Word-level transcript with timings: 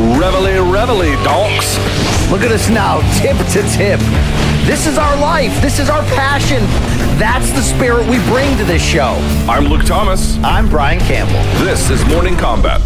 Reveille, 0.00 0.64
reveille, 0.64 1.22
donks. 1.22 1.76
Look 2.30 2.40
at 2.40 2.50
us 2.50 2.70
now, 2.70 3.00
tip 3.20 3.36
to 3.36 3.62
tip. 3.76 4.00
This 4.64 4.86
is 4.86 4.96
our 4.96 5.14
life. 5.20 5.60
This 5.60 5.78
is 5.78 5.90
our 5.90 6.02
passion. 6.14 6.62
That's 7.18 7.50
the 7.52 7.60
spirit 7.60 8.08
we 8.08 8.18
bring 8.30 8.56
to 8.56 8.64
this 8.64 8.82
show. 8.82 9.18
I'm 9.46 9.66
Luke 9.66 9.84
Thomas. 9.84 10.38
I'm 10.38 10.70
Brian 10.70 11.00
Campbell. 11.00 11.42
This 11.62 11.90
is 11.90 12.02
Morning 12.06 12.34
Combat. 12.36 12.80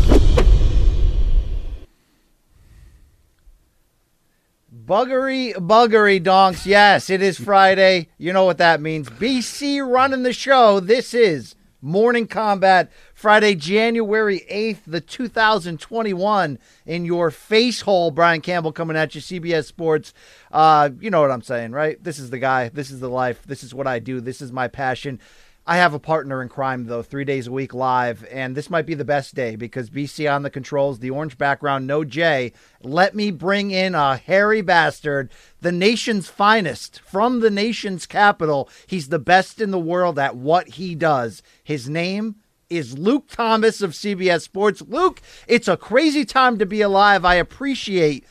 Buggery, 4.84 5.54
buggery, 5.54 6.20
donks. 6.20 6.66
Yes, 6.66 7.10
it 7.10 7.22
is 7.22 7.38
Friday. 7.38 8.08
You 8.18 8.32
know 8.32 8.44
what 8.44 8.58
that 8.58 8.80
means. 8.80 9.08
BC 9.08 9.88
running 9.88 10.24
the 10.24 10.32
show. 10.32 10.80
This 10.80 11.14
is 11.14 11.54
Morning 11.84 12.26
Combat, 12.26 12.90
Friday, 13.12 13.54
January 13.54 14.40
8th, 14.50 14.78
the 14.86 15.02
2021. 15.02 16.58
In 16.86 17.04
your 17.04 17.30
face 17.30 17.82
hole, 17.82 18.10
Brian 18.10 18.40
Campbell 18.40 18.72
coming 18.72 18.96
at 18.96 19.14
you, 19.14 19.20
CBS 19.20 19.66
Sports. 19.66 20.14
Uh, 20.50 20.88
you 20.98 21.10
know 21.10 21.20
what 21.20 21.30
I'm 21.30 21.42
saying, 21.42 21.72
right? 21.72 22.02
This 22.02 22.18
is 22.18 22.30
the 22.30 22.38
guy. 22.38 22.70
This 22.70 22.90
is 22.90 23.00
the 23.00 23.10
life. 23.10 23.42
This 23.46 23.62
is 23.62 23.74
what 23.74 23.86
I 23.86 23.98
do. 23.98 24.22
This 24.22 24.40
is 24.40 24.50
my 24.50 24.66
passion. 24.66 25.20
I 25.66 25.78
have 25.78 25.94
a 25.94 25.98
partner 25.98 26.42
in 26.42 26.50
crime, 26.50 26.84
though, 26.84 27.02
three 27.02 27.24
days 27.24 27.46
a 27.46 27.52
week 27.52 27.72
live, 27.72 28.26
and 28.30 28.54
this 28.54 28.68
might 28.68 28.84
be 28.84 28.92
the 28.92 29.04
best 29.04 29.34
day 29.34 29.56
because 29.56 29.88
BC 29.88 30.30
on 30.30 30.42
the 30.42 30.50
controls, 30.50 30.98
the 30.98 31.08
orange 31.08 31.38
background, 31.38 31.86
no 31.86 32.04
J. 32.04 32.52
Let 32.82 33.14
me 33.14 33.30
bring 33.30 33.70
in 33.70 33.94
a 33.94 34.18
hairy 34.18 34.60
bastard, 34.60 35.30
the 35.62 35.72
nation's 35.72 36.28
finest, 36.28 37.00
from 37.00 37.40
the 37.40 37.48
nation's 37.48 38.04
capital. 38.04 38.68
He's 38.86 39.08
the 39.08 39.18
best 39.18 39.58
in 39.58 39.70
the 39.70 39.78
world 39.78 40.18
at 40.18 40.36
what 40.36 40.68
he 40.68 40.94
does. 40.94 41.42
His 41.62 41.88
name 41.88 42.36
is 42.68 42.98
Luke 42.98 43.28
Thomas 43.28 43.80
of 43.80 43.92
CBS 43.92 44.42
Sports. 44.42 44.82
Luke, 44.82 45.22
it's 45.46 45.68
a 45.68 45.78
crazy 45.78 46.26
time 46.26 46.58
to 46.58 46.66
be 46.66 46.82
alive. 46.82 47.24
I 47.24 47.36
appreciate 47.36 48.26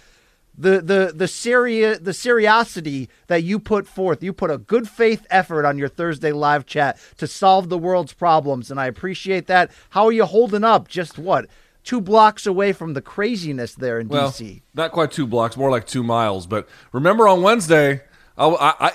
the 0.58 0.82
the 0.82 1.12
the 1.16 1.28
seria 1.28 1.98
the 1.98 2.12
seriosity 2.12 3.08
that 3.28 3.44
you 3.44 3.60
put 3.60 3.88
forth. 3.88 4.22
You 4.24 4.34
put 4.34 4.52
a 4.52 4.58
good 4.58 4.88
faith 4.88 5.26
effort 5.30 5.66
on 5.66 5.78
your 5.78 5.88
Thursday 5.90 6.32
live 6.32 6.66
chat 6.66 7.00
to 7.18 7.28
solve 7.28 7.70
the 7.70 7.78
world's 7.78 8.14
problems, 8.14 8.70
and 8.70 8.80
I 8.80 8.86
appreciate 8.86 9.48
that. 9.48 9.72
How 9.92 10.06
are 10.06 10.12
you 10.12 10.26
holding 10.26 10.64
up? 10.64 10.88
Just 10.88 11.18
what? 11.18 11.48
Two 11.84 12.00
blocks 12.00 12.46
away 12.46 12.72
from 12.72 12.94
the 12.94 13.02
craziness 13.02 13.76
there 13.76 14.00
in 14.00 14.08
Well, 14.08 14.30
DC. 14.32 14.62
not 14.74 14.92
quite 14.92 15.12
two 15.12 15.28
blocks, 15.28 15.58
more 15.58 15.70
like 15.70 15.86
two 15.86 16.04
miles. 16.04 16.48
But 16.48 16.68
remember 16.94 17.28
on 17.28 17.42
Wednesday, 17.42 18.02
I, 18.36 18.48
I, 18.48 18.92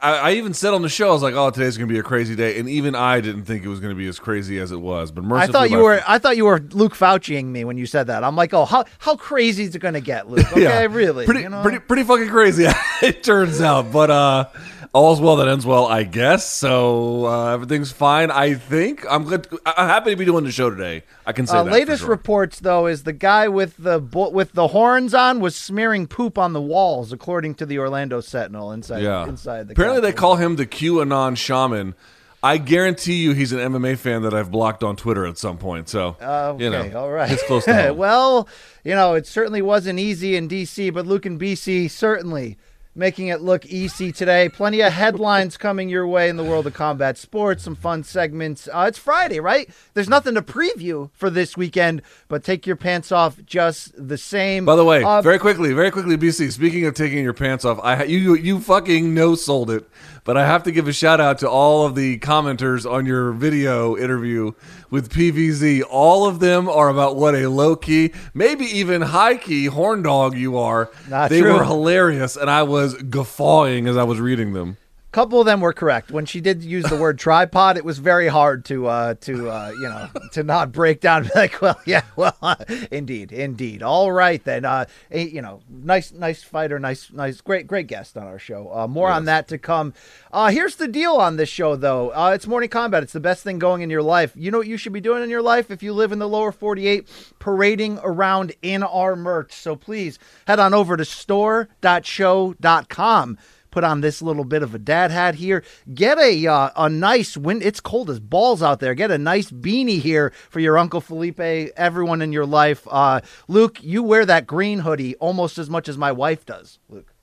I, 0.00 0.12
I 0.18 0.32
even 0.32 0.54
said 0.54 0.72
on 0.72 0.80
the 0.80 0.88
show, 0.88 1.10
I 1.10 1.12
was 1.12 1.22
like, 1.22 1.34
"Oh, 1.34 1.50
today's 1.50 1.76
going 1.76 1.88
to 1.88 1.92
be 1.92 1.98
a 1.98 2.02
crazy 2.02 2.34
day," 2.34 2.58
and 2.58 2.68
even 2.70 2.94
I 2.94 3.20
didn't 3.20 3.44
think 3.44 3.62
it 3.62 3.68
was 3.68 3.80
going 3.80 3.94
to 3.94 3.98
be 3.98 4.06
as 4.06 4.18
crazy 4.18 4.58
as 4.58 4.72
it 4.72 4.80
was. 4.80 5.10
But 5.10 5.30
I 5.30 5.46
thought 5.46 5.70
you 5.70 5.78
were 5.78 6.02
I 6.06 6.18
thought 6.18 6.38
you 6.38 6.46
were 6.46 6.58
Luke 6.58 6.94
Fauciing 6.94 7.46
me 7.46 7.64
when 7.64 7.76
you 7.76 7.84
said 7.84 8.06
that. 8.06 8.24
I'm 8.24 8.34
like, 8.34 8.54
oh, 8.54 8.64
how 8.64 8.86
how 8.98 9.14
crazy 9.14 9.64
is 9.64 9.74
it 9.74 9.80
going 9.80 9.94
to 9.94 10.00
get, 10.00 10.30
Luke? 10.30 10.46
Okay, 10.58 10.86
really? 10.88 11.24
pretty, 11.24 11.42
you 11.42 11.50
know? 11.50 11.62
pretty, 11.62 11.78
pretty 11.78 12.02
fucking 12.02 12.28
crazy. 12.28 12.64
it 13.02 13.22
turns 13.22 13.60
out, 13.60 13.92
but 13.92 14.10
uh, 14.10 14.48
all's 14.92 15.20
well 15.20 15.36
that 15.36 15.48
ends 15.48 15.64
well, 15.66 15.86
I 15.86 16.02
guess. 16.02 16.48
So 16.50 17.26
uh, 17.26 17.52
everything's 17.54 17.92
fine. 17.92 18.30
I 18.30 18.54
think 18.54 19.04
I'm 19.10 19.24
good. 19.24 19.46
I'm 19.66 19.88
happy 19.88 20.10
to 20.10 20.16
be 20.16 20.24
doing 20.24 20.44
the 20.44 20.50
show 20.50 20.70
today. 20.70 21.02
I 21.26 21.32
can 21.32 21.46
say 21.46 21.58
Uh, 21.58 21.62
that. 21.64 21.72
latest 21.72 22.00
sure. 22.02 22.10
reports, 22.10 22.60
though, 22.60 22.86
is 22.86 23.02
the 23.04 23.12
guy 23.12 23.48
with 23.48 23.76
the 23.78 24.00
bu- 24.00 24.30
with 24.30 24.52
the 24.52 24.68
horns 24.68 25.14
on 25.14 25.40
was 25.40 25.54
smearing 25.56 26.06
poop 26.06 26.38
on 26.38 26.52
the 26.52 26.60
walls, 26.60 27.12
according 27.12 27.54
to 27.56 27.66
the 27.66 27.78
Orlando 27.78 28.20
Sentinel 28.20 28.72
inside 28.72 29.02
Yeah. 29.02 29.24
inside 29.26 29.68
the. 29.68 29.72
Apparently, 29.72 30.00
they 30.00 30.12
call 30.12 30.36
him 30.36 30.56
the 30.56 30.66
QAnon 30.66 31.36
shaman. 31.36 31.94
I 32.40 32.58
guarantee 32.58 33.14
you, 33.16 33.32
he's 33.32 33.50
an 33.50 33.58
MMA 33.58 33.96
fan 33.98 34.22
that 34.22 34.32
I've 34.32 34.52
blocked 34.52 34.84
on 34.84 34.94
Twitter 34.94 35.26
at 35.26 35.36
some 35.38 35.58
point. 35.58 35.88
So, 35.88 36.16
Uh, 36.22 36.50
Okay, 36.54 36.64
you 36.64 36.70
know, 36.70 36.92
all 36.96 37.10
right. 37.10 37.28
it's 37.32 37.42
close 37.42 37.64
to 37.64 37.74
home. 37.88 37.96
well, 37.96 38.48
you 38.84 38.94
know, 38.94 39.14
it 39.14 39.26
certainly 39.26 39.60
wasn't 39.60 39.98
easy 39.98 40.36
in 40.36 40.46
DC, 40.48 40.90
but 40.94 41.04
Luke 41.04 41.26
and 41.26 41.36
BC 41.40 41.88
certainly 41.90 42.56
making 42.98 43.28
it 43.28 43.40
look 43.40 43.64
easy 43.66 44.10
today. 44.10 44.48
Plenty 44.48 44.80
of 44.80 44.92
headlines 44.92 45.56
coming 45.56 45.88
your 45.88 46.06
way 46.06 46.28
in 46.28 46.36
the 46.36 46.42
world 46.42 46.66
of 46.66 46.74
combat 46.74 47.16
sports, 47.16 47.62
some 47.62 47.76
fun 47.76 48.02
segments. 48.02 48.68
Uh, 48.70 48.86
it's 48.88 48.98
Friday, 48.98 49.38
right? 49.38 49.70
There's 49.94 50.08
nothing 50.08 50.34
to 50.34 50.42
preview 50.42 51.10
for 51.14 51.30
this 51.30 51.56
weekend, 51.56 52.02
but 52.26 52.42
take 52.42 52.66
your 52.66 52.74
pants 52.76 53.12
off 53.12 53.38
just 53.46 53.92
the 53.96 54.18
same. 54.18 54.64
By 54.64 54.74
the 54.76 54.84
way, 54.84 55.04
Uh, 55.04 55.22
very 55.22 55.38
quickly, 55.38 55.72
very 55.72 55.92
quickly, 55.92 56.16
BC. 56.16 56.50
Speaking 56.50 56.84
of 56.86 56.94
taking 56.94 57.22
your 57.22 57.32
pants 57.32 57.64
off, 57.64 57.78
I 57.82 58.02
you 58.02 58.34
you 58.34 58.58
fucking 58.58 59.14
no 59.14 59.36
sold 59.36 59.70
it, 59.70 59.88
but 60.24 60.36
I 60.36 60.44
have 60.44 60.64
to 60.64 60.72
give 60.72 60.88
a 60.88 60.92
shout 60.92 61.20
out 61.20 61.38
to 61.38 61.48
all 61.48 61.86
of 61.86 61.94
the 61.94 62.18
commenters 62.18 62.90
on 62.90 63.06
your 63.06 63.30
video 63.30 63.96
interview 63.96 64.52
with 64.90 65.10
PVZ. 65.12 65.82
All 65.88 66.26
of 66.26 66.40
them 66.40 66.68
are 66.68 66.88
about 66.88 67.14
what 67.14 67.34
a 67.36 67.46
low 67.48 67.76
key, 67.76 68.12
maybe 68.34 68.64
even 68.64 69.02
high 69.02 69.36
key 69.36 69.66
horn 69.66 70.02
dog 70.02 70.36
you 70.36 70.58
are. 70.58 70.90
Not 71.08 71.30
they 71.30 71.40
true. 71.40 71.54
were 71.54 71.64
hilarious, 71.64 72.36
and 72.36 72.50
I 72.50 72.64
was 72.64 72.87
guffawing 72.94 73.86
as 73.86 73.96
I 73.96 74.04
was 74.04 74.20
reading 74.20 74.52
them. 74.52 74.76
Couple 75.18 75.40
of 75.40 75.46
them 75.46 75.60
were 75.60 75.72
correct. 75.72 76.12
When 76.12 76.26
she 76.26 76.40
did 76.40 76.62
use 76.62 76.84
the 76.84 76.96
word 76.96 77.18
tripod, 77.18 77.76
it 77.76 77.84
was 77.84 77.98
very 77.98 78.28
hard 78.28 78.64
to 78.66 78.86
uh, 78.86 79.14
to 79.22 79.50
uh, 79.50 79.72
you 79.74 79.88
know 79.88 80.08
to 80.30 80.44
not 80.44 80.70
break 80.70 81.00
down. 81.00 81.28
Like, 81.34 81.60
well, 81.60 81.80
yeah, 81.84 82.04
well, 82.16 82.36
indeed, 82.90 83.32
indeed. 83.32 83.82
All 83.82 84.12
right 84.12 84.42
then. 84.44 84.64
Uh, 84.64 84.84
you 85.10 85.42
know, 85.42 85.60
nice, 85.68 86.12
nice 86.12 86.44
fighter, 86.44 86.78
nice, 86.78 87.10
nice, 87.12 87.40
great, 87.40 87.66
great 87.66 87.88
guest 87.88 88.16
on 88.16 88.28
our 88.28 88.38
show. 88.38 88.72
Uh, 88.72 88.86
more 88.88 89.08
on 89.08 89.24
that 89.24 89.48
to 89.48 89.58
come. 89.58 89.92
Uh, 90.32 90.50
here's 90.50 90.76
the 90.76 90.88
deal 90.88 91.14
on 91.14 91.36
this 91.36 91.48
show, 91.48 91.74
though. 91.76 92.10
Uh, 92.10 92.32
it's 92.34 92.46
morning 92.46 92.68
combat. 92.68 93.02
It's 93.02 93.12
the 93.12 93.20
best 93.20 93.42
thing 93.42 93.58
going 93.58 93.82
in 93.82 93.90
your 93.90 94.02
life. 94.02 94.32
You 94.36 94.52
know 94.52 94.58
what 94.58 94.66
you 94.66 94.76
should 94.76 94.92
be 94.92 95.00
doing 95.00 95.22
in 95.22 95.30
your 95.30 95.42
life 95.42 95.70
if 95.70 95.82
you 95.82 95.92
live 95.92 96.12
in 96.12 96.18
the 96.18 96.28
lower 96.28 96.52
48? 96.52 97.08
Parading 97.38 97.98
around 98.02 98.52
in 98.62 98.82
our 98.82 99.16
merch. 99.16 99.52
So 99.52 99.76
please 99.76 100.18
head 100.46 100.60
on 100.60 100.74
over 100.74 100.96
to 100.96 101.04
store.show.com 101.04 103.38
put 103.78 103.84
on 103.84 104.00
this 104.00 104.20
little 104.20 104.42
bit 104.42 104.64
of 104.64 104.74
a 104.74 104.78
dad 104.78 105.12
hat 105.12 105.36
here. 105.36 105.62
Get 105.94 106.18
a 106.18 106.48
uh, 106.48 106.70
a 106.74 106.88
nice 106.88 107.36
wind. 107.36 107.62
It's 107.62 107.78
cold 107.78 108.10
as 108.10 108.18
balls 108.18 108.60
out 108.60 108.80
there. 108.80 108.92
Get 108.92 109.12
a 109.12 109.18
nice 109.18 109.52
beanie 109.52 110.00
here 110.00 110.32
for 110.50 110.58
your 110.58 110.76
uncle 110.76 111.00
Felipe. 111.00 111.38
Everyone 111.38 112.20
in 112.20 112.32
your 112.32 112.44
life. 112.44 112.88
Uh, 112.90 113.20
Luke, 113.46 113.78
you 113.80 114.02
wear 114.02 114.26
that 114.26 114.48
green 114.48 114.80
hoodie 114.80 115.14
almost 115.16 115.58
as 115.58 115.70
much 115.70 115.88
as 115.88 115.96
my 115.96 116.10
wife 116.10 116.44
does. 116.44 116.80
Luke. 116.88 117.14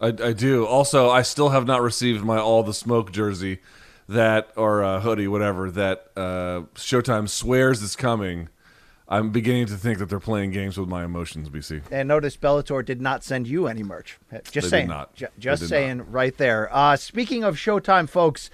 I, 0.00 0.06
I 0.06 0.32
do. 0.32 0.64
Also, 0.64 1.10
I 1.10 1.22
still 1.22 1.48
have 1.48 1.66
not 1.66 1.82
received 1.82 2.24
my 2.24 2.38
all 2.38 2.62
the 2.62 2.74
smoke 2.74 3.10
jersey 3.10 3.58
that 4.08 4.52
or 4.54 4.84
uh, 4.84 5.00
hoodie, 5.00 5.26
whatever 5.26 5.72
that 5.72 6.06
uh, 6.14 6.60
Showtime 6.76 7.28
swears 7.28 7.82
is 7.82 7.96
coming. 7.96 8.48
I'm 9.08 9.30
beginning 9.30 9.66
to 9.66 9.76
think 9.76 9.98
that 9.98 10.08
they're 10.08 10.18
playing 10.18 10.50
games 10.50 10.76
with 10.78 10.88
my 10.88 11.04
emotions, 11.04 11.48
BC. 11.48 11.82
And 11.92 12.08
notice 12.08 12.36
Bellator 12.36 12.84
did 12.84 13.00
not 13.00 13.22
send 13.22 13.46
you 13.46 13.68
any 13.68 13.84
merch. 13.84 14.18
Just 14.50 14.52
They 14.52 14.78
saying. 14.78 14.88
not. 14.88 15.14
They 15.16 15.28
just 15.38 15.68
saying 15.68 16.10
right 16.10 16.36
there. 16.36 16.68
Uh, 16.74 16.96
speaking 16.96 17.44
of 17.44 17.54
Showtime, 17.56 18.08
folks, 18.08 18.50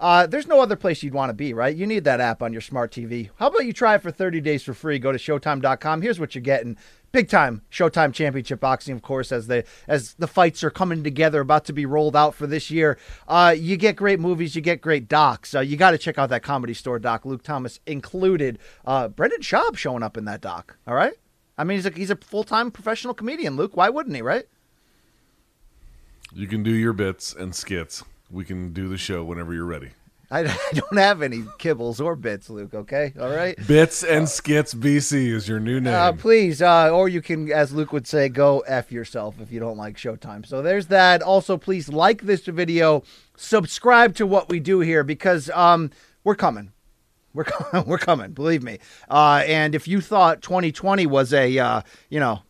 uh, 0.00 0.26
there's 0.26 0.46
no 0.46 0.60
other 0.60 0.76
place 0.76 1.02
you'd 1.02 1.14
want 1.14 1.30
to 1.30 1.34
be, 1.34 1.54
right? 1.54 1.74
You 1.74 1.86
need 1.86 2.04
that 2.04 2.20
app 2.20 2.42
on 2.42 2.52
your 2.52 2.60
smart 2.60 2.92
TV. 2.92 3.30
How 3.36 3.46
about 3.46 3.64
you 3.64 3.72
try 3.72 3.94
it 3.94 4.02
for 4.02 4.10
30 4.10 4.42
days 4.42 4.62
for 4.62 4.74
free? 4.74 4.98
Go 4.98 5.12
to 5.12 5.18
Showtime.com. 5.18 6.02
Here's 6.02 6.20
what 6.20 6.34
you're 6.34 6.42
getting. 6.42 6.76
Big 7.14 7.28
time 7.28 7.62
Showtime 7.70 8.12
Championship 8.12 8.58
Boxing, 8.58 8.92
of 8.92 9.00
course, 9.00 9.30
as 9.30 9.46
the 9.46 9.62
as 9.86 10.14
the 10.14 10.26
fights 10.26 10.64
are 10.64 10.70
coming 10.70 11.04
together, 11.04 11.42
about 11.42 11.64
to 11.66 11.72
be 11.72 11.86
rolled 11.86 12.16
out 12.16 12.34
for 12.34 12.48
this 12.48 12.72
year. 12.72 12.98
Uh, 13.28 13.54
you 13.56 13.76
get 13.76 13.94
great 13.94 14.18
movies, 14.18 14.56
you 14.56 14.60
get 14.60 14.80
great 14.80 15.06
docs. 15.06 15.54
Uh, 15.54 15.60
you 15.60 15.76
got 15.76 15.92
to 15.92 15.98
check 15.98 16.18
out 16.18 16.28
that 16.30 16.42
Comedy 16.42 16.74
Store 16.74 16.98
doc, 16.98 17.24
Luke 17.24 17.44
Thomas 17.44 17.78
included. 17.86 18.58
Uh, 18.84 19.06
Brendan 19.06 19.42
Schaub 19.42 19.76
showing 19.76 20.02
up 20.02 20.16
in 20.16 20.24
that 20.24 20.40
doc. 20.40 20.76
All 20.88 20.94
right, 20.94 21.14
I 21.56 21.62
mean 21.62 21.78
he's 21.78 21.86
a 21.86 21.90
he's 21.90 22.10
a 22.10 22.16
full 22.16 22.42
time 22.42 22.72
professional 22.72 23.14
comedian. 23.14 23.54
Luke, 23.54 23.76
why 23.76 23.90
wouldn't 23.90 24.16
he? 24.16 24.20
Right? 24.20 24.46
You 26.32 26.48
can 26.48 26.64
do 26.64 26.72
your 26.72 26.94
bits 26.94 27.32
and 27.32 27.54
skits. 27.54 28.02
We 28.28 28.44
can 28.44 28.72
do 28.72 28.88
the 28.88 28.98
show 28.98 29.22
whenever 29.22 29.54
you're 29.54 29.64
ready. 29.64 29.90
I, 30.34 30.40
I 30.72 30.74
don't 30.74 30.98
have 30.98 31.22
any 31.22 31.42
kibbles 31.58 32.04
or 32.04 32.16
bits, 32.16 32.50
Luke. 32.50 32.74
Okay, 32.74 33.12
all 33.20 33.30
right. 33.30 33.56
Bits 33.66 34.02
and 34.02 34.28
skits 34.28 34.74
BC 34.74 35.28
is 35.32 35.48
your 35.48 35.60
new 35.60 35.80
name. 35.80 35.94
Uh, 35.94 36.12
please, 36.12 36.60
uh, 36.60 36.90
or 36.90 37.08
you 37.08 37.22
can, 37.22 37.52
as 37.52 37.72
Luke 37.72 37.92
would 37.92 38.06
say, 38.06 38.28
go 38.28 38.60
f 38.60 38.90
yourself 38.90 39.36
if 39.40 39.52
you 39.52 39.60
don't 39.60 39.76
like 39.76 39.96
Showtime. 39.96 40.44
So 40.44 40.60
there's 40.60 40.88
that. 40.88 41.22
Also, 41.22 41.56
please 41.56 41.88
like 41.88 42.22
this 42.22 42.46
video, 42.46 43.04
subscribe 43.36 44.14
to 44.16 44.26
what 44.26 44.48
we 44.48 44.58
do 44.58 44.80
here 44.80 45.04
because 45.04 45.50
um, 45.50 45.90
we're 46.24 46.34
coming. 46.34 46.72
We're 47.32 47.44
coming. 47.44 47.88
We're 47.88 47.98
coming. 47.98 48.30
Believe 48.30 48.62
me. 48.62 48.78
Uh, 49.10 49.42
and 49.44 49.74
if 49.74 49.88
you 49.88 50.00
thought 50.00 50.40
2020 50.40 51.04
was 51.06 51.32
a, 51.32 51.58
uh, 51.58 51.82
you 52.08 52.20
know, 52.20 52.42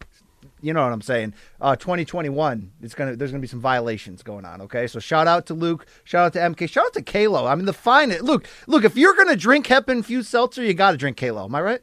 you 0.64 0.72
know 0.72 0.82
what 0.82 0.92
I'm 0.92 1.02
saying. 1.02 1.34
Uh, 1.60 1.76
2021, 1.76 2.72
it's 2.80 2.94
gonna 2.94 3.16
there's 3.16 3.30
gonna 3.30 3.40
be 3.40 3.46
some 3.46 3.60
violations 3.60 4.22
going 4.22 4.44
on. 4.44 4.62
Okay, 4.62 4.86
so 4.86 4.98
shout 4.98 5.28
out 5.28 5.46
to 5.46 5.54
Luke, 5.54 5.86
shout 6.04 6.26
out 6.26 6.32
to 6.32 6.38
MK, 6.38 6.68
shout 6.70 6.86
out 6.86 6.92
to 6.94 7.02
Kalo. 7.02 7.46
I 7.46 7.54
mean, 7.54 7.66
the 7.66 7.72
fine. 7.72 8.10
Look, 8.10 8.48
look. 8.66 8.84
If 8.84 8.96
you're 8.96 9.14
gonna 9.14 9.36
drink 9.36 9.66
hemp 9.66 9.90
infused 9.90 10.28
seltzer, 10.28 10.64
you 10.64 10.72
got 10.72 10.92
to 10.92 10.96
drink 10.96 11.18
Kalo. 11.18 11.44
Am 11.44 11.54
I 11.54 11.60
right? 11.60 11.80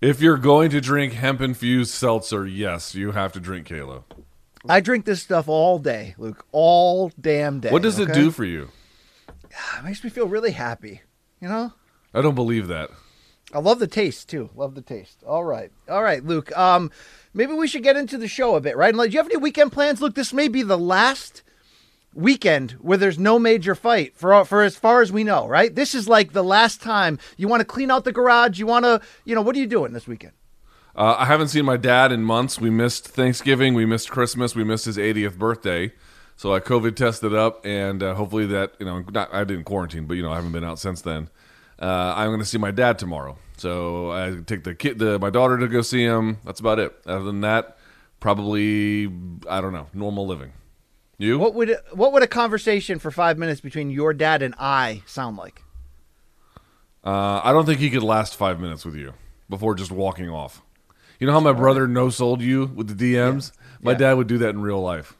If 0.00 0.20
you're 0.20 0.36
going 0.36 0.70
to 0.70 0.80
drink 0.80 1.12
hemp 1.12 1.40
infused 1.40 1.92
seltzer, 1.92 2.46
yes, 2.46 2.94
you 2.94 3.12
have 3.12 3.32
to 3.32 3.40
drink 3.40 3.66
Kalo. 3.66 4.04
I 4.68 4.80
drink 4.80 5.04
this 5.04 5.22
stuff 5.22 5.48
all 5.48 5.78
day, 5.78 6.14
Luke, 6.18 6.44
all 6.52 7.10
damn 7.20 7.60
day. 7.60 7.70
What 7.70 7.82
does 7.82 7.98
it 7.98 8.12
do 8.12 8.30
for 8.30 8.44
you? 8.44 8.70
It 9.78 9.84
makes 9.84 10.04
me 10.04 10.10
feel 10.10 10.28
really 10.28 10.52
happy. 10.52 11.00
You 11.40 11.48
know. 11.48 11.72
I 12.12 12.20
don't 12.20 12.34
believe 12.34 12.68
that. 12.68 12.90
I 13.52 13.60
love 13.60 13.78
the 13.78 13.86
taste 13.86 14.28
too. 14.28 14.50
Love 14.54 14.74
the 14.74 14.82
taste. 14.82 15.22
All 15.26 15.44
right, 15.44 15.70
all 15.88 16.02
right, 16.02 16.24
Luke. 16.24 16.56
Um, 16.56 16.90
maybe 17.32 17.54
we 17.54 17.68
should 17.68 17.82
get 17.82 17.96
into 17.96 18.18
the 18.18 18.28
show 18.28 18.56
a 18.56 18.60
bit, 18.60 18.76
right? 18.76 18.90
And 18.90 18.98
like, 18.98 19.10
do 19.10 19.14
you 19.14 19.20
have 19.20 19.30
any 19.30 19.38
weekend 19.38 19.72
plans? 19.72 20.00
Look, 20.00 20.14
this 20.14 20.32
may 20.32 20.48
be 20.48 20.62
the 20.62 20.78
last 20.78 21.42
weekend 22.14 22.72
where 22.72 22.98
there's 22.98 23.18
no 23.18 23.38
major 23.38 23.74
fight 23.74 24.16
for 24.16 24.44
for 24.44 24.62
as 24.62 24.76
far 24.76 25.00
as 25.00 25.12
we 25.12 25.24
know, 25.24 25.46
right? 25.46 25.74
This 25.74 25.94
is 25.94 26.08
like 26.08 26.32
the 26.32 26.44
last 26.44 26.82
time 26.82 27.18
you 27.36 27.48
want 27.48 27.60
to 27.60 27.64
clean 27.64 27.90
out 27.90 28.04
the 28.04 28.12
garage. 28.12 28.58
You 28.58 28.66
want 28.66 28.84
to, 28.84 29.00
you 29.24 29.34
know, 29.34 29.42
what 29.42 29.56
are 29.56 29.60
you 29.60 29.66
doing 29.66 29.92
this 29.92 30.06
weekend? 30.06 30.32
Uh, 30.94 31.14
I 31.16 31.26
haven't 31.26 31.48
seen 31.48 31.64
my 31.64 31.76
dad 31.76 32.10
in 32.10 32.24
months. 32.24 32.60
We 32.60 32.70
missed 32.70 33.06
Thanksgiving, 33.06 33.74
we 33.74 33.86
missed 33.86 34.10
Christmas, 34.10 34.56
we 34.56 34.64
missed 34.64 34.84
his 34.84 34.96
80th 34.96 35.38
birthday. 35.38 35.92
So 36.36 36.52
I 36.52 36.60
COVID 36.60 36.96
tested 36.96 37.34
up, 37.34 37.64
and 37.64 38.02
uh, 38.02 38.14
hopefully 38.14 38.46
that 38.46 38.74
you 38.78 38.86
know, 38.86 39.04
not, 39.10 39.32
I 39.32 39.44
didn't 39.44 39.64
quarantine, 39.64 40.06
but 40.06 40.14
you 40.14 40.22
know, 40.22 40.32
I 40.32 40.36
haven't 40.36 40.52
been 40.52 40.64
out 40.64 40.78
since 40.78 41.00
then. 41.00 41.30
Uh, 41.80 42.14
I'm 42.16 42.28
going 42.28 42.40
to 42.40 42.44
see 42.46 42.58
my 42.58 42.70
dad 42.72 42.98
tomorrow, 42.98 43.38
so 43.56 44.10
I 44.10 44.36
take 44.44 44.64
the 44.64 44.74
kid, 44.74 44.98
the, 44.98 45.18
my 45.18 45.30
daughter 45.30 45.58
to 45.58 45.68
go 45.68 45.80
see 45.82 46.02
him. 46.02 46.38
That's 46.44 46.58
about 46.60 46.78
it. 46.80 46.92
Other 47.06 47.24
than 47.24 47.40
that, 47.42 47.76
probably 48.20 49.06
I 49.48 49.60
don't 49.60 49.72
know, 49.72 49.86
normal 49.94 50.26
living. 50.26 50.52
You? 51.18 51.38
What 51.38 51.54
would 51.54 51.76
what 51.92 52.12
would 52.12 52.22
a 52.22 52.28
conversation 52.28 52.98
for 53.00 53.10
five 53.10 53.38
minutes 53.38 53.60
between 53.60 53.90
your 53.90 54.12
dad 54.14 54.40
and 54.42 54.54
I 54.58 55.02
sound 55.06 55.36
like? 55.36 55.62
Uh, 57.04 57.40
I 57.42 57.52
don't 57.52 57.64
think 57.66 57.78
he 57.80 57.90
could 57.90 58.02
last 58.02 58.36
five 58.36 58.60
minutes 58.60 58.84
with 58.84 58.94
you 58.96 59.14
before 59.48 59.74
just 59.74 59.90
walking 59.90 60.28
off. 60.28 60.62
You 61.18 61.26
know 61.26 61.32
how 61.32 61.40
my 61.40 61.52
brother 61.52 61.88
no 61.88 62.10
sold 62.10 62.40
you 62.42 62.66
with 62.66 62.96
the 62.96 63.14
DMs? 63.14 63.52
My 63.82 63.92
Yeah. 63.92 63.98
dad 63.98 64.12
would 64.14 64.26
do 64.26 64.38
that 64.38 64.50
in 64.50 64.60
real 64.62 64.80
life. 64.80 65.14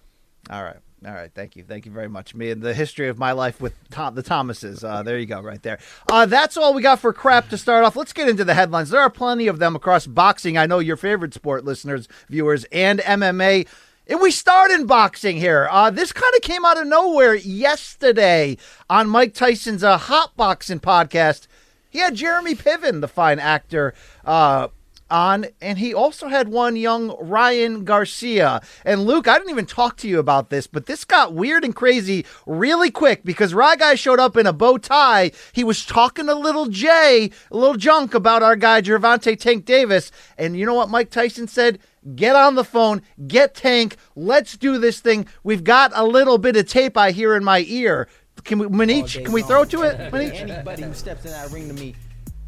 All 0.51 0.63
right. 0.63 0.77
All 1.07 1.13
right. 1.13 1.31
Thank 1.33 1.55
you. 1.55 1.63
Thank 1.63 1.87
you 1.87 1.93
very 1.93 2.09
much. 2.09 2.35
Me 2.35 2.51
and 2.51 2.61
the 2.61 2.75
history 2.75 3.09
of 3.09 3.19
my 3.19 3.31
life 3.31 3.61
with 3.61 3.73
Tom, 3.91 4.17
the 4.17 4.23
Thomases. 4.23 4.83
Uh, 4.83 5.03
there 5.05 5.17
you 5.19 5.27
go, 5.27 5.41
right 5.41 5.63
there. 5.63 5.79
Uh, 6.11 6.27
that's 6.27 6.57
all 6.57 6.75
we 6.75 6.83
got 6.83 6.99
for 6.99 7.13
crap 7.13 7.49
to 7.51 7.59
start 7.59 7.85
off. 7.85 7.95
Let's 7.95 8.13
get 8.13 8.29
into 8.29 8.45
the 8.45 8.55
headlines. 8.55 8.91
There 8.91 9.01
are 9.01 9.11
plenty 9.11 9.47
of 9.47 9.61
them 9.61 9.77
across 9.77 10.09
boxing. 10.09 10.59
I 10.59 10.67
know 10.67 10.81
your 10.81 10.97
favorite 10.97 11.35
sport, 11.35 11.65
listeners, 11.65 12.09
viewers, 12.29 12.65
and 12.73 12.99
MMA. 12.99 13.69
And 14.09 14.21
we 14.21 14.31
start 14.33 14.71
in 14.73 14.87
boxing 14.87 15.37
here. 15.37 15.69
Uh, 15.71 15.91
this 15.91 16.13
kind 16.13 16.35
of 16.35 16.43
came 16.43 16.65
out 16.65 16.81
of 16.81 16.87
nowhere 16.87 17.35
yesterday 17.35 18.57
on 18.91 19.09
Mike 19.09 19.35
Tyson's 19.35 19.85
uh, 19.85 19.99
Hot 19.99 20.35
Boxing 20.37 20.81
podcast. 20.81 21.47
He 21.91 21.99
had 22.01 22.15
Jeremy 22.17 22.55
Piven, 22.55 23.01
the 23.03 23.09
fine 23.09 23.39
actor, 23.39 23.95
uh, 24.25 24.69
on, 25.11 25.47
and 25.61 25.79
he 25.79 25.95
also 25.95 26.29
had 26.29 26.49
one 26.49 26.77
young 26.77 27.17
Ryan 27.21 27.85
Garcia. 27.85 28.61
And 28.85 29.05
Luke, 29.05 29.29
I 29.29 29.39
didn't 29.39 29.51
even 29.51 29.67
talk 29.67 29.97
to 29.99 30.09
you 30.09 30.19
about 30.19 30.51
this, 30.51 30.67
but 30.67 30.87
this 30.87 31.05
got 31.05 31.35
weird 31.35 31.65
and 31.65 31.75
crazy 31.75 32.25
really 32.47 32.91
quick 32.91 33.25
because 33.25 33.55
Rye 33.55 33.77
Guy 33.77 33.95
showed 33.95 34.21
up 34.21 34.37
in 34.37 34.47
a 34.47 34.53
bow 34.53 34.79
tie. 34.79 35.33
He 35.53 35.65
was 35.65 35.85
talking 35.85 36.27
to 36.27 36.35
little 36.35 36.67
Jay, 36.67 37.31
a 37.51 37.57
little 37.57 37.77
junk 37.77 38.15
about 38.15 38.43
our 38.43 38.57
guy 38.57 38.83
Gervonta 38.83 39.39
Tank 39.39 39.65
Davis. 39.65 40.11
And 40.37 40.57
you 40.57 40.67
know 40.67 40.75
what 40.75 40.91
Mike 40.91 41.11
Tyson 41.11 41.49
said? 41.49 41.79
Get 42.15 42.37
on 42.37 42.55
the 42.55 42.65
phone, 42.65 43.03
get 43.27 43.55
Tank, 43.55 43.97
let's 44.15 44.57
do 44.57 44.79
this 44.79 45.01
thing. 45.01 45.27
We've 45.43 45.65
got 45.65 45.93
a 45.95 46.05
little 46.05 46.39
bit 46.39 46.57
of 46.57 46.67
tape 46.67 46.97
I 46.97 47.11
hear 47.11 47.35
in 47.35 47.45
my 47.45 47.65
ear. 47.67 48.09
Can 48.45 48.59
we, 48.59 48.67
Manich, 48.67 49.23
can 49.25 49.33
we 49.33 49.43
throw 49.43 49.65
to 49.65 49.83
it, 49.83 50.13
Manich? 50.13 50.35
Anybody 50.35 50.83
who 50.83 50.95
steps 50.95 51.25
in 51.25 51.33
that 51.33 51.51
ring 51.51 51.69
to 51.69 51.75
me, 51.75 51.95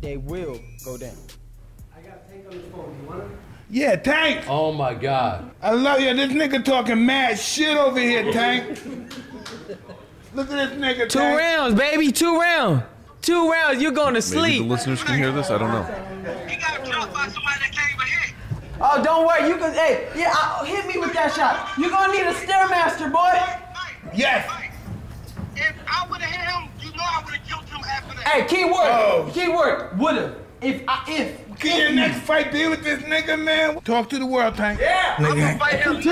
they 0.01 0.17
will 0.17 0.59
go 0.85 0.97
down. 0.97 1.17
Yeah, 3.73 3.97
Tank. 3.97 4.47
Oh 4.49 4.73
my 4.73 4.94
God. 4.94 5.50
I 5.62 5.73
love 5.73 6.00
you. 6.00 6.12
This 6.14 6.32
nigga 6.32 6.64
talking 6.64 7.06
mad 7.06 7.38
shit 7.38 7.76
over 7.76 8.00
here, 8.00 8.32
Tank. 8.32 8.81
Look 10.35 10.50
at 10.50 10.70
this 10.70 10.79
nigga, 10.79 11.08
Two 11.08 11.19
Tank. 11.20 11.38
rounds, 11.38 11.75
baby, 11.79 12.11
two 12.12 12.38
rounds. 12.38 12.82
Two 13.23 13.50
rounds, 13.50 13.82
you're 13.82 13.93
going 13.93 14.14
to 14.14 14.23
sleep. 14.23 14.43
Maybe 14.43 14.64
the 14.64 14.70
listeners 14.70 15.02
can 15.05 15.19
hear 15.19 15.31
this. 15.31 15.50
I 15.50 15.58
don't 15.58 15.70
know. 15.70 15.82
He 16.49 16.56
got 16.56 16.85
jumped 16.85 17.12
by 17.12 17.29
somebody 17.29 17.61
that 17.61 17.70
can't 17.73 17.94
even 17.94 18.06
hit. 18.06 18.35
Oh, 18.81 19.03
don't 19.05 19.26
worry, 19.26 19.46
you 19.49 19.56
can, 19.58 19.75
hey, 19.75 20.08
yeah, 20.17 20.32
uh, 20.35 20.64
hit 20.64 20.87
me 20.87 20.99
with 20.99 21.12
that 21.12 21.32
shot. 21.35 21.70
You're 21.79 21.91
going 21.91 22.11
to 22.12 22.17
need 22.17 22.26
a 22.26 22.32
Stairmaster, 22.32 23.12
boy. 23.12 23.19
Mike, 23.75 24.14
Yes. 24.17 24.50
If 25.55 25.75
I 25.87 26.08
would 26.11 26.20
have 26.23 26.31
hit 26.31 26.49
him, 26.49 26.70
you 26.81 26.96
know 26.96 27.03
I 27.05 27.23
would 27.25 27.35
have 27.35 27.46
killed 27.46 27.64
him 27.67 27.81
after 27.87 28.17
that. 28.17 28.26
Hey, 28.26 28.46
keyword, 28.46 28.75
Oh. 28.87 29.31
keyword, 29.35 29.99
would've. 29.99 30.35
If, 30.62 30.82
I, 30.88 31.05
if. 31.08 31.41
Can 31.61 31.79
your 31.81 31.93
next 31.93 32.21
fight 32.21 32.53
be 32.53 32.67
with 32.69 32.83
this 32.83 33.03
nigga, 33.03 33.39
man? 33.39 33.81
Talk 33.83 34.09
to 34.11 34.19
the 34.19 34.27
world, 34.27 34.55
Tank. 34.57 34.81
Yeah. 34.81 35.15
I'm 35.19 35.25
gonna 35.25 35.41
Nigga. 35.41 35.59
fight 35.59 35.81
him. 35.81 35.97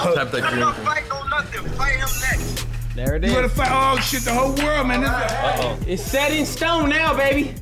I'm 0.00 0.14
not 0.14 0.76
fight 0.76 1.08
no 1.08 1.22
nothing. 1.28 1.68
Fight 1.72 1.92
him 1.96 2.08
next. 2.20 2.66
There 2.94 3.16
it 3.16 3.24
is. 3.24 3.30
You 3.30 3.36
gotta 3.36 3.46
is. 3.48 3.52
fight 3.54 3.70
all 3.70 3.96
shit, 3.98 4.22
the 4.22 4.32
whole 4.32 4.54
world, 4.54 4.86
man. 4.88 5.02
This 5.02 5.88
is 5.92 6.00
It's 6.00 6.10
set 6.10 6.32
in 6.32 6.46
stone 6.46 6.88
now, 6.88 7.14
baby. 7.14 7.54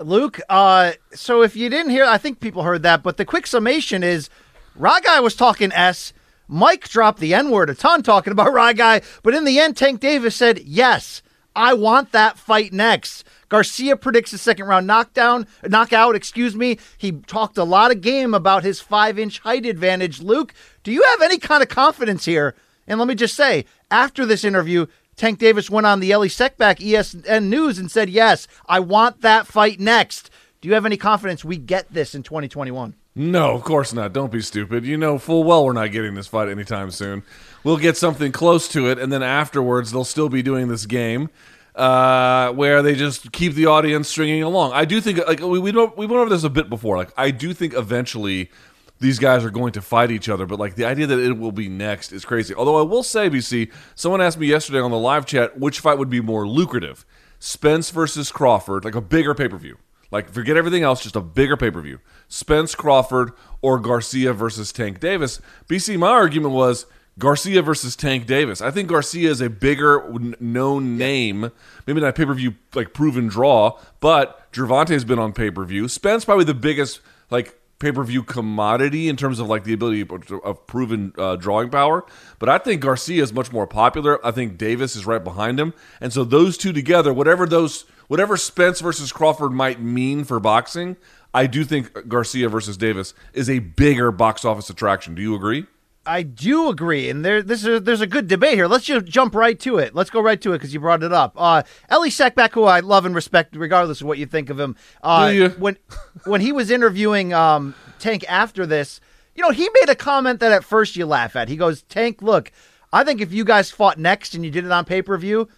Luke, 0.00 0.40
uh, 0.48 0.92
so 1.12 1.42
if 1.42 1.56
you 1.56 1.68
didn't 1.68 1.90
hear, 1.90 2.04
I 2.04 2.18
think 2.18 2.40
people 2.40 2.62
heard 2.62 2.82
that, 2.84 3.02
but 3.02 3.16
the 3.16 3.24
quick 3.24 3.46
summation 3.46 4.02
is 4.04 4.28
Raw 4.76 5.00
Guy 5.00 5.18
was 5.20 5.34
talking 5.34 5.72
S. 5.72 6.12
Mike 6.46 6.88
dropped 6.88 7.18
the 7.20 7.34
N 7.34 7.50
word 7.50 7.68
a 7.68 7.74
ton 7.74 8.02
talking 8.02 8.32
about 8.32 8.52
Raw 8.52 8.72
Guy, 8.72 9.02
but 9.22 9.34
in 9.34 9.44
the 9.44 9.58
end, 9.58 9.76
Tank 9.76 10.00
Davis 10.00 10.36
said, 10.36 10.60
Yes, 10.60 11.20
I 11.58 11.74
want 11.74 12.12
that 12.12 12.38
fight 12.38 12.72
next. 12.72 13.24
Garcia 13.48 13.96
predicts 13.96 14.32
a 14.32 14.38
second 14.38 14.66
round 14.66 14.86
knockdown, 14.86 15.48
knockout, 15.66 16.14
excuse 16.14 16.54
me. 16.54 16.78
He 16.96 17.10
talked 17.10 17.58
a 17.58 17.64
lot 17.64 17.90
of 17.90 18.00
game 18.00 18.32
about 18.32 18.62
his 18.62 18.80
five 18.80 19.18
inch 19.18 19.40
height 19.40 19.66
advantage. 19.66 20.22
Luke, 20.22 20.54
do 20.84 20.92
you 20.92 21.02
have 21.02 21.20
any 21.20 21.36
kind 21.36 21.60
of 21.60 21.68
confidence 21.68 22.26
here? 22.26 22.54
And 22.86 23.00
let 23.00 23.08
me 23.08 23.16
just 23.16 23.34
say, 23.34 23.64
after 23.90 24.24
this 24.24 24.44
interview, 24.44 24.86
Tank 25.16 25.40
Davis 25.40 25.68
went 25.68 25.84
on 25.84 25.98
the 25.98 26.12
Ellie 26.12 26.28
Seckbach 26.28 26.78
ESN 26.78 27.48
News 27.48 27.76
and 27.80 27.90
said, 27.90 28.08
Yes, 28.08 28.46
I 28.66 28.78
want 28.78 29.22
that 29.22 29.48
fight 29.48 29.80
next. 29.80 30.30
Do 30.60 30.68
you 30.68 30.74
have 30.74 30.86
any 30.86 30.96
confidence 30.96 31.44
we 31.44 31.56
get 31.56 31.92
this 31.92 32.14
in 32.14 32.22
2021? 32.22 32.94
No, 33.18 33.52
of 33.52 33.64
course 33.64 33.92
not. 33.92 34.12
Don't 34.12 34.30
be 34.30 34.40
stupid. 34.40 34.86
You 34.86 34.96
know 34.96 35.18
full 35.18 35.42
well 35.42 35.64
we're 35.64 35.72
not 35.72 35.90
getting 35.90 36.14
this 36.14 36.28
fight 36.28 36.48
anytime 36.48 36.92
soon. 36.92 37.24
We'll 37.64 37.76
get 37.76 37.96
something 37.96 38.30
close 38.30 38.68
to 38.68 38.88
it, 38.88 39.00
and 39.00 39.12
then 39.12 39.24
afterwards 39.24 39.90
they'll 39.90 40.04
still 40.04 40.28
be 40.28 40.40
doing 40.40 40.68
this 40.68 40.86
game 40.86 41.28
uh, 41.74 42.52
where 42.52 42.80
they 42.80 42.94
just 42.94 43.32
keep 43.32 43.54
the 43.54 43.66
audience 43.66 44.06
stringing 44.08 44.44
along. 44.44 44.70
I 44.72 44.84
do 44.84 45.00
think 45.00 45.18
like 45.26 45.40
we 45.40 45.58
we, 45.58 45.72
don't, 45.72 45.96
we 45.98 46.06
went 46.06 46.20
over 46.20 46.30
this 46.30 46.44
a 46.44 46.48
bit 46.48 46.70
before. 46.70 46.96
Like 46.96 47.12
I 47.16 47.32
do 47.32 47.52
think 47.52 47.74
eventually 47.74 48.52
these 49.00 49.18
guys 49.18 49.44
are 49.44 49.50
going 49.50 49.72
to 49.72 49.82
fight 49.82 50.12
each 50.12 50.28
other, 50.28 50.46
but 50.46 50.60
like 50.60 50.76
the 50.76 50.84
idea 50.84 51.08
that 51.08 51.18
it 51.18 51.38
will 51.38 51.50
be 51.50 51.68
next 51.68 52.12
is 52.12 52.24
crazy. 52.24 52.54
Although 52.54 52.78
I 52.78 52.82
will 52.82 53.02
say, 53.02 53.28
BC, 53.28 53.72
someone 53.96 54.20
asked 54.20 54.38
me 54.38 54.46
yesterday 54.46 54.78
on 54.78 54.92
the 54.92 54.98
live 54.98 55.26
chat 55.26 55.58
which 55.58 55.80
fight 55.80 55.98
would 55.98 56.10
be 56.10 56.20
more 56.20 56.46
lucrative, 56.46 57.04
Spence 57.40 57.90
versus 57.90 58.30
Crawford, 58.30 58.84
like 58.84 58.94
a 58.94 59.00
bigger 59.00 59.34
pay 59.34 59.48
per 59.48 59.58
view. 59.58 59.76
Like 60.10 60.30
forget 60.30 60.56
everything 60.56 60.82
else, 60.82 61.02
just 61.02 61.16
a 61.16 61.20
bigger 61.20 61.56
pay 61.56 61.70
per 61.70 61.80
view. 61.80 62.00
Spence 62.28 62.74
Crawford 62.74 63.32
or 63.60 63.78
Garcia 63.78 64.32
versus 64.32 64.72
Tank 64.72 65.00
Davis. 65.00 65.40
BC, 65.68 65.98
my 65.98 66.08
argument 66.08 66.54
was 66.54 66.86
Garcia 67.18 67.62
versus 67.62 67.96
Tank 67.96 68.26
Davis. 68.26 68.60
I 68.60 68.70
think 68.70 68.88
Garcia 68.88 69.30
is 69.30 69.40
a 69.40 69.50
bigger 69.50 70.08
known 70.38 70.96
name, 70.96 71.50
maybe 71.86 72.00
not 72.00 72.14
pay 72.14 72.24
per 72.24 72.34
view 72.34 72.54
like 72.74 72.94
proven 72.94 73.26
draw, 73.26 73.78
but 74.00 74.50
Gervonta's 74.52 75.04
been 75.04 75.18
on 75.18 75.32
pay 75.32 75.50
per 75.50 75.64
view. 75.64 75.88
Spence 75.88 76.24
probably 76.24 76.44
the 76.44 76.54
biggest 76.54 77.00
like 77.30 77.58
pay 77.80 77.92
per 77.92 78.04
view 78.04 78.22
commodity 78.22 79.08
in 79.08 79.16
terms 79.16 79.40
of 79.40 79.48
like 79.48 79.64
the 79.64 79.72
ability 79.72 80.00
of, 80.02 80.10
of 80.44 80.66
proven 80.66 81.12
uh, 81.18 81.36
drawing 81.36 81.70
power. 81.70 82.04
But 82.38 82.48
I 82.48 82.58
think 82.58 82.82
Garcia 82.82 83.22
is 83.22 83.32
much 83.32 83.52
more 83.52 83.66
popular. 83.66 84.24
I 84.24 84.30
think 84.30 84.56
Davis 84.56 84.94
is 84.94 85.04
right 85.04 85.22
behind 85.22 85.58
him, 85.58 85.74
and 86.00 86.12
so 86.12 86.24
those 86.24 86.56
two 86.56 86.72
together, 86.72 87.12
whatever 87.12 87.46
those 87.46 87.84
whatever 88.08 88.36
Spence 88.36 88.80
versus 88.80 89.12
Crawford 89.12 89.52
might 89.52 89.80
mean 89.80 90.24
for 90.24 90.40
boxing, 90.40 90.96
I 91.32 91.46
do 91.46 91.64
think 91.64 92.08
Garcia 92.08 92.48
versus 92.48 92.76
Davis 92.76 93.14
is 93.32 93.48
a 93.48 93.60
bigger 93.60 94.10
box 94.10 94.44
office 94.44 94.68
attraction. 94.68 95.14
Do 95.14 95.22
you 95.22 95.34
agree? 95.34 95.66
I 96.08 96.22
do 96.22 96.70
agree, 96.70 97.10
and 97.10 97.22
there 97.22 97.42
this 97.42 97.66
is 97.66 97.82
there's 97.82 98.00
a 98.00 98.06
good 98.06 98.28
debate 98.28 98.54
here. 98.54 98.66
Let's 98.66 98.86
just 98.86 99.04
jump 99.04 99.34
right 99.34 99.60
to 99.60 99.76
it. 99.76 99.94
Let's 99.94 100.08
go 100.08 100.22
right 100.22 100.40
to 100.40 100.54
it 100.54 100.58
because 100.58 100.72
you 100.72 100.80
brought 100.80 101.02
it 101.02 101.12
up. 101.12 101.34
Uh, 101.36 101.64
Ellie 101.90 102.08
Seckbach, 102.08 102.52
who 102.52 102.64
I 102.64 102.80
love 102.80 103.04
and 103.04 103.14
respect, 103.14 103.54
regardless 103.54 104.00
of 104.00 104.06
what 104.06 104.16
you 104.16 104.24
think 104.24 104.48
of 104.48 104.58
him. 104.58 104.74
Uh? 105.02 105.50
When 105.58 105.76
when 106.24 106.40
he 106.40 106.50
was 106.50 106.70
interviewing 106.70 107.34
um, 107.34 107.74
Tank 107.98 108.24
after 108.26 108.64
this, 108.64 109.02
you 109.34 109.42
know, 109.42 109.50
he 109.50 109.68
made 109.80 109.90
a 109.90 109.94
comment 109.94 110.40
that 110.40 110.50
at 110.50 110.64
first 110.64 110.96
you 110.96 111.04
laugh 111.04 111.36
at. 111.36 111.50
He 111.50 111.56
goes, 111.56 111.82
"Tank, 111.82 112.22
look, 112.22 112.52
I 112.90 113.04
think 113.04 113.20
if 113.20 113.30
you 113.30 113.44
guys 113.44 113.70
fought 113.70 113.98
next 113.98 114.34
and 114.34 114.44
you 114.46 114.50
did 114.50 114.64
it 114.64 114.72
on 114.72 114.86
pay 114.86 115.02
per 115.02 115.18
view, 115.18 115.48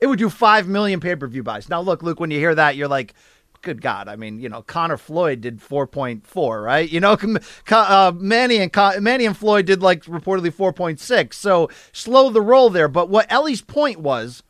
It 0.00 0.06
would 0.06 0.18
do 0.18 0.28
5 0.28 0.68
million 0.68 1.00
pay 1.00 1.16
per 1.16 1.26
view 1.26 1.42
buys. 1.42 1.68
Now, 1.68 1.80
look, 1.80 2.02
Luke, 2.02 2.20
when 2.20 2.30
you 2.30 2.38
hear 2.38 2.54
that, 2.54 2.76
you're 2.76 2.88
like, 2.88 3.14
good 3.62 3.82
God. 3.82 4.08
I 4.08 4.16
mean, 4.16 4.38
you 4.38 4.48
know, 4.48 4.62
Conor 4.62 4.96
Floyd 4.96 5.40
did 5.40 5.60
4.4, 5.60 6.64
right? 6.64 6.88
You 6.88 7.00
know, 7.00 7.16
uh, 7.70 8.12
Manny, 8.14 8.58
and 8.58 8.72
Con- 8.72 9.02
Manny 9.02 9.26
and 9.26 9.36
Floyd 9.36 9.66
did 9.66 9.82
like 9.82 10.04
reportedly 10.04 10.52
4.6. 10.52 11.34
So 11.34 11.68
slow 11.92 12.30
the 12.30 12.40
roll 12.40 12.70
there. 12.70 12.88
But 12.88 13.08
what 13.08 13.26
Ellie's 13.30 13.62
point 13.62 13.98
was, 13.98 14.42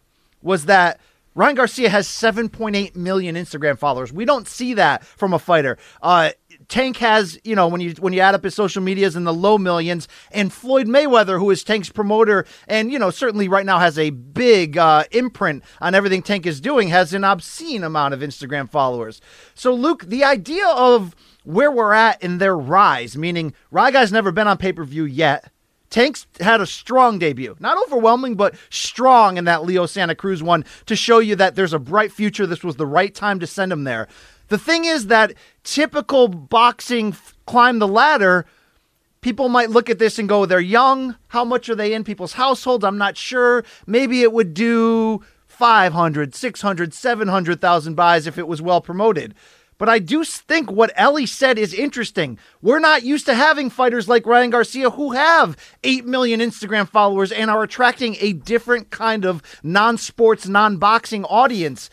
was 0.42 0.66
that 0.66 1.00
Ryan 1.34 1.54
Garcia 1.56 1.90
has 1.90 2.08
7.8 2.08 2.96
million 2.96 3.34
Instagram 3.36 3.78
followers. 3.78 4.12
We 4.12 4.24
don't 4.24 4.48
see 4.48 4.74
that 4.74 5.04
from 5.04 5.34
a 5.34 5.38
fighter. 5.38 5.76
Uh, 6.00 6.30
Tank 6.68 6.96
has, 6.98 7.38
you 7.44 7.54
know, 7.54 7.68
when 7.68 7.80
you 7.80 7.94
when 8.00 8.12
you 8.12 8.20
add 8.20 8.34
up 8.34 8.44
his 8.44 8.54
social 8.54 8.82
medias 8.82 9.16
in 9.16 9.24
the 9.24 9.32
low 9.32 9.58
millions, 9.58 10.08
and 10.32 10.52
Floyd 10.52 10.86
Mayweather, 10.86 11.38
who 11.38 11.50
is 11.50 11.62
Tank's 11.62 11.90
promoter, 11.90 12.44
and 12.66 12.90
you 12.90 12.98
know 12.98 13.10
certainly 13.10 13.48
right 13.48 13.66
now 13.66 13.78
has 13.78 13.98
a 13.98 14.10
big 14.10 14.76
uh, 14.76 15.04
imprint 15.12 15.62
on 15.80 15.94
everything 15.94 16.22
Tank 16.22 16.46
is 16.46 16.60
doing, 16.60 16.88
has 16.88 17.14
an 17.14 17.24
obscene 17.24 17.84
amount 17.84 18.14
of 18.14 18.20
Instagram 18.20 18.68
followers. 18.68 19.20
So 19.54 19.72
Luke, 19.74 20.04
the 20.06 20.24
idea 20.24 20.66
of 20.68 21.14
where 21.44 21.70
we're 21.70 21.92
at 21.92 22.22
in 22.22 22.38
their 22.38 22.56
rise, 22.56 23.16
meaning 23.16 23.54
Ryguy's 23.72 24.12
never 24.12 24.32
been 24.32 24.48
on 24.48 24.58
pay 24.58 24.72
per 24.72 24.84
view 24.84 25.04
yet. 25.04 25.52
Tank's 25.88 26.26
had 26.40 26.60
a 26.60 26.66
strong 26.66 27.18
debut. 27.18 27.56
Not 27.60 27.78
overwhelming, 27.86 28.34
but 28.34 28.56
strong 28.70 29.36
in 29.36 29.44
that 29.44 29.64
Leo 29.64 29.86
Santa 29.86 30.14
Cruz 30.14 30.42
one 30.42 30.64
to 30.86 30.96
show 30.96 31.20
you 31.20 31.36
that 31.36 31.54
there's 31.54 31.72
a 31.72 31.78
bright 31.78 32.10
future. 32.10 32.46
This 32.46 32.64
was 32.64 32.76
the 32.76 32.86
right 32.86 33.14
time 33.14 33.38
to 33.40 33.46
send 33.46 33.72
him 33.72 33.84
there. 33.84 34.08
The 34.48 34.58
thing 34.58 34.84
is 34.84 35.08
that 35.08 35.34
typical 35.64 36.28
boxing 36.28 37.08
f- 37.08 37.34
climb 37.46 37.78
the 37.78 37.88
ladder, 37.88 38.46
people 39.20 39.48
might 39.48 39.70
look 39.70 39.90
at 39.90 39.98
this 39.98 40.18
and 40.18 40.28
go, 40.28 40.46
they're 40.46 40.60
young. 40.60 41.16
How 41.28 41.44
much 41.44 41.68
are 41.68 41.74
they 41.74 41.92
in 41.92 42.04
people's 42.04 42.34
households? 42.34 42.84
I'm 42.84 42.98
not 42.98 43.16
sure. 43.16 43.64
Maybe 43.86 44.22
it 44.22 44.32
would 44.32 44.54
do 44.54 45.22
500, 45.46 46.34
600, 46.34 46.94
700,000 46.94 47.94
buys 47.94 48.26
if 48.26 48.38
it 48.38 48.46
was 48.46 48.62
well 48.62 48.80
promoted. 48.80 49.34
But 49.78 49.88
I 49.90 49.98
do 49.98 50.24
think 50.24 50.70
what 50.70 50.92
Ellie 50.96 51.26
said 51.26 51.58
is 51.58 51.74
interesting. 51.74 52.38
We're 52.62 52.78
not 52.78 53.02
used 53.02 53.26
to 53.26 53.34
having 53.34 53.68
fighters 53.68 54.08
like 54.08 54.24
Ryan 54.24 54.50
Garcia 54.50 54.90
who 54.90 55.12
have 55.12 55.56
8 55.84 56.06
million 56.06 56.40
Instagram 56.40 56.88
followers 56.88 57.30
and 57.30 57.50
are 57.50 57.62
attracting 57.62 58.16
a 58.20 58.32
different 58.32 58.90
kind 58.90 59.26
of 59.26 59.42
non 59.62 59.98
sports, 59.98 60.48
non 60.48 60.78
boxing 60.78 61.24
audience 61.24 61.90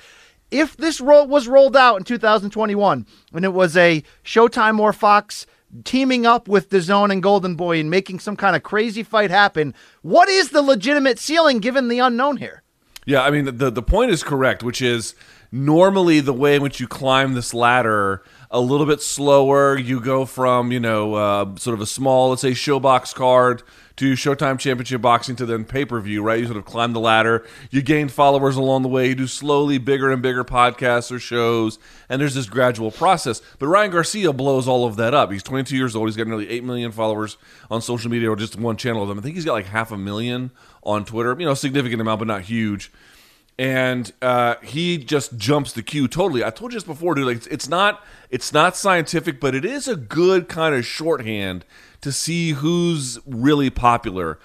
if 0.54 0.78
this 0.78 1.02
ro- 1.02 1.24
was 1.24 1.48
rolled 1.48 1.76
out 1.76 1.98
in 1.98 2.04
2021 2.04 3.06
and 3.34 3.46
it 3.46 3.54
was 3.54 3.76
a 3.76 4.04
Showtime 4.24 4.80
or 4.80 4.94
Fox 4.94 5.46
teaming 5.84 6.26
up 6.26 6.48
with 6.48 6.70
the 6.70 6.80
zone 6.80 7.10
and 7.10 7.24
Golden 7.24 7.56
Boy 7.56 7.80
and 7.80 7.90
making 7.90 8.20
some 8.20 8.36
kind 8.36 8.56
of 8.56 8.62
crazy 8.62 9.02
fight 9.02 9.32
happen, 9.32 9.74
what 10.04 10.30
is 10.30 10.50
the 10.50 10.62
legitimate 10.62 11.18
ceiling 11.18 11.60
given 11.60 11.88
the 11.88 12.00
unknown 12.00 12.38
here? 12.38 12.62
Yeah, 13.06 13.24
I 13.24 13.32
mean 13.32 13.58
the 13.58 13.70
the 13.70 13.84
point 13.84 14.12
is 14.12 14.24
correct, 14.24 14.64
which 14.64 14.82
is 14.82 15.14
normally 15.52 16.20
the 16.20 16.34
way 16.34 16.56
in 16.56 16.62
which 16.62 16.80
you 16.80 16.88
climb 16.88 17.34
this 17.34 17.54
ladder 17.54 18.24
a 18.54 18.62
little 18.62 18.86
bit 18.86 19.02
slower. 19.02 19.76
You 19.76 20.00
go 20.00 20.26
from 20.26 20.72
you 20.72 20.80
know 20.80 21.16
uh, 21.16 21.56
sort 21.58 21.74
of 21.74 21.82
a 21.82 21.88
small, 21.88 22.30
let's 22.30 22.44
say, 22.44 22.52
ShoBox 22.52 23.14
card 23.14 23.64
to 23.96 24.14
Showtime 24.14 24.58
Championship 24.58 25.02
Boxing 25.02 25.36
to 25.36 25.46
then 25.46 25.66
pay 25.66 25.86
per 25.86 26.00
view, 26.00 26.22
right? 26.24 26.40
You 26.40 26.46
sort 26.46 26.58
of 26.58 26.66
climb 26.66 26.94
the 26.94 27.00
ladder. 27.00 27.46
You 27.72 27.82
gain 27.82 28.08
followers 28.10 28.56
along 28.56 28.84
the 28.84 28.90
way. 28.90 29.10
You 29.10 29.16
do 29.16 29.28
slowly 29.28 29.80
bigger 29.80 30.12
and 30.12 30.22
bigger 30.22 30.44
podcasts 30.44 31.12
or 31.12 31.20
shows, 31.20 31.80
and 32.08 32.22
there's 32.22 32.36
this 32.36 32.46
gradual 32.46 32.92
process. 32.92 33.42
But 33.58 33.68
Ryan 33.68 33.92
Garcia 33.92 34.32
blows 34.32 34.68
all 34.68 34.86
of 34.86 34.96
that 34.98 35.14
up. 35.16 35.32
He's 35.32 35.44
22 35.44 35.76
years 35.76 35.96
old. 35.96 36.08
He's 36.08 36.16
got 36.16 36.28
nearly 36.28 36.50
8 36.50 36.64
million 36.64 36.92
followers 36.92 37.38
on 37.72 37.82
social 37.82 38.12
media 38.12 38.30
or 38.30 38.36
just 38.36 38.56
one 38.56 38.78
channel 38.78 39.02
of 39.02 39.10
them. 39.10 39.18
I 39.18 39.22
think 39.22 39.36
he's 39.36 39.46
got 39.46 39.54
like 39.54 39.66
half 39.66 39.92
a 39.92 39.98
million 39.98 40.52
on 40.84 41.06
Twitter. 41.06 41.36
You 41.38 41.48
know, 41.48 41.56
significant 41.56 42.02
amount, 42.02 42.20
but 42.20 42.28
not 42.28 42.44
huge 42.44 42.92
and 43.58 44.12
uh, 44.22 44.56
he 44.64 44.98
just 44.98 45.38
jumps 45.38 45.74
the 45.74 45.84
queue 45.84 46.08
totally. 46.08 46.44
I 46.44 46.50
told 46.50 46.72
you 46.74 46.78
this 46.78 46.84
before, 46.84 47.16
dude. 47.16 47.28
Like 47.28 47.38
it's, 47.38 47.48
it's 47.48 47.70
not 47.70 48.04
it's 48.30 48.52
not 48.52 48.76
scientific, 48.76 49.40
but 49.40 49.54
it 49.54 49.66
is 49.66 49.88
a 49.88 49.96
good 49.96 50.50
kind 50.50 50.74
of 50.74 50.86
shorthand 50.86 51.66
to 52.02 52.12
see 52.12 52.52
who's 52.52 53.20
really 53.26 53.70
popular. 53.70 54.40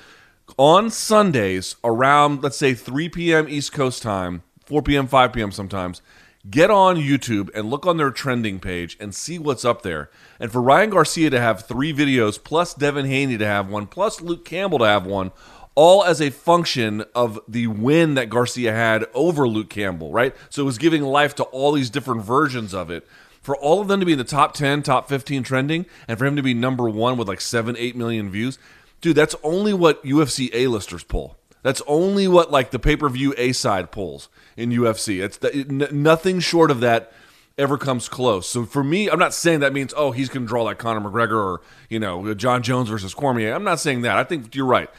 On 0.57 0.91
Sundays 0.91 1.77
around 1.85 2.43
let's 2.43 2.57
say 2.57 2.75
3 2.75 3.09
p.m. 3.09 3.49
East 3.49 3.73
Coast 3.73 4.03
time, 4.03 4.43
4 4.67 4.83
p.m., 4.83 5.07
5 5.07 5.33
p.m. 5.33 5.53
sometimes. 5.53 6.03
Get 6.49 6.71
on 6.71 6.97
YouTube 6.97 7.51
and 7.55 7.69
look 7.69 7.85
on 7.85 7.97
their 7.99 8.11
trending 8.11 8.59
page 8.59 8.97
and 9.01 9.15
see 9.15 9.39
what's 9.39 9.65
up 9.65 9.83
there. 9.83 10.09
And 10.41 10.51
for 10.51 10.63
Ryan 10.63 10.91
Garcia 10.91 11.31
to 11.31 11.41
have 11.41 11.67
three 11.67 11.93
videos, 11.93 12.43
plus 12.43 12.73
Devin 12.73 13.07
Haney 13.07 13.37
to 13.37 13.47
have 13.47 13.69
one, 13.69 13.87
plus 13.87 14.21
Luke 14.23 14.45
Campbell 14.47 14.79
to 14.79 14.87
have 14.87 15.05
one, 15.05 15.33
all 15.79 16.03
as 16.03 16.21
a 16.21 16.29
function 16.29 17.05
of 17.15 17.39
the 17.47 17.69
win 17.69 18.15
that 18.15 18.29
Garcia 18.29 18.73
had 18.73 19.07
over 19.15 19.47
Luke 19.47 19.71
Campbell, 19.71 20.11
right? 20.11 20.35
So 20.51 20.63
it 20.63 20.65
was 20.65 20.77
giving 20.77 21.05
life 21.05 21.37
to 21.37 21.45
all 21.45 21.71
these 21.71 21.89
different 21.89 22.25
versions 22.25 22.75
of 22.75 22.91
it. 22.91 23.07
For 23.41 23.57
all 23.57 23.81
of 23.81 23.87
them 23.87 24.01
to 24.01 24.07
be 24.07 24.11
in 24.11 24.19
the 24.19 24.25
top 24.25 24.55
10, 24.55 24.83
top 24.83 25.09
15 25.09 25.45
trending, 25.45 25.87
and 26.09 26.19
for 26.19 26.27
him 26.27 26.35
to 26.35 26.43
be 26.43 26.53
number 26.53 26.89
one 26.89 27.17
with 27.17 27.29
like 27.29 27.41
seven, 27.41 27.77
eight 27.79 27.95
million 27.95 28.29
views, 28.29 28.59
dude, 29.01 29.15
that's 29.15 29.37
only 29.45 29.73
what 29.73 30.03
UFC 30.03 30.51
A-listers 30.53 31.05
pull. 31.05 31.37
That's 31.63 31.81
only 31.87 32.27
what 32.27 32.51
like 32.51 32.73
the 32.73 32.81
pay-per-view 32.81 33.35
A 33.39 33.53
side 33.53 33.93
pulls 33.93 34.29
in 34.57 34.71
UFC. 34.71 35.23
It's 35.23 35.37
the, 35.37 35.55
n- 35.55 35.87
nothing 35.93 36.41
short 36.41 36.73
of 36.73 36.81
that 36.81 37.13
ever 37.57 37.79
comes 37.79 38.09
close. 38.09 38.49
So 38.49 38.65
for 38.65 38.83
me, 38.83 39.09
I'm 39.09 39.19
not 39.21 39.33
saying 39.33 39.61
that 39.61 39.73
means 39.73 39.95
oh 39.97 40.11
he's 40.11 40.29
going 40.29 40.43
to 40.43 40.49
draw 40.49 40.65
like 40.65 40.79
Conor 40.79 41.09
McGregor 41.09 41.41
or 41.41 41.61
you 41.89 42.01
know 42.01 42.35
Jon 42.35 42.65
Jones 42.65 42.89
versus 42.89 43.15
Cormier. 43.15 43.55
I'm 43.55 43.65
not 43.65 43.79
saying 43.79 44.03
that. 44.03 44.17
I 44.17 44.25
think 44.25 44.57
you're 44.57 44.67
right 44.67 44.91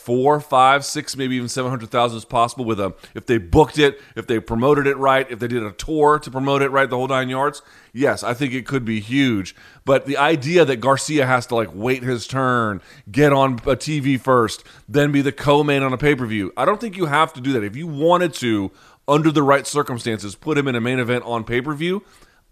four, 0.00 0.40
five, 0.40 0.84
six, 0.84 1.16
maybe 1.16 1.36
even 1.36 1.48
seven 1.48 1.70
hundred 1.70 1.90
thousand 1.90 2.18
is 2.18 2.24
possible 2.24 2.64
with 2.64 2.80
a 2.80 2.94
if 3.14 3.26
they 3.26 3.38
booked 3.38 3.78
it, 3.78 4.00
if 4.16 4.26
they 4.26 4.40
promoted 4.40 4.86
it 4.86 4.96
right, 4.96 5.30
if 5.30 5.38
they 5.38 5.48
did 5.48 5.62
a 5.62 5.72
tour 5.72 6.18
to 6.18 6.30
promote 6.30 6.62
it 6.62 6.70
right, 6.70 6.88
the 6.88 6.96
whole 6.96 7.08
nine 7.08 7.28
yards. 7.28 7.62
Yes, 7.92 8.22
I 8.22 8.34
think 8.34 8.54
it 8.54 8.66
could 8.66 8.84
be 8.84 9.00
huge. 9.00 9.54
But 9.84 10.06
the 10.06 10.16
idea 10.16 10.64
that 10.64 10.76
Garcia 10.76 11.26
has 11.26 11.46
to 11.46 11.54
like 11.54 11.70
wait 11.74 12.02
his 12.02 12.26
turn, 12.26 12.80
get 13.10 13.32
on 13.32 13.54
a 13.54 13.76
TV 13.76 14.18
first, 14.18 14.64
then 14.88 15.12
be 15.12 15.22
the 15.22 15.32
co-main 15.32 15.82
on 15.82 15.92
a 15.92 15.98
pay-per-view, 15.98 16.52
I 16.56 16.64
don't 16.64 16.80
think 16.80 16.96
you 16.96 17.06
have 17.06 17.32
to 17.34 17.40
do 17.40 17.52
that. 17.52 17.64
If 17.64 17.76
you 17.76 17.86
wanted 17.86 18.32
to, 18.34 18.70
under 19.06 19.30
the 19.30 19.42
right 19.42 19.66
circumstances, 19.66 20.34
put 20.34 20.56
him 20.56 20.68
in 20.68 20.74
a 20.76 20.80
main 20.80 20.98
event 20.98 21.24
on 21.24 21.44
pay-per-view, 21.44 22.02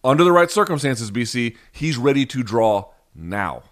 under 0.05 0.25
the 0.25 0.33
right 0.33 0.51
circumstances, 0.51 1.11
BC, 1.11 1.57
he's 1.73 1.97
ready 1.97 2.27
to 2.27 2.43
draw 2.43 2.91
now. 3.15 3.63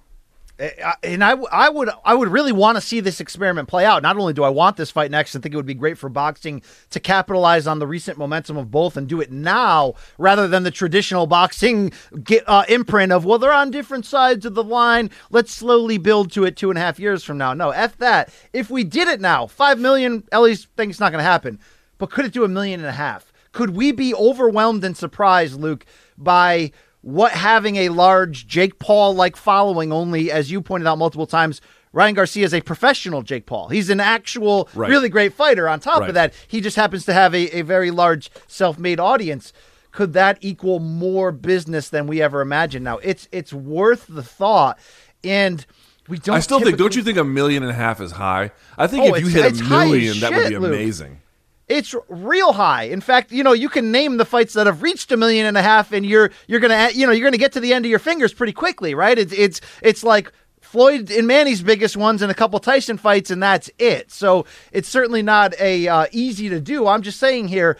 And 0.58 1.22
I, 1.22 1.32
I 1.52 1.68
would 1.68 1.90
I 2.04 2.14
would 2.14 2.28
really 2.28 2.52
want 2.52 2.76
to 2.76 2.80
see 2.80 3.00
this 3.00 3.20
experiment 3.20 3.68
play 3.68 3.84
out. 3.84 4.02
Not 4.02 4.16
only 4.16 4.32
do 4.32 4.42
I 4.42 4.48
want 4.48 4.78
this 4.78 4.90
fight 4.90 5.10
next, 5.10 5.34
and 5.34 5.42
think 5.42 5.54
it 5.54 5.56
would 5.56 5.66
be 5.66 5.74
great 5.74 5.98
for 5.98 6.08
boxing 6.08 6.62
to 6.90 7.00
capitalize 7.00 7.66
on 7.66 7.78
the 7.78 7.86
recent 7.86 8.16
momentum 8.16 8.56
of 8.56 8.70
both 8.70 8.96
and 8.96 9.06
do 9.06 9.20
it 9.20 9.30
now 9.30 9.94
rather 10.16 10.48
than 10.48 10.62
the 10.62 10.70
traditional 10.70 11.26
boxing 11.26 11.92
get, 12.24 12.42
uh, 12.48 12.64
imprint 12.68 13.12
of 13.12 13.26
well 13.26 13.38
they're 13.38 13.52
on 13.52 13.70
different 13.70 14.06
sides 14.06 14.46
of 14.46 14.54
the 14.54 14.64
line. 14.64 15.10
Let's 15.30 15.52
slowly 15.52 15.98
build 15.98 16.32
to 16.32 16.44
it 16.44 16.56
two 16.56 16.70
and 16.70 16.78
a 16.78 16.82
half 16.82 16.98
years 16.98 17.22
from 17.22 17.36
now. 17.36 17.52
No, 17.52 17.70
f 17.70 17.98
that. 17.98 18.32
If 18.54 18.70
we 18.70 18.82
did 18.82 19.08
it 19.08 19.20
now, 19.20 19.46
five 19.46 19.78
million. 19.78 20.24
Ellie's 20.32 20.64
think 20.76 20.90
it's 20.90 21.00
not 21.00 21.12
going 21.12 21.22
to 21.22 21.30
happen, 21.30 21.58
but 21.98 22.10
could 22.10 22.24
it 22.24 22.32
do 22.32 22.44
a 22.44 22.48
million 22.48 22.80
and 22.80 22.88
a 22.88 22.92
half? 22.92 23.30
Could 23.52 23.70
we 23.70 23.92
be 23.92 24.14
overwhelmed 24.14 24.84
and 24.84 24.96
surprised, 24.96 25.58
Luke, 25.58 25.86
by 26.18 26.72
what 27.06 27.30
having 27.30 27.76
a 27.76 27.88
large 27.90 28.48
Jake 28.48 28.80
Paul 28.80 29.14
like 29.14 29.36
following 29.36 29.92
only, 29.92 30.32
as 30.32 30.50
you 30.50 30.60
pointed 30.60 30.88
out 30.88 30.98
multiple 30.98 31.28
times, 31.28 31.60
Ryan 31.92 32.14
Garcia 32.14 32.44
is 32.44 32.52
a 32.52 32.60
professional 32.60 33.22
Jake 33.22 33.46
Paul. 33.46 33.68
He's 33.68 33.90
an 33.90 34.00
actual, 34.00 34.68
right. 34.74 34.90
really 34.90 35.08
great 35.08 35.32
fighter. 35.32 35.68
On 35.68 35.78
top 35.78 36.00
right. 36.00 36.08
of 36.08 36.14
that, 36.14 36.34
he 36.48 36.60
just 36.60 36.74
happens 36.74 37.04
to 37.04 37.12
have 37.12 37.32
a, 37.32 37.58
a 37.58 37.62
very 37.62 37.92
large 37.92 38.28
self 38.48 38.76
made 38.76 38.98
audience. 38.98 39.52
Could 39.92 40.14
that 40.14 40.38
equal 40.40 40.80
more 40.80 41.30
business 41.30 41.90
than 41.90 42.08
we 42.08 42.20
ever 42.20 42.40
imagined? 42.40 42.84
Now, 42.84 42.98
it's 42.98 43.28
it's 43.30 43.52
worth 43.52 44.06
the 44.08 44.24
thought. 44.24 44.76
And 45.22 45.64
we 46.08 46.18
don't. 46.18 46.34
I 46.34 46.40
still 46.40 46.58
think. 46.58 46.76
Don't 46.76 46.96
you 46.96 47.04
think 47.04 47.18
a 47.18 47.24
million 47.24 47.62
and 47.62 47.70
a 47.70 47.76
half 47.76 48.00
is 48.00 48.12
high? 48.12 48.50
I 48.76 48.88
think 48.88 49.04
oh, 49.04 49.14
if 49.14 49.20
you 49.20 49.28
hit 49.28 49.60
a 49.60 49.64
million, 49.64 50.18
that 50.18 50.32
would 50.32 50.48
be 50.48 50.54
amazing. 50.56 51.10
Luke. 51.10 51.20
It's 51.68 51.94
real 52.08 52.52
high. 52.52 52.84
In 52.84 53.00
fact, 53.00 53.32
you 53.32 53.42
know, 53.42 53.52
you 53.52 53.68
can 53.68 53.90
name 53.90 54.18
the 54.18 54.24
fights 54.24 54.54
that 54.54 54.66
have 54.66 54.82
reached 54.82 55.10
a 55.10 55.16
million 55.16 55.46
and 55.46 55.56
a 55.56 55.62
half, 55.62 55.92
and 55.92 56.06
you're 56.06 56.30
you're 56.46 56.60
gonna 56.60 56.90
you 56.94 57.06
know 57.06 57.12
you're 57.12 57.26
gonna 57.26 57.38
get 57.38 57.52
to 57.52 57.60
the 57.60 57.72
end 57.72 57.84
of 57.84 57.90
your 57.90 57.98
fingers 57.98 58.32
pretty 58.32 58.52
quickly, 58.52 58.94
right? 58.94 59.18
It's 59.18 59.32
it's 59.32 59.60
it's 59.82 60.04
like 60.04 60.32
Floyd 60.60 61.10
and 61.10 61.26
Manny's 61.26 61.62
biggest 61.62 61.96
ones 61.96 62.22
and 62.22 62.30
a 62.30 62.34
couple 62.34 62.58
Tyson 62.60 62.98
fights, 62.98 63.30
and 63.30 63.42
that's 63.42 63.68
it. 63.78 64.12
So 64.12 64.46
it's 64.70 64.88
certainly 64.88 65.22
not 65.22 65.54
a 65.60 65.88
uh, 65.88 66.06
easy 66.12 66.48
to 66.48 66.60
do. 66.60 66.86
I'm 66.86 67.02
just 67.02 67.18
saying 67.18 67.48
here, 67.48 67.78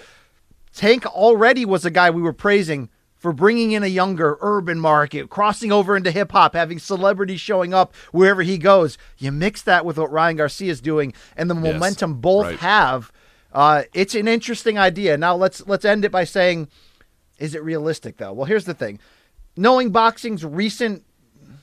Tank 0.72 1.06
already 1.06 1.64
was 1.64 1.84
a 1.84 1.90
guy 1.90 2.10
we 2.10 2.22
were 2.22 2.32
praising 2.32 2.90
for 3.14 3.32
bringing 3.32 3.72
in 3.72 3.82
a 3.82 3.88
younger 3.88 4.36
urban 4.40 4.78
market, 4.78 5.30
crossing 5.30 5.72
over 5.72 5.96
into 5.96 6.10
hip 6.10 6.32
hop, 6.32 6.54
having 6.54 6.78
celebrities 6.78 7.40
showing 7.40 7.74
up 7.74 7.94
wherever 8.12 8.42
he 8.42 8.58
goes. 8.58 8.98
You 9.18 9.32
mix 9.32 9.62
that 9.62 9.84
with 9.84 9.98
what 9.98 10.12
Ryan 10.12 10.36
Garcia 10.36 10.70
is 10.70 10.80
doing, 10.80 11.12
and 11.36 11.48
the 11.50 11.54
yes, 11.54 11.74
momentum 11.74 12.20
both 12.20 12.46
right. 12.46 12.58
have 12.58 13.12
uh, 13.56 13.84
it's 13.94 14.14
an 14.14 14.28
interesting 14.28 14.76
idea. 14.76 15.16
Now 15.16 15.34
let's 15.34 15.66
let's 15.66 15.86
end 15.86 16.04
it 16.04 16.12
by 16.12 16.24
saying, 16.24 16.68
is 17.38 17.54
it 17.54 17.64
realistic 17.64 18.18
though? 18.18 18.34
Well, 18.34 18.44
here's 18.44 18.66
the 18.66 18.74
thing: 18.74 19.00
knowing 19.56 19.90
boxing's 19.90 20.44
recent 20.44 21.04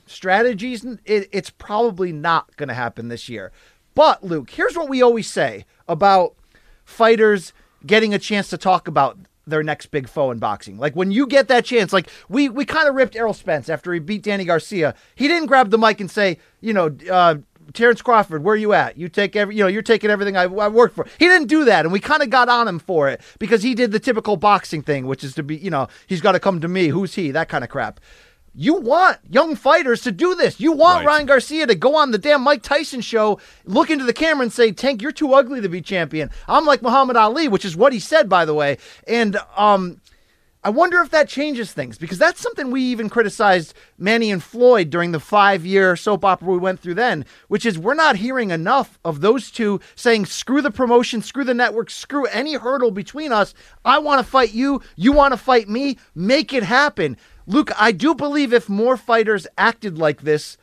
strategies, 0.04 0.84
it, 1.04 1.28
it's 1.30 1.50
probably 1.50 2.10
not 2.10 2.56
going 2.56 2.68
to 2.68 2.74
happen 2.74 3.08
this 3.08 3.28
year. 3.28 3.52
But 3.94 4.24
Luke, 4.24 4.50
here's 4.50 4.74
what 4.74 4.88
we 4.88 5.02
always 5.02 5.30
say 5.30 5.66
about 5.86 6.34
fighters 6.84 7.52
getting 7.86 8.12
a 8.12 8.18
chance 8.18 8.50
to 8.50 8.58
talk 8.58 8.88
about 8.88 9.16
their 9.46 9.62
next 9.62 9.86
big 9.86 10.08
foe 10.08 10.32
in 10.32 10.40
boxing. 10.40 10.78
Like 10.78 10.96
when 10.96 11.12
you 11.12 11.28
get 11.28 11.46
that 11.46 11.64
chance, 11.64 11.92
like 11.92 12.08
we 12.28 12.48
we 12.48 12.64
kind 12.64 12.88
of 12.88 12.96
ripped 12.96 13.14
Errol 13.14 13.34
Spence 13.34 13.68
after 13.68 13.92
he 13.92 14.00
beat 14.00 14.24
Danny 14.24 14.44
Garcia. 14.44 14.96
He 15.14 15.28
didn't 15.28 15.46
grab 15.46 15.70
the 15.70 15.78
mic 15.78 16.00
and 16.00 16.10
say, 16.10 16.38
you 16.60 16.72
know, 16.72 16.96
uh, 17.08 17.36
Terrence 17.72 18.02
Crawford, 18.02 18.44
where 18.44 18.54
are 18.54 18.56
you 18.56 18.72
at? 18.72 18.96
You 18.96 19.08
take 19.08 19.36
every, 19.36 19.56
you 19.56 19.62
know, 19.62 19.68
you're 19.68 19.82
taking 19.82 20.10
everything 20.10 20.36
I, 20.36 20.42
I 20.42 20.68
worked 20.68 20.94
for. 20.94 21.06
He 21.18 21.26
didn't 21.26 21.48
do 21.48 21.64
that, 21.64 21.84
and 21.84 21.92
we 21.92 22.00
kind 22.00 22.22
of 22.22 22.30
got 22.30 22.48
on 22.48 22.68
him 22.68 22.78
for 22.78 23.08
it 23.08 23.20
because 23.38 23.62
he 23.62 23.74
did 23.74 23.92
the 23.92 24.00
typical 24.00 24.36
boxing 24.36 24.82
thing, 24.82 25.06
which 25.06 25.24
is 25.24 25.34
to 25.34 25.42
be, 25.42 25.56
you 25.56 25.70
know, 25.70 25.88
he's 26.06 26.20
got 26.20 26.32
to 26.32 26.40
come 26.40 26.60
to 26.60 26.68
me. 26.68 26.88
Who's 26.88 27.14
he? 27.14 27.30
That 27.30 27.48
kind 27.48 27.64
of 27.64 27.70
crap. 27.70 28.00
You 28.56 28.74
want 28.76 29.18
young 29.28 29.56
fighters 29.56 30.02
to 30.02 30.12
do 30.12 30.36
this. 30.36 30.60
You 30.60 30.70
want 30.70 30.98
Right. 30.98 31.06
Ryan 31.06 31.26
Garcia 31.26 31.66
to 31.66 31.74
go 31.74 31.96
on 31.96 32.12
the 32.12 32.18
damn 32.18 32.40
Mike 32.40 32.62
Tyson 32.62 33.00
show, 33.00 33.40
look 33.64 33.90
into 33.90 34.04
the 34.04 34.12
camera 34.12 34.44
and 34.44 34.52
say, 34.52 34.70
Tank, 34.70 35.02
you're 35.02 35.10
too 35.10 35.34
ugly 35.34 35.60
to 35.60 35.68
be 35.68 35.82
champion. 35.82 36.30
I'm 36.46 36.64
like 36.64 36.80
Muhammad 36.80 37.16
Ali, 37.16 37.48
which 37.48 37.64
is 37.64 37.76
what 37.76 37.92
he 37.92 37.98
said, 37.98 38.28
by 38.28 38.44
the 38.44 38.54
way. 38.54 38.78
And 39.08 39.38
um, 39.56 40.00
I 40.66 40.70
wonder 40.70 41.02
if 41.02 41.10
that 41.10 41.28
changes 41.28 41.74
things 41.74 41.98
because 41.98 42.16
that's 42.16 42.40
something 42.40 42.70
we 42.70 42.80
even 42.80 43.10
criticized 43.10 43.74
Manny 43.98 44.30
and 44.30 44.42
Floyd 44.42 44.88
during 44.88 45.12
the 45.12 45.20
five 45.20 45.66
year 45.66 45.94
soap 45.94 46.24
opera 46.24 46.52
we 46.52 46.56
went 46.56 46.80
through 46.80 46.94
then, 46.94 47.26
which 47.48 47.66
is 47.66 47.78
we're 47.78 47.92
not 47.92 48.16
hearing 48.16 48.50
enough 48.50 48.98
of 49.04 49.20
those 49.20 49.50
two 49.50 49.78
saying, 49.94 50.24
screw 50.24 50.62
the 50.62 50.70
promotion, 50.70 51.20
screw 51.20 51.44
the 51.44 51.52
network, 51.52 51.90
screw 51.90 52.24
any 52.26 52.54
hurdle 52.54 52.90
between 52.90 53.30
us. 53.30 53.52
I 53.84 53.98
want 53.98 54.24
to 54.24 54.30
fight 54.30 54.54
you. 54.54 54.80
You 54.96 55.12
want 55.12 55.32
to 55.32 55.36
fight 55.36 55.68
me. 55.68 55.98
Make 56.14 56.54
it 56.54 56.62
happen. 56.62 57.18
Luke, 57.46 57.70
I 57.78 57.92
do 57.92 58.14
believe 58.14 58.54
if 58.54 58.66
more 58.66 58.96
fighters 58.96 59.46
acted 59.58 59.98
like 59.98 60.22
this, 60.22 60.56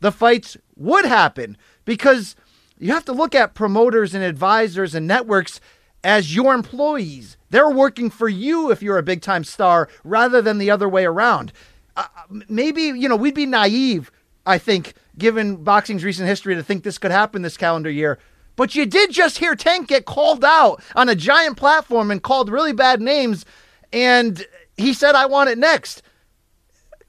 the 0.00 0.10
fights 0.10 0.56
would 0.74 1.04
happen 1.04 1.56
because 1.84 2.34
you 2.76 2.92
have 2.92 3.04
to 3.04 3.12
look 3.12 3.36
at 3.36 3.54
promoters 3.54 4.16
and 4.16 4.24
advisors 4.24 4.96
and 4.96 5.06
networks 5.06 5.60
as 6.02 6.34
your 6.34 6.54
employees. 6.54 7.37
They're 7.50 7.70
working 7.70 8.10
for 8.10 8.28
you 8.28 8.70
if 8.70 8.82
you're 8.82 8.98
a 8.98 9.02
big 9.02 9.22
time 9.22 9.44
star 9.44 9.88
rather 10.04 10.42
than 10.42 10.58
the 10.58 10.70
other 10.70 10.88
way 10.88 11.04
around. 11.04 11.52
Uh, 11.96 12.06
maybe, 12.48 12.82
you 12.82 13.08
know, 13.08 13.16
we'd 13.16 13.34
be 13.34 13.46
naive, 13.46 14.10
I 14.46 14.58
think, 14.58 14.94
given 15.16 15.56
boxing's 15.64 16.04
recent 16.04 16.28
history 16.28 16.54
to 16.54 16.62
think 16.62 16.84
this 16.84 16.98
could 16.98 17.10
happen 17.10 17.42
this 17.42 17.56
calendar 17.56 17.90
year. 17.90 18.18
But 18.56 18.74
you 18.74 18.86
did 18.86 19.12
just 19.12 19.38
hear 19.38 19.54
Tank 19.54 19.88
get 19.88 20.04
called 20.04 20.44
out 20.44 20.82
on 20.94 21.08
a 21.08 21.14
giant 21.14 21.56
platform 21.56 22.10
and 22.10 22.22
called 22.22 22.50
really 22.50 22.72
bad 22.72 23.00
names. 23.00 23.44
And 23.92 24.44
he 24.76 24.92
said, 24.92 25.14
I 25.14 25.26
want 25.26 25.50
it 25.50 25.58
next. 25.58 26.02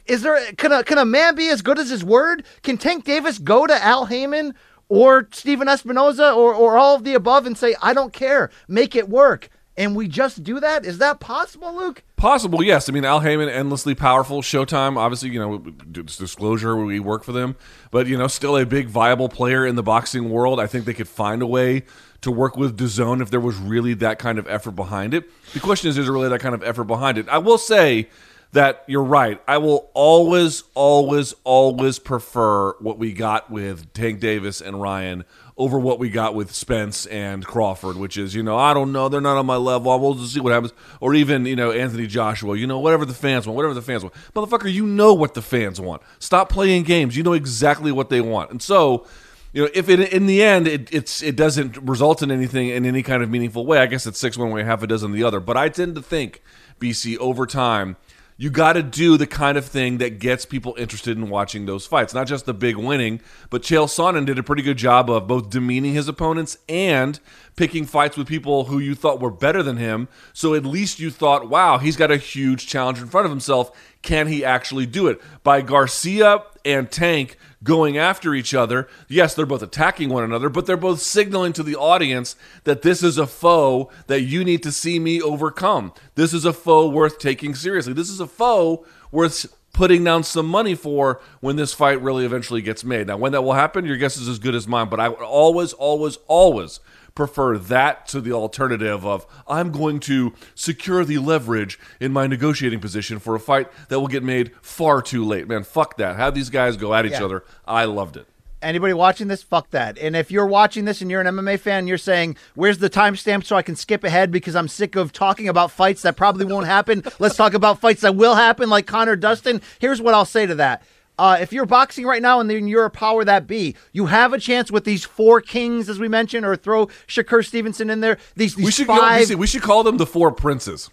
Is 0.06 0.22
there 0.24 0.40
can 0.54 0.72
a 0.72 0.84
can 0.84 0.98
a 0.98 1.06
man 1.06 1.36
be 1.36 1.50
as 1.50 1.62
good 1.62 1.78
as 1.78 1.90
his 1.90 2.04
word? 2.04 2.44
Can 2.64 2.78
Tank 2.78 3.04
Davis 3.04 3.38
go 3.38 3.68
to 3.68 3.84
Al 3.84 4.06
Haymon 4.06 4.56
or 4.90 5.28
Stephen 5.32 5.68
Espinoza 5.68 6.36
or 6.36 6.54
or 6.54 6.78
all 6.78 6.96
of 6.96 7.04
the 7.04 7.14
above 7.14 7.46
and 7.46 7.56
say, 7.58 7.76
I 7.82 7.94
don't 7.94 8.14
care, 8.14 8.50
make 8.68 8.96
it 8.96 9.08
work? 9.08 9.50
And 9.80 9.96
we 9.96 10.10
just 10.10 10.44
do 10.44 10.60
that? 10.60 10.86
Is 10.86 10.98
that 10.98 11.22
possible, 11.22 11.74
Luke? 11.74 12.04
Possible, 12.18 12.62
yes. 12.62 12.90
I 12.90 12.92
mean, 12.92 13.06
Al 13.06 13.22
Haymon, 13.22 13.48
endlessly 13.48 13.96
powerful. 13.96 14.42
Showtime, 14.42 14.98
obviously, 14.98 15.30
you 15.30 15.40
know, 15.40 15.58
disclosure, 15.58 16.76
we 16.76 17.00
work 17.00 17.24
for 17.24 17.32
them, 17.32 17.56
but 17.90 18.06
you 18.06 18.18
know, 18.18 18.28
still 18.28 18.58
a 18.58 18.66
big 18.66 18.90
viable 18.90 19.30
player 19.30 19.66
in 19.66 19.76
the 19.76 19.82
boxing 19.82 20.30
world. 20.30 20.60
I 20.60 20.68
think 20.68 20.84
they 20.84 20.94
could 20.94 21.08
find 21.08 21.42
a 21.42 21.48
way 21.48 21.84
to 22.20 22.30
work 22.30 22.58
with 22.58 22.78
DAZN 22.78 23.22
if 23.22 23.30
there 23.30 23.40
was 23.40 23.56
really 23.56 23.94
that 23.94 24.20
kind 24.20 24.38
of 24.38 24.46
effort 24.50 24.72
behind 24.72 25.14
it. 25.14 25.24
The 25.54 25.62
question 25.62 25.90
is, 25.90 25.98
is 25.98 26.08
there 26.08 26.14
really 26.14 26.28
that 26.28 26.42
kind 26.42 26.54
of 26.54 26.62
effort 26.62 26.84
behind 26.84 27.18
it? 27.18 27.30
I 27.30 27.38
will 27.38 27.58
say 27.58 28.10
that 28.52 28.84
you're 28.86 29.04
right. 29.04 29.42
I 29.48 29.60
will 29.60 29.90
always, 29.94 30.64
always, 30.74 31.36
always 31.46 32.00
prefer 32.00 32.74
what 32.80 32.98
we 32.98 33.14
got 33.14 33.50
with 33.50 33.94
Tank 33.94 34.20
Davis 34.20 34.60
and 34.60 34.82
Ryan 34.82 35.24
over 35.60 35.78
what 35.78 36.00
we 36.00 36.10
got 36.10 36.34
with 36.34 36.56
Spence 36.56 37.06
and 37.08 37.46
Crawford, 37.46 37.98
which 37.98 38.18
is, 38.18 38.34
you 38.34 38.42
know, 38.42 38.58
I 38.58 38.74
don't 38.74 38.94
know, 38.94 39.10
they're 39.10 39.20
not 39.20 39.36
on 39.36 39.46
my 39.46 39.58
level. 39.58 40.00
We'll 40.00 40.14
just 40.16 40.34
see 40.34 40.40
what 40.40 40.54
happens. 40.54 40.72
Or 41.02 41.14
even, 41.14 41.46
you 41.46 41.58
know, 41.58 41.72
Anthony 41.72 42.08
Joshua, 42.08 42.58
you 42.58 42.66
know, 42.66 42.80
whatever 42.80 43.06
the 43.06 43.14
fans 43.14 43.46
want, 43.46 43.58
whatever 43.58 43.74
the 43.74 43.82
fans 43.82 44.02
want. 44.02 44.16
Motherfucker, 44.34 44.72
you 44.72 44.88
know 44.88 45.14
what 45.14 45.34
the 45.34 45.42
fans 45.42 45.82
want. 45.82 46.02
Stop 46.18 46.50
playing 46.50 46.84
games. 46.84 47.18
You 47.18 47.24
know 47.24 47.34
exactly 47.34 47.92
what 47.92 48.10
they 48.10 48.22
want. 48.22 48.52
And 48.52 48.62
so, 48.62 49.06
you 49.52 49.64
know, 49.64 49.70
if 49.74 49.90
it 49.90 50.00
in 50.14 50.28
the 50.28 50.42
end 50.42 50.66
it, 50.66 50.94
it's 50.94 51.22
it 51.22 51.36
doesn't 51.36 51.76
result 51.78 52.22
in 52.22 52.32
anything 52.32 52.70
in 52.70 52.86
any 52.86 53.04
kind 53.04 53.22
of 53.22 53.30
meaningful 53.30 53.66
way, 53.66 53.80
I 53.80 53.88
guess 53.88 54.08
it's 54.08 54.20
six 54.20 54.38
one 54.38 54.52
way, 54.52 54.64
half 54.64 54.82
a 54.82 54.88
dozen 54.88 55.12
the 55.12 55.24
other. 55.24 55.42
But 55.42 55.58
I 55.58 55.68
tend 55.70 55.96
to 55.96 56.02
think, 56.02 56.42
BC, 56.80 57.18
over 57.18 57.46
time, 57.46 57.98
you 58.40 58.50
got 58.50 58.74
to 58.74 58.82
do 58.82 59.18
the 59.18 59.28
kind 59.28 59.58
of 59.58 59.66
thing 59.66 59.98
that 59.98 60.18
gets 60.18 60.46
people 60.46 60.74
interested 60.78 61.18
in 61.18 61.30
watching 61.30 61.66
those 61.66 61.86
fights. 61.86 62.14
Not 62.14 62.26
just 62.26 62.46
the 62.46 62.54
big 62.54 62.78
winning, 62.78 63.20
but 63.50 63.64
Chael 63.64 63.86
Sonnen 63.86 64.26
did 64.26 64.40
a 64.40 64.44
pretty 64.44 64.62
good 64.62 64.78
job 64.78 65.10
of 65.10 65.28
both 65.28 65.50
demeaning 65.50 65.94
his 65.94 66.08
opponents 66.08 66.58
and 66.70 67.20
picking 67.58 67.86
fights 67.86 68.16
with 68.16 68.30
people 68.30 68.64
who 68.64 68.80
you 68.80 68.96
thought 68.96 69.20
were 69.20 69.30
better 69.30 69.62
than 69.62 69.76
him. 69.76 70.08
So 70.32 70.56
at 70.56 70.66
least 70.66 71.02
you 71.02 71.12
thought, 71.12 71.50
wow, 71.50 71.80
he's 71.80 71.98
got 71.98 72.12
a 72.12 72.18
huge 72.18 72.66
challenge 72.66 73.02
in 73.02 73.08
front 73.08 73.26
of 73.26 73.32
himself. 73.32 73.78
Can 74.04 74.28
he 74.28 74.46
actually 74.46 74.86
do 74.86 75.08
it? 75.08 75.20
By 75.44 75.62
Garcia 75.62 76.44
and 76.64 76.90
Tank 76.90 77.38
going 77.64 77.98
after 77.98 78.34
each 78.34 78.54
other, 78.54 78.88
yes, 79.08 79.34
they're 79.34 79.46
both 79.46 79.62
attacking 79.62 80.10
one 80.10 80.24
another, 80.24 80.50
but 80.50 80.66
they're 80.66 80.78
both 80.78 81.02
signaling 81.02 81.54
to 81.54 81.64
the 81.64 81.76
audience 81.76 82.36
that 82.64 82.82
this 82.82 83.04
is 83.04 83.18
a 83.18 83.28
foe 83.28 83.90
that 84.08 84.22
you 84.22 84.44
need 84.44 84.64
to 84.64 84.72
see 84.72 85.00
me 85.00 85.22
overcome. 85.22 85.94
This 86.16 86.34
is 86.34 86.46
a 86.46 86.54
foe 86.54 86.90
worth 86.90 87.20
taking 87.20 87.56
seriously. 87.56 87.94
This 87.94 88.10
is 88.10 88.20
a 88.20 88.28
foe 88.28 88.86
worth 89.12 89.54
putting 89.74 90.04
down 90.04 90.24
some 90.24 90.46
money 90.46 90.76
for 90.76 91.22
when 91.42 91.56
this 91.56 91.74
fight 91.74 92.02
really 92.02 92.26
eventually 92.26 92.62
gets 92.62 92.84
made. 92.84 93.08
Now, 93.08 93.18
when 93.18 93.32
that 93.34 93.44
will 93.44 93.54
happen, 93.54 93.86
your 93.86 93.98
guess 93.98 94.18
is 94.18 94.28
as 94.28 94.40
good 94.40 94.56
as 94.56 94.68
mine, 94.68 94.90
but 94.90 95.00
I 95.00 95.10
would 95.10 95.22
always, 95.22 95.74
always, 95.74 96.18
always 96.28 96.80
prefer 97.20 97.58
that 97.58 98.08
to 98.08 98.22
the 98.22 98.32
alternative 98.32 99.06
of 99.06 99.28
I'm 99.46 99.74
going 99.74 100.00
to 100.02 100.34
secure 100.56 101.04
the 101.04 101.18
leverage 101.18 101.78
in 102.00 102.14
my 102.14 102.28
negotiating 102.28 102.80
position 102.80 103.20
for 103.20 103.36
a 103.36 103.42
fight 103.42 103.68
that 103.90 104.00
will 104.00 104.08
get 104.08 104.24
made 104.24 104.52
far 104.62 105.02
too 105.02 105.26
late. 105.26 105.46
Man, 105.50 105.64
fuck 105.66 105.98
that. 105.98 106.16
Have 106.16 106.34
these 106.34 106.50
guys 106.50 106.78
go 106.78 106.94
at 106.94 107.06
each 107.06 107.12
Yeah. 107.12 107.26
other. 107.26 107.44
I 107.68 107.84
loved 107.84 108.16
it. 108.16 108.26
Anybody 108.62 108.94
watching 108.94 109.28
this, 109.28 109.44
fuck 109.44 109.70
that. 109.72 109.98
And 109.98 110.16
if 110.16 110.32
you're 110.32 110.46
watching 110.46 110.86
this 110.86 111.02
and 111.02 111.12
you're 111.12 111.20
an 111.22 111.28
MMA 111.28 111.58
fan, 111.58 111.88
you're 111.88 111.98
saying, 111.98 112.38
"Where's 112.56 112.78
the 112.78 112.90
timestamp 112.90 113.46
so 113.46 113.58
I 113.58 113.62
can 113.64 113.76
skip 113.76 114.06
ahead 114.06 114.32
because 114.32 114.56
I'm 114.56 114.68
sick 114.70 114.96
of 114.96 115.12
talking 115.12 115.50
about 115.50 115.72
fights 115.72 116.02
that 116.04 116.16
probably 116.16 116.46
won't 116.46 116.68
happen. 116.68 117.04
Let's 117.20 117.36
talk 117.36 117.54
about 117.54 117.82
fights 117.82 118.00
that 118.02 118.16
will 118.16 118.36
happen, 118.36 118.70
like 118.70 118.86
Conor 118.86 119.18
Dustin." 119.18 119.62
Here's 119.80 120.02
what 120.02 120.14
I'll 120.14 120.26
say 120.26 120.46
to 120.46 120.56
that. 120.56 120.84
Uh, 121.20 121.38
if 121.42 121.52
you're 121.52 121.66
boxing 121.66 122.06
right 122.06 122.22
now 122.22 122.40
and 122.40 122.50
then 122.50 122.66
you're 122.66 122.86
a 122.86 122.90
power 122.90 123.26
that 123.26 123.46
be, 123.46 123.76
you 123.92 124.06
have 124.06 124.32
a 124.32 124.40
chance 124.40 124.72
with 124.72 124.86
these 124.86 125.04
four 125.04 125.42
kings, 125.42 125.90
as 125.90 126.00
we 126.00 126.08
mentioned, 126.08 126.46
or 126.46 126.56
throw 126.56 126.88
Shakur 127.08 127.46
Stevenson 127.46 127.90
in 127.90 128.00
there. 128.00 128.18
These, 128.38 128.56
these 128.56 128.66
We 128.66 128.72
should 128.72 128.88
five. 128.88 129.28
go, 129.28 129.36
we 129.36 129.46
should 129.46 129.62
call 129.62 129.84
them 129.84 129.98
the 129.98 130.06
four 130.06 130.32
princes. 130.32 130.90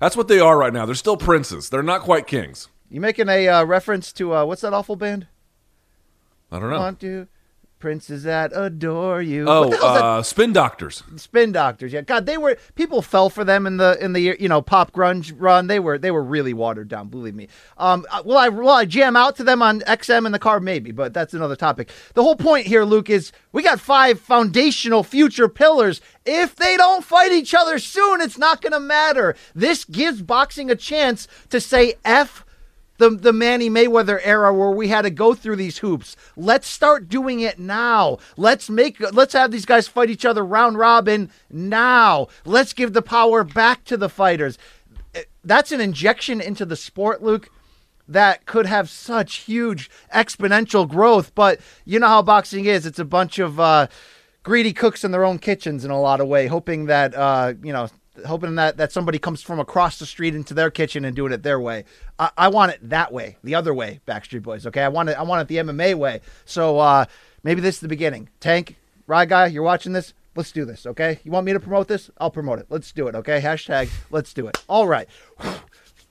That's 0.00 0.16
what 0.16 0.28
they 0.28 0.40
are 0.40 0.56
right 0.56 0.72
now. 0.72 0.86
They're 0.86 0.94
still 0.94 1.18
princes. 1.18 1.68
They're 1.68 1.82
not 1.82 2.00
quite 2.00 2.26
kings. 2.26 2.68
you 2.88 3.02
making 3.02 3.28
a 3.28 3.48
uh, 3.48 3.64
reference 3.64 4.14
to 4.14 4.34
uh, 4.34 4.44
what's 4.46 4.62
that 4.62 4.72
awful 4.72 4.96
band? 4.96 5.26
I 6.50 6.58
don't 6.58 6.70
know. 6.70 6.78
Want 6.78 7.00
to 7.00 7.28
princes 7.78 8.22
that 8.24 8.52
adore 8.54 9.20
you. 9.22 9.46
Oh, 9.48 9.72
uh, 9.72 10.22
spin 10.22 10.52
doctors. 10.52 11.02
Spin 11.16 11.52
Doctors, 11.52 11.92
yeah. 11.92 12.00
God, 12.00 12.26
they 12.26 12.38
were 12.38 12.56
people 12.74 13.02
fell 13.02 13.30
for 13.30 13.44
them 13.44 13.66
in 13.66 13.76
the 13.76 13.96
in 14.02 14.12
the 14.12 14.36
you 14.38 14.48
know 14.48 14.62
pop 14.62 14.92
grunge 14.92 15.32
run. 15.36 15.66
They 15.66 15.78
were 15.78 15.98
they 15.98 16.10
were 16.10 16.22
really 16.22 16.54
watered 16.54 16.88
down. 16.88 17.08
Believe 17.08 17.34
me. 17.34 17.48
Um, 17.78 18.06
uh, 18.10 18.22
will 18.24 18.38
I 18.38 18.48
will 18.48 18.68
I 18.68 18.84
jam 18.84 19.16
out 19.16 19.36
to 19.36 19.44
them 19.44 19.62
on 19.62 19.80
XM 19.80 20.26
in 20.26 20.32
the 20.32 20.38
car? 20.38 20.60
Maybe, 20.60 20.92
but 20.92 21.12
that's 21.12 21.34
another 21.34 21.56
topic. 21.56 21.90
The 22.14 22.22
whole 22.22 22.36
point 22.36 22.66
here, 22.66 22.84
Luke, 22.84 23.10
is 23.10 23.32
we 23.52 23.62
got 23.62 23.80
five 23.80 24.20
foundational 24.20 25.02
future 25.02 25.48
pillars. 25.48 26.00
If 26.24 26.56
they 26.56 26.76
don't 26.76 27.04
fight 27.04 27.32
each 27.32 27.54
other 27.54 27.78
soon, 27.78 28.20
it's 28.20 28.38
not 28.38 28.60
going 28.60 28.72
to 28.72 28.80
matter. 28.80 29.36
This 29.54 29.84
gives 29.84 30.22
boxing 30.22 30.70
a 30.70 30.76
chance 30.76 31.28
to 31.50 31.60
say 31.60 31.94
f 32.04 32.44
the 32.98 33.10
the 33.10 33.32
Manny 33.32 33.68
Mayweather 33.70 34.20
era 34.22 34.52
where 34.52 34.70
we 34.70 34.88
had 34.88 35.02
to 35.02 35.10
go 35.10 35.34
through 35.34 35.56
these 35.56 35.78
hoops. 35.78 36.16
Let's 36.36 36.66
start 36.66 37.08
doing 37.08 37.40
it 37.40 37.58
now. 37.58 38.18
Let's 38.36 38.68
make 38.70 39.00
let's 39.12 39.32
have 39.32 39.50
these 39.50 39.66
guys 39.66 39.88
fight 39.88 40.10
each 40.10 40.24
other 40.24 40.44
round 40.44 40.78
robin 40.78 41.30
now. 41.50 42.28
Let's 42.44 42.72
give 42.72 42.92
the 42.92 43.02
power 43.02 43.44
back 43.44 43.84
to 43.84 43.96
the 43.96 44.08
fighters. 44.08 44.58
Eh, 45.14 45.22
That's 45.44 45.72
an 45.72 45.80
injection 45.80 46.40
into 46.40 46.64
the 46.64 46.76
sport, 46.76 47.22
Luke. 47.22 47.48
That 48.08 48.46
could 48.46 48.66
have 48.66 48.88
such 48.88 49.38
huge 49.38 49.90
exponential 50.14 50.88
growth, 50.88 51.34
but 51.34 51.58
you 51.84 51.98
know 51.98 52.06
how 52.06 52.22
boxing 52.22 52.64
is. 52.66 52.86
It's 52.86 53.00
a 53.00 53.04
bunch 53.04 53.40
of 53.40 53.58
uh, 53.58 53.88
greedy 54.44 54.72
cooks 54.72 55.02
in 55.02 55.10
their 55.10 55.24
own 55.24 55.40
kitchens 55.40 55.84
in 55.84 55.90
a 55.90 56.00
lot 56.00 56.20
of 56.20 56.28
way, 56.28 56.46
hoping 56.46 56.86
that 56.86 57.16
uh, 57.16 57.54
you 57.64 57.72
know 57.72 57.88
hoping 58.26 58.54
that 58.56 58.76
that 58.76 58.92
somebody 58.92 59.18
comes 59.18 59.42
from 59.42 59.58
across 59.58 59.98
the 59.98 60.06
street 60.06 60.34
into 60.34 60.54
their 60.54 60.70
kitchen 60.70 61.04
and 61.04 61.14
doing 61.14 61.32
it 61.32 61.42
their 61.42 61.60
way. 61.60 61.84
I, 62.18 62.30
I 62.36 62.48
want 62.48 62.72
it 62.72 62.88
that 62.88 63.12
way, 63.12 63.36
the 63.42 63.54
other 63.54 63.74
way, 63.74 64.00
Backstreet 64.06 64.42
Boys. 64.42 64.66
Okay, 64.66 64.82
I 64.82 64.88
want 64.88 65.08
it. 65.08 65.18
I 65.18 65.22
want 65.22 65.42
it 65.42 65.48
the 65.48 65.56
MMA 65.56 65.94
way. 65.94 66.20
So 66.44 66.78
uh, 66.78 67.06
maybe 67.42 67.60
this 67.60 67.76
is 67.76 67.80
the 67.80 67.88
beginning. 67.88 68.28
Tank, 68.40 68.76
Rye 69.06 69.26
guy, 69.26 69.46
you're 69.46 69.62
watching 69.62 69.92
this. 69.92 70.14
Let's 70.34 70.52
do 70.52 70.64
this. 70.64 70.86
Okay, 70.86 71.18
you 71.24 71.30
want 71.30 71.46
me 71.46 71.52
to 71.52 71.60
promote 71.60 71.88
this? 71.88 72.10
I'll 72.18 72.30
promote 72.30 72.58
it. 72.58 72.66
Let's 72.68 72.92
do 72.92 73.08
it. 73.08 73.14
Okay, 73.14 73.40
hashtag. 73.40 73.88
Let's 74.10 74.34
do 74.34 74.46
it. 74.46 74.62
All 74.68 74.86
right. 74.86 75.08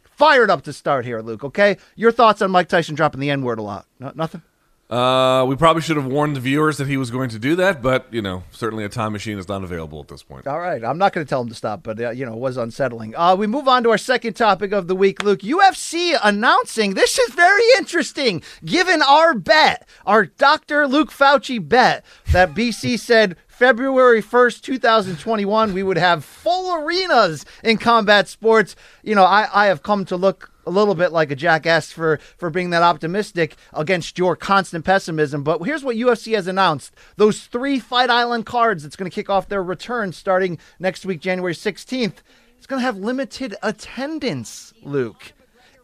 Fired 0.03 0.49
up 0.49 0.63
to 0.63 0.73
start 0.73 1.05
here, 1.05 1.21
Luke. 1.21 1.43
Okay, 1.43 1.77
your 1.95 2.11
thoughts 2.11 2.41
on 2.41 2.49
Mike 2.49 2.69
Tyson 2.69 2.95
dropping 2.95 3.19
the 3.19 3.29
N 3.29 3.43
word 3.43 3.59
a 3.59 3.61
lot? 3.61 3.85
No, 3.99 4.11
nothing. 4.15 4.41
Uh, 4.87 5.43
we 5.47 5.55
probably 5.55 5.81
should 5.81 5.97
have 5.97 6.05
warned 6.05 6.35
the 6.35 6.39
viewers 6.39 6.77
that 6.77 6.87
he 6.87 6.95
was 6.95 7.09
going 7.09 7.27
to 7.27 7.39
do 7.39 7.55
that, 7.55 7.81
but 7.81 8.05
you 8.11 8.21
know, 8.21 8.43
certainly 8.51 8.83
a 8.83 8.89
time 8.89 9.13
machine 9.13 9.39
is 9.39 9.47
not 9.47 9.63
available 9.63 9.99
at 9.99 10.07
this 10.07 10.21
point. 10.21 10.45
All 10.45 10.59
right, 10.59 10.83
I'm 10.83 10.99
not 10.99 11.11
going 11.11 11.25
to 11.25 11.29
tell 11.29 11.41
him 11.41 11.49
to 11.49 11.55
stop, 11.55 11.81
but 11.81 11.99
uh, 11.99 12.11
you 12.11 12.23
know, 12.23 12.33
it 12.33 12.39
was 12.39 12.55
unsettling. 12.55 13.15
Uh, 13.15 13.35
we 13.35 13.47
move 13.47 13.67
on 13.67 13.81
to 13.83 13.89
our 13.89 13.97
second 13.97 14.35
topic 14.35 14.71
of 14.71 14.87
the 14.87 14.95
week, 14.95 15.23
Luke. 15.23 15.39
UFC 15.39 16.15
announcing 16.23 16.93
this 16.93 17.17
is 17.17 17.33
very 17.33 17.63
interesting. 17.77 18.43
Given 18.63 19.01
our 19.01 19.33
bet, 19.33 19.87
our 20.05 20.25
Dr. 20.25 20.87
Luke 20.87 21.11
Fauci 21.11 21.67
bet 21.67 22.05
that 22.31 22.53
BC 22.53 22.99
said 22.99 23.37
February 23.47 24.21
1st, 24.21 24.61
2021, 24.61 25.73
we 25.73 25.81
would 25.81 25.97
have 25.97 26.23
full 26.23 26.75
arenas 26.75 27.43
in 27.63 27.77
combat 27.77 28.27
sports. 28.27 28.75
You 29.01 29.15
know, 29.15 29.23
I, 29.23 29.47
I 29.51 29.65
have 29.67 29.81
come 29.81 30.05
to 30.05 30.15
look 30.17 30.51
a 30.65 30.71
little 30.71 30.95
bit 30.95 31.11
like 31.11 31.31
a 31.31 31.35
jackass 31.35 31.91
for 31.91 32.19
for 32.37 32.49
being 32.49 32.69
that 32.71 32.83
optimistic 32.83 33.55
against 33.73 34.17
your 34.17 34.35
constant 34.35 34.85
pessimism. 34.85 35.43
But 35.43 35.61
here's 35.63 35.83
what 35.83 35.95
UFC 35.95 36.35
has 36.35 36.47
announced: 36.47 36.93
those 37.17 37.41
three 37.45 37.79
Fight 37.79 38.09
Island 38.09 38.45
cards 38.45 38.83
that's 38.83 38.95
going 38.95 39.09
to 39.09 39.13
kick 39.15 39.29
off 39.29 39.47
their 39.49 39.63
return 39.63 40.11
starting 40.11 40.57
next 40.79 41.05
week, 41.05 41.21
January 41.21 41.53
16th. 41.53 42.15
It's 42.57 42.67
going 42.67 42.79
to 42.79 42.85
have 42.85 42.97
limited 42.97 43.55
attendance, 43.61 44.73
Luke. 44.83 45.33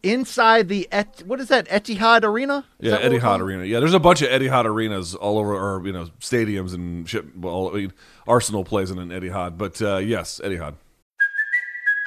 Inside 0.04 0.68
the 0.68 0.88
Et- 0.92 1.22
what 1.28 1.40
is 1.40 1.50
that 1.50 1.68
Etihad 1.68 2.24
Arena? 2.24 2.66
Is 2.80 2.92
Yeah, 2.92 2.98
Etihad? 3.08 3.40
Arena. 3.40 3.66
Yeah, 3.66 3.80
there's 3.80 3.94
a 3.94 4.00
bunch 4.00 4.24
of 4.24 4.30
Etihad 4.30 4.66
arenas 4.66 5.14
all 5.14 5.38
over, 5.38 5.54
or 5.54 5.86
you 5.86 5.94
know, 5.94 6.06
stadiums 6.20 6.74
and 6.74 7.08
shit. 7.08 7.38
Well, 7.38 7.70
I 7.70 7.74
mean, 7.78 7.94
Arsenal 8.26 8.64
plays 8.64 8.90
in 8.90 8.98
an 8.98 9.10
Etihad, 9.10 9.60
but 9.60 9.80
uh, 9.80 9.98
yes, 9.98 10.42
Etihad. 10.44 10.74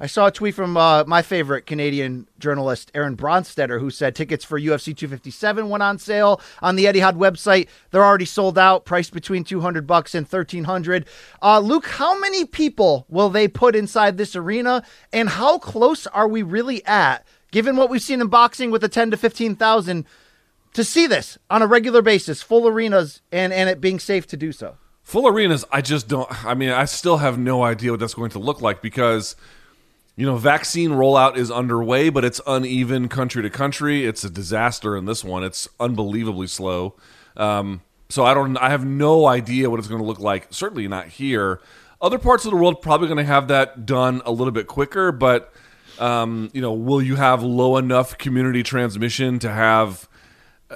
I 0.00 0.06
saw 0.06 0.26
a 0.28 0.30
tweet 0.30 0.54
from 0.54 0.76
uh, 0.76 1.04
my 1.04 1.22
favorite 1.22 1.66
Canadian 1.66 2.28
journalist, 2.38 2.90
Aaron 2.94 3.16
Bronsteter, 3.16 3.80
who 3.80 3.90
said 3.90 4.14
tickets 4.14 4.44
for 4.44 4.60
UFC 4.60 4.96
257 4.96 5.68
went 5.68 5.82
on 5.82 5.98
sale 5.98 6.40
on 6.62 6.76
the 6.76 6.84
Etihad 6.84 7.16
website. 7.16 7.68
They're 7.90 8.04
already 8.04 8.24
sold 8.24 8.58
out, 8.58 8.84
priced 8.84 9.12
between 9.12 9.42
200 9.42 9.86
bucks 9.86 10.14
and 10.14 10.24
1300. 10.24 11.06
Uh, 11.42 11.58
Luke, 11.58 11.86
how 11.86 12.18
many 12.18 12.44
people 12.44 13.06
will 13.08 13.28
they 13.28 13.48
put 13.48 13.74
inside 13.74 14.16
this 14.16 14.36
arena, 14.36 14.84
and 15.12 15.28
how 15.28 15.58
close 15.58 16.06
are 16.06 16.28
we 16.28 16.42
really 16.42 16.84
at, 16.86 17.26
given 17.50 17.76
what 17.76 17.90
we've 17.90 18.02
seen 18.02 18.20
in 18.20 18.28
boxing 18.28 18.70
with 18.70 18.82
the 18.82 18.88
10 18.88 19.10
to 19.10 19.16
15,000, 19.16 20.04
to 20.74 20.84
see 20.84 21.06
this 21.08 21.38
on 21.50 21.60
a 21.60 21.66
regular 21.66 22.02
basis, 22.02 22.40
full 22.40 22.68
arenas, 22.68 23.20
and 23.32 23.52
and 23.52 23.68
it 23.68 23.80
being 23.80 23.98
safe 23.98 24.28
to 24.28 24.36
do 24.36 24.52
so? 24.52 24.76
Full 25.02 25.26
arenas, 25.26 25.64
I 25.72 25.80
just 25.80 26.06
don't. 26.06 26.44
I 26.44 26.54
mean, 26.54 26.68
I 26.68 26.84
still 26.84 27.16
have 27.16 27.38
no 27.38 27.62
idea 27.62 27.90
what 27.90 28.00
that's 28.00 28.14
going 28.14 28.30
to 28.32 28.38
look 28.38 28.60
like 28.60 28.82
because, 28.82 29.36
you 30.18 30.26
know, 30.26 30.36
vaccine 30.36 30.90
rollout 30.90 31.36
is 31.36 31.48
underway, 31.48 32.08
but 32.08 32.24
it's 32.24 32.40
uneven 32.44 33.08
country 33.08 33.40
to 33.40 33.50
country. 33.50 34.04
It's 34.04 34.24
a 34.24 34.30
disaster 34.30 34.96
in 34.96 35.04
this 35.04 35.22
one. 35.22 35.44
It's 35.44 35.68
unbelievably 35.78 36.48
slow. 36.48 36.96
Um, 37.36 37.82
so 38.08 38.24
I 38.24 38.34
don't. 38.34 38.56
I 38.56 38.70
have 38.70 38.84
no 38.84 39.28
idea 39.28 39.70
what 39.70 39.78
it's 39.78 39.86
going 39.86 40.00
to 40.00 40.06
look 40.06 40.18
like. 40.18 40.48
Certainly 40.50 40.88
not 40.88 41.06
here. 41.06 41.60
Other 42.02 42.18
parts 42.18 42.44
of 42.44 42.50
the 42.50 42.56
world 42.56 42.82
probably 42.82 43.06
going 43.06 43.18
to 43.18 43.32
have 43.32 43.46
that 43.46 43.86
done 43.86 44.20
a 44.26 44.32
little 44.32 44.50
bit 44.50 44.66
quicker, 44.66 45.12
but 45.12 45.52
um, 46.00 46.50
you 46.52 46.62
know, 46.62 46.72
will 46.72 47.00
you 47.00 47.14
have 47.14 47.44
low 47.44 47.76
enough 47.76 48.18
community 48.18 48.64
transmission 48.64 49.38
to 49.38 49.48
have 49.48 50.08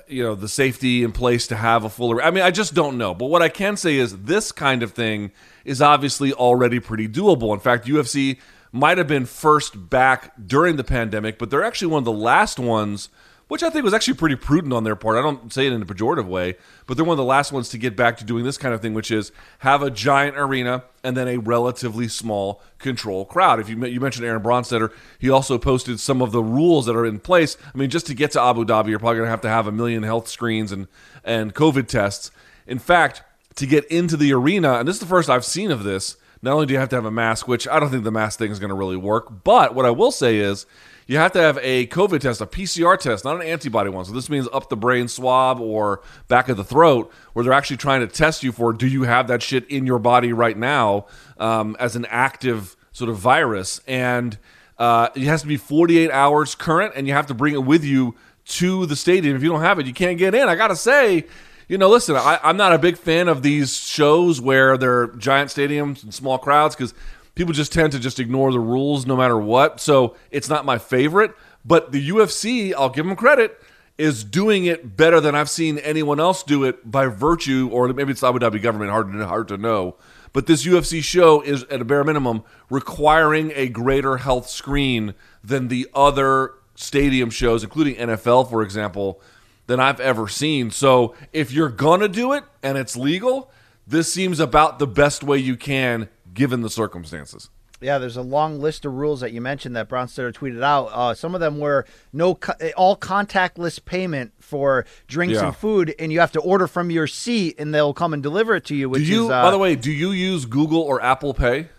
you 0.07 0.23
know 0.23 0.37
the 0.37 0.49
safety 0.49 1.03
in 1.03 1.11
place 1.11 1.49
to 1.49 1.55
have 1.55 1.85
a 1.85 1.91
fuller 1.91 2.23
i 2.23 2.31
mean 2.31 2.43
i 2.43 2.51
just 2.51 2.73
don't 2.73 2.97
know 2.97 3.15
but 3.15 3.27
what 3.27 3.43
i 3.43 3.49
can 3.51 3.77
say 3.77 3.97
is 3.97 4.17
this 4.23 4.51
kind 4.51 4.83
of 4.83 4.93
thing 4.93 5.31
is 5.67 5.83
obviously 5.83 6.33
already 6.33 6.81
pretty 6.81 7.07
doable 7.07 7.53
in 7.53 7.61
fact 7.61 7.87
ufc 7.87 8.39
might 8.73 8.97
have 8.97 9.07
been 9.07 9.27
first 9.27 9.91
back 9.91 10.33
during 10.45 10.77
the 10.77 10.85
pandemic 10.85 11.39
but 11.39 11.51
they're 11.51 11.63
actually 11.63 11.89
one 11.89 11.99
of 11.99 12.05
the 12.07 12.13
last 12.13 12.59
ones 12.59 13.11
which 13.49 13.63
i 13.63 13.69
think 13.69 13.85
was 13.85 13.93
actually 13.93 14.15
pretty 14.15 14.35
prudent 14.35 14.73
on 14.73 14.83
their 14.83 14.97
part. 14.97 15.19
I 15.19 15.21
don't 15.21 15.53
say 15.53 15.67
it 15.67 15.75
in 15.75 15.83
a 15.83 15.85
pejorative 15.85 16.25
way 16.25 16.57
but 16.87 16.97
they're 16.97 17.05
one 17.05 17.15
of 17.15 17.19
the 17.19 17.25
last 17.25 17.53
ones 17.53 17.69
to 17.69 17.79
get 17.79 17.95
back 17.95 18.17
to 18.17 18.25
doing 18.25 18.45
this 18.45 18.57
kind 18.57 18.75
of 18.75 18.81
thing 18.81 18.95
which 18.95 19.11
is 19.11 19.31
have 19.59 19.83
a 19.83 19.91
giant 19.91 20.39
arena 20.39 20.85
and 21.05 21.15
then 21.17 21.29
a 21.29 21.37
relatively 21.37 22.09
small 22.09 22.63
control 22.79 23.27
crowd. 23.27 23.61
If 23.61 23.69
you, 23.69 23.85
you 23.85 24.01
mentioned 24.01 24.25
aaron 24.25 24.43
bronsteter 24.43 24.91
he 25.19 25.29
also 25.29 25.59
posted 25.59 26.01
some 26.01 26.23
of 26.23 26.33
the 26.33 26.43
rules 26.43 26.87
that 26.87 26.97
are 26.97 27.05
in 27.05 27.19
place. 27.21 27.59
I 27.75 27.77
mean 27.77 27.91
just 27.91 28.07
to 28.07 28.15
get 28.15 28.31
to 28.33 28.41
abu 28.41 28.65
dhabi 28.65 28.89
you're 28.89 28.99
probably 28.99 29.19
going 29.19 29.27
to 29.27 29.31
have 29.31 29.43
to 29.43 29.51
have 29.51 29.67
a 29.67 29.73
million 29.73 30.03
health 30.03 30.29
screens 30.29 30.73
and, 30.73 30.89
and 31.23 31.55
covid 31.55 31.89
tests. 31.89 32.31
In 32.67 32.79
fact 32.79 33.23
to 33.57 33.67
get 33.67 33.85
into 33.87 34.17
the 34.17 34.33
arena 34.33 34.79
and 34.79 34.89
this 34.89 34.97
is 34.97 35.01
the 35.01 35.07
first 35.07 35.29
i've 35.29 35.45
seen 35.45 35.71
of 35.71 35.85
this 35.85 36.17
not 36.43 36.55
only 36.55 36.67
do 36.67 36.75
you 36.75 36.81
have 36.81 36.89
to 36.89 36.97
have 36.97 37.05
a 37.05 37.11
mask 37.11 37.49
which 37.49 37.67
i 37.69 37.81
don't 37.81 37.91
think 37.91 38.05
the 38.05 38.11
mask 38.11 38.39
thing 38.39 38.51
is 38.51 38.59
going 38.59 38.69
to 38.69 38.75
really 38.75 38.97
work 38.97 39.45
but 39.45 39.75
what 39.75 39.87
i 39.87 39.91
will 39.91 40.13
say 40.13 40.37
is 40.37 40.67
you 41.07 41.19
have 41.19 41.33
to 41.33 41.41
have 41.41 41.59
a 41.63 41.87
COVID 41.89 42.21
test, 42.21 42.41
a 42.41 42.47
PCR 42.47 42.99
test, 42.99 43.25
not 43.25 43.37
an 43.37 43.43
antibody 43.43 43.91
one. 43.91 44.05
So 44.05 44.13
this 44.13 44.31
means 44.31 44.49
up 44.53 44.69
the 44.69 44.77
brain 44.77 45.09
swab 45.09 45.61
or 45.61 46.01
back 46.29 46.49
of 46.49 46.57
the 46.57 46.65
throat, 46.65 47.13
where 47.33 47.45
they're 47.45 47.53
actually 47.53 47.77
trying 47.79 48.01
to 48.01 48.07
test 48.07 48.43
you 48.43 48.53
for 48.53 48.73
do 48.73 48.87
you 48.87 49.03
have 49.03 49.29
that 49.29 49.43
shit 49.43 49.69
in 49.69 49.85
your 49.85 49.99
body 49.99 50.33
right 50.33 50.57
now 50.57 51.07
um, 51.39 51.77
as 51.81 51.97
an 51.97 52.07
active 52.07 52.77
sort 52.93 53.11
of 53.11 53.17
virus, 53.17 53.81
and 53.87 54.39
uh, 54.79 55.09
it 55.15 55.23
has 55.23 55.43
to 55.43 55.49
be 55.49 55.57
48 55.57 56.11
hours 56.11 56.55
current, 56.55 56.93
and 56.97 57.07
you 57.07 57.15
have 57.15 57.27
to 57.27 57.35
bring 57.35 57.55
it 57.55 57.65
with 57.65 57.85
you 57.85 58.15
to 58.45 58.87
the 58.87 58.97
stadium. 58.97 59.37
If 59.37 59.43
you 59.43 59.51
don't 59.51 59.61
have 59.61 59.79
it, 59.79 59.87
you 59.87 59.95
can't 59.95 60.19
get 60.19 60.35
in. 60.35 60.49
I 60.49 60.55
gotta 60.55 60.77
say. 60.77 61.27
You 61.73 61.79
know, 61.79 61.89
listen, 61.89 62.17
I, 62.17 62.39
I'm 62.43 62.59
not 62.59 62.75
a 62.75 62.79
big 62.79 62.99
fan 62.99 63.29
of 63.29 63.43
these 63.43 63.75
shows 63.75 64.43
where 64.43 64.77
they're 64.77 65.07
giant 65.07 65.49
stadiums 65.49 66.03
and 66.03 66.13
small 66.13 66.37
crowds 66.37 66.77
because 66.77 66.93
people 67.35 67.55
just 67.55 67.73
tend 67.73 67.93
to 67.93 67.99
just 67.99 68.21
ignore 68.21 68.53
the 68.53 68.61
rules 68.61 69.07
no 69.07 69.17
matter 69.17 69.39
what. 69.39 69.81
So 69.81 70.15
it's 70.31 70.51
not 70.51 70.67
my 70.67 70.77
favorite. 70.77 71.35
But 71.65 71.91
the 71.91 72.11
UFC, 72.11 72.75
I'll 72.75 72.91
give 72.91 73.07
them 73.07 73.17
credit, 73.17 73.59
is 73.97 74.23
doing 74.23 74.67
it 74.67 74.99
better 74.99 75.19
than 75.19 75.35
I've 75.35 75.49
seen 75.49 75.79
anyone 75.79 76.21
else 76.21 76.43
do 76.43 76.63
it 76.65 76.91
by 76.91 77.07
virtue, 77.07 77.71
or 77.73 77.89
maybe 77.89 78.13
it's 78.13 78.23
Abu 78.23 78.39
Dhabi 78.39 78.61
government, 78.61 78.91
hard 78.91 79.11
to, 79.11 79.27
hard 79.27 79.49
to 79.49 79.57
know. 79.57 79.97
But 80.35 80.47
this 80.47 80.67
UFC 80.67 81.03
show 81.03 81.41
is, 81.41 81.63
at 81.71 81.81
a 81.81 81.87
bare 81.87 82.05
minimum, 82.05 82.43
requiring 82.69 83.51
a 83.55 83.69
greater 83.69 84.19
health 84.19 84.51
screen 84.51 85.15
than 85.43 85.69
the 85.69 85.89
other 85.95 86.53
stadium 86.75 87.31
shows, 87.31 87.65
including 87.65 87.95
NFL, 87.95 88.51
for 88.51 88.63
example, 88.63 89.23
than 89.67 89.81
I've 89.81 90.01
ever 90.01 90.29
seen. 90.29 90.71
So 90.71 91.15
if 91.33 91.53
you're 91.53 91.69
going 91.69 92.01
to 92.01 92.09
do 92.09 92.33
it 92.33 92.45
and 92.63 92.77
it's 92.79 92.97
legal, 92.97 93.51
this 93.87 94.13
seems 94.13 94.41
about 94.41 94.79
the 94.79 94.87
best 94.87 95.23
way 95.23 95.39
you 95.39 95.57
can 95.57 96.09
given 96.35 96.63
the 96.63 96.71
circumstances. 96.71 97.51
Yeah, 97.81 97.99
there's 97.99 98.17
a 98.17 98.23
long 98.23 98.61
list 98.61 98.85
of 98.85 98.93
rules 98.95 99.21
that 99.23 99.33
you 99.33 99.41
mentioned 99.41 99.75
that 99.75 99.89
Bronsteter 99.89 100.33
tweeted 100.33 100.63
out. 100.63 100.87
Uh, 100.93 101.15
some 101.15 101.35
of 101.35 101.41
them 101.41 101.59
were 101.59 101.85
no 102.13 102.37
co- 102.37 102.53
all 102.77 102.97
contactless 102.97 103.85
payment 103.85 104.33
for 104.39 104.87
drinks 105.09 105.35
Yeah. 105.35 105.47
and 105.49 105.57
food, 105.57 105.93
and 105.99 106.13
you 106.13 106.21
have 106.21 106.31
to 106.33 106.41
order 106.41 106.69
from 106.69 106.93
your 106.93 107.09
seat, 107.09 107.57
and 107.59 107.75
they'll 107.75 107.93
come 107.93 108.15
and 108.15 108.23
deliver 108.23 108.55
it 108.55 108.65
to 108.67 108.77
you. 108.77 108.89
Which 108.89 109.03
you, 109.03 109.25
is, 109.25 109.31
uh, 109.31 109.43
by 109.43 109.51
the 109.51 109.59
way, 109.59 109.75
do 109.75 109.91
you 109.91 110.13
use 110.13 110.45
Google 110.45 110.81
or 110.81 111.03
Apple 111.03 111.35
Pay? 111.35 111.71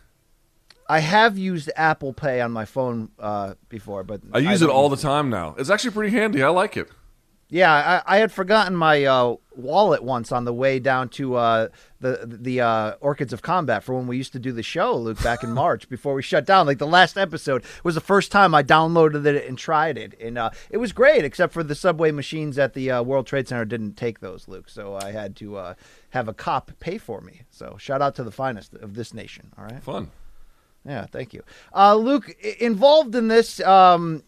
I 0.90 1.00
have 1.00 1.38
used 1.38 1.72
Apple 1.78 2.12
Pay 2.12 2.42
on 2.42 2.52
my 2.52 2.66
phone 2.66 3.10
uh, 3.18 3.54
before, 3.70 4.04
but 4.04 4.20
I 4.34 4.40
use 4.40 4.62
it 4.62 4.68
don't 4.68 4.76
all 4.76 4.90
the 4.90 4.98
time 4.98 5.30
now. 5.30 5.56
It's 5.58 5.70
actually 5.70 5.92
pretty 5.92 6.18
handy. 6.18 6.44
I 6.44 6.50
like 6.50 6.76
it. 6.76 6.90
Yeah, 7.54 8.02
I, 8.08 8.16
I 8.16 8.18
had 8.18 8.32
forgotten 8.32 8.76
my 8.76 9.06
uh, 9.06 9.36
wallet 9.56 10.04
once 10.04 10.32
on 10.32 10.44
the 10.44 10.52
way 10.52 10.80
down 10.80 11.10
to 11.10 11.36
uh, 11.36 11.68
the 12.00 12.26
the 12.26 12.62
uh, 12.62 12.94
Orchids 13.00 13.32
of 13.32 13.44
Combat 13.44 13.84
for 13.84 13.94
when 13.94 14.08
we 14.08 14.18
used 14.18 14.34
to 14.34 14.40
do 14.40 14.52
the 14.52 14.64
show, 14.64 14.96
Luke, 14.96 15.22
back 15.22 15.44
in 15.44 15.52
March 15.64 15.88
before 15.88 16.16
we 16.16 16.24
shut 16.24 16.48
down. 16.48 16.66
Like 16.66 16.80
the 16.80 16.88
last 16.88 17.16
episode 17.16 17.64
was 17.84 17.94
the 17.94 18.02
first 18.02 18.32
time 18.32 18.56
I 18.56 18.64
downloaded 18.64 19.28
it 19.28 19.48
and 19.48 19.56
tried 19.56 20.00
it, 20.00 20.20
and 20.20 20.40
uh, 20.40 20.50
it 20.72 20.78
was 20.78 20.94
great, 20.94 21.26
except 21.26 21.54
for 21.54 21.62
the 21.62 21.76
subway 21.76 22.10
machines 22.10 22.58
at 22.58 22.74
the 22.74 22.90
uh, 22.90 23.04
World 23.04 23.28
Trade 23.28 23.48
Center 23.48 23.66
didn't 23.66 23.98
take 23.98 24.20
those, 24.20 24.48
Luke. 24.48 24.68
So 24.68 24.96
I 24.96 25.12
had 25.12 25.36
to 25.36 25.58
uh, 25.58 25.74
have 26.10 26.28
a 26.28 26.34
cop 26.34 26.72
pay 26.80 26.98
for 26.98 27.22
me. 27.22 27.44
So 27.52 27.76
shout 27.78 28.02
out 28.02 28.16
to 28.16 28.24
the 28.24 28.32
finest 28.32 28.74
of 28.74 28.96
this 28.96 29.14
nation. 29.14 29.54
All 29.60 29.66
right, 29.66 29.84
Fun. 29.84 30.10
yeah, 30.84 31.06
thank 31.06 31.36
you, 31.36 31.44
uh, 31.76 31.94
Luke. 31.94 32.36
Involved 32.60 33.14
in 33.14 33.28
this. 33.28 33.60
Um, 33.60 34.24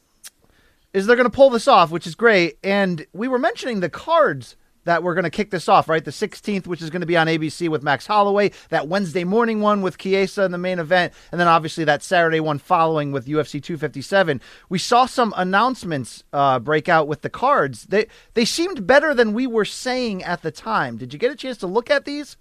is 0.96 1.06
they're 1.06 1.18
going 1.18 1.30
to 1.30 1.36
pull 1.36 1.50
this 1.50 1.68
off, 1.68 1.92
which 1.92 2.08
is 2.08 2.16
great. 2.16 2.58
And 2.64 3.06
we 3.12 3.28
were 3.28 3.38
mentioning 3.38 3.82
the 3.82 3.90
cards 3.90 4.56
that 4.86 5.04
we're 5.04 5.14
going 5.14 5.26
to 5.26 5.30
kick 5.30 5.52
this 5.52 5.68
off, 5.68 5.90
right? 5.90 6.06
The 6.06 6.12
16th, 6.12 6.68
which 6.68 6.82
is 6.82 6.90
going 6.90 7.02
to 7.02 7.06
be 7.06 7.18
on 7.18 7.28
ABC 7.28 7.68
with 7.68 7.84
Max 7.84 8.08
Holloway, 8.08 8.52
that 8.70 8.88
Wednesday 8.88 9.26
morning 9.26 9.60
one 9.60 9.82
with 9.82 9.98
Chiesa 9.98 10.44
in 10.44 10.52
the 10.52 10.58
main 10.58 10.80
event, 10.80 11.12
and 11.32 11.42
then 11.42 11.50
obviously 11.50 11.84
that 11.84 12.02
Saturday 12.02 12.40
one 12.40 12.60
following 12.60 13.12
with 13.12 13.26
UFC 13.26 13.62
257. 13.62 14.40
We 14.70 14.80
saw 14.80 15.06
some 15.06 15.34
announcements 15.36 16.24
uh, 16.32 16.60
break 16.60 16.88
out 16.88 17.10
with 17.10 17.24
the 17.24 17.30
cards. 17.30 17.88
They 17.88 18.08
they 18.36 18.46
seemed 18.46 18.88
better 18.88 19.14
than 19.14 19.34
we 19.34 19.48
were 19.48 19.66
saying 19.66 20.24
at 20.24 20.44
the 20.44 20.52
time. 20.52 20.96
Did 20.96 21.12
you 21.12 21.20
get 21.20 21.32
a 21.32 21.36
chance 21.36 21.58
to 21.58 21.68
look 21.68 21.90
at 21.90 22.06
these? 22.06 22.38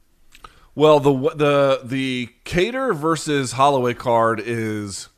Well, 0.76 1.00
the 1.00 1.12
the 1.34 1.80
the 1.82 2.28
Kattar 2.44 2.94
versus 2.94 3.52
Holloway 3.52 3.94
card 3.94 4.40
is 4.44 5.08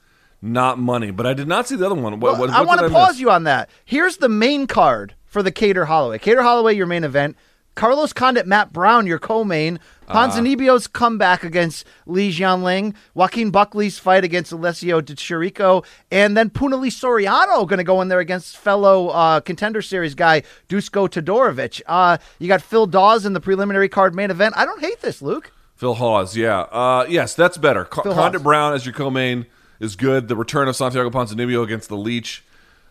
not 0.46 0.78
money, 0.78 1.10
but 1.10 1.26
I 1.26 1.34
did 1.34 1.48
not 1.48 1.66
see 1.68 1.76
the 1.76 1.86
other 1.86 1.94
one. 1.94 2.20
What, 2.20 2.32
Well, 2.32 2.40
what, 2.40 2.50
I 2.50 2.62
want 2.62 2.80
to 2.80 2.88
miss? 2.88 2.92
pause 2.92 3.20
you 3.20 3.30
on 3.30 3.44
that. 3.44 3.68
Here's 3.84 4.18
the 4.18 4.28
main 4.28 4.66
card 4.66 5.14
for 5.24 5.42
the 5.42 5.52
Kattar 5.52 5.86
Holloway. 5.86 6.18
Kattar 6.18 6.42
Holloway, 6.42 6.74
your 6.74 6.86
main 6.86 7.04
event. 7.04 7.36
Carlos 7.74 8.14
Condit, 8.14 8.46
Matt 8.46 8.72
Brown, 8.72 9.06
your 9.06 9.18
co-main. 9.18 9.78
Ah. 10.08 10.26
Ponzinibbio's 10.28 10.86
comeback 10.86 11.44
against 11.44 11.84
Li 12.06 12.32
Jingliang. 12.32 12.94
Joaquin 13.12 13.50
Buckley's 13.50 13.98
fight 13.98 14.24
against 14.24 14.50
Alessio 14.50 15.02
Di 15.02 15.14
Chirico. 15.14 15.84
And 16.10 16.38
then 16.38 16.48
Punahele 16.48 16.86
Soriano 16.90 17.68
going 17.68 17.76
to 17.76 17.84
go 17.84 18.00
in 18.00 18.08
there 18.08 18.20
against 18.20 18.56
fellow 18.56 19.08
uh, 19.08 19.40
contender 19.40 19.82
series 19.82 20.14
guy 20.14 20.42
Dusko 20.70 21.06
Todorovic. 21.06 21.82
Uh, 21.86 22.16
you 22.38 22.48
got 22.48 22.62
Phil 22.62 22.86
Dawes 22.86 23.26
in 23.26 23.34
the 23.34 23.40
preliminary 23.40 23.90
card 23.90 24.14
main 24.14 24.30
event. 24.30 24.54
I 24.56 24.64
don't 24.64 24.80
hate 24.80 25.02
this, 25.02 25.20
Luke. 25.20 25.52
Phil 25.74 25.96
Hawes, 25.96 26.34
yeah. 26.34 26.60
Uh, 26.60 27.04
yes, 27.06 27.34
that's 27.34 27.58
better. 27.58 27.84
Phil 27.84 28.14
Condit 28.14 28.40
Hawes. 28.40 28.42
Brown 28.42 28.72
as 28.72 28.86
your 28.86 28.94
co-main 28.94 29.44
is 29.80 29.96
good. 29.96 30.28
The 30.28 30.36
return 30.36 30.68
of 30.68 30.76
Santiago 30.76 31.10
Ponzinibbio 31.10 31.62
against 31.62 31.88
the 31.88 31.96
Leech. 31.96 32.44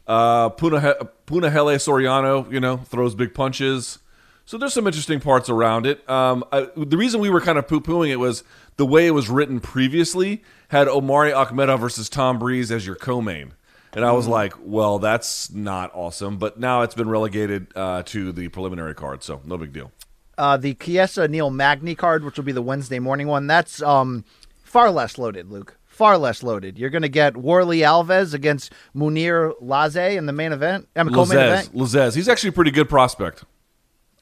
Uh, 0.07 0.49
Puna, 0.49 0.95
Puna 1.25 1.49
Hele 1.49 1.75
Soriano, 1.77 2.51
you 2.51 2.59
know, 2.59 2.77
throws 2.77 3.15
big 3.15 3.33
punches. 3.33 3.99
So 4.45 4.59
there's 4.59 4.73
some 4.73 4.85
interesting 4.85 5.19
parts 5.19 5.49
around 5.49 5.87
it. 5.87 6.07
Um, 6.07 6.43
I, 6.51 6.67
the 6.77 6.97
reason 6.97 7.19
we 7.19 7.31
were 7.31 7.41
kind 7.41 7.57
of 7.57 7.67
poo-pooing 7.67 8.09
it 8.09 8.17
was 8.17 8.43
the 8.77 8.85
way 8.85 9.07
it 9.07 9.11
was 9.11 9.27
written 9.27 9.59
previously 9.59 10.43
had 10.67 10.87
Omari 10.87 11.31
Akhmedov 11.31 11.79
versus 11.79 12.09
Tom 12.09 12.37
Breeze 12.37 12.71
as 12.71 12.85
your 12.85 12.95
co-main. 12.95 13.53
And 13.93 14.05
I 14.05 14.11
was 14.11 14.27
like, 14.27 14.53
well, 14.59 14.99
that's 14.99 15.49
not 15.51 15.89
awesome. 15.95 16.37
But 16.37 16.59
now 16.59 16.83
it's 16.83 16.93
been 16.93 17.09
relegated 17.09 17.67
uh, 17.75 18.03
to 18.03 18.31
the 18.31 18.49
preliminary 18.49 18.93
card, 18.93 19.23
so 19.23 19.41
no 19.45 19.57
big 19.57 19.73
deal. 19.73 19.91
uh, 20.37 20.57
the 20.57 20.73
Chiesa 20.73 21.27
Neil 21.27 21.49
Magny 21.49 21.95
card, 21.95 22.23
which 22.23 22.37
will 22.37 22.43
be 22.43 22.51
the 22.51 22.61
Wednesday 22.61 22.99
morning 22.99 23.27
one, 23.27 23.47
that's 23.47 23.81
um, 23.81 24.25
far 24.63 24.91
less 24.91 25.17
loaded, 25.17 25.49
Luke. 25.51 25.77
Far 25.95 26.17
less 26.17 26.43
loaded. 26.43 26.77
You're 26.77 26.89
going 26.89 27.03
to 27.03 27.07
get 27.07 27.37
Warley 27.37 27.79
Alves 27.79 28.33
against 28.33 28.73
Munir 28.93 29.53
Laze 29.61 30.17
in 30.17 30.25
the 30.25 30.33
main 30.33 30.51
event. 30.51 30.89
I 30.93 31.03
mean, 31.03 31.15
Lazez, 31.15 31.31
event. 31.31 31.73
Lazez. 31.73 32.15
He's 32.15 32.27
actually 32.27 32.49
a 32.49 32.51
pretty 32.51 32.71
good 32.71 32.89
prospect. 32.89 33.45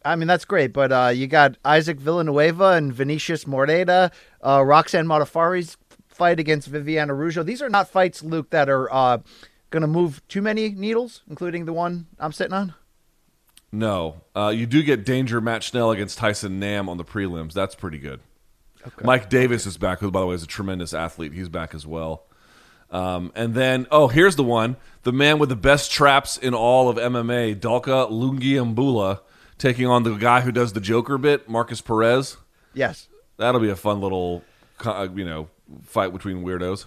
I 0.06 0.16
mean, 0.16 0.28
that's 0.28 0.46
great. 0.46 0.72
But 0.72 0.92
uh, 0.92 1.12
you 1.16 1.26
got 1.26 1.58
Isaac 1.66 2.00
Villanueva 2.00 2.74
and 2.74 2.94
Vinicius 2.94 3.48
Moreira, 3.48 4.12
uh, 4.46 4.64
Roxanne 4.64 5.08
Modafferi's 5.08 5.76
fight 6.10 6.40
against 6.40 6.68
Viviana 6.68 7.14
Rujo. 7.14 7.44
These 7.44 7.64
are 7.64 7.70
not 7.70 7.90
fights, 7.90 8.22
Luke, 8.22 8.52
that 8.52 8.70
are 8.70 8.94
uh, 8.94 9.18
going 9.72 9.82
to 9.82 9.88
move 9.88 10.22
too 10.28 10.44
many 10.44 10.70
needles, 10.70 11.24
including 11.28 11.66
the 11.66 11.74
one 11.74 12.06
I'm 12.20 12.34
sitting 12.34 12.54
on. 12.54 12.76
No, 13.72 14.22
uh, 14.36 14.54
you 14.56 14.68
do 14.68 14.84
get 14.84 15.06
danger 15.06 15.42
Matt 15.42 15.64
Schnell 15.64 15.90
against 15.90 16.20
Tyson 16.20 16.60
Nam 16.60 16.88
on 16.88 16.98
the 16.98 17.04
prelims. 17.04 17.54
That's 17.54 17.74
pretty 17.74 17.98
good. 17.98 18.20
Mike 19.04 19.30
Davis 19.30 19.66
is 19.66 19.78
back, 19.78 20.00
who 20.00 20.12
by 20.12 20.20
the 20.20 20.26
way 20.28 20.36
is 20.36 20.44
a 20.44 20.48
tremendous 20.48 20.94
athlete. 20.94 21.34
He's 21.34 21.50
back 21.50 21.74
as 21.74 21.86
well. 21.86 22.24
Um, 22.92 23.32
and 23.36 23.56
then, 23.56 23.88
oh, 23.90 24.08
here's 24.08 24.36
the 24.36 24.44
one: 24.44 24.76
the 25.04 25.12
man 25.12 25.40
with 25.40 25.50
the 25.50 25.56
best 25.56 25.92
traps 25.92 26.38
in 26.38 26.54
all 26.54 26.90
of 26.90 26.98
MMA, 26.98 27.60
Dalcha 27.60 28.10
Lungiambula, 28.10 29.22
taking 29.58 29.88
on 29.88 30.04
the 30.04 30.16
guy 30.16 30.42
who 30.42 30.52
does 30.52 30.74
the 30.74 30.82
Joker 30.82 31.18
bit, 31.18 31.50
Markus 31.50 31.82
Perez. 31.82 32.38
Yes. 32.74 33.08
That'll 33.38 33.62
be 33.62 33.70
a 33.70 33.76
fun 33.76 34.00
little, 34.00 34.44
uh, 34.86 35.08
you 35.14 35.26
know, 35.26 35.50
fight 35.86 36.14
between 36.14 36.44
weirdos. 36.44 36.86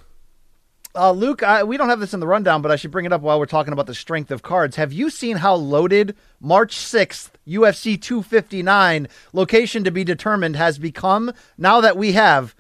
Uh, 0.97 1.13
Luke, 1.13 1.43
I, 1.43 1.63
we 1.63 1.77
don't 1.77 1.91
have 1.91 2.01
this 2.01 2.15
in 2.15 2.21
the 2.21 2.27
rundown, 2.27 2.63
but 2.63 2.73
I 2.73 2.77
should 2.77 2.91
bring 2.91 3.05
it 3.05 3.13
up 3.13 3.21
while 3.21 3.39
we're 3.39 3.45
talking 3.45 3.75
about 3.75 3.87
the 3.87 3.95
strength 3.95 4.31
of 4.31 4.43
cards. 4.43 4.77
Have 4.77 4.95
you 4.95 5.11
seen 5.11 5.37
how 5.37 5.55
loaded 5.55 6.17
March 6.41 6.75
6th, 6.75 7.33
UFC 7.47 8.01
259, 8.01 9.07
location 9.35 9.85
to 9.85 9.91
be 9.91 10.05
determined, 10.05 10.57
has 10.57 10.79
become 10.79 11.33
now 11.59 11.83
that 11.83 11.99
we 11.99 12.13
have 12.13 12.55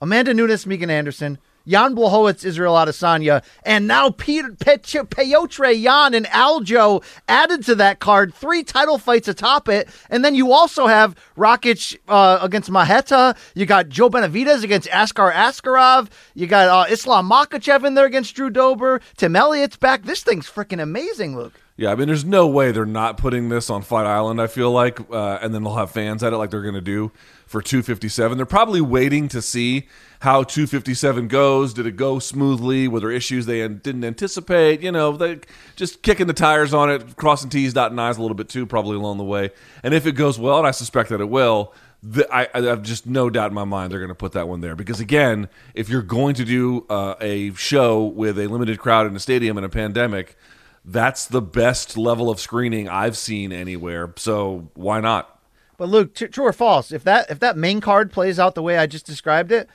Amanda 0.00 0.32
Nunes, 0.32 0.66
Megan 0.66 0.88
Anderson, 0.88 1.36
Jan 1.66 1.94
Blachowicz, 1.94 2.44
Israel 2.44 2.74
Adesanya, 2.74 3.44
and 3.64 3.86
now 3.86 4.10
Peter 4.10 4.52
Pet- 4.52 4.82
Petr 4.82 5.80
Yan 5.80 6.14
and 6.14 6.26
Aljo 6.26 7.02
added 7.28 7.64
to 7.64 7.74
that 7.76 7.98
card. 7.98 8.34
Three 8.34 8.62
title 8.64 8.98
fights 8.98 9.28
atop 9.28 9.68
it, 9.68 9.88
and 10.10 10.24
then 10.24 10.34
you 10.34 10.52
also 10.52 10.86
have 10.86 11.14
Rakic 11.36 11.96
uh, 12.08 12.38
against 12.42 12.70
Maheta. 12.70 13.36
You 13.54 13.66
got 13.66 13.88
Joe 13.88 14.10
Benavidez 14.10 14.64
against 14.64 14.88
Askar 14.88 15.32
Askarov. 15.32 16.08
You 16.34 16.46
got 16.46 16.68
uh, 16.68 16.92
Islam 16.92 17.30
Makhachev 17.30 17.84
in 17.84 17.94
there 17.94 18.06
against 18.06 18.34
Drew 18.34 18.50
Dober. 18.50 19.00
Tim 19.16 19.36
Elliott's 19.36 19.76
back. 19.76 20.02
This 20.02 20.22
thing's 20.22 20.50
freaking 20.50 20.82
amazing, 20.82 21.36
Luke. 21.36 21.61
Yeah, 21.82 21.90
I 21.90 21.96
mean, 21.96 22.06
there's 22.06 22.24
no 22.24 22.46
way 22.46 22.70
they're 22.70 22.86
not 22.86 23.16
putting 23.16 23.48
this 23.48 23.68
on 23.68 23.82
Fight 23.82 24.06
Island. 24.06 24.40
I 24.40 24.46
feel 24.46 24.70
like, 24.70 25.00
uh, 25.10 25.40
and 25.42 25.52
then 25.52 25.64
they'll 25.64 25.74
have 25.74 25.90
fans 25.90 26.22
at 26.22 26.32
it 26.32 26.36
like 26.36 26.50
they're 26.50 26.62
going 26.62 26.76
to 26.76 26.80
do 26.80 27.10
for 27.44 27.60
257. 27.60 28.36
They're 28.36 28.46
probably 28.46 28.80
waiting 28.80 29.26
to 29.26 29.42
see 29.42 29.88
how 30.20 30.44
257 30.44 31.26
goes. 31.26 31.74
Did 31.74 31.88
it 31.88 31.96
go 31.96 32.20
smoothly? 32.20 32.86
Were 32.86 33.00
there 33.00 33.10
issues 33.10 33.46
they 33.46 33.66
didn't 33.66 34.04
anticipate? 34.04 34.80
You 34.80 34.92
know, 34.92 35.16
they 35.16 35.40
just 35.74 36.02
kicking 36.02 36.28
the 36.28 36.32
tires 36.32 36.72
on 36.72 36.88
it, 36.88 37.16
crossing 37.16 37.50
T's, 37.50 37.72
dotting 37.72 37.98
I's 37.98 38.16
a 38.16 38.22
little 38.22 38.36
bit 38.36 38.48
too, 38.48 38.64
probably 38.64 38.94
along 38.94 39.18
the 39.18 39.24
way. 39.24 39.50
And 39.82 39.92
if 39.92 40.06
it 40.06 40.12
goes 40.12 40.38
well, 40.38 40.58
and 40.58 40.68
I 40.68 40.70
suspect 40.70 41.08
that 41.08 41.20
it 41.20 41.30
will. 41.30 41.74
The, 42.04 42.32
I, 42.32 42.46
I 42.54 42.62
have 42.62 42.84
just 42.84 43.06
no 43.06 43.28
doubt 43.28 43.50
in 43.50 43.54
my 43.54 43.64
mind 43.64 43.90
they're 43.90 43.98
going 43.98 44.08
to 44.08 44.14
put 44.14 44.32
that 44.32 44.46
one 44.46 44.60
there 44.60 44.76
because 44.76 45.00
again, 45.00 45.48
if 45.74 45.88
you're 45.88 46.02
going 46.02 46.36
to 46.36 46.44
do 46.44 46.86
uh, 46.88 47.16
a 47.20 47.52
show 47.54 48.04
with 48.04 48.38
a 48.38 48.46
limited 48.46 48.78
crowd 48.78 49.08
in 49.08 49.16
a 49.16 49.20
stadium 49.20 49.58
in 49.58 49.64
a 49.64 49.68
pandemic, 49.68 50.36
that's 50.84 51.26
the 51.26 51.42
best 51.42 51.96
level 51.96 52.30
of 52.30 52.40
screening 52.40 52.88
I've 52.88 53.16
seen 53.16 53.52
anywhere. 53.52 54.12
So 54.16 54.70
why 54.74 55.00
not? 55.00 55.40
But 55.76 55.88
Luke, 55.88 56.14
t- 56.14 56.28
true 56.28 56.44
or 56.44 56.52
false? 56.52 56.92
If 56.92 57.04
that 57.04 57.30
if 57.30 57.40
that 57.40 57.56
main 57.56 57.80
card 57.80 58.12
plays 58.12 58.38
out 58.38 58.54
the 58.54 58.62
way 58.62 58.78
I 58.78 58.86
just 58.86 59.06
described 59.06 59.52
it, 59.52 59.68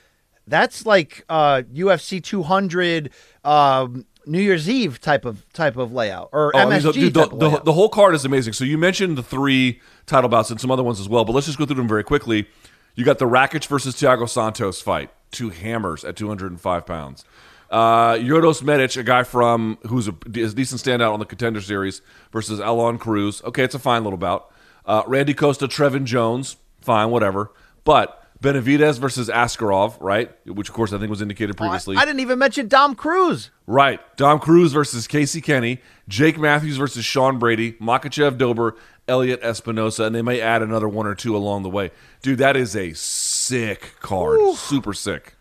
that's 0.46 0.86
like 0.86 1.24
uh, 1.28 1.62
UFC 1.72 2.22
200 2.22 3.10
um, 3.44 4.06
New 4.26 4.40
Year's 4.40 4.68
Eve 4.68 5.00
type 5.00 5.24
of 5.24 5.50
type 5.52 5.76
of 5.76 5.92
layout 5.92 6.30
or 6.32 6.52
Oh, 6.54 6.58
I 6.58 6.64
mean, 6.64 6.80
MSG 6.80 6.92
the, 6.92 7.10
the, 7.10 7.10
type 7.10 7.32
of 7.32 7.38
the, 7.38 7.60
the 7.64 7.72
whole 7.72 7.88
card 7.88 8.14
is 8.14 8.24
amazing. 8.24 8.52
So 8.52 8.64
you 8.64 8.78
mentioned 8.78 9.18
the 9.18 9.22
three 9.22 9.80
title 10.06 10.28
bouts 10.28 10.50
and 10.50 10.60
some 10.60 10.70
other 10.70 10.82
ones 10.82 11.00
as 11.00 11.08
well, 11.08 11.24
but 11.24 11.32
let's 11.32 11.46
just 11.46 11.58
go 11.58 11.66
through 11.66 11.76
them 11.76 11.88
very 11.88 12.04
quickly. 12.04 12.48
You 12.94 13.04
got 13.04 13.18
the 13.18 13.26
Rakic 13.26 13.66
versus 13.66 13.94
Thiago 13.94 14.28
Santos 14.28 14.80
fight, 14.80 15.10
two 15.30 15.50
hammers 15.50 16.04
at 16.04 16.16
205 16.16 16.86
pounds. 16.86 17.24
Uh, 17.70 18.14
Yodos 18.14 18.62
Medic, 18.62 18.96
a 18.96 19.02
guy 19.02 19.22
from 19.22 19.78
who's 19.86 20.08
a, 20.08 20.12
a 20.12 20.48
decent 20.48 20.80
standout 20.80 21.12
on 21.12 21.18
the 21.18 21.26
contender 21.26 21.60
series, 21.60 22.00
versus 22.32 22.60
Aalon 22.60 22.98
Cruz. 22.98 23.42
Okay, 23.44 23.62
it's 23.62 23.74
a 23.74 23.78
fine 23.78 24.04
little 24.04 24.18
bout. 24.18 24.50
Uh, 24.86 25.02
Randy 25.06 25.34
Costa, 25.34 25.68
Trevin 25.68 26.04
Jones, 26.04 26.56
fine, 26.80 27.10
whatever. 27.10 27.52
But 27.84 28.24
Benavidez 28.42 28.98
versus 28.98 29.28
Askarov, 29.28 29.96
right? 30.00 30.30
Which 30.46 30.68
of 30.68 30.74
course 30.74 30.92
I 30.92 30.98
think 30.98 31.10
was 31.10 31.20
indicated 31.20 31.56
previously. 31.56 31.96
I 31.96 32.04
didn't 32.04 32.20
even 32.20 32.38
mention 32.38 32.68
Dom 32.68 32.94
Cruz. 32.94 33.50
Right. 33.66 34.00
Dom 34.16 34.38
Cruz 34.38 34.72
versus 34.72 35.06
Casey 35.06 35.40
Kenny, 35.40 35.80
Jake 36.08 36.38
Matthews 36.38 36.76
versus 36.76 37.04
Sean 37.04 37.38
Brady, 37.38 37.72
Makhachev 37.74 38.38
Dober, 38.38 38.76
Elliott 39.08 39.40
Espinosa, 39.42 40.04
and 40.04 40.14
they 40.14 40.22
may 40.22 40.40
add 40.40 40.62
another 40.62 40.88
one 40.88 41.06
or 41.06 41.14
two 41.14 41.36
along 41.36 41.64
the 41.64 41.70
way. 41.70 41.90
Dude, 42.22 42.38
that 42.38 42.56
is 42.56 42.76
a 42.76 42.92
sick 42.94 43.94
card. 44.00 44.38
Super 44.56 44.94
sick. 44.94 45.34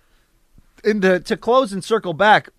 And 0.83 1.01
to, 1.01 1.19
to 1.19 1.37
close 1.37 1.73
and 1.73 1.83
circle 1.83 2.13
back, 2.13 2.49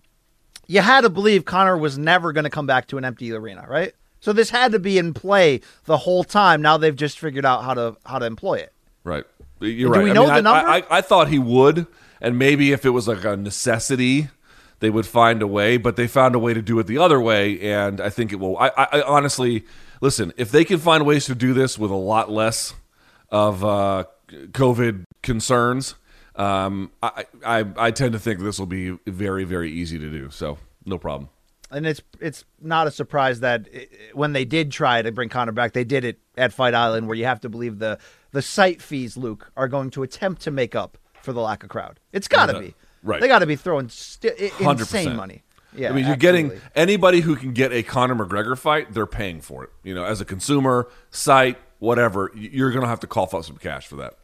you 0.67 0.81
had 0.81 1.01
to 1.01 1.09
believe 1.09 1.45
Conor 1.45 1.77
was 1.77 1.97
never 1.97 2.31
going 2.31 2.43
to 2.43 2.49
come 2.49 2.67
back 2.67 2.87
to 2.87 2.97
an 2.97 3.05
empty 3.05 3.31
arena, 3.31 3.65
right? 3.67 3.93
So 4.19 4.33
this 4.33 4.49
had 4.49 4.71
to 4.73 4.79
be 4.79 4.97
in 4.97 5.13
play 5.13 5.61
the 5.85 5.97
whole 5.97 6.23
time. 6.23 6.61
Now 6.61 6.77
they've 6.77 6.95
just 6.95 7.19
figured 7.19 7.45
out 7.45 7.63
how 7.63 7.73
to 7.73 7.97
how 8.05 8.19
to 8.19 8.25
employ 8.25 8.55
it. 8.55 8.73
Right. 9.03 9.23
You're 9.61 9.89
right. 9.89 9.95
Do 9.95 9.99
right. 9.99 10.03
we 10.03 10.11
I 10.11 10.13
know 10.13 10.25
mean, 10.25 10.35
the 10.35 10.41
number? 10.41 10.69
I, 10.69 10.77
I, 10.79 10.97
I 10.97 11.01
thought 11.01 11.29
he 11.29 11.39
would, 11.39 11.87
and 12.21 12.37
maybe 12.37 12.71
if 12.71 12.85
it 12.85 12.89
was 12.89 13.07
like 13.07 13.23
a 13.23 13.37
necessity, 13.37 14.29
they 14.79 14.89
would 14.89 15.05
find 15.05 15.41
a 15.41 15.47
way, 15.47 15.77
but 15.77 15.95
they 15.95 16.07
found 16.07 16.35
a 16.35 16.39
way 16.39 16.53
to 16.53 16.61
do 16.61 16.79
it 16.79 16.87
the 16.87 16.97
other 16.97 17.19
way, 17.19 17.59
and 17.61 17.99
I 17.99 18.09
think 18.09 18.31
it 18.31 18.37
will. 18.37 18.57
I, 18.57 18.71
I, 18.77 18.87
I 18.93 19.01
honestly, 19.01 19.65
listen, 20.01 20.33
if 20.37 20.51
they 20.51 20.63
can 20.63 20.79
find 20.79 21.05
ways 21.05 21.25
to 21.25 21.35
do 21.35 21.53
this 21.53 21.77
with 21.77 21.91
a 21.91 21.95
lot 21.95 22.29
less 22.29 22.73
of 23.29 23.63
uh, 23.63 24.05
COVID 24.29 25.03
concerns, 25.21 25.95
um, 26.39 26.91
I, 27.03 27.25
I, 27.45 27.65
I 27.77 27.91
tend 27.91 28.13
to 28.13 28.19
think 28.19 28.39
this 28.39 28.57
will 28.57 28.65
be 28.65 28.97
very, 29.05 29.43
very 29.43 29.69
easy 29.71 29.99
to 29.99 30.09
do. 30.09 30.29
So, 30.31 30.57
no 30.85 30.97
problem. 30.97 31.29
And 31.71 31.85
it's 31.85 32.01
it's 32.19 32.45
not 32.59 32.87
a 32.87 32.91
surprise 32.91 33.41
that 33.41 33.67
i 33.71 33.87
when 34.13 34.33
they 34.33 34.43
did 34.43 34.71
try 34.71 35.03
to 35.03 35.11
bring 35.11 35.29
Conor 35.29 35.51
back, 35.51 35.73
they 35.73 35.83
did 35.83 36.03
it 36.03 36.17
at 36.35 36.51
Fight 36.51 36.73
Island, 36.73 37.07
where 37.07 37.15
you 37.15 37.25
have 37.25 37.41
to 37.41 37.49
believe 37.49 37.77
the 37.77 37.99
the 38.31 38.41
site 38.41 38.81
fees, 38.81 39.15
Luke, 39.17 39.51
are 39.55 39.67
going 39.67 39.91
to 39.91 40.01
attempt 40.01 40.41
to 40.43 40.51
make 40.51 40.73
up 40.73 40.97
for 41.21 41.31
the 41.31 41.41
lack 41.41 41.61
of 41.63 41.69
crowd. 41.69 41.99
It's 42.11 42.27
got 42.27 42.47
to 42.47 42.53
Yeah. 42.53 42.59
be 42.59 42.75
Right. 43.03 43.21
They 43.21 43.27
got 43.27 43.39
to 43.39 43.45
be 43.45 43.55
throwing 43.55 43.87
sti- 43.89 44.29
i- 44.29 44.51
100%. 44.63 44.79
insane 44.79 45.15
money. 45.15 45.43
Yeah, 45.73 45.89
I 45.89 45.93
mean, 45.93 46.05
you're 46.05 46.13
absolutely. 46.15 46.43
getting 46.49 46.61
anybody 46.75 47.21
who 47.21 47.35
can 47.35 47.53
get 47.53 47.71
a 47.71 47.81
Conor 47.83 48.15
McGregor 48.15 48.57
fight, 48.57 48.93
they're 48.93 49.05
paying 49.05 49.39
for 49.39 49.63
it. 49.63 49.69
You 49.83 49.93
know, 49.93 50.03
as 50.03 50.19
a 50.19 50.25
consumer, 50.25 50.89
site, 51.11 51.57
whatever, 51.77 52.31
you're 52.35 52.71
going 52.71 52.81
to 52.81 52.87
have 52.89 52.99
to 53.01 53.07
cough 53.07 53.33
up 53.33 53.45
some 53.45 53.55
cash 53.57 53.87
for 53.87 53.95
that. 53.97 54.15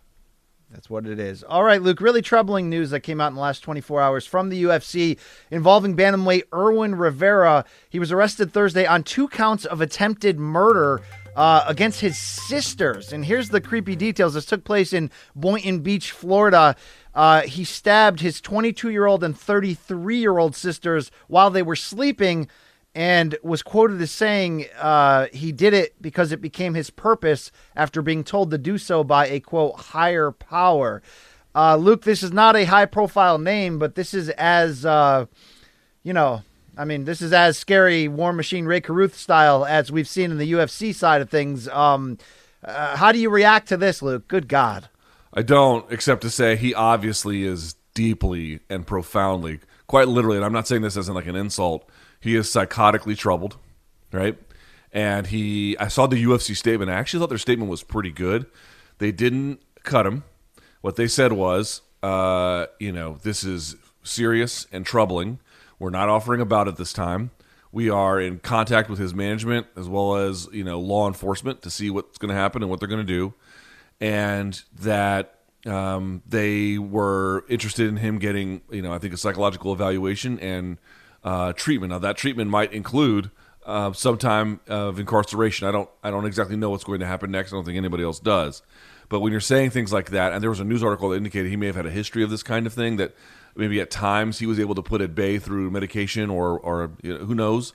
That's 0.72 0.90
what 0.90 1.06
it 1.06 1.20
is. 1.20 1.44
All 1.44 1.64
right, 1.64 1.82
Luke. 1.82 2.02
Really 2.02 2.22
troubling 2.22 2.70
news 2.70 2.90
that 2.90 3.02
came 3.02 3.22
out 3.22 3.30
in 3.30 3.36
the 3.36 3.42
last 3.42 3.60
24 3.62 4.02
hours 4.02 4.26
from 4.26 4.50
the 4.50 4.64
UFC 4.64 5.18
involving 5.52 5.96
bantamweight 5.96 6.44
Erwin 6.54 6.96
Rivera. 6.96 7.66
He 7.90 8.00
was 8.00 8.12
arrested 8.12 8.52
Thursday 8.52 8.86
on 8.86 9.04
two 9.04 9.28
counts 9.28 9.66
of 9.66 9.80
attempted 9.80 10.40
murder 10.40 11.02
uh, 11.36 11.64
against 11.68 12.02
his 12.02 12.18
sisters. 12.18 13.14
And 13.14 13.26
here's 13.26 13.50
the 13.50 13.62
creepy 13.62 13.96
details. 13.96 14.34
This 14.34 14.46
took 14.46 14.64
place 14.64 14.94
in 14.94 15.12
Boynton 15.36 15.80
Beach, 15.80 16.12
Florida. 16.12 16.76
Uh, 17.14 17.42
he 17.42 17.64
stabbed 17.64 18.20
his 18.20 18.42
22 18.42 18.90
year 18.90 19.06
old 19.06 19.24
and 19.24 19.38
33 19.38 20.18
year 20.18 20.38
old 20.38 20.56
sisters 20.56 21.12
while 21.28 21.50
they 21.50 21.64
were 21.64 21.76
sleeping 21.76 22.50
and 22.96 23.38
was 23.44 23.62
quoted 23.62 24.02
as 24.02 24.10
saying 24.10 24.66
uh, 24.80 25.28
he 25.34 25.52
did 25.52 25.74
it 25.74 26.02
because 26.02 26.32
it 26.32 26.40
became 26.40 26.74
his 26.74 26.90
purpose 26.90 27.52
after 27.76 28.02
being 28.02 28.24
told 28.24 28.50
to 28.52 28.58
do 28.58 28.78
so 28.78 29.04
by 29.04 29.28
a 29.28 29.42
quote 29.42 29.76
higher 29.76 30.32
power. 30.32 31.04
Uh, 31.54 31.76
Luke, 31.76 32.04
this 32.04 32.24
is 32.24 32.32
not 32.32 32.56
a 32.56 32.64
high 32.64 32.86
profile 32.86 33.38
name, 33.38 33.78
but 33.78 33.96
this 33.96 34.14
is 34.14 34.30
as 34.30 34.86
uh, 34.86 35.26
you 36.04 36.14
know. 36.14 36.42
I 36.78 36.84
mean, 36.84 37.06
this 37.06 37.22
is 37.22 37.32
as 37.32 37.58
scary 37.58 38.10
War 38.10 38.34
Machine 38.34 38.66
Rae 38.66 38.82
Carruth 38.82 39.16
style 39.16 39.64
as 39.64 39.94
we've 39.94 40.10
seen 40.10 40.30
in 40.32 40.38
the 40.38 40.52
UFC 40.52 40.94
side 40.94 41.22
of 41.22 41.30
things. 41.30 41.70
Um, 41.70 42.18
uh, 42.66 42.98
how 42.98 43.14
do 43.14 43.20
you 43.20 43.30
react 43.30 43.70
to 43.70 43.78
this, 43.78 44.02
Luke? 44.02 44.28
Good 44.28 44.50
God. 44.50 44.90
I 45.34 45.42
don't, 45.42 45.90
except 45.90 46.22
to 46.24 46.30
say 46.30 46.58
he 46.58 46.74
obviously 46.74 47.44
is 47.44 47.76
deeply 47.94 48.60
and 48.70 48.86
profoundly, 48.86 49.62
quite 49.88 50.10
literally, 50.10 50.36
and 50.36 50.46
I'm 50.46 50.52
not 50.52 50.68
saying 50.68 50.82
this 50.82 50.98
as 50.98 51.10
like 51.10 51.28
an 51.28 51.38
insult. 51.38 51.90
He 52.26 52.36
is 52.36 52.48
psychotically 52.48 53.16
troubled, 53.16 53.58
right? 54.12 54.36
And 54.92 55.28
he, 55.28 55.78
I 55.78 55.90
saw 55.90 56.08
the 56.08 56.24
UFC 56.24 56.58
statement. 56.58 56.90
I 56.90 56.96
actually 56.96 57.20
thought 57.20 57.30
their 57.30 57.38
statement 57.38 57.70
was 57.70 57.84
pretty 57.84 58.12
good. 58.12 58.48
They 58.98 59.12
didn't 59.12 59.62
cut 59.84 60.08
him. 60.08 60.24
What 60.82 60.96
they 60.96 61.08
said 61.08 61.34
was, 61.34 61.84
uh, 62.02 62.66
you 62.80 62.92
know, 62.92 63.20
this 63.22 63.44
is 63.44 63.76
serious 64.02 64.66
and 64.72 64.88
troubling. 64.88 65.40
We're 65.78 65.92
not 65.92 66.10
offering 66.10 66.42
a 66.42 66.46
bout 66.46 66.68
at 66.68 66.78
this 66.78 66.92
time. 66.92 67.30
We 67.72 67.92
are 67.92 68.20
in 68.20 68.40
contact 68.40 68.90
with 68.90 68.98
his 68.98 69.14
management 69.14 69.68
as 69.76 69.88
well 69.88 70.16
as 70.16 70.48
you 70.52 70.64
know 70.64 70.80
law 70.80 71.08
enforcement 71.08 71.62
to 71.62 71.70
see 71.70 71.92
what's 71.92 72.18
going 72.18 72.30
to 72.30 72.36
happen 72.36 72.64
and 72.64 72.72
what 72.72 72.80
they're 72.80 72.90
going 72.90 73.06
to 73.06 73.14
do 73.14 73.36
and 74.02 74.62
that 74.80 75.40
um, 75.68 76.24
they 76.28 76.80
were 76.80 77.46
interested 77.50 77.88
in 77.88 77.98
him 77.98 78.18
getting, 78.18 78.62
you 78.72 78.82
know, 78.82 78.94
I 78.94 78.98
think 78.98 79.14
a 79.14 79.18
psychological 79.18 79.74
evaluation 79.74 80.40
and 80.40 80.78
uh, 81.26 81.52
treatment. 81.54 81.92
Now 81.92 82.00
that 82.00 82.16
treatment 82.16 82.50
might 82.50 82.72
include 82.72 83.32
uh, 83.66 83.92
some 83.94 84.18
time 84.18 84.62
of 84.68 85.00
incarceration. 85.00 85.68
I 85.68 85.72
don't, 85.72 85.90
I 86.04 86.12
don't 86.12 86.26
exactly 86.26 86.56
know 86.56 86.70
what's 86.70 86.84
going 86.84 87.00
to 87.00 87.08
happen 87.08 87.32
next. 87.32 87.52
I 87.52 87.56
don't 87.58 87.66
think 87.66 87.78
anybody 87.78 88.04
else 88.04 88.20
does. 88.20 88.62
But 89.10 89.20
when 89.20 89.32
you're 89.32 89.42
saying 89.42 89.72
things 89.72 89.92
like 89.92 90.12
that, 90.12 90.34
and 90.34 90.42
there 90.42 90.50
was 90.52 90.60
a 90.60 90.64
news 90.64 90.84
article 90.84 91.10
that 91.10 91.18
indicated 91.18 91.50
he 91.50 91.58
may 91.58 91.66
have 91.66 91.76
had 91.76 91.86
a 91.86 91.92
history 91.92 92.24
of 92.24 92.30
this 92.30 92.44
kind 92.44 92.68
of 92.68 92.74
thing, 92.74 92.98
that 92.98 93.16
maybe 93.56 93.82
at 93.82 93.90
times 93.90 94.40
he 94.40 94.46
was 94.46 94.60
able 94.60 94.76
to 94.76 94.84
put 94.84 95.02
at 95.02 95.16
bay 95.16 95.40
through 95.40 95.72
medication 95.72 96.30
or, 96.30 96.60
or 96.60 96.92
you 97.02 97.18
know, 97.18 97.26
who 97.26 97.36
knows. 97.36 97.74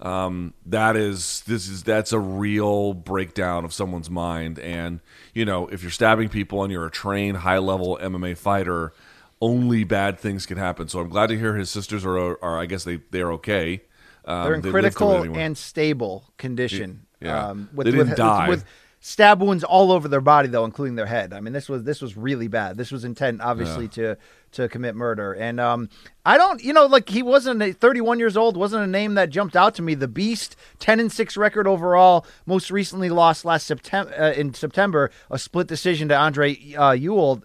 Um, 0.00 0.54
that 0.66 0.96
is 0.96 1.42
this 1.46 1.68
is 1.68 1.84
that's 1.84 2.12
a 2.12 2.18
real 2.18 2.92
breakdown 2.92 3.64
of 3.64 3.72
someone's 3.72 4.10
mind, 4.10 4.58
and 4.58 4.98
you 5.32 5.44
know 5.44 5.68
if 5.68 5.82
you're 5.82 5.92
stabbing 5.92 6.28
people 6.28 6.64
and 6.64 6.72
you're 6.72 6.86
a 6.86 6.90
trained 6.90 7.36
high 7.36 7.58
level 7.58 7.96
MMA 8.02 8.36
fighter, 8.36 8.92
only 9.42 9.82
bad 9.82 10.18
things 10.18 10.46
can 10.46 10.56
happen. 10.56 10.88
So 10.88 11.00
I'm 11.00 11.08
glad 11.08 11.26
to 11.26 11.38
hear 11.38 11.56
his 11.56 11.68
sisters 11.68 12.06
are, 12.06 12.42
are 12.42 12.58
I 12.58 12.64
guess 12.66 12.84
they 12.84 13.00
they're 13.10 13.32
okay. 13.32 13.82
Um, 14.24 14.44
They're 14.44 14.54
in 14.54 14.60
they 14.62 14.70
lived 14.70 14.96
through 14.96 15.10
it 15.14 15.16
critical 15.18 15.38
and 15.38 15.58
stable 15.58 16.32
condition. 16.38 17.06
Yeah. 17.20 17.48
Um, 17.48 17.68
with, 17.74 17.86
They 17.86 17.90
didn't 17.90 18.10
with, 18.10 18.16
die. 18.16 18.48
with 18.48 18.64
stab 19.00 19.42
wounds 19.42 19.64
all 19.64 19.90
over 19.90 20.06
their 20.06 20.20
body, 20.20 20.48
though, 20.48 20.64
including 20.64 20.94
their 20.94 21.06
head. 21.06 21.32
I 21.32 21.40
mean, 21.40 21.52
this 21.52 21.68
was 21.68 21.82
this 21.82 22.00
was 22.00 22.16
really 22.16 22.46
bad. 22.46 22.76
This 22.76 22.92
was 22.92 23.04
intent, 23.04 23.40
obviously, 23.40 23.88
to 23.88 24.16
to 24.52 24.68
commit 24.68 24.94
murder. 24.94 25.32
And 25.32 25.58
um, 25.58 25.88
I 26.24 26.36
don't, 26.36 26.62
you 26.62 26.72
know, 26.72 26.86
like 26.86 27.08
he 27.08 27.22
wasn't 27.22 27.60
a 27.62 27.72
31 27.72 28.20
years 28.20 28.36
old. 28.36 28.56
wasn't 28.56 28.84
a 28.84 28.86
name 28.86 29.14
that 29.14 29.30
jumped 29.30 29.56
out 29.56 29.74
to 29.74 29.82
me. 29.82 29.94
The 29.94 30.08
Beast, 30.08 30.54
10 30.78 31.00
and 31.00 31.10
six 31.10 31.36
record 31.36 31.66
overall. 31.66 32.24
Most 32.46 32.70
recently 32.70 33.08
lost 33.10 33.44
last 33.44 33.66
September 33.66 34.14
uh, 34.16 34.32
in 34.32 34.54
September 34.54 35.10
a 35.30 35.38
split 35.38 35.66
decision 35.66 36.08
to 36.08 36.16
Andre 36.16 36.74
uh, 36.74 36.92
Ewell. 36.92 37.42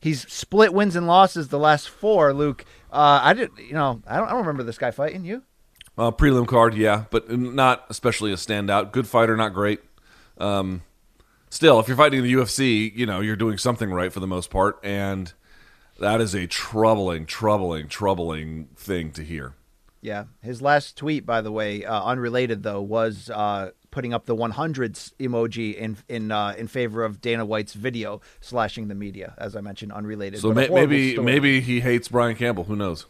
He's 0.00 0.30
split 0.32 0.72
wins 0.72 0.96
and 0.96 1.06
losses 1.06 1.48
the 1.48 1.58
last 1.58 1.88
four. 1.88 2.32
Luke, 2.32 2.64
uh, 2.90 3.20
I 3.22 3.34
did, 3.34 3.50
you 3.58 3.74
know, 3.74 4.02
I 4.06 4.16
don't, 4.16 4.28
I 4.28 4.30
don't 4.30 4.40
remember 4.40 4.62
this 4.62 4.78
guy 4.78 4.90
fighting 4.90 5.24
you. 5.24 5.42
Uh, 5.98 6.10
prelim 6.10 6.46
card, 6.46 6.74
yeah, 6.74 7.04
but 7.10 7.30
not 7.30 7.84
especially 7.90 8.32
a 8.32 8.36
standout. 8.36 8.92
Good 8.92 9.06
fighter, 9.06 9.36
not 9.36 9.52
great. 9.52 9.80
Um, 10.38 10.82
still, 11.50 11.78
if 11.78 11.88
you're 11.88 11.96
fighting 11.96 12.20
in 12.20 12.24
the 12.24 12.32
UFC, 12.32 12.90
you 12.94 13.04
know 13.04 13.20
you're 13.20 13.36
doing 13.36 13.58
something 13.58 13.90
right 13.90 14.10
for 14.10 14.20
the 14.20 14.26
most 14.26 14.48
part, 14.48 14.78
and 14.82 15.32
that 15.98 16.22
is 16.22 16.34
a 16.34 16.46
troubling, 16.46 17.26
troubling, 17.26 17.88
troubling 17.88 18.68
thing 18.76 19.12
to 19.12 19.22
hear. 19.22 19.54
Yeah, 20.02 20.24
his 20.42 20.62
last 20.62 20.96
tweet, 20.96 21.26
by 21.26 21.42
the 21.42 21.52
way, 21.52 21.84
uh, 21.84 22.02
unrelated 22.02 22.62
though, 22.62 22.80
was 22.80 23.28
uh, 23.28 23.72
putting 23.90 24.14
up 24.14 24.26
the 24.26 24.34
100s 24.34 25.12
emoji 25.18 25.76
in 25.76 25.98
in 26.08 26.32
uh, 26.32 26.54
in 26.56 26.68
favor 26.68 27.04
of 27.04 27.20
Dana 27.20 27.44
White's 27.44 27.74
video 27.74 28.20
slashing 28.40 28.88
the 28.88 28.94
media, 28.94 29.34
as 29.36 29.54
I 29.56 29.60
mentioned, 29.60 29.92
unrelated. 29.92 30.40
So 30.40 30.52
but 30.52 30.70
may, 30.70 30.74
maybe 30.74 31.12
story. 31.12 31.24
maybe 31.24 31.60
he 31.60 31.80
hates 31.80 32.08
Brian 32.08 32.36
Campbell. 32.36 32.64
Who 32.64 32.76
knows? 32.76 33.06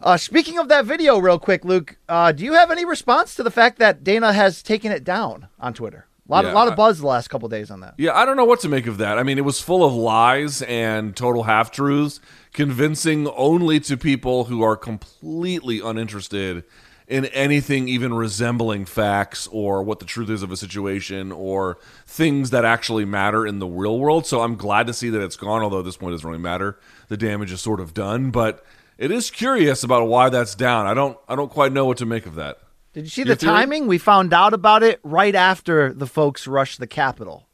Uh, 0.00 0.16
speaking 0.16 0.58
of 0.58 0.68
that 0.68 0.84
video, 0.84 1.18
real 1.18 1.38
quick, 1.38 1.64
Luke, 1.64 1.96
uh, 2.08 2.30
do 2.30 2.44
you 2.44 2.52
have 2.52 2.70
any 2.70 2.84
response 2.84 3.34
to 3.34 3.42
the 3.42 3.50
fact 3.50 3.78
that 3.78 4.04
Dana 4.04 4.32
has 4.32 4.62
taken 4.62 4.92
it 4.92 5.04
down 5.04 5.48
on 5.58 5.72
Twitter? 5.72 6.06
A 6.28 6.32
lot, 6.32 6.44
Yeah, 6.44 6.50
of, 6.50 6.54
lot 6.54 6.68
of 6.68 6.76
buzz 6.76 6.98
the 6.98 7.06
last 7.06 7.28
couple 7.28 7.48
days 7.48 7.70
on 7.70 7.80
that. 7.80 7.94
Yeah, 7.98 8.16
I 8.16 8.24
don't 8.24 8.36
know 8.36 8.44
what 8.44 8.60
to 8.60 8.68
make 8.68 8.86
of 8.86 8.98
that. 8.98 9.18
I 9.18 9.22
mean, 9.22 9.38
it 9.38 9.44
was 9.44 9.60
full 9.60 9.84
of 9.84 9.94
lies 9.94 10.62
and 10.62 11.14
total 11.14 11.44
half 11.44 11.70
truths, 11.70 12.20
convincing 12.52 13.28
only 13.28 13.78
to 13.80 13.96
people 13.96 14.44
who 14.44 14.62
are 14.62 14.76
completely 14.76 15.80
uninterested 15.80 16.64
in 17.06 17.26
anything 17.26 17.88
even 17.88 18.12
resembling 18.12 18.84
facts 18.84 19.46
or 19.52 19.82
what 19.82 20.00
the 20.00 20.04
truth 20.04 20.28
is 20.28 20.42
of 20.42 20.50
a 20.50 20.56
situation 20.56 21.30
or 21.30 21.78
things 22.06 22.50
that 22.50 22.64
actually 22.64 23.04
matter 23.04 23.46
in 23.46 23.60
the 23.60 23.66
real 23.66 23.98
world. 23.98 24.26
So 24.26 24.40
I'm 24.40 24.56
glad 24.56 24.88
to 24.88 24.92
see 24.92 25.10
that 25.10 25.22
it's 25.22 25.36
gone, 25.36 25.62
although 25.62 25.78
at 25.78 25.84
this 25.84 25.96
point 25.96 26.12
it 26.12 26.16
doesn't 26.16 26.28
really 26.28 26.42
matter. 26.42 26.78
The 27.08 27.16
damage 27.16 27.52
is 27.52 27.60
sort 27.60 27.78
of 27.78 27.94
done, 27.94 28.32
but 28.32 28.64
it 28.98 29.12
is 29.12 29.30
curious 29.30 29.84
about 29.84 30.08
why 30.08 30.28
that's 30.28 30.56
down. 30.56 30.86
I 30.86 30.94
don't 30.94 31.16
I 31.28 31.36
don't 31.36 31.50
quite 31.50 31.72
know 31.72 31.84
what 31.84 31.98
to 31.98 32.06
make 32.06 32.26
of 32.26 32.34
that. 32.34 32.58
Did 32.96 33.04
you 33.04 33.10
see 33.10 33.20
Your 33.24 33.34
the 33.34 33.36
theory? 33.36 33.52
timing? 33.52 33.86
We 33.88 33.98
found 33.98 34.32
out 34.32 34.54
about 34.54 34.82
it 34.82 35.00
right 35.02 35.34
after 35.34 35.92
the 35.92 36.06
folks 36.06 36.46
rushed 36.46 36.80
the 36.80 36.86
Capitol. 36.86 37.46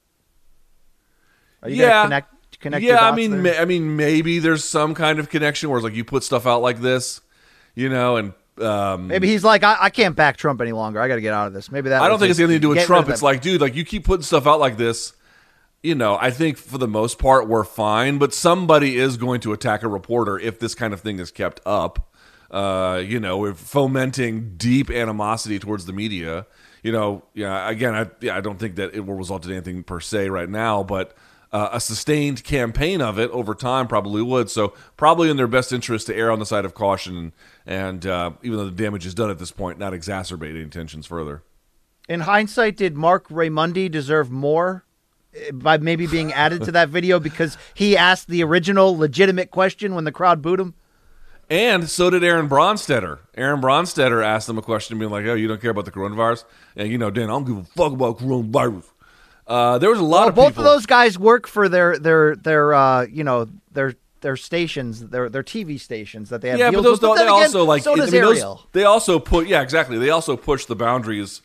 Are 1.64 1.68
you 1.68 1.82
yeah. 1.82 2.04
connect 2.04 2.60
connect? 2.60 2.84
yeah, 2.84 3.04
I 3.04 3.12
mean, 3.12 3.42
ma- 3.42 3.50
I 3.50 3.64
mean, 3.64 3.96
maybe 3.96 4.38
there's 4.38 4.62
some 4.62 4.94
kind 4.94 5.18
of 5.18 5.30
connection 5.30 5.68
where 5.68 5.78
it's 5.78 5.84
like 5.84 5.94
you 5.94 6.04
put 6.04 6.22
stuff 6.22 6.46
out 6.46 6.62
like 6.62 6.80
this, 6.80 7.22
you 7.74 7.88
know, 7.88 8.18
and 8.18 8.34
um, 8.60 9.08
Maybe 9.08 9.26
he's 9.26 9.42
like, 9.42 9.64
I, 9.64 9.76
I 9.80 9.90
can't 9.90 10.14
back 10.14 10.36
Trump 10.36 10.60
any 10.60 10.70
longer. 10.70 11.00
I 11.00 11.08
got 11.08 11.16
to 11.16 11.20
get 11.20 11.34
out 11.34 11.48
of 11.48 11.54
this. 11.54 11.72
Maybe 11.72 11.88
that. 11.88 12.02
I 12.02 12.06
don't 12.06 12.20
think 12.20 12.30
it's 12.30 12.38
anything 12.38 12.58
to 12.58 12.60
do 12.60 12.68
with 12.68 12.86
Trump. 12.86 13.08
It's 13.08 13.20
like, 13.22 13.40
dude, 13.40 13.60
like 13.60 13.74
you 13.74 13.84
keep 13.84 14.04
putting 14.04 14.22
stuff 14.22 14.46
out 14.46 14.60
like 14.60 14.76
this. 14.76 15.12
You 15.82 15.96
know, 15.96 16.16
I 16.20 16.30
think 16.30 16.56
for 16.56 16.78
the 16.78 16.86
most 16.86 17.18
part 17.18 17.48
we're 17.48 17.64
fine, 17.64 18.18
but 18.18 18.32
somebody 18.32 18.96
is 18.96 19.16
going 19.16 19.40
to 19.40 19.52
attack 19.52 19.82
a 19.82 19.88
reporter 19.88 20.38
if 20.38 20.60
this 20.60 20.76
kind 20.76 20.94
of 20.94 21.00
thing 21.00 21.18
is 21.18 21.32
kept 21.32 21.58
up. 21.66 22.11
Uh, 22.52 23.02
you 23.02 23.18
know, 23.18 23.54
fomenting 23.54 24.54
deep 24.58 24.90
animosity 24.90 25.58
towards 25.58 25.86
the 25.86 25.92
media. 25.92 26.46
You 26.82 26.92
know, 26.92 27.24
yeah. 27.32 27.70
Again, 27.70 27.94
I 27.94 28.10
yeah, 28.20 28.36
I 28.36 28.42
don't 28.42 28.58
think 28.58 28.76
that 28.76 28.94
it 28.94 29.06
will 29.06 29.14
result 29.14 29.46
in 29.46 29.52
anything 29.52 29.82
per 29.82 30.00
se 30.00 30.28
right 30.28 30.48
now, 30.48 30.82
but 30.82 31.16
uh, 31.52 31.68
a 31.72 31.80
sustained 31.80 32.44
campaign 32.44 33.00
of 33.00 33.18
it 33.18 33.30
over 33.30 33.54
time 33.54 33.86
probably 33.86 34.22
would. 34.22 34.50
So 34.50 34.74
probably 34.96 35.30
in 35.30 35.36
their 35.36 35.46
best 35.46 35.72
interest 35.72 36.06
to 36.06 36.16
err 36.16 36.30
on 36.30 36.38
the 36.38 36.46
side 36.46 36.64
of 36.64 36.74
caution, 36.74 37.32
and 37.66 38.06
uh, 38.06 38.32
even 38.42 38.58
though 38.58 38.64
the 38.64 38.70
damage 38.70 39.06
is 39.06 39.14
done 39.14 39.30
at 39.30 39.38
this 39.38 39.50
point, 39.50 39.78
not 39.78 39.92
exacerbate 39.92 40.58
any 40.58 40.68
tensions 40.68 41.06
further. 41.06 41.42
In 42.08 42.20
hindsight, 42.20 42.76
did 42.76 42.96
Marc 42.96 43.28
Raimondi 43.28 43.90
deserve 43.90 44.30
more 44.30 44.84
eh, 45.34 45.52
by 45.52 45.78
maybe 45.78 46.06
being 46.06 46.32
added 46.32 46.62
to 46.64 46.72
that 46.72 46.88
video 46.88 47.20
because 47.20 47.56
he 47.74 47.96
asked 47.96 48.28
the 48.28 48.42
original 48.42 48.96
legitimate 48.96 49.50
question 49.50 49.94
when 49.94 50.04
the 50.04 50.12
crowd 50.12 50.42
booed 50.42 50.60
him? 50.60 50.74
And 51.52 51.86
so 51.90 52.08
did 52.08 52.24
Aaron 52.24 52.48
Bronsteter. 52.48 53.18
Aaron 53.34 53.60
Bronsteter 53.60 54.24
asked 54.24 54.46
them 54.46 54.56
a 54.56 54.62
question, 54.62 54.98
being 54.98 55.10
like, 55.10 55.26
"Oh, 55.26 55.34
you 55.34 55.46
don't 55.48 55.60
care 55.60 55.70
about 55.70 55.84
the 55.84 55.90
coronavirus?" 55.90 56.44
And 56.76 56.88
you 56.90 56.96
know, 56.96 57.10
Dan, 57.10 57.24
I 57.24 57.32
don't 57.32 57.44
give 57.44 57.58
a 57.58 57.64
fuck 57.64 57.92
about 57.92 58.18
coronavirus. 58.20 58.84
Uh, 59.46 59.76
there 59.76 59.90
was 59.90 59.98
a 59.98 60.02
lot 60.02 60.20
Well, 60.20 60.28
of 60.30 60.34
both 60.34 60.48
people. 60.52 60.66
of 60.66 60.72
those 60.72 60.86
guys 60.86 61.18
work 61.18 61.46
for 61.46 61.68
their 61.68 61.98
their 61.98 62.36
their 62.36 62.72
uh, 62.72 63.02
you 63.04 63.22
know 63.22 63.48
their 63.70 63.92
their 64.22 64.36
stations, 64.36 65.06
their 65.08 65.28
their 65.28 65.42
TV 65.42 65.78
stations 65.78 66.30
that 66.30 66.40
they 66.40 66.48
have. 66.48 66.58
yeah, 66.58 66.70
but 66.70 66.80
those 66.80 66.92
with. 66.92 67.00
don't, 67.02 67.16
they 67.16 67.22
again, 67.24 67.32
also 67.34 67.64
like. 67.66 67.82
so 67.82 67.92
I 67.92 67.96
does 67.96 68.12
mean, 68.12 68.22
those- 68.22 68.58
they 68.72 68.84
also 68.84 69.18
put 69.18 69.46
yeah, 69.46 69.60
exactly. 69.60 69.98
They 69.98 70.08
also 70.08 70.38
push 70.38 70.64
the 70.64 70.74
boundaries 70.76 71.42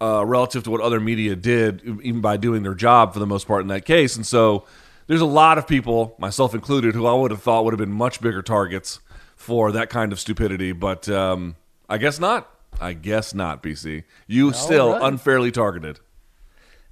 uh, 0.00 0.26
relative 0.26 0.64
to 0.64 0.70
what 0.72 0.80
other 0.80 0.98
media 0.98 1.36
did, 1.36 1.80
even 2.02 2.20
by 2.20 2.38
doing 2.38 2.64
their 2.64 2.74
job 2.74 3.12
for 3.12 3.20
the 3.20 3.26
most 3.26 3.46
part 3.46 3.62
in 3.62 3.68
that 3.68 3.84
case. 3.84 4.16
And 4.16 4.26
so 4.26 4.64
there's 5.06 5.20
a 5.20 5.26
lot 5.26 5.58
of 5.58 5.68
people, 5.68 6.16
myself 6.18 6.54
included, 6.54 6.96
who 6.96 7.06
I 7.06 7.14
would 7.14 7.30
have 7.30 7.40
thought 7.42 7.62
would 7.64 7.72
have 7.72 7.78
been 7.78 7.92
much 7.92 8.20
bigger 8.20 8.42
targets 8.42 8.98
for 9.44 9.72
that 9.72 9.90
kind 9.90 10.10
of 10.10 10.18
stupidity. 10.18 10.72
But 10.72 11.08
um, 11.08 11.56
I 11.88 11.98
guess 11.98 12.18
not. 12.18 12.50
I 12.80 12.94
guess 12.94 13.34
not. 13.34 13.62
BC, 13.62 14.04
you 14.26 14.52
still 14.52 14.92
right. 14.92 15.02
unfairly 15.02 15.52
targeted. 15.52 16.00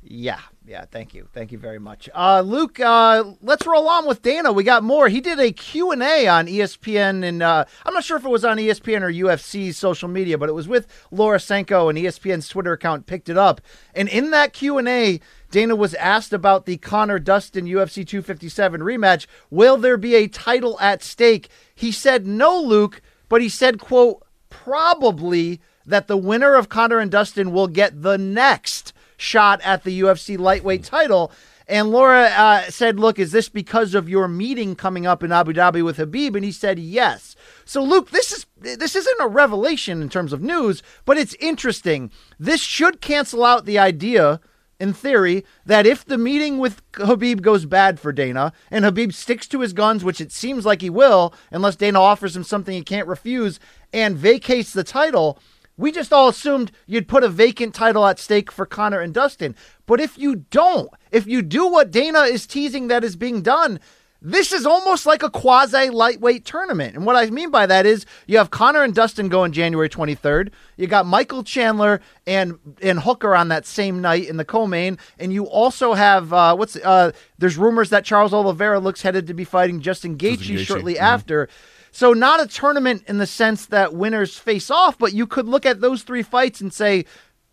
Yeah. 0.02 0.38
Yeah, 0.64 0.84
thank 0.84 1.12
you. 1.12 1.28
Thank 1.32 1.50
you 1.50 1.58
very 1.58 1.80
much. 1.80 2.08
Uh, 2.14 2.40
Luke, 2.40 2.78
uh, 2.78 3.24
let's 3.42 3.66
roll 3.66 3.88
on 3.88 4.06
with 4.06 4.22
Dana. 4.22 4.52
We 4.52 4.62
got 4.62 4.84
more. 4.84 5.08
He 5.08 5.20
did 5.20 5.40
a 5.40 5.50
Q&A 5.50 6.28
on 6.28 6.46
E 6.46 6.58
ESPN, 6.58 7.24
and 7.24 7.42
uh, 7.42 7.64
I'm 7.84 7.92
not 7.92 8.04
sure 8.04 8.16
if 8.16 8.24
it 8.24 8.28
was 8.28 8.44
on 8.44 8.58
ESPN 8.58 9.02
or 9.02 9.10
UFC's 9.10 9.76
social 9.76 10.08
media, 10.08 10.38
but 10.38 10.48
it 10.48 10.52
was 10.52 10.68
with 10.68 10.86
Laura 11.10 11.40
Sanko, 11.40 11.88
and 11.88 11.98
ESPN's 11.98 12.48
Twitter 12.48 12.72
account 12.72 13.06
picked 13.06 13.28
it 13.28 13.36
up. 13.36 13.60
And 13.92 14.08
in 14.08 14.30
that 14.30 14.52
Q&A, 14.52 15.20
Dana 15.50 15.74
was 15.74 15.94
asked 15.94 16.32
about 16.32 16.64
the 16.64 16.76
Conor 16.76 17.18
Dustin 17.18 17.66
UFC 17.66 18.06
257 18.06 18.80
rematch. 18.80 19.26
Will 19.50 19.76
there 19.76 19.96
be 19.96 20.14
a 20.14 20.28
title 20.28 20.78
at 20.80 21.02
stake? 21.02 21.48
He 21.82 21.90
said 21.90 22.28
no, 22.28 22.60
Luke, 22.60 23.02
but 23.28 23.42
he 23.42 23.48
said, 23.48 23.80
quote, 23.80 24.24
probably 24.50 25.60
that 25.84 26.06
the 26.06 26.16
winner 26.16 26.54
of 26.54 26.68
Conor 26.68 27.00
and 27.00 27.10
Dustin 27.10 27.50
will 27.50 27.66
get 27.66 28.02
the 28.02 28.16
next 28.16 28.92
shot 29.16 29.60
at 29.62 29.82
the 29.82 30.00
UFC 30.00 30.38
lightweight 30.38 30.84
title. 30.84 31.32
And 31.66 31.90
Laura 31.90 32.26
uh, 32.26 32.62
said, 32.70 33.00
Look, 33.00 33.18
is 33.18 33.32
this 33.32 33.48
because 33.48 33.96
of 33.96 34.08
your 34.08 34.28
meeting 34.28 34.76
coming 34.76 35.06
up 35.06 35.24
in 35.24 35.32
Abu 35.32 35.54
Dhabi 35.54 35.84
with 35.84 35.96
Khabib? 35.96 36.36
And 36.36 36.44
he 36.44 36.52
said, 36.52 36.78
Yes. 36.78 37.34
So, 37.64 37.82
Luke, 37.82 38.10
this 38.10 38.30
is 38.30 38.46
this 38.60 38.94
isn't 38.94 39.20
a 39.20 39.26
revelation 39.26 40.02
in 40.02 40.08
terms 40.08 40.32
of 40.32 40.40
news, 40.40 40.84
but 41.04 41.18
it's 41.18 41.34
interesting. 41.40 42.12
This 42.38 42.60
should 42.60 43.00
cancel 43.00 43.44
out 43.44 43.64
the 43.64 43.80
idea, 43.80 44.40
in 44.82 44.92
theory, 44.92 45.44
that 45.64 45.86
if 45.86 46.04
the 46.04 46.18
meeting 46.18 46.58
with 46.58 46.82
Khabib 46.90 47.40
goes 47.40 47.66
bad 47.66 48.00
for 48.00 48.12
Dana 48.12 48.52
and 48.68 48.84
Khabib 48.84 49.14
sticks 49.14 49.46
to 49.46 49.60
his 49.60 49.72
guns, 49.72 50.02
which 50.02 50.20
it 50.20 50.32
seems 50.32 50.66
like 50.66 50.80
he 50.82 50.90
will, 50.90 51.32
unless 51.52 51.76
Dana 51.76 52.00
offers 52.00 52.34
him 52.36 52.42
something 52.42 52.74
he 52.74 52.82
can't 52.82 53.06
refuse 53.06 53.60
and 53.92 54.16
vacates 54.16 54.72
the 54.72 54.82
title, 54.82 55.38
we 55.76 55.92
just 55.92 56.12
all 56.12 56.28
assumed 56.28 56.72
you'd 56.86 57.06
put 57.06 57.22
a 57.22 57.28
vacant 57.28 57.76
title 57.76 58.04
at 58.04 58.18
stake 58.18 58.50
for 58.50 58.66
Conor 58.66 59.00
and 59.00 59.14
Dustin. 59.14 59.54
But 59.86 60.00
if 60.00 60.18
you 60.18 60.34
don't, 60.34 60.90
if 61.12 61.28
you 61.28 61.42
do 61.42 61.68
what 61.68 61.92
Dana 61.92 62.22
is 62.22 62.44
teasing 62.44 62.88
that 62.88 63.04
is 63.04 63.14
being 63.14 63.40
done, 63.40 63.78
this 64.24 64.52
is 64.52 64.64
almost 64.64 65.04
like 65.04 65.24
a 65.24 65.30
quasi 65.30 65.90
lightweight 65.90 66.44
tournament. 66.44 66.94
And 66.94 67.04
what 67.04 67.16
I 67.16 67.28
mean 67.30 67.50
by 67.50 67.66
that 67.66 67.86
is 67.86 68.06
you 68.28 68.38
have 68.38 68.50
Conor 68.50 68.84
and 68.84 68.94
Dustin 68.94 69.28
going 69.28 69.50
January 69.50 69.88
23rd. 69.88 70.50
You 70.76 70.86
got 70.86 71.06
Michael 71.06 71.42
Chandler 71.42 72.00
and 72.24 72.56
and 72.80 73.00
Hooker 73.00 73.34
on 73.34 73.48
that 73.48 73.66
same 73.66 74.00
night 74.00 74.28
in 74.28 74.36
the 74.36 74.44
co-main, 74.44 74.98
and 75.18 75.32
you 75.32 75.46
also 75.46 75.94
have 75.94 76.32
uh, 76.32 76.54
what's 76.54 76.76
uh, 76.76 77.10
there's 77.38 77.58
rumors 77.58 77.90
that 77.90 78.04
Charles 78.04 78.32
Oliveira 78.32 78.78
looks 78.78 79.02
headed 79.02 79.26
to 79.26 79.34
be 79.34 79.44
fighting 79.44 79.80
Justin 79.80 80.16
Gaethje, 80.16 80.58
shortly 80.64 80.94
mhm. 80.94 81.00
after. 81.00 81.48
So 81.90 82.12
not 82.14 82.40
a 82.42 82.46
tournament 82.46 83.04
in 83.06 83.18
the 83.18 83.26
sense 83.26 83.66
that 83.66 83.92
winners 83.92 84.38
face 84.38 84.70
off, 84.70 84.96
but 84.96 85.12
you 85.12 85.26
could 85.26 85.46
look 85.46 85.66
at 85.66 85.80
those 85.80 86.04
three 86.04 86.22
fights 86.22 86.60
and 86.60 86.72
say 86.72 87.04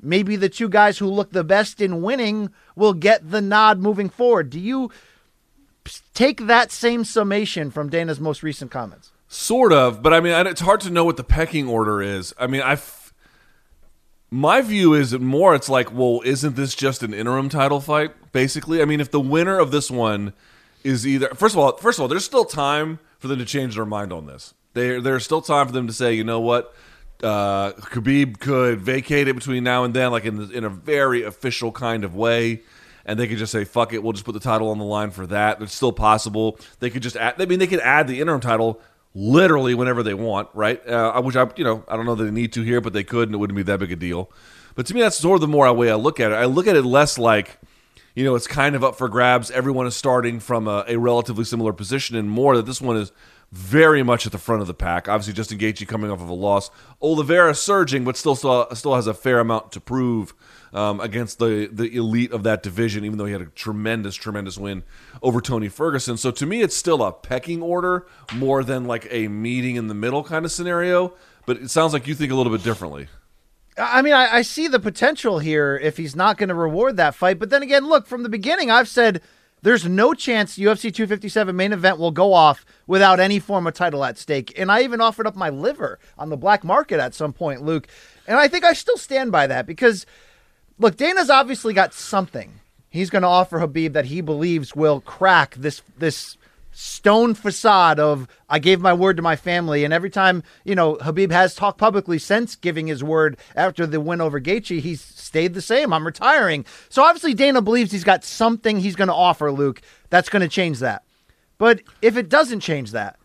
maybe 0.01 0.36
the 0.36 0.47
two 0.47 0.70
guys 0.70 0.97
who 0.97 1.07
look 1.07 1.32
the 1.32 1.43
best 1.43 1.82
in 1.82 2.01
winning 2.01 2.49
will 2.76 2.93
get 2.93 3.30
the 3.30 3.41
nod 3.41 3.80
moving 3.80 4.07
forward. 4.07 4.49
Do 4.49 4.59
you 4.59 4.91
take 6.14 6.48
that 6.48 6.72
same 6.72 7.04
summation 7.04 7.72
from 7.72 7.90
Dana's 7.90 8.20
most 8.20 8.44
recent 8.44 8.72
comments? 8.72 9.12
Sort 9.28 9.72
of, 9.72 10.02
but 10.02 10.14
I 10.14 10.20
mean, 10.20 10.48
it's 10.48 10.62
hard 10.62 10.82
to 10.82 10.90
know 10.90 11.06
what 11.06 11.18
the 11.18 11.24
pecking 11.24 11.68
order 11.68 12.02
is. 12.02 12.34
I 12.40 12.48
mean, 12.48 12.62
I. 12.62 12.78
My 14.32 14.62
view 14.62 14.94
is 14.94 15.18
more. 15.18 15.56
It's 15.56 15.70
like, 15.70 15.92
well, 15.92 16.22
isn't 16.24 16.56
this 16.56 16.76
just 16.76 17.02
an 17.02 17.16
interim 17.16 17.50
title 17.50 17.82
fight? 17.82 18.32
Basically, 18.32 18.80
I 18.80 18.86
mean, 18.86 19.02
if 19.02 19.10
the 19.10 19.20
winner 19.20 19.58
of 19.58 19.72
this 19.72 19.90
one 19.90 20.34
is 20.84 21.08
either 21.08 21.30
first 21.30 21.56
of 21.56 21.60
all, 21.60 21.76
first 21.78 21.98
of 21.98 22.04
all, 22.04 22.08
there's 22.08 22.26
still 22.26 22.46
time 22.46 23.00
for 23.18 23.28
them 23.28 23.40
to 23.40 23.46
change 23.46 23.76
their 23.76 23.86
mind 23.86 24.14
on 24.14 24.28
this. 24.28 24.54
There, 24.74 25.02
there's 25.02 25.26
still 25.26 25.42
time 25.42 25.66
for 25.66 25.74
them 25.74 25.88
to 25.88 25.94
say, 25.94 26.14
you 26.14 26.24
know 26.24 26.40
what, 26.40 26.76
uh, 27.24 27.72
Khabib 27.72 28.40
could 28.40 28.82
vacate 28.82 29.28
it 29.28 29.34
between 29.36 29.64
now 29.64 29.84
and 29.84 29.94
then, 29.94 30.12
like 30.12 30.26
in 30.26 30.52
in 30.52 30.64
a 30.64 30.70
very 30.70 31.24
official 31.24 31.72
kind 31.72 32.04
of 32.04 32.16
way. 32.16 32.62
And 33.06 33.20
they 33.20 33.28
could 33.28 33.38
just 33.38 33.52
say, 33.52 33.64
"Fuck 33.64 33.93
it, 33.93 34.04
we'll 34.04 34.14
just 34.14 34.26
put 34.26 34.34
the 34.34 34.39
title 34.39 34.70
on 34.70 34.78
the 34.78 34.86
line 34.86 35.12
for 35.12 35.26
that." 35.28 35.62
It's 35.62 35.74
still 35.74 35.91
possible. 35.91 36.60
They 36.80 36.89
could 36.89 37.02
just 37.02 37.16
add. 37.16 37.41
I 37.41 37.45
mean, 37.45 37.60
they 37.60 37.68
could 37.68 37.80
add 37.80 38.08
the 38.08 38.20
interim 38.20 38.41
title 38.41 38.82
literally 39.16 39.74
whenever 39.74 40.04
they 40.04 40.14
want, 40.14 40.50
right? 40.54 40.86
Uh, 40.88 41.22
which 41.22 41.36
I, 41.36 41.50
you 41.56 41.64
know, 41.64 41.84
I 41.88 41.95
don't 41.95 42.06
know 42.06 42.16
that 42.16 42.24
they 42.24 42.32
need 42.32 42.54
to 42.54 42.62
here, 42.62 42.82
but 42.82 42.93
they 42.93 43.04
could, 43.04 43.28
and 43.28 43.36
it 43.36 43.38
wouldn't 43.38 43.58
be 43.58 43.64
that 43.64 43.80
big 43.80 43.91
a 43.91 43.95
deal. 43.95 44.32
But 44.76 44.86
to 44.88 44.93
me, 44.93 45.02
that's 45.02 45.18
sort 45.18 45.36
of 45.36 45.41
the 45.41 45.47
more 45.47 45.72
way 45.74 45.89
I 45.89 45.95
look 45.95 46.20
at 46.20 46.32
it. 46.32 46.36
I 46.36 46.45
look 46.45 46.68
at 46.68 46.76
it 46.76 46.84
less 46.84 47.18
like, 47.18 47.60
you 48.16 48.24
know, 48.24 48.36
it's 48.36 48.47
kind 48.47 48.76
of 48.76 48.84
up 48.84 48.97
for 48.97 49.10
grabs. 49.10 49.52
Everyone 49.52 49.88
is 49.88 49.95
starting 49.95 50.39
from 50.39 50.68
a, 50.68 50.86
a 50.88 50.97
relatively 50.97 51.43
similar 51.43 51.74
position, 51.74 52.16
and 52.16 52.30
more 52.30 52.56
that 52.56 52.66
this 52.66 52.82
one 52.82 52.97
is 52.97 53.12
very 53.52 54.04
much 54.04 54.26
at 54.26 54.32
the 54.32 54.38
front 54.38 54.62
of 54.62 54.68
the 54.68 54.74
pack. 54.74 55.10
Obviously, 55.10 55.34
Justin 55.34 55.58
Gaethje 55.58 55.88
coming 55.88 56.12
off 56.12 56.22
of 56.22 56.30
a 56.30 56.34
loss, 56.34 56.70
Oliveira 57.02 57.56
surging, 57.56 58.04
but 58.04 58.16
still 58.16 58.36
still, 58.36 58.68
still 58.74 58.95
has 58.95 59.08
a 59.08 59.14
fair 59.14 59.39
amount 59.39 59.72
to 59.72 59.82
prove 59.82 60.34
um, 60.74 60.99
against 60.99 61.39
the 61.39 61.70
the 61.72 61.95
elite 61.95 62.32
of 62.32 62.43
that 62.43 62.63
division. 62.63 63.05
Even 63.05 63.17
though 63.17 63.26
he 63.26 63.34
had 63.34 63.41
a 63.41 63.45
tremendous, 63.47 64.15
tremendous 64.15 64.57
win 64.57 64.84
over 65.22 65.41
Tony 65.41 65.70
Ferguson, 65.70 66.17
so 66.17 66.32
to 66.32 66.45
me, 66.45 66.61
it's 66.61 66.76
still 66.76 67.03
a 67.03 67.11
pecking 67.11 67.61
order 67.61 68.05
more 68.34 68.63
than 68.63 68.86
like 68.86 69.07
a 69.09 69.28
meeting 69.28 69.76
in 69.76 69.88
the 69.88 69.93
middle 69.93 70.24
kind 70.24 70.45
of 70.45 70.51
scenario. 70.51 71.13
But 71.45 71.57
it 71.57 71.70
sounds 71.70 71.93
like 71.93 72.07
you 72.07 72.15
think 72.15 72.32
a 72.32 72.36
little 72.36 72.51
bit 72.51 72.63
differently. 72.63 73.07
I 73.78 74.01
mean, 74.01 74.13
I, 74.13 74.38
I 74.38 74.41
see 74.41 74.67
the 74.67 74.80
potential 74.80 75.39
here 75.39 75.78
if 75.82 75.97
he's 75.97 76.15
not 76.15 76.38
going 76.38 76.49
to 76.49 76.55
reward 76.55 76.97
that 76.97 77.15
fight. 77.15 77.39
But 77.39 77.49
then 77.49 77.63
again, 77.63 77.88
look, 77.88 78.07
from 78.07 78.24
the 78.24 78.30
beginning, 78.30 78.70
I've 78.70 78.89
said 78.89 79.22
there's 79.61 79.86
no 79.86 80.13
chance 80.13 80.57
UFC 80.57 80.93
257 80.93 81.55
main 81.55 81.74
event 81.74 81.97
will 81.97 82.11
go 82.11 82.34
off 82.34 82.65
without 82.88 83.20
any 83.20 83.39
form 83.39 83.67
of 83.67 83.74
title 83.74 84.03
at 84.05 84.17
stake. 84.17 84.57
And 84.57 84.72
I 84.72 84.84
even 84.84 85.01
offered 85.01 85.28
up 85.28 85.36
my 85.36 85.49
liver 85.49 85.99
on 86.17 86.30
the 86.30 86.38
black 86.38 86.63
market 86.63 86.99
at 86.99 87.13
some 87.13 87.34
point, 87.34 87.61
Luke. 87.61 87.88
And 88.28 88.38
I 88.38 88.47
think 88.47 88.63
I 88.63 88.74
still 88.74 88.97
stand 88.97 89.32
by 89.32 89.47
that 89.47 89.65
because, 89.65 90.05
look, 90.80 90.98
Dana's 90.98 91.30
obviously 91.30 91.74
got 91.74 91.94
something 91.94 92.60
he's 92.90 93.10
going 93.10 93.22
to 93.22 93.28
offer 93.28 93.60
Khabib 93.60 93.94
that 93.94 94.06
he 94.06 94.22
believes 94.22 94.76
will 94.76 95.02
crack 95.02 95.56
this 95.56 95.82
this 95.98 96.38
stone 96.72 97.34
facade 97.34 98.00
of 98.00 98.28
I 98.48 98.60
gave 98.60 98.80
my 98.80 98.94
word 98.94 99.18
to 99.18 99.24
my 99.24 99.36
family, 99.36 99.84
and 99.84 99.94
every 99.94 100.10
time 100.10 100.44
you 100.64 100.76
know 100.76 100.96
Khabib 100.96 101.32
has 101.32 101.56
talked 101.56 101.78
publicly 101.78 102.20
since 102.20 102.56
giving 102.56 102.88
his 102.88 103.04
word 103.04 103.38
after 103.56 103.86
the 103.86 104.02
win 104.02 104.22
over 104.22 104.40
Gaethje, 104.40 104.80
he's 104.80 105.02
stayed 105.02 105.54
the 105.54 105.62
same. 105.62 105.94
I'm 105.94 106.06
retiring. 106.06 106.66
So 106.90 107.04
obviously 107.04 107.34
Dana 107.34 107.62
believes 107.62 107.92
he's 107.92 108.04
got 108.04 108.24
something 108.24 108.80
he's 108.80 108.96
going 108.96 109.08
to 109.08 109.14
offer 109.14 109.52
Luke 109.52 109.82
that's 110.10 110.30
going 110.30 110.42
to 110.42 110.48
change 110.48 110.80
that. 110.80 111.04
But 111.58 111.82
if 112.02 112.18
it 112.18 112.30
doesn't 112.30 112.62
change 112.62 112.92
that, 112.92 113.18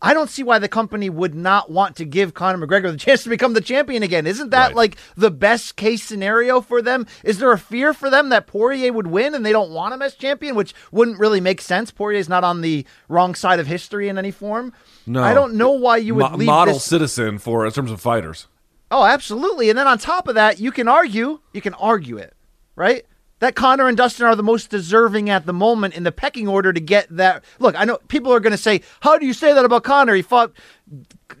I 0.00 0.14
don't 0.14 0.30
see 0.30 0.44
why 0.44 0.60
the 0.60 0.68
company 0.68 1.10
would 1.10 1.34
not 1.34 1.70
want 1.72 1.96
to 1.96 2.04
give 2.04 2.32
Conor 2.32 2.64
McGregor 2.64 2.92
the 2.92 2.96
chance 3.04 3.24
to 3.24 3.28
become 3.28 3.54
the 3.54 3.60
champion 3.60 4.04
again. 4.04 4.26
Isn't 4.28 4.50
that 4.50 4.68
Right. 4.68 4.76
like 4.76 4.96
the 5.16 5.30
best 5.30 5.74
case 5.74 6.04
scenario 6.04 6.60
for 6.60 6.80
them? 6.80 7.04
Is 7.24 7.38
there 7.38 7.50
a 7.50 7.58
fear 7.58 7.92
for 7.92 8.08
them 8.08 8.28
that 8.28 8.46
Poirier 8.46 8.92
would 8.92 9.08
win 9.08 9.34
and 9.34 9.44
they 9.44 9.50
don't 9.50 9.70
want 9.72 9.92
him 9.94 10.02
as 10.02 10.14
champion, 10.14 10.54
which 10.54 10.72
wouldn't 10.92 11.18
really 11.18 11.40
make 11.40 11.60
sense? 11.60 11.90
Poirier's 11.90 12.28
not 12.28 12.44
on 12.44 12.60
the 12.60 12.86
wrong 13.08 13.34
side 13.34 13.58
of 13.58 13.66
history 13.66 14.08
in 14.08 14.18
any 14.18 14.30
form. 14.30 14.72
No, 15.04 15.22
I 15.22 15.34
don't 15.34 15.54
know 15.54 15.72
why 15.72 15.96
you 15.96 16.14
would 16.14 16.30
Mo- 16.30 16.36
leave 16.36 16.46
model 16.46 16.74
this- 16.74 16.84
citizen 16.84 17.38
for 17.38 17.66
in 17.66 17.72
terms 17.72 17.90
of 17.90 18.00
fighters. 18.00 18.46
Oh, 18.92 19.04
absolutely. 19.04 19.68
And 19.68 19.78
then 19.78 19.88
on 19.88 19.98
top 19.98 20.28
of 20.28 20.36
that, 20.36 20.60
you 20.60 20.70
can 20.70 20.86
argue, 20.86 21.40
you 21.52 21.60
can 21.60 21.74
argue 21.74 22.18
it, 22.18 22.34
right? 22.76 23.04
That 23.40 23.54
Conor 23.54 23.86
and 23.86 23.96
Dustin 23.96 24.26
are 24.26 24.34
the 24.34 24.42
most 24.42 24.68
deserving 24.70 25.30
at 25.30 25.46
the 25.46 25.52
moment 25.52 25.94
in 25.94 26.02
the 26.02 26.12
pecking 26.12 26.48
order 26.48 26.72
to 26.72 26.80
get 26.80 27.06
that. 27.10 27.44
Look, 27.58 27.78
I 27.78 27.84
know 27.84 27.98
people 28.08 28.32
are 28.32 28.40
going 28.40 28.52
to 28.52 28.58
say, 28.58 28.82
"How 29.00 29.18
do 29.18 29.26
you 29.26 29.32
say 29.32 29.52
that 29.52 29.64
about 29.64 29.84
Conor? 29.84 30.14
He 30.14 30.22
fought 30.22 30.52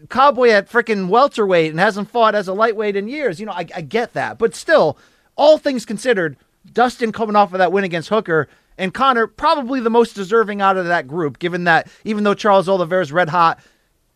Cowboy 0.08 0.50
at 0.50 0.70
freaking 0.70 1.08
welterweight 1.08 1.70
and 1.70 1.80
hasn't 1.80 2.10
fought 2.10 2.34
as 2.34 2.46
a 2.46 2.52
lightweight 2.52 2.96
in 2.96 3.08
years." 3.08 3.40
You 3.40 3.46
know, 3.46 3.52
I, 3.52 3.66
I 3.74 3.80
get 3.80 4.12
that, 4.12 4.38
but 4.38 4.54
still, 4.54 4.96
all 5.36 5.58
things 5.58 5.84
considered, 5.84 6.36
Dustin 6.72 7.12
coming 7.12 7.36
off 7.36 7.52
of 7.52 7.58
that 7.58 7.72
win 7.72 7.84
against 7.84 8.10
Hooker 8.10 8.48
and 8.78 8.94
Conor 8.94 9.26
probably 9.26 9.80
the 9.80 9.90
most 9.90 10.14
deserving 10.14 10.62
out 10.62 10.76
of 10.76 10.86
that 10.86 11.08
group, 11.08 11.38
given 11.38 11.64
that 11.64 11.88
even 12.04 12.24
though 12.24 12.34
Charles 12.34 12.68
Oliveira's 12.68 13.12
red 13.12 13.28
hot, 13.28 13.60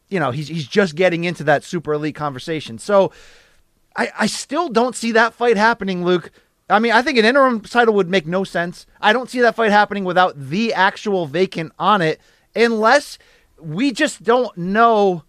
you 0.08 0.20
know, 0.20 0.30
he's 0.30 0.48
he's 0.48 0.66
just 0.66 0.94
getting 0.94 1.24
into 1.24 1.44
that 1.44 1.64
super 1.64 1.92
elite 1.94 2.14
conversation. 2.14 2.78
So 2.78 3.12
I, 3.96 4.10
I 4.20 4.26
still 4.26 4.68
don't 4.68 4.94
see 4.94 5.12
that 5.12 5.34
fight 5.34 5.56
happening, 5.56 6.04
Luke. 6.04 6.30
I 6.72 6.78
mean, 6.78 6.92
I 6.92 7.02
think 7.02 7.18
an 7.18 7.24
interim 7.24 7.60
title 7.60 7.94
would 7.94 8.08
make 8.08 8.26
no 8.26 8.44
sense. 8.44 8.86
I 9.00 9.12
don't 9.12 9.28
see 9.30 9.40
that 9.42 9.54
fight 9.54 9.70
happening 9.70 10.04
without 10.04 10.34
the 10.38 10.72
actual 10.74 11.26
vacant 11.26 11.72
on 11.78 12.00
it, 12.02 12.20
unless 12.56 13.18
we 13.60 13.92
just 13.92 14.22
don't 14.22 14.56
know 14.56 15.22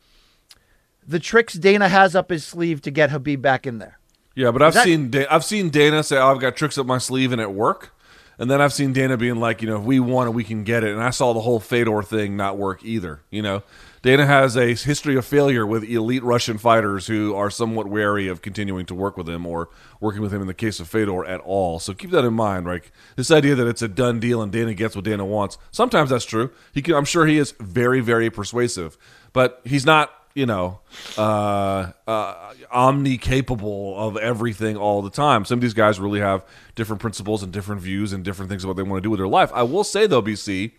the 1.08 1.20
tricks 1.20 1.54
Dana 1.54 1.89
has 1.89 2.16
up 2.16 2.30
his 2.30 2.46
sleeve 2.46 2.82
to 2.84 2.91
get 2.91 3.10
Khabib 3.10 3.41
back 3.41 3.68
in 3.68 3.78
there. 3.78 4.00
Yeah, 4.36 4.52
but 4.52 4.62
I've 4.62 4.74
that- 4.74 4.86
seen 4.86 5.10
Da- 5.12 5.28
I've 5.30 5.44
seen 5.44 5.70
Dana 5.70 6.02
say, 6.02 6.18
oh, 6.18 6.32
"I've 6.32 6.39
got 6.39 6.56
tricks 6.56 6.78
up 6.78 6.86
my 6.86 6.98
sleeve," 6.98 7.32
and 7.32 7.41
it 7.41 7.52
work. 7.52 7.91
And 8.39 8.50
then 8.50 8.62
I've 8.62 8.74
seen 8.74 8.94
Dana 8.94 9.16
being 9.16 9.36
like, 9.36 9.62
you 9.62 9.68
know, 9.68 9.78
if 9.78 9.84
we 9.84 10.00
want 10.00 10.28
it, 10.30 10.32
we 10.32 10.44
can 10.44 10.64
get 10.64 10.84
it. 10.84 10.91
And 10.91 11.04
I 11.04 11.12
saw 11.12 11.34
the 11.34 11.41
whole 11.41 11.60
Fedor 11.60 12.02
thing 12.02 12.36
not 12.36 12.58
work 12.58 12.84
either. 12.84 13.22
You 13.30 13.44
know, 13.44 13.64
Dana 14.04 14.26
has 14.26 14.58
a 14.58 14.76
history 14.76 15.16
of 15.16 15.26
failure 15.26 15.66
with 15.66 15.86
elite 15.86 16.24
Russian 16.24 16.58
fighters 16.58 17.08
who 17.08 17.34
are 17.36 17.49
somewhat 17.49 17.88
wary 17.88 18.28
of 18.28 18.41
continuing 18.41 18.86
to 18.88 18.93
work 18.93 19.16
with 19.16 19.30
him 19.30 19.47
or 19.47 19.70
working 20.01 20.22
with 20.22 20.34
him 20.34 20.41
in 20.41 20.47
the 20.47 20.54
case 20.54 20.82
of 20.82 20.89
Fedor 20.89 21.24
at 21.24 21.39
all. 21.39 21.80
So 21.80 21.93
keep 21.93 22.12
that 22.12 22.26
in 22.26 22.34
mind, 22.34 22.66
right? 22.66 22.84
This 23.16 23.32
idea 23.32 23.56
that 23.56 23.66
it's 23.66 23.82
a 23.82 23.88
done 23.88 24.20
deal 24.20 24.41
and 24.41 24.51
Dana 24.51 24.74
gets 24.74 24.93
what 24.93 25.06
Dana 25.06 25.24
wants. 25.24 25.58
Sometimes 25.72 26.10
that's 26.10 26.26
true. 26.26 26.51
He 26.74 26.82
can, 26.82 26.95
I'm 26.95 27.06
sure 27.06 27.26
he 27.26 27.38
is 27.38 27.54
very, 27.62 28.01
very 28.01 28.30
persuasive, 28.30 28.97
but 29.32 29.62
he's 29.64 29.86
not 29.86 30.12
you 30.36 30.47
know, 30.47 30.80
uh, 31.16 31.91
uh, 32.08 32.54
omni 32.72 33.20
capable 33.20 33.95
of 33.99 34.18
everything 34.18 34.76
all 34.76 35.04
the 35.04 35.12
time. 35.12 35.45
Some 35.45 35.60
of 35.60 35.62
these 35.62 35.76
guys 35.76 35.99
really 35.99 36.22
have 36.22 36.43
different 36.74 37.01
principles 37.01 37.43
and 37.43 37.54
different 37.54 37.82
views 37.82 38.14
and 38.14 38.26
different 38.26 38.49
things 38.49 38.64
of 38.64 38.68
what 38.68 38.76
they 38.76 38.84
want 38.84 38.97
to 38.97 39.06
do 39.06 39.12
with 39.12 39.20
their 39.20 39.28
life. 39.28 39.51
I 39.54 39.62
will 39.64 39.84
say 39.84 40.08
though, 40.08 40.24
BC, 40.24 40.72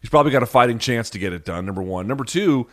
he's 0.00 0.10
probably 0.10 0.32
got 0.32 0.42
a 0.42 0.46
fighting 0.46 0.78
chance 0.78 1.10
to 1.10 1.18
get 1.18 1.32
it 1.32 1.44
done. 1.44 1.66
Number 1.66 1.82
one. 1.82 2.06
Number 2.06 2.24
two. 2.24 2.66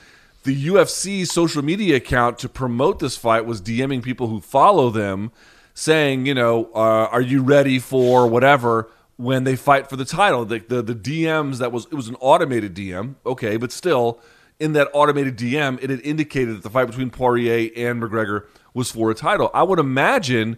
The 0.43 0.67
UFC 0.67 1.27
social 1.27 1.61
media 1.61 1.97
account 1.97 2.39
to 2.39 2.47
promote 2.47 2.99
this 2.99 3.17
fight 3.17 3.45
was 3.45 3.61
DMing 3.61 4.01
people 4.01 4.27
who 4.27 4.39
follow 4.39 4.89
them, 4.89 5.31
saying, 5.73 6.25
you 6.25 6.33
know, 6.33 6.69
uh, 6.73 7.09
are 7.11 7.21
you 7.21 7.41
ready 7.41 7.79
for 7.79 8.27
whatever? 8.27 8.89
when 9.17 9.43
they 9.43 9.55
fight 9.55 9.89
for 9.89 9.95
the 9.95 10.05
title. 10.05 10.45
The, 10.45 10.59
the 10.59 10.81
the 10.81 10.95
DMs 10.95 11.57
that 11.57 11.71
was 11.71 11.85
it 11.85 11.95
was 11.95 12.07
an 12.07 12.15
automated 12.19 12.75
DM, 12.75 13.15
okay, 13.25 13.57
but 13.57 13.71
still 13.71 14.21
in 14.59 14.73
that 14.73 14.87
automated 14.93 15.37
DM, 15.37 15.81
it 15.83 15.89
had 15.89 15.99
indicated 16.01 16.55
that 16.55 16.63
the 16.63 16.69
fight 16.69 16.85
between 16.85 17.09
Poirier 17.09 17.69
and 17.75 18.01
McGregor 18.01 18.45
was 18.73 18.91
for 18.91 19.11
a 19.11 19.15
title. 19.15 19.51
I 19.53 19.63
would 19.63 19.79
imagine, 19.79 20.57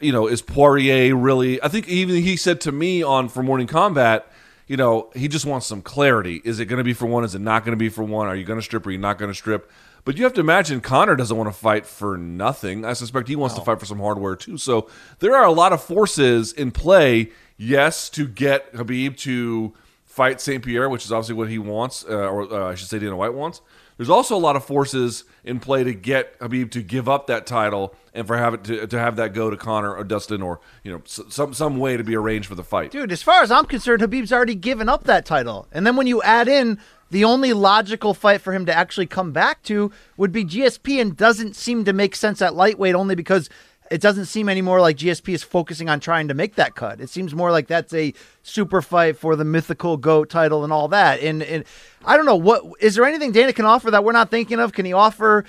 you 0.00 0.12
know, 0.12 0.26
is 0.26 0.42
Poirier 0.42 1.14
really? 1.14 1.62
I 1.62 1.68
think 1.68 1.88
even 1.88 2.16
he 2.16 2.36
said 2.36 2.60
to 2.62 2.72
me 2.72 3.02
on 3.02 3.28
for 3.28 3.42
Morning 3.42 3.66
Combat. 3.66 4.30
You 4.66 4.76
know, 4.76 5.10
he 5.14 5.28
just 5.28 5.46
wants 5.46 5.66
some 5.66 5.80
clarity. 5.80 6.42
Is 6.44 6.58
it 6.58 6.66
going 6.66 6.78
to 6.78 6.84
be 6.84 6.92
for 6.92 7.06
one? 7.06 7.24
Is 7.24 7.34
it 7.34 7.40
not 7.40 7.64
going 7.64 7.72
to 7.72 7.78
be 7.78 7.88
for 7.88 8.02
one? 8.02 8.26
Are 8.26 8.34
you 8.34 8.44
going 8.44 8.58
to 8.58 8.64
strip? 8.64 8.84
Or 8.84 8.88
are 8.88 8.92
you 8.92 8.98
not 8.98 9.18
going 9.18 9.30
to 9.30 9.34
strip? 9.34 9.70
But 10.04 10.16
you 10.16 10.24
have 10.24 10.34
to 10.34 10.40
imagine 10.40 10.80
Conor 10.80 11.16
doesn't 11.16 11.36
want 11.36 11.48
to 11.48 11.58
fight 11.58 11.86
for 11.86 12.16
nothing. 12.16 12.84
I 12.84 12.92
suspect 12.92 13.28
he 13.28 13.36
wants 13.36 13.54
to 13.56 13.60
fight 13.60 13.80
for 13.80 13.86
some 13.86 13.98
hardware 13.98 14.36
too. 14.36 14.56
So 14.58 14.88
there 15.18 15.34
are 15.36 15.44
a 15.44 15.52
lot 15.52 15.72
of 15.72 15.82
forces 15.82 16.52
in 16.52 16.70
play 16.70 17.30
yes, 17.56 18.08
to 18.10 18.26
get 18.26 18.72
Khabib 18.72 19.16
to 19.18 19.74
fight 20.16 20.40
St. 20.40 20.64
Pierre, 20.64 20.88
which 20.88 21.04
is 21.04 21.12
obviously 21.12 21.34
what 21.34 21.50
he 21.50 21.58
wants, 21.58 22.02
uh, 22.08 22.16
or 22.16 22.50
uh, 22.50 22.70
I 22.70 22.74
should 22.74 22.88
say 22.88 22.98
Dana 22.98 23.14
White 23.14 23.34
wants. 23.34 23.60
There's 23.98 24.08
also 24.08 24.34
a 24.34 24.38
lot 24.38 24.56
of 24.56 24.64
forces 24.64 25.24
in 25.44 25.60
play 25.60 25.84
to 25.84 25.92
get 25.92 26.38
Khabib 26.38 26.70
to 26.70 26.82
give 26.82 27.06
up 27.06 27.26
that 27.26 27.46
title 27.46 27.94
and 28.14 28.26
for 28.26 28.38
have 28.38 28.54
it 28.54 28.64
to, 28.64 28.86
to 28.86 28.98
have 28.98 29.16
that 29.16 29.34
go 29.34 29.50
to 29.50 29.58
Conor 29.58 29.94
or 29.94 30.04
Dustin 30.04 30.40
or 30.40 30.60
you 30.82 30.90
know 30.90 31.02
some 31.04 31.52
some 31.52 31.78
way 31.78 31.98
to 31.98 32.04
be 32.04 32.16
arranged 32.16 32.48
for 32.48 32.54
the 32.54 32.64
fight. 32.64 32.92
Dude, 32.92 33.12
as 33.12 33.22
far 33.22 33.42
as 33.42 33.50
I'm 33.50 33.66
concerned, 33.66 34.02
Khabib's 34.02 34.32
already 34.32 34.54
given 34.54 34.88
up 34.88 35.04
that 35.04 35.26
title. 35.26 35.68
And 35.70 35.86
then 35.86 35.96
when 35.96 36.06
you 36.06 36.22
add 36.22 36.48
in 36.48 36.78
the 37.10 37.24
only 37.24 37.52
logical 37.52 38.14
fight 38.14 38.40
for 38.40 38.54
him 38.54 38.64
to 38.66 38.74
actually 38.74 39.06
come 39.06 39.32
back 39.32 39.62
to 39.64 39.92
would 40.16 40.32
be 40.32 40.44
GSP 40.44 41.00
and 41.00 41.16
doesn't 41.16 41.56
seem 41.56 41.84
to 41.84 41.92
make 41.92 42.16
sense 42.16 42.40
at 42.40 42.54
lightweight 42.54 42.94
only 42.94 43.14
because 43.14 43.50
it 43.90 44.00
doesn't 44.00 44.26
seem 44.26 44.48
anymore 44.48 44.80
like 44.80 44.96
GSP 44.96 45.34
is 45.34 45.42
focusing 45.42 45.88
on 45.88 46.00
trying 46.00 46.28
to 46.28 46.34
make 46.34 46.56
that 46.56 46.74
cut. 46.74 47.00
It 47.00 47.10
seems 47.10 47.34
more 47.34 47.50
like 47.50 47.66
that's 47.66 47.92
a 47.92 48.12
super 48.42 48.82
fight 48.82 49.16
for 49.16 49.36
the 49.36 49.44
mythical 49.44 49.96
GOAT 49.96 50.28
title 50.28 50.64
and 50.64 50.72
all 50.72 50.88
that. 50.88 51.20
And, 51.20 51.42
and 51.42 51.64
I 52.04 52.16
don't 52.16 52.26
know 52.26 52.36
what 52.36 52.62
is 52.80 52.94
there 52.94 53.04
anything 53.04 53.32
Dana 53.32 53.52
can 53.52 53.64
offer 53.64 53.90
that 53.90 54.04
we're 54.04 54.12
not 54.12 54.30
thinking 54.30 54.58
of? 54.60 54.72
Can 54.72 54.84
he 54.84 54.92
offer 54.92 55.44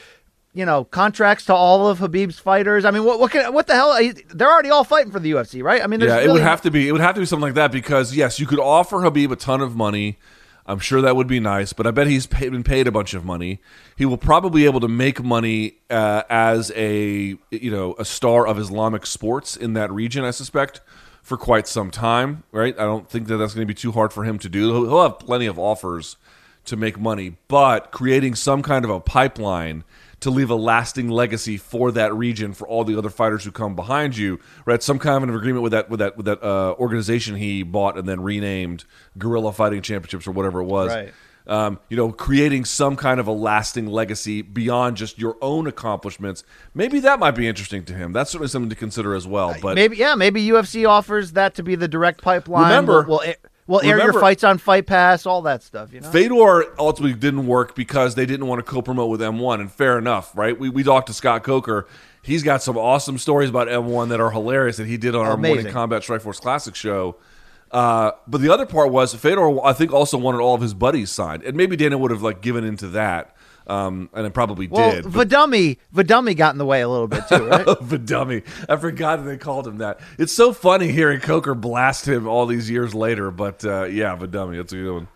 you 0.54 0.66
know 0.66 0.86
contracts 0.86 1.46
to 1.46 1.54
all 1.54 1.88
of 1.88 2.00
Khabib's 2.00 2.40
fighters? 2.40 2.86
I 2.86 2.92
mean, 2.92 3.04
what 3.04 3.20
what 3.20 3.32
can 3.32 3.54
what 3.54 3.68
the 3.68 3.74
hell? 3.74 3.98
They're 4.34 4.52
already 4.52 4.70
all 4.70 4.84
fighting 4.84 5.12
for 5.12 5.20
the 5.20 5.32
UFC, 5.32 5.64
right? 5.64 5.82
I 5.82 5.88
mean, 5.88 6.02
yeah, 6.02 6.20
it 6.20 6.32
would 6.32 6.42
have 6.42 6.62
to 6.62 6.72
be 6.72 6.88
it 6.88 6.92
would 6.92 7.02
have 7.02 7.16
to 7.16 7.22
be 7.22 7.26
something 7.26 7.48
like 7.48 7.56
that 7.56 7.72
because 7.72 8.16
yes, 8.16 8.40
you 8.40 8.48
could 8.48 8.60
offer 8.60 8.98
Khabib 8.98 9.32
a 9.32 9.36
ton 9.36 9.62
of 9.62 9.76
money. 9.76 10.18
I'm 10.68 10.80
sure 10.80 11.01
that 11.01 11.15
would 11.15 11.28
be 11.28 11.39
nice, 11.39 11.72
but 11.72 11.88
I 11.88 11.91
bet 11.91 12.07
he's 12.07 12.28
paid, 12.28 12.51
been 12.51 12.63
paid 12.63 12.88
a 12.88 12.91
bunch 12.91 13.13
of 13.13 13.24
money. 13.24 13.59
He 13.95 14.05
will 14.05 14.18
probably 14.18 14.61
be 14.61 14.65
able 14.65 14.82
to 14.82 14.88
make 14.88 15.24
money 15.24 15.76
uh, 15.89 16.24
as 16.30 16.72
a 16.76 17.38
you 17.51 17.72
know 17.72 17.95
a 17.97 18.05
star 18.05 18.45
of 18.45 18.59
Islamic 18.59 19.05
sports 19.05 19.55
in 19.55 19.74
that 19.74 19.91
region. 19.91 20.26
I 20.26 20.32
suspect 20.32 20.82
for 21.24 21.38
quite 21.38 21.68
some 21.68 21.89
time. 21.89 22.43
Right? 22.51 22.78
I 22.78 22.84
don't 22.84 23.09
think 23.09 23.28
that 23.28 23.38
that's 23.38 23.53
going 23.53 23.65
to 23.65 23.74
be 23.74 23.80
too 23.80 23.93
hard 23.93 24.11
for 24.11 24.26
him 24.26 24.38
to 24.39 24.49
do. 24.49 24.74
He'll, 24.74 24.86
he'll 24.86 25.03
have 25.03 25.20
plenty 25.20 25.45
of 25.45 25.57
offers 25.57 26.18
to 26.65 26.76
make 26.76 26.99
money, 26.99 27.38
but 27.47 27.91
creating 27.91 28.36
some 28.36 28.61
kind 28.61 28.84
of 28.84 28.91
a 28.91 28.99
pipeline 28.99 29.86
to 30.28 30.32
leave 30.32 30.49
a 30.49 30.55
lasting 30.55 31.07
legacy 31.09 31.55
for 31.55 31.89
that 31.93 32.13
region 32.13 32.51
for 32.51 32.67
all 32.67 32.84
the 32.84 32.97
other 32.97 33.09
fighters 33.09 33.45
who 33.45 33.51
come 33.51 33.75
behind 33.75 34.17
you, 34.17 34.39
right? 34.65 34.84
Some 34.84 34.99
kind 34.99 35.23
of 35.23 35.30
an 35.30 35.34
agreement 35.36 35.63
with 35.63 35.71
that 35.71 35.89
with 35.89 36.01
that 36.01 36.17
with 36.17 36.25
that 36.25 36.43
uh, 36.43 36.75
organization 36.78 37.38
he 37.38 37.63
bought 37.63 37.97
and 37.97 38.07
then 38.07 38.21
renamed 38.21 38.84
Gorilla 39.17 39.53
Fighting 39.53 39.82
Championships 39.82 40.28
or 40.28 40.32
whatever 40.32 40.59
it 40.59 40.65
was. 40.65 40.93
Right. 40.93 41.13
Um, 41.47 41.80
you 41.88 41.95
know, 41.95 42.11
creating 42.11 42.65
some 42.65 42.97
kind 42.97 43.21
of 43.21 43.28
a 43.28 43.32
lasting 43.32 43.88
legacy 43.88 44.41
beyond 44.41 44.97
just 44.97 45.17
your 45.17 45.38
own 45.41 45.65
accomplishments. 45.65 46.43
Maybe 46.73 46.99
that 46.99 47.19
might 47.19 47.32
be 47.32 47.47
interesting 47.47 47.86
to 47.86 47.93
him. 47.93 48.11
That's 48.11 48.30
certainly 48.32 48.49
something 48.49 48.69
to 48.69 48.75
consider 48.75 49.15
as 49.15 49.25
well. 49.25 49.55
But 49.61 49.75
maybe 49.75 49.95
yeah, 49.95 50.15
maybe 50.15 50.45
UFC 50.45 50.88
offers 50.88 51.32
that 51.34 51.55
to 51.55 51.63
be 51.63 51.75
the 51.75 51.88
direct 51.88 52.21
pipeline. 52.21 52.63
Remember- 52.63 53.03
we'll, 53.03 53.19
we'll, 53.19 53.21
air- 53.21 53.38
we'll 53.68 53.82
air 53.82 53.97
your 53.99 54.13
fights 54.13 54.43
on 54.43 54.57
Fight 54.57 54.88
Pass, 54.88 55.26
all 55.26 55.43
that 55.43 55.61
stuff. 55.61 55.93
You 55.93 56.01
know, 56.01 56.09
Fedor 56.09 56.80
ultimately 56.80 57.18
didn't 57.18 57.45
work 57.45 57.76
because 57.76 58.15
they 58.15 58.26
didn't 58.26 58.47
want 58.47 58.59
to 58.59 58.63
co-promote 58.63 59.09
with 59.09 59.22
M1, 59.22 59.59
and 59.59 59.72
fair 59.72 59.97
enough, 59.97 60.36
right? 60.36 60.57
We 60.59 60.70
we 60.70 60.84
talked 60.84 61.07
to 61.07 61.13
Scott 61.13 61.43
Coker. 61.43 61.88
He's 62.24 62.43
got 62.43 62.61
some 62.61 62.78
awesome 62.78 63.18
stories 63.18 63.49
about 63.49 63.68
M1 63.68 64.09
that 64.09 64.20
are 64.20 64.32
hilarious 64.32 64.78
that 64.78 64.88
he 64.88 64.97
did 64.97 65.15
on 65.15 65.26
our 65.26 65.38
Morning 65.38 65.72
Combat 65.72 66.01
Strikeforce 66.01 66.41
Classic 66.41 66.76
show. 66.76 67.15
Uh, 67.72 68.11
but 68.28 68.41
the 68.41 68.49
other 68.49 68.65
part 68.65 68.91
was 68.91 69.13
Fedor, 69.13 69.63
I 69.63 69.74
think, 69.74 69.93
also 69.93 70.18
wanted 70.18 70.39
all 70.39 70.55
of 70.55 70.61
his 70.61 70.74
buddies 70.74 71.11
signed, 71.11 71.43
and 71.43 71.55
maybe 71.55 71.76
Dana 71.76 71.97
would 71.97 72.11
have 72.11 72.22
like 72.22 72.41
given 72.41 72.63
into 72.63 72.88
that, 72.88 73.36
um, 73.68 74.09
and 74.13 74.26
it 74.26 74.34
probably 74.34 74.68
well, 74.68 74.91
did. 74.91 75.11
but- 75.11 75.28
Vadummy, 75.28 75.78
Vadummy 75.93 76.36
got 76.36 76.53
in 76.53 76.57
the 76.57 76.65
way 76.65 76.82
a 76.82 76.89
little 76.89 77.07
bit 77.07 77.28
too, 77.28 77.45
right? 77.47 77.68
of 77.68 77.91
a 77.91 77.97
dummy. 77.97 78.43
I 78.68 78.78
forgot 78.78 79.18
that 79.18 79.24
they 79.24 79.38
called 79.38 79.68
him 79.68 79.78
that. 79.78 79.99
It's 80.18 80.34
so 80.34 80.53
funny 80.53 80.91
hearing 80.91 81.20
Coker 81.20 81.53
blast 81.53 82.07
him 82.07 82.28
all 82.28 82.45
these 82.45 82.70
years 82.70 82.95
later, 82.95 83.30
but 83.32 83.63
uh, 83.65 83.84
yeah, 83.86 84.13
of 84.13 84.24
a 84.24 84.28
dummy. 84.28 84.57
That's 84.57 84.74
a 84.74 84.78
good 84.78 84.93
one. 84.93 85.07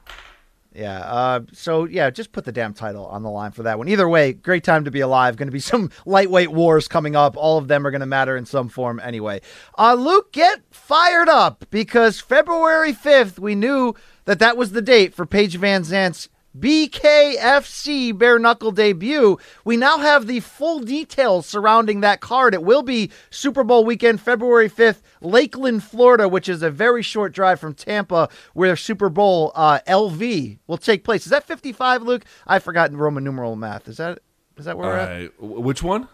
Yeah. 0.73 0.99
Uh, 0.99 1.41
so 1.51 1.83
yeah, 1.85 2.09
just 2.09 2.31
put 2.31 2.45
the 2.45 2.51
damn 2.51 2.73
title 2.73 3.05
on 3.07 3.23
the 3.23 3.29
line 3.29 3.51
for 3.51 3.63
that 3.63 3.77
one. 3.77 3.89
Either 3.89 4.07
way, 4.07 4.33
great 4.33 4.63
time 4.63 4.85
to 4.85 4.91
be 4.91 5.01
alive. 5.01 5.35
Going 5.35 5.49
to 5.49 5.51
be 5.51 5.59
some 5.61 5.91
lightweight 6.05 6.51
wars 6.51 6.87
coming 6.87 7.15
up. 7.15 7.35
All 7.35 7.57
of 7.57 7.67
them 7.67 7.85
are 7.85 7.91
going 7.91 8.01
to 8.01 8.05
matter 8.05 8.37
in 8.37 8.45
some 8.45 8.69
form 8.69 8.99
anyway. 8.99 9.41
Uh, 9.77 9.95
Luke, 9.95 10.31
get 10.31 10.61
fired 10.71 11.29
up 11.29 11.65
because 11.69 12.19
February 12.19 12.93
fifth, 12.93 13.37
we 13.37 13.55
knew 13.55 13.95
that 14.25 14.39
that 14.39 14.55
was 14.55 14.71
the 14.71 14.81
date 14.81 15.13
for 15.13 15.25
Paige 15.25 15.59
VanZant's 15.59 16.29
BKFC 16.57 18.17
bare 18.17 18.39
knuckle 18.39 18.71
debut. 18.71 19.37
We 19.63 19.77
now 19.77 19.97
have 19.99 20.27
the 20.27 20.41
full 20.41 20.79
details 20.79 21.45
surrounding 21.45 22.01
that 22.01 22.19
card. 22.19 22.53
It 22.53 22.63
will 22.63 22.83
be 22.83 23.11
Super 23.29 23.63
Bowl 23.63 23.85
weekend, 23.85 24.21
February 24.21 24.69
5th, 24.69 25.01
Lakeland, 25.21 25.83
Florida, 25.83 26.27
which 26.27 26.49
is 26.49 26.61
a 26.61 26.69
very 26.69 27.01
short 27.01 27.33
drive 27.33 27.59
from 27.59 27.73
Tampa, 27.73 28.29
where 28.53 28.75
Super 28.75 29.09
Bowl 29.09 29.51
uh, 29.55 29.79
LV 29.87 30.59
will 30.67 30.77
take 30.77 31.03
place. 31.03 31.25
Is 31.25 31.29
that 31.31 31.45
55, 31.45 32.03
Luke? 32.03 32.25
I've 32.45 32.63
forgotten 32.63 32.97
Roman 32.97 33.23
numeral 33.23 33.55
math. 33.55 33.87
Is 33.87 33.97
that 33.97 34.19
is 34.57 34.65
that 34.65 34.77
where 34.77 34.89
we're 34.89 34.97
at? 34.97 35.31
Uh, 35.41 35.45
which 35.61 35.81
one? 35.81 36.07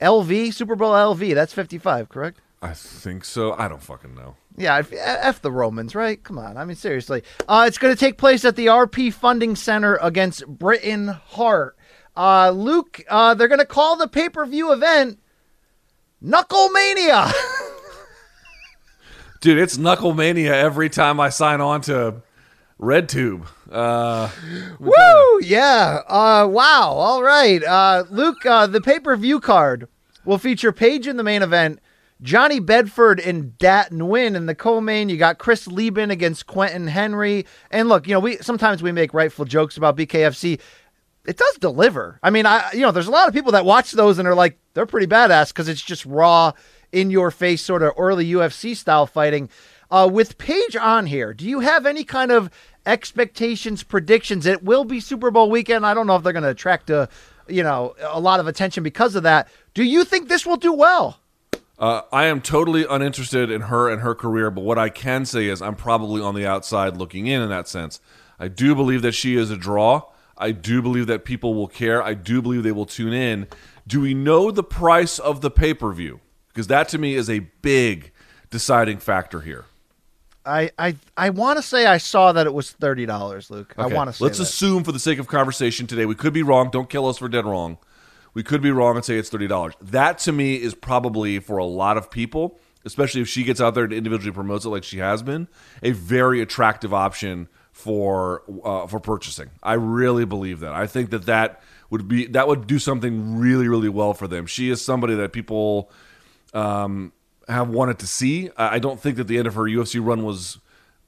LV, 0.00 0.54
Super 0.54 0.76
Bowl 0.76 0.92
LV. 0.92 1.34
That's 1.34 1.52
55, 1.52 2.08
correct? 2.08 2.40
I 2.62 2.74
think 2.74 3.24
so. 3.24 3.54
I 3.54 3.68
don't 3.68 3.82
fucking 3.82 4.14
know. 4.14 4.36
Yeah, 4.56 4.76
F, 4.76 4.92
F 4.92 5.40
the 5.40 5.50
Romans, 5.50 5.94
right? 5.94 6.22
Come 6.22 6.38
on. 6.38 6.56
I 6.56 6.64
mean, 6.64 6.76
seriously. 6.76 7.22
Uh, 7.48 7.64
it's 7.66 7.78
going 7.78 7.94
to 7.94 7.98
take 7.98 8.18
place 8.18 8.44
at 8.44 8.56
the 8.56 8.66
RP 8.66 9.12
Funding 9.12 9.56
Center 9.56 9.98
against 10.02 10.46
Britain 10.46 11.08
Hart. 11.08 11.76
Uh, 12.16 12.50
Luke, 12.50 13.02
uh, 13.08 13.34
they're 13.34 13.48
going 13.48 13.60
to 13.60 13.66
call 13.66 13.96
the 13.96 14.08
pay 14.08 14.28
per 14.28 14.44
view 14.44 14.72
event 14.72 15.18
Knucklemania. 16.22 17.32
Dude, 19.40 19.58
it's 19.58 19.78
Knuckle 19.78 20.12
Mania 20.12 20.54
every 20.54 20.90
time 20.90 21.18
I 21.18 21.30
sign 21.30 21.62
on 21.62 21.80
to 21.82 22.16
RedTube. 22.78 23.46
Uh, 23.70 24.28
Woo! 24.78 25.40
Yeah. 25.42 26.00
Uh, 26.06 26.46
wow. 26.46 26.90
All 26.92 27.22
right. 27.22 27.64
Uh, 27.64 28.04
Luke, 28.10 28.44
uh, 28.44 28.66
the 28.66 28.82
pay 28.82 29.00
per 29.00 29.16
view 29.16 29.40
card 29.40 29.88
will 30.26 30.36
feature 30.36 30.72
Paige 30.72 31.06
in 31.06 31.16
the 31.16 31.22
main 31.22 31.42
event, 31.42 31.80
Johnny 32.22 32.60
Bedford 32.60 33.20
and 33.20 33.56
Dat 33.58 33.90
Nguyen 33.90 34.34
in 34.36 34.46
the 34.46 34.54
co-main. 34.54 35.08
You 35.08 35.16
got 35.16 35.38
Chris 35.38 35.66
Leben 35.66 36.10
against 36.10 36.46
Quentin 36.46 36.86
Henry. 36.86 37.46
And 37.70 37.88
look, 37.88 38.06
you 38.06 38.14
know, 38.14 38.20
we 38.20 38.36
sometimes 38.38 38.82
we 38.82 38.92
make 38.92 39.14
rightful 39.14 39.44
jokes 39.44 39.76
about 39.76 39.96
BKFC. 39.96 40.60
It 41.26 41.36
does 41.36 41.56
deliver. 41.56 42.18
I 42.22 42.30
mean, 42.30 42.46
I 42.46 42.70
you 42.72 42.80
know, 42.80 42.92
there's 42.92 43.06
a 43.06 43.12
lot 43.12 43.28
of 43.28 43.34
people 43.34 43.52
that 43.52 43.64
watch 43.64 43.92
those 43.92 44.18
and 44.18 44.26
are 44.26 44.34
like, 44.34 44.58
they're 44.74 44.86
pretty 44.86 45.06
badass 45.06 45.48
because 45.48 45.68
it's 45.68 45.82
just 45.82 46.04
raw, 46.06 46.52
in 46.92 47.10
your 47.10 47.30
face, 47.30 47.62
sort 47.62 47.82
of 47.82 47.92
early 47.96 48.26
UFC 48.30 48.76
style 48.76 49.06
fighting. 49.06 49.48
Uh, 49.90 50.08
with 50.10 50.38
Paige 50.38 50.76
on 50.76 51.06
here, 51.06 51.34
do 51.34 51.44
you 51.44 51.60
have 51.60 51.84
any 51.84 52.04
kind 52.04 52.30
of 52.30 52.50
expectations, 52.86 53.82
predictions? 53.82 54.46
It 54.46 54.62
will 54.62 54.84
be 54.84 55.00
Super 55.00 55.30
Bowl 55.30 55.50
weekend. 55.50 55.84
I 55.84 55.94
don't 55.94 56.06
know 56.06 56.16
if 56.16 56.22
they're 56.22 56.32
going 56.32 56.44
to 56.44 56.50
attract 56.50 56.90
a, 56.90 57.08
you 57.48 57.62
know, 57.62 57.94
a 58.00 58.20
lot 58.20 58.40
of 58.40 58.46
attention 58.46 58.82
because 58.82 59.16
of 59.16 59.24
that. 59.24 59.48
Do 59.74 59.82
you 59.82 60.04
think 60.04 60.28
this 60.28 60.46
will 60.46 60.56
do 60.56 60.72
well? 60.72 61.19
Uh, 61.80 62.02
I 62.12 62.26
am 62.26 62.42
totally 62.42 62.84
uninterested 62.88 63.50
in 63.50 63.62
her 63.62 63.88
and 63.88 64.02
her 64.02 64.14
career, 64.14 64.50
but 64.50 64.64
what 64.64 64.78
I 64.78 64.90
can 64.90 65.24
say 65.24 65.46
is 65.46 65.62
I'm 65.62 65.74
probably 65.74 66.20
on 66.20 66.34
the 66.34 66.46
outside 66.46 66.98
looking 66.98 67.26
in 67.26 67.40
in 67.40 67.48
that 67.48 67.66
sense. 67.66 68.00
I 68.38 68.48
do 68.48 68.74
believe 68.74 69.00
that 69.00 69.12
she 69.12 69.34
is 69.34 69.50
a 69.50 69.56
draw. 69.56 70.02
I 70.36 70.52
do 70.52 70.82
believe 70.82 71.06
that 71.06 71.24
people 71.24 71.54
will 71.54 71.68
care. 71.68 72.02
I 72.02 72.12
do 72.12 72.42
believe 72.42 72.64
they 72.64 72.72
will 72.72 72.84
tune 72.84 73.14
in. 73.14 73.46
Do 73.86 74.02
we 74.02 74.12
know 74.12 74.50
the 74.50 74.62
price 74.62 75.18
of 75.18 75.40
the 75.40 75.50
pay 75.50 75.72
per 75.72 75.90
view? 75.92 76.20
Because 76.48 76.66
that 76.66 76.88
to 76.90 76.98
me 76.98 77.14
is 77.14 77.30
a 77.30 77.40
big 77.62 78.12
deciding 78.50 78.98
factor 78.98 79.40
here. 79.40 79.64
I 80.44 80.70
I 80.78 80.96
I 81.16 81.30
want 81.30 81.58
to 81.58 81.62
say 81.62 81.86
I 81.86 81.98
saw 81.98 82.32
that 82.32 82.46
it 82.46 82.52
was 82.52 82.70
thirty 82.70 83.06
dollars, 83.06 83.50
Luke. 83.50 83.74
I 83.78 83.86
want 83.86 84.08
to 84.08 84.12
say 84.12 84.24
Let's 84.24 84.38
that. 84.38 84.44
assume, 84.44 84.84
for 84.84 84.92
the 84.92 84.98
sake 84.98 85.18
of 85.18 85.28
conversation 85.28 85.86
today, 85.86 86.06
we 86.06 86.14
could 86.14 86.32
be 86.32 86.42
wrong. 86.42 86.70
Don't 86.70 86.88
kill 86.90 87.06
us 87.06 87.18
for 87.18 87.28
dead 87.28 87.44
wrong. 87.44 87.78
We 88.34 88.42
could 88.42 88.62
be 88.62 88.70
wrong 88.70 88.96
and 88.96 89.04
say 89.04 89.16
it's 89.16 89.28
thirty 89.28 89.46
dollars. 89.46 89.74
That 89.80 90.18
to 90.20 90.32
me 90.32 90.56
is 90.56 90.74
probably 90.74 91.38
for 91.40 91.58
a 91.58 91.64
lot 91.64 91.96
of 91.96 92.10
people, 92.10 92.58
especially 92.84 93.20
if 93.20 93.28
she 93.28 93.42
gets 93.44 93.60
out 93.60 93.74
there 93.74 93.84
and 93.84 93.92
individually 93.92 94.32
promotes 94.32 94.64
it 94.64 94.68
like 94.68 94.84
she 94.84 94.98
has 94.98 95.22
been, 95.22 95.48
a 95.82 95.92
very 95.92 96.40
attractive 96.40 96.94
option 96.94 97.48
for 97.72 98.42
uh, 98.64 98.86
for 98.86 99.00
purchasing. 99.00 99.50
I 99.62 99.74
really 99.74 100.24
believe 100.24 100.60
that. 100.60 100.72
I 100.72 100.86
think 100.86 101.10
that 101.10 101.26
that 101.26 101.60
would 101.88 102.06
be 102.08 102.26
that 102.26 102.46
would 102.46 102.66
do 102.66 102.78
something 102.78 103.38
really 103.38 103.68
really 103.68 103.88
well 103.88 104.14
for 104.14 104.28
them. 104.28 104.46
She 104.46 104.70
is 104.70 104.82
somebody 104.82 105.14
that 105.14 105.32
people 105.32 105.90
um, 106.54 107.12
have 107.48 107.68
wanted 107.68 107.98
to 108.00 108.06
see. 108.06 108.50
I 108.56 108.78
don't 108.78 109.00
think 109.00 109.16
that 109.16 109.28
the 109.28 109.38
end 109.38 109.46
of 109.46 109.54
her 109.54 109.62
UFC 109.62 110.04
run 110.04 110.24
was 110.24 110.58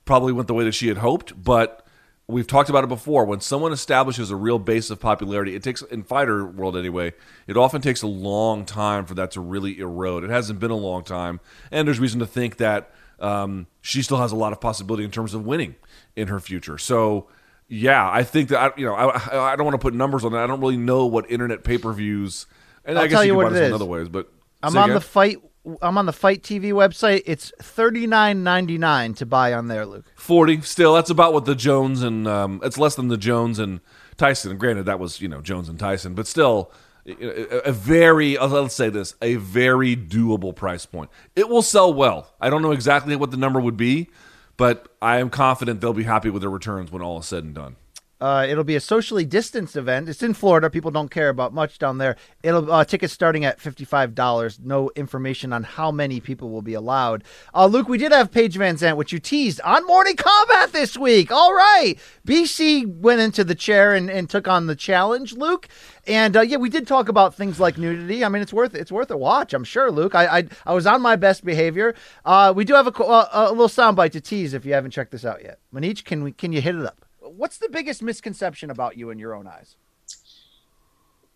probably 0.04 0.32
went 0.32 0.48
the 0.48 0.54
way 0.54 0.64
that 0.64 0.72
she 0.72 0.88
had 0.88 0.98
hoped, 0.98 1.40
but 1.42 1.86
we've 2.28 2.46
talked 2.46 2.70
about 2.70 2.84
it 2.84 2.88
before. 2.88 3.24
When 3.24 3.40
someone 3.40 3.72
establishes 3.72 4.30
a 4.30 4.36
real 4.36 4.58
base 4.58 4.90
of 4.90 5.00
popularity, 5.00 5.54
it 5.54 5.62
takes 5.62 5.82
in 5.82 6.02
fighter 6.02 6.44
world 6.46 6.76
anyway. 6.76 7.12
It 7.46 7.56
often 7.56 7.80
takes 7.80 8.02
a 8.02 8.06
long 8.06 8.64
time 8.64 9.04
for 9.04 9.14
that 9.14 9.32
to 9.32 9.40
really 9.40 9.78
erode. 9.78 10.24
It 10.24 10.30
hasn't 10.30 10.60
been 10.60 10.70
a 10.70 10.76
long 10.76 11.04
time, 11.04 11.40
and 11.70 11.86
there's 11.86 12.00
reason 12.00 12.20
to 12.20 12.26
think 12.26 12.56
that 12.58 12.90
um, 13.20 13.66
she 13.80 14.02
still 14.02 14.18
has 14.18 14.32
a 14.32 14.36
lot 14.36 14.52
of 14.52 14.60
possibility 14.60 15.04
in 15.04 15.10
terms 15.10 15.34
of 15.34 15.44
winning 15.44 15.76
in 16.16 16.28
her 16.28 16.40
future. 16.40 16.78
So. 16.78 17.28
Yeah, 17.68 18.06
I 18.10 18.22
think 18.22 18.50
that 18.50 18.58
I, 18.58 18.78
you 18.78 18.84
know 18.84 18.94
I, 18.94 19.52
I 19.52 19.56
don't 19.56 19.64
want 19.64 19.76
to 19.76 19.78
put 19.78 19.94
numbers 19.94 20.26
on 20.26 20.32
that. 20.32 20.42
I 20.42 20.46
don't 20.46 20.60
really 20.60 20.76
know 20.76 21.06
what 21.06 21.30
internet 21.30 21.64
pay 21.64 21.78
per 21.78 21.90
views, 21.94 22.44
and 22.84 22.98
I'll 22.98 23.04
I 23.04 23.06
guess 23.06 23.14
tell 23.14 23.24
you, 23.24 23.28
you 23.28 23.32
can 23.32 23.44
what 23.44 23.52
buy 23.52 23.60
it 23.60 23.66
in 23.68 23.72
other 23.72 23.86
ways. 23.86 24.10
But 24.10 24.30
I'm 24.62 24.76
on 24.76 24.90
again? 24.90 24.94
the 24.94 25.00
fight. 25.00 25.38
I'm 25.80 25.96
on 25.96 26.06
the 26.06 26.12
FITE 26.12 26.42
TV 26.42 26.72
website. 26.72 27.22
It's 27.26 27.52
thirty 27.60 28.06
nine 28.06 28.42
ninety 28.42 28.78
nine 28.78 29.14
to 29.14 29.26
buy 29.26 29.52
on 29.52 29.68
there, 29.68 29.86
Luke. 29.86 30.06
40 30.16 30.62
still. 30.62 30.94
That's 30.94 31.10
about 31.10 31.32
what 31.32 31.44
the 31.44 31.54
jones 31.54 32.02
and 32.02 32.26
um, 32.26 32.60
it's 32.64 32.78
less 32.78 32.94
than 32.94 33.08
the 33.08 33.16
jones 33.16 33.58
and 33.58 33.80
tyson. 34.16 34.50
And 34.50 34.60
granted 34.60 34.86
that 34.86 34.98
was 34.98 35.20
you 35.20 35.28
know 35.28 35.40
jones 35.40 35.68
and 35.68 35.78
tyson 35.78 36.14
but 36.14 36.26
still 36.26 36.72
a, 37.06 37.68
a 37.68 37.72
very 37.72 38.36
uh, 38.36 38.48
let's 38.48 38.74
say 38.74 38.88
this 38.88 39.14
a 39.22 39.36
very 39.36 39.96
doable 39.96 40.54
price 40.54 40.86
point. 40.86 41.10
It 41.36 41.48
will 41.48 41.62
sell 41.62 41.92
well. 41.92 42.34
I 42.40 42.50
don't 42.50 42.62
know 42.62 42.72
exactly 42.72 43.14
what 43.16 43.30
the 43.30 43.36
number 43.36 43.60
would 43.60 43.76
be 43.76 44.08
but 44.56 44.88
i 45.00 45.18
am 45.18 45.30
confident 45.30 45.80
they'll 45.80 45.92
be 45.92 46.04
happy 46.04 46.30
with 46.30 46.42
their 46.42 46.50
returns 46.50 46.90
when 46.90 47.02
all 47.02 47.18
is 47.18 47.26
said 47.26 47.44
and 47.44 47.54
done 47.54 47.76
Uh, 48.22 48.46
it'll 48.48 48.62
be 48.62 48.76
a 48.76 48.80
socially 48.80 49.24
distanced 49.24 49.74
event. 49.74 50.08
It's 50.08 50.22
in 50.22 50.32
Florida. 50.32 50.70
People 50.70 50.92
don't 50.92 51.10
care 51.10 51.28
about 51.28 51.52
much 51.52 51.80
down 51.80 51.98
there. 51.98 52.14
It'll 52.44 52.70
uh, 52.70 52.84
tickets 52.84 53.12
starting 53.12 53.44
at 53.44 53.60
fifty 53.60 53.84
five 53.84 54.14
dollars. 54.14 54.60
No 54.62 54.92
information 54.94 55.52
on 55.52 55.64
how 55.64 55.90
many 55.90 56.20
people 56.20 56.48
will 56.48 56.62
be 56.62 56.74
allowed. 56.74 57.24
Uh, 57.52 57.66
Luke, 57.66 57.88
we 57.88 57.98
did 57.98 58.12
have 58.12 58.30
Paige 58.30 58.56
VanZant, 58.56 58.96
which 58.96 59.12
you 59.12 59.18
teased 59.18 59.60
on 59.62 59.84
Morning 59.88 60.14
Combat 60.14 60.72
this 60.72 60.96
week. 60.96 61.32
All 61.32 61.52
right, 61.52 61.96
BC 62.24 62.86
went 62.86 63.20
into 63.20 63.42
the 63.42 63.56
chair 63.56 63.92
and, 63.92 64.08
and 64.08 64.30
took 64.30 64.46
on 64.46 64.68
the 64.68 64.76
challenge, 64.76 65.32
Luke. 65.32 65.66
And 66.06 66.36
uh, 66.36 66.42
yeah, 66.42 66.58
we 66.58 66.68
did 66.68 66.86
talk 66.86 67.08
about 67.08 67.34
things 67.34 67.58
like 67.58 67.76
nudity. 67.76 68.24
I 68.24 68.28
mean, 68.28 68.40
it's 68.40 68.52
worth 68.52 68.76
it's 68.76 68.92
worth 68.92 69.10
a 69.10 69.16
watch. 69.16 69.52
I'm 69.52 69.64
sure, 69.64 69.90
Luke. 69.90 70.14
I 70.14 70.38
I, 70.38 70.44
I 70.64 70.74
was 70.74 70.86
on 70.86 71.02
my 71.02 71.16
best 71.16 71.44
behavior. 71.44 71.96
Uh, 72.24 72.52
we 72.54 72.64
do 72.64 72.74
have 72.74 72.86
a, 72.86 72.92
co- 72.92 73.10
uh, 73.10 73.28
a 73.32 73.50
little 73.50 73.66
soundbite 73.66 74.12
to 74.12 74.20
tease 74.20 74.54
if 74.54 74.64
you 74.64 74.74
haven't 74.74 74.92
checked 74.92 75.10
this 75.10 75.24
out 75.24 75.42
yet. 75.42 75.58
Manish, 75.74 76.04
can 76.04 76.22
we 76.22 76.30
can 76.30 76.52
you 76.52 76.60
hit 76.60 76.76
it 76.76 76.86
up? 76.86 77.04
What's 77.36 77.58
the 77.58 77.68
biggest 77.68 78.02
misconception 78.02 78.70
about 78.70 78.96
you 78.96 79.10
in 79.10 79.18
your 79.18 79.34
own 79.34 79.46
eyes? 79.46 79.76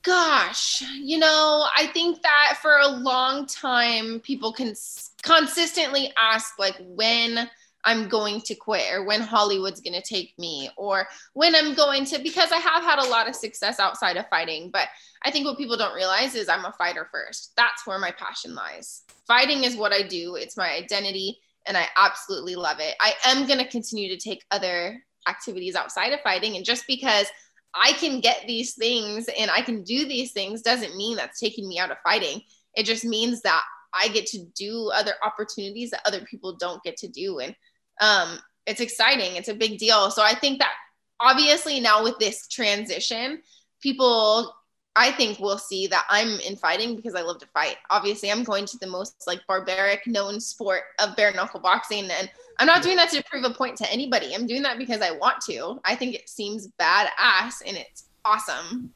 Gosh, 0.03 0.85
you 0.95 1.19
know, 1.19 1.67
I 1.77 1.89
think 1.89 2.23
that 2.23 2.59
for 2.63 2.77
a 2.79 2.87
long 2.87 3.47
time, 3.47 4.21
people 4.21 4.53
can 4.53 4.75
consistently 5.23 6.13
ask, 6.17 6.59
like, 6.61 6.77
when 6.81 7.51
I'm 7.83 8.09
going 8.09 8.41
to 8.43 8.55
quit 8.55 8.93
or 8.93 9.05
when 9.05 9.21
Hollywood's 9.21 9.81
going 9.81 10.01
to 10.01 10.03
take 10.03 10.37
me 10.39 10.71
or 10.77 11.09
when 11.33 11.55
I'm 11.55 11.75
going 11.75 12.05
to, 12.07 12.19
because 12.19 12.53
I 12.53 12.59
have 12.59 12.83
had 12.83 12.99
a 12.99 13.09
lot 13.09 13.29
of 13.29 13.35
success 13.35 13.81
outside 13.81 14.17
of 14.17 14.29
fighting. 14.29 14.71
But 14.71 14.89
I 15.25 15.31
think 15.31 15.45
what 15.45 15.59
people 15.59 15.77
don't 15.77 15.95
realize 15.95 16.35
is 16.35 16.49
I'm 16.49 16.65
a 16.65 16.73
fighter 16.73 17.09
first. 17.11 17.53
That's 17.57 17.87
where 17.87 17.99
my 17.99 18.13
passion 18.13 18.55
lies. 18.55 19.03
Fighting 19.27 19.65
is 19.65 19.77
what 19.77 19.93
I 19.93 20.03
do, 20.03 20.37
it's 20.37 20.57
my 20.57 20.71
identity, 20.73 21.39
and 21.67 21.77
I 21.77 21.87
absolutely 21.97 22.55
love 22.55 22.79
it. 22.81 22.95
I 23.01 23.15
am 23.25 23.47
going 23.47 23.59
to 23.59 23.69
continue 23.69 24.09
to 24.09 24.17
take 24.17 24.45
other 24.53 25.03
activities 25.27 25.75
outside 25.75 26.13
of 26.13 26.21
fighting. 26.21 26.57
And 26.57 26.65
just 26.65 26.87
because 26.87 27.27
I 27.75 27.93
can 27.93 28.21
get 28.21 28.45
these 28.47 28.75
things 28.75 29.29
and 29.39 29.51
I 29.51 29.61
can 29.61 29.83
do 29.83 30.07
these 30.07 30.33
things 30.33 30.63
doesn't 30.63 30.97
mean 30.97 31.17
that's 31.17 31.41
taking 31.41 31.69
me 31.69 31.79
out 31.79 31.91
of 31.91 31.99
fighting. 32.03 32.41
It 32.75 32.85
just 32.85 33.05
means 33.05 33.43
that 33.43 33.63
I 33.93 34.09
get 34.09 34.27
to 34.27 34.45
do 34.57 34.91
other 34.95 35.13
opportunities 35.25 35.91
that 35.91 36.07
other 36.07 36.21
people 36.21 36.57
don't 36.57 36.83
get 36.83 36.97
to 36.99 37.09
do. 37.09 37.39
And 37.39 37.55
um, 38.01 38.39
it's 38.67 38.81
exciting. 38.81 39.37
It's 39.37 39.49
a 39.49 39.55
big 39.55 39.79
deal. 39.79 40.11
So 40.11 40.23
I 40.23 40.35
think 40.35 40.59
that 40.59 40.73
obviously 41.21 41.81
now 41.81 42.03
with 42.03 42.19
this 42.19 42.49
transition, 42.49 43.43
people 43.81 44.55
I 44.97 45.13
think 45.13 45.39
we'll 45.39 45.59
see 45.59 45.87
that 45.89 46.07
I'm 46.09 46.41
in 46.41 46.57
fighting 46.57 46.97
because 46.97 47.15
I 47.15 47.21
love 47.21 47.39
to 47.41 47.47
fight. 47.49 47.77
Obviously, 47.91 48.31
I'm 48.31 48.43
going 48.43 48.65
to 48.65 48.79
the 48.79 48.87
most 48.87 49.25
like 49.27 49.41
barbaric 49.47 50.07
known 50.07 50.41
sport 50.41 50.83
of 50.99 51.15
bare 51.17 51.33
knuckle 51.33 51.61
boxing 51.61 52.11
and 52.11 52.31
I'm 52.59 52.67
not 52.67 52.83
doing 52.83 52.97
that 52.97 53.11
to 53.11 53.23
prove 53.25 53.45
a 53.45 53.51
point 53.51 53.77
to 53.79 53.93
anybody. 53.93 54.35
I'm 54.35 54.47
doing 54.47 54.63
that 54.63 54.79
because 54.79 55.03
I 55.03 55.11
want 55.11 55.43
to. 55.43 55.79
I 55.85 55.95
think 55.95 56.15
it 56.15 56.29
seems 56.31 56.69
badass 56.81 57.61
and 57.67 57.77
it's 57.77 58.05
awesome. 58.25 58.95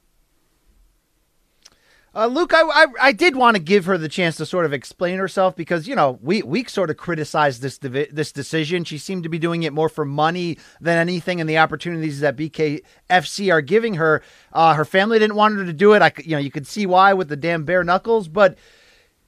Uh, 2.13 2.27
Luke, 2.27 2.53
I, 2.53 2.63
I 2.63 2.87
I 3.01 3.13
did 3.13 3.37
want 3.37 3.55
to 3.55 3.63
give 3.63 3.85
her 3.85 3.97
the 3.97 4.09
chance 4.09 4.37
to 4.37 4.47
sort 4.47 4.65
of 4.65 4.73
explain 4.73 5.19
herself 5.19 5.55
because 5.55 5.87
you 5.87 5.95
know 5.95 6.19
we 6.21 6.43
we 6.43 6.65
sort 6.65 6.91
of 6.91 6.97
criticized 6.97 7.63
this 7.63 7.79
divi- 7.79 8.09
this 8.11 8.33
decision. 8.33 8.83
She 8.83 8.99
seemed 8.99 9.23
to 9.23 9.29
be 9.29 9.39
doing 9.39 9.63
it 9.63 9.73
more 9.73 9.89
for 9.89 10.05
money 10.05 10.59
than 10.81 10.99
anything, 10.99 11.41
and 11.41 11.49
the 11.49 11.59
opportunities 11.59 12.19
that 12.19 12.37
BKFC 12.37 13.53
are 13.53 13.61
giving 13.61 13.95
her. 13.95 14.23
Uh, 14.53 14.75
her 14.75 14.85
family 14.85 15.21
didn't 15.21 15.37
want 15.37 15.57
her 15.57 15.65
to 15.65 15.73
do 15.73 15.93
it. 15.93 16.03
I 16.03 16.13
you 16.25 16.33
know 16.33 16.39
you 16.39 16.51
could 16.51 16.67
see 16.67 16.85
why 16.85 17.13
with 17.13 17.29
the 17.29 17.37
damn 17.37 17.65
bare 17.65 17.85
knuckles, 17.85 18.27
but 18.27 18.59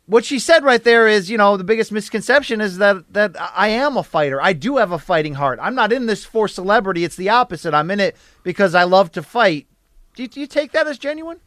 what 0.07 0.25
she 0.25 0.41
said 0.41 0.65
right 0.65 0.83
there 0.83 1.07
is, 1.07 1.31
you 1.31 1.39
know, 1.39 1.57
the 1.57 1.63
biggest 1.63 1.93
misconception 1.93 2.61
is 2.61 2.79
that 2.79 3.13
that 3.13 3.37
I 3.39 3.69
am 3.69 3.97
a 3.97 4.03
fighter. 4.03 4.43
I 4.43 4.55
do 4.55 4.79
have 4.79 4.91
a 4.91 4.99
fighting 4.99 5.35
heart. 5.35 5.61
I'm 5.63 5.77
not 5.77 5.93
in 5.93 6.07
this 6.07 6.25
for 6.25 6.49
celebrity. 6.49 7.05
It's 7.05 7.17
the 7.17 7.29
opposite. 7.29 7.75
I'm 7.75 7.93
in 7.93 8.01
it 8.01 8.17
because 8.43 8.75
I 8.75 8.83
love 8.83 9.13
to 9.13 9.23
fight. 9.23 9.69
Do 10.15 10.25
you, 10.25 10.29
do 10.29 10.41
you 10.41 10.47
take 10.49 10.73
that 10.73 10.89
as 10.89 10.99
genuine? 10.99 11.39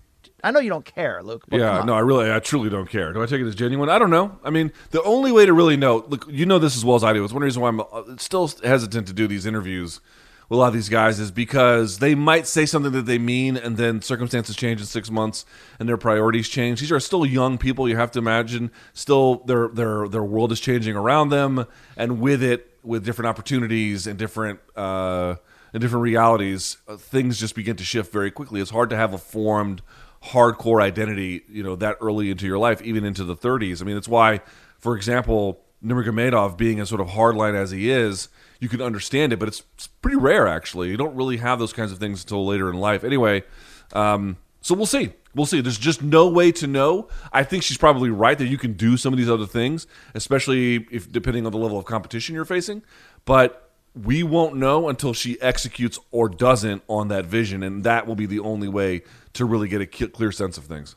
I 0.46 0.52
know 0.52 0.60
you 0.60 0.70
don't 0.70 0.86
care, 0.86 1.24
Luke. 1.24 1.43
but 1.50 1.60
yeah, 1.60 1.84
no, 1.84 1.96
I 1.96 2.00
really, 2.00 2.32
I 2.32 2.38
truly 2.38 2.70
don't 2.70 2.88
care. 2.88 3.12
Do 3.14 3.24
I 3.24 3.26
take 3.26 3.41
it 3.41 3.48
as 3.48 3.56
genuine? 3.56 3.89
I 3.89 3.98
don't 3.98 4.12
know. 4.12 4.38
I 4.43 4.52
mean, 4.52 4.72
the 4.91 5.02
only 5.02 5.32
way 5.32 5.48
to 5.48 5.54
really 5.54 5.76
know, 5.76 6.06
look, 6.08 6.28
you 6.30 6.46
know 6.46 6.60
this 6.60 6.78
as 6.78 6.86
well 6.86 6.96
as 6.96 7.04
I 7.04 7.14
do. 7.14 7.24
It's 7.24 7.34
one 7.34 7.41
reason 7.41 7.64
why 7.64 7.70
I'm 7.70 7.80
uh, 7.80 8.18
still 8.18 8.48
hesitant 8.64 9.08
to 9.08 9.14
do 9.14 9.28
these 9.28 9.48
interviews 9.48 10.02
with 10.48 10.58
a 10.58 10.60
lot 10.60 10.68
of 10.68 10.76
these 10.76 10.88
guys 10.88 11.20
is 11.20 11.32
because 11.32 11.98
they 11.98 12.14
might 12.14 12.46
say 12.46 12.68
something 12.68 12.91
that 12.91 13.08
they 13.08 13.18
mean, 13.18 13.58
and 13.58 13.78
then 13.78 14.04
circumstances 14.04 14.56
change 14.56 14.80
in 14.80 14.86
six 14.86 15.10
months, 15.10 15.46
and 15.80 15.89
their 15.89 15.98
priorities 15.98 16.48
change. 16.48 16.80
These 16.80 16.91
are 16.91 17.00
still 17.00 17.26
young 17.26 17.58
people. 17.58 17.89
You 17.89 17.98
have 17.98 18.12
to 18.12 18.20
imagine 18.20 18.70
still 18.93 19.38
their 19.46 19.70
their 19.70 20.08
their 20.08 20.24
world 20.24 20.52
is 20.52 20.60
changing 20.60 20.96
around 20.96 21.30
them, 21.30 21.66
and 21.98 22.22
with 22.22 22.43
it, 22.43 22.78
with 22.84 23.04
different 23.04 23.28
opportunities 23.30 24.06
and 24.06 24.20
different. 24.20 24.60
Uh, 24.76 25.36
and 25.74 25.82
different 25.82 26.04
realities, 26.04 26.78
uh, 26.88 26.96
things 26.96 27.38
just 27.38 27.54
begin 27.54 27.76
to 27.76 27.84
shift 27.84 28.10
very 28.14 28.32
quickly. 28.32 28.62
It's 28.62 28.72
hard 28.72 28.89
to 28.91 28.96
have 28.96 29.14
a 29.14 29.18
formed 29.18 29.82
hardcore 30.26 30.82
identity, 30.82 31.43
you 31.49 31.63
know, 31.63 31.76
that 31.76 31.97
early 32.01 32.32
into 32.32 32.45
your 32.45 32.57
life, 32.57 32.82
even 32.82 33.05
into 33.05 33.23
the 33.23 33.36
30s. 33.36 33.82
I 33.82 33.86
mean, 33.86 33.97
it's 33.97 34.07
why, 34.07 34.41
for 34.80 34.95
example, 34.95 35.61
Nurmagomedov 35.84 36.57
being 36.57 36.80
as 36.80 36.89
sort 36.89 37.01
of 37.01 37.09
hardline 37.09 37.55
as 37.55 37.71
he 37.71 37.89
is, 37.89 38.30
you 38.59 38.69
can 38.69 38.82
understand 38.82 39.34
it, 39.34 39.38
but 39.38 39.47
it's, 39.47 39.63
it's 39.76 39.88
pretty 39.88 40.17
rare 40.17 40.47
actually. 40.47 40.89
You 40.89 40.97
don't 40.97 41.15
really 41.15 41.38
have 41.38 41.59
those 41.59 41.73
kinds 41.73 41.91
of 41.91 41.99
things 41.99 42.23
until 42.23 42.45
later 42.45 42.69
in 42.69 42.78
life. 42.78 43.03
Anyway, 43.03 43.43
um, 43.93 44.38
so 44.61 44.73
we'll 44.73 44.88
see. 44.88 45.13
We'll 45.36 45.45
see. 45.45 45.61
There's 45.61 45.78
just 45.78 46.01
no 46.01 46.28
way 46.30 46.51
to 46.53 46.65
know. 46.65 47.09
I 47.32 47.43
think 47.43 47.61
she's 47.61 47.78
probably 47.78 48.09
right 48.09 48.38
that 48.38 48.47
you 48.47 48.57
can 48.57 48.73
do 48.73 48.97
some 48.97 49.13
of 49.13 49.17
these 49.17 49.30
other 49.30 49.45
things, 49.45 49.86
especially 50.15 50.88
if 50.89 51.11
depending 51.11 51.45
on 51.45 51.51
the 51.51 51.57
level 51.57 51.78
of 51.78 51.86
competition 51.86 52.34
you're 52.34 52.45
facing. 52.45 52.82
But 53.26 53.64
we 53.96 54.24
won't 54.24 54.56
know 54.56 54.89
until 54.89 55.14
she 55.14 55.39
executes 55.41 55.98
or 56.12 56.28
doesn't 56.28 56.84
on 56.88 57.08
that 57.08 57.26
vision, 57.26 57.64
and 57.64 57.84
that 57.84 58.06
will 58.06 58.16
be 58.16 58.26
the 58.26 58.39
only 58.39 58.68
way 58.68 59.04
to 59.34 59.46
really 59.46 59.68
get 59.68 59.82
a 59.82 59.86
clear 59.86 60.32
sense 60.32 60.58
of 60.58 60.66
things. 60.66 60.96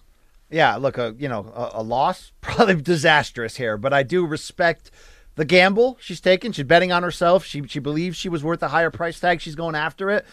Yeah, 0.51 0.77
look, 0.77 0.99
a 0.99 1.15
you 1.19 1.29
know 1.29 1.53
a, 1.55 1.81
a 1.81 1.83
loss 1.83 2.33
probably 2.41 2.77
disastrous 2.77 3.57
here, 3.57 3.77
but 3.77 3.93
I 3.93 4.03
do 4.03 4.27
respect 4.27 4.91
the 5.37 5.45
gamble 5.45 5.97
she's 6.01 6.21
taken. 6.21 6.53
She's 6.53 6.65
betting 6.65 6.91
on 6.91 7.03
herself. 7.03 7.45
She 7.45 7.67
she 7.67 7.79
believes 7.79 8.17
she 8.17 8.29
was 8.29 8.43
worth 8.43 8.63
a 8.63 8.69
higher 8.69 8.91
price 8.91 9.21
tag. 9.21 9.41
She's 9.41 9.55
going 9.55 9.75
after 9.75 10.11
it. 10.11 10.27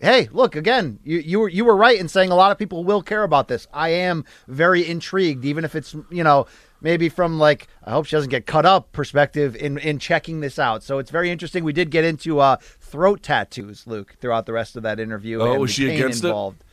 Hey, 0.00 0.28
look 0.30 0.54
again. 0.54 1.00
You 1.02 1.18
you 1.18 1.40
were 1.40 1.48
you 1.48 1.64
were 1.64 1.76
right 1.76 1.98
in 1.98 2.08
saying 2.08 2.30
a 2.30 2.36
lot 2.36 2.52
of 2.52 2.58
people 2.58 2.84
will 2.84 3.02
care 3.02 3.24
about 3.24 3.48
this. 3.48 3.66
I 3.72 3.90
am 3.90 4.24
very 4.46 4.88
intrigued, 4.88 5.44
even 5.44 5.64
if 5.64 5.74
it's 5.74 5.94
you 6.10 6.24
know 6.24 6.46
maybe 6.80 7.08
from 7.08 7.38
like 7.38 7.66
I 7.84 7.92
hope 7.92 8.06
she 8.06 8.16
doesn't 8.16 8.30
get 8.30 8.46
cut 8.46 8.66
up 8.66 8.92
perspective 8.92 9.56
in 9.56 9.78
in 9.78 9.98
checking 9.98 10.40
this 10.40 10.58
out. 10.58 10.82
So 10.82 10.98
it's 10.98 11.10
very 11.10 11.30
interesting. 11.30 11.64
We 11.64 11.72
did 11.72 11.90
get 11.90 12.04
into 12.04 12.40
uh, 12.40 12.56
throat 12.80 13.22
tattoos, 13.22 13.86
Luke, 13.86 14.16
throughout 14.20 14.46
the 14.46 14.52
rest 14.52 14.76
of 14.76 14.82
that 14.82 15.00
interview. 15.00 15.40
Oh, 15.40 15.52
and 15.52 15.60
was 15.60 15.72
she 15.72 15.92
against 15.94 16.24
it? 16.24 16.28
involved. 16.28 16.64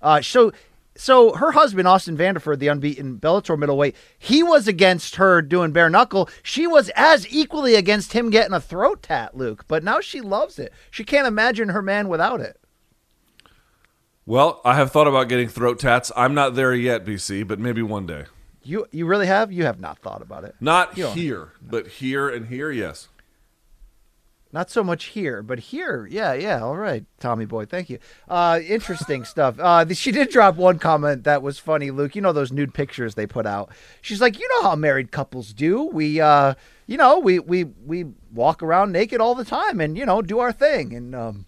Uh, 0.00 0.20
so 0.20 0.52
so 0.94 1.32
her 1.34 1.52
husband 1.52 1.88
Austin 1.88 2.16
Vanderford, 2.16 2.58
the 2.58 2.68
unbeaten 2.68 3.18
Bellator 3.18 3.58
middleweight, 3.58 3.96
he 4.18 4.42
was 4.42 4.68
against 4.68 5.16
her 5.16 5.40
doing 5.40 5.72
bare 5.72 5.88
knuckle. 5.88 6.28
She 6.42 6.66
was 6.66 6.90
as 6.90 7.26
equally 7.32 7.74
against 7.74 8.12
him 8.12 8.30
getting 8.30 8.52
a 8.52 8.60
throat 8.60 9.02
tat, 9.02 9.36
Luke. 9.36 9.64
But 9.68 9.82
now 9.82 10.00
she 10.00 10.20
loves 10.20 10.58
it. 10.58 10.72
She 10.90 11.04
can't 11.04 11.26
imagine 11.26 11.70
her 11.70 11.82
man 11.82 12.08
without 12.08 12.40
it. 12.40 12.58
Well, 14.24 14.60
I 14.64 14.74
have 14.76 14.92
thought 14.92 15.08
about 15.08 15.28
getting 15.28 15.48
throat 15.48 15.80
tats. 15.80 16.12
I'm 16.14 16.34
not 16.34 16.54
there 16.54 16.74
yet, 16.74 17.04
BC, 17.04 17.46
but 17.48 17.58
maybe 17.58 17.82
one 17.82 18.06
day. 18.06 18.26
You 18.64 18.86
you 18.90 19.06
really 19.06 19.26
have? 19.26 19.50
You 19.52 19.64
have 19.64 19.80
not 19.80 19.98
thought 19.98 20.22
about 20.22 20.44
it. 20.44 20.54
Not 20.60 20.94
here, 20.94 21.52
but 21.60 21.86
here 21.86 22.28
and 22.28 22.46
here, 22.46 22.70
yes. 22.70 23.08
Not 24.54 24.70
so 24.70 24.84
much 24.84 25.04
here, 25.06 25.42
but 25.42 25.58
here, 25.58 26.06
yeah, 26.10 26.34
yeah. 26.34 26.62
All 26.62 26.76
right, 26.76 27.06
Tommy 27.18 27.46
boy, 27.46 27.64
thank 27.64 27.88
you. 27.88 27.98
Uh, 28.28 28.60
interesting 28.62 29.24
stuff. 29.24 29.58
Uh, 29.58 29.86
she 29.94 30.12
did 30.12 30.28
drop 30.28 30.56
one 30.56 30.78
comment 30.78 31.24
that 31.24 31.40
was 31.42 31.58
funny, 31.58 31.90
Luke. 31.90 32.14
You 32.14 32.20
know 32.20 32.34
those 32.34 32.52
nude 32.52 32.74
pictures 32.74 33.14
they 33.14 33.26
put 33.26 33.46
out. 33.46 33.70
She's 34.02 34.20
like, 34.20 34.38
you 34.38 34.46
know 34.48 34.68
how 34.68 34.76
married 34.76 35.10
couples 35.10 35.54
do. 35.54 35.84
We, 35.84 36.20
uh, 36.20 36.54
you 36.86 36.98
know, 36.98 37.18
we 37.18 37.38
we 37.38 37.64
we 37.64 38.04
walk 38.30 38.62
around 38.62 38.92
naked 38.92 39.22
all 39.22 39.34
the 39.34 39.46
time, 39.46 39.80
and 39.80 39.96
you 39.96 40.04
know, 40.04 40.20
do 40.20 40.38
our 40.38 40.52
thing. 40.52 40.94
And 40.94 41.14
um, 41.14 41.46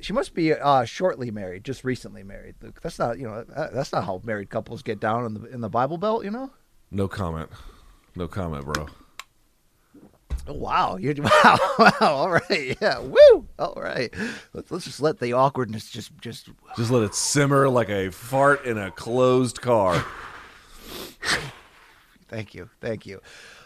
she 0.00 0.12
must 0.12 0.34
be 0.34 0.52
uh, 0.52 0.84
shortly 0.84 1.30
married, 1.30 1.64
just 1.64 1.84
recently 1.84 2.22
married, 2.22 2.56
Luke. 2.60 2.80
That's 2.82 2.98
not, 2.98 3.18
you 3.18 3.26
know, 3.26 3.44
that's 3.44 3.92
not 3.92 4.04
how 4.04 4.20
married 4.24 4.50
couples 4.50 4.82
get 4.82 5.00
down 5.00 5.24
in 5.26 5.34
the 5.34 5.44
in 5.46 5.60
the 5.60 5.68
Bible 5.68 5.98
Belt, 5.98 6.24
you 6.24 6.30
know. 6.30 6.50
No 6.90 7.08
comment. 7.08 7.50
No 8.16 8.28
comment, 8.28 8.64
bro. 8.64 8.86
Oh, 10.46 10.52
wow, 10.52 10.96
You're, 11.00 11.14
wow, 11.14 11.58
wow. 11.78 11.92
All 12.00 12.30
right, 12.30 12.76
yeah, 12.80 12.98
woo. 12.98 13.48
All 13.58 13.74
right, 13.76 14.12
let's 14.52 14.70
let's 14.70 14.84
just 14.84 15.00
let 15.00 15.18
the 15.18 15.32
awkwardness 15.32 15.90
just 15.90 16.12
just 16.20 16.50
Just 16.76 16.90
let 16.90 17.02
it 17.02 17.14
simmer 17.14 17.68
like 17.68 17.88
a 17.88 18.10
fart 18.10 18.64
in 18.64 18.78
a 18.78 18.90
closed 18.90 19.60
car. 19.60 20.04
Thank 22.28 22.54
you. 22.54 22.68
Thank 22.80 23.06
you. 23.06 23.20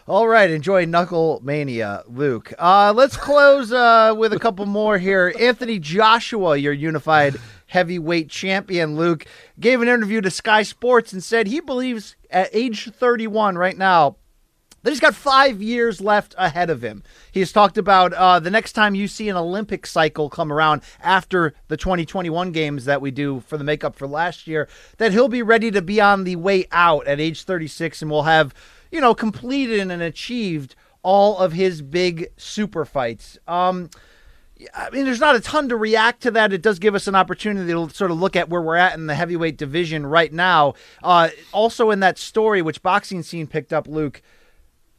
All 0.09 0.27
right. 0.27 0.49
Enjoy 0.49 0.85
Knuckle 0.85 1.39
Mania, 1.43 2.01
Luke. 2.07 2.51
Uh, 2.57 2.91
let's 2.95 3.15
close 3.15 3.71
uh, 3.71 4.15
with 4.17 4.33
a 4.33 4.39
couple 4.39 4.65
more 4.65 4.97
here. 4.97 5.31
Anthony 5.39 5.77
Joshua, 5.77 6.57
your 6.57 6.73
unified 6.73 7.35
heavyweight 7.67 8.27
champion, 8.27 8.95
Luke, 8.95 9.25
gave 9.59 9.83
an 9.83 9.87
interview 9.87 10.19
to 10.21 10.31
Sky 10.31 10.63
Sports 10.63 11.13
and 11.13 11.23
said 11.23 11.45
he 11.45 11.59
believes 11.59 12.15
at 12.31 12.49
age 12.53 12.91
31 12.91 13.55
right 13.55 13.77
now 13.77 14.15
that 14.81 14.89
he's 14.89 14.99
got 14.99 15.13
five 15.13 15.61
years 15.61 16.01
left 16.01 16.33
ahead 16.37 16.69
of 16.69 16.83
him. 16.83 17.03
He 17.31 17.41
has 17.41 17.51
talked 17.51 17.77
about 17.77 18.13
uh, 18.13 18.39
the 18.39 18.49
next 18.49 18.73
time 18.73 18.95
you 18.95 19.07
see 19.07 19.29
an 19.29 19.35
Olympic 19.35 19.85
cycle 19.85 20.29
come 20.29 20.51
around 20.51 20.81
after 21.01 21.53
the 21.67 21.77
2021 21.77 22.51
games 22.51 22.85
that 22.85 23.01
we 23.01 23.11
do 23.11 23.41
for 23.41 23.57
the 23.57 23.63
makeup 23.63 23.95
for 23.95 24.07
last 24.07 24.47
year, 24.47 24.67
that 24.97 25.11
he'll 25.11 25.27
be 25.27 25.43
ready 25.43 25.69
to 25.69 25.81
be 25.81 26.01
on 26.01 26.23
the 26.23 26.35
way 26.37 26.65
out 26.71 27.05
at 27.07 27.19
age 27.19 27.43
36 27.43 28.01
and 28.01 28.09
we'll 28.09 28.23
have, 28.23 28.53
you 28.91 29.01
know, 29.01 29.13
completed 29.13 29.79
and 29.79 30.01
achieved 30.01 30.75
all 31.01 31.37
of 31.37 31.53
his 31.53 31.81
big 31.81 32.27
super 32.37 32.85
fights. 32.85 33.37
Um, 33.47 33.89
I 34.73 34.89
mean, 34.89 35.05
there's 35.05 35.21
not 35.21 35.35
a 35.35 35.39
ton 35.39 35.69
to 35.69 35.77
react 35.77 36.21
to 36.23 36.31
that. 36.31 36.51
It 36.51 36.61
does 36.61 36.79
give 36.79 36.93
us 36.93 37.07
an 37.07 37.15
opportunity 37.15 37.71
to 37.71 37.89
sort 37.95 38.11
of 38.11 38.19
look 38.19 38.35
at 38.35 38.49
where 38.49 38.61
we're 38.61 38.75
at 38.75 38.95
in 38.95 39.07
the 39.07 39.15
heavyweight 39.15 39.57
division 39.57 40.05
right 40.05 40.33
now. 40.33 40.73
Uh, 41.01 41.29
also, 41.53 41.91
in 41.91 42.01
that 42.01 42.17
story, 42.17 42.61
which 42.61 42.81
Boxing 42.81 43.23
Scene 43.23 43.47
picked 43.47 43.71
up, 43.71 43.87
Luke, 43.87 44.21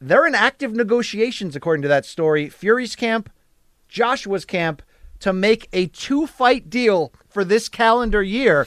they're 0.01 0.26
in 0.26 0.34
active 0.34 0.72
negotiations, 0.72 1.55
according 1.55 1.82
to 1.82 1.88
that 1.88 2.07
story. 2.07 2.49
Fury's 2.49 2.97
camp, 2.97 3.30
Joshua's 3.86 4.47
camp, 4.47 4.82
to 5.18 5.32
make 5.34 5.68
a 5.74 5.86
two 5.88 6.26
fight 6.26 6.70
deal 6.70 7.12
for 7.28 7.45
this 7.45 7.68
calendar 7.68 8.22
year. 8.22 8.66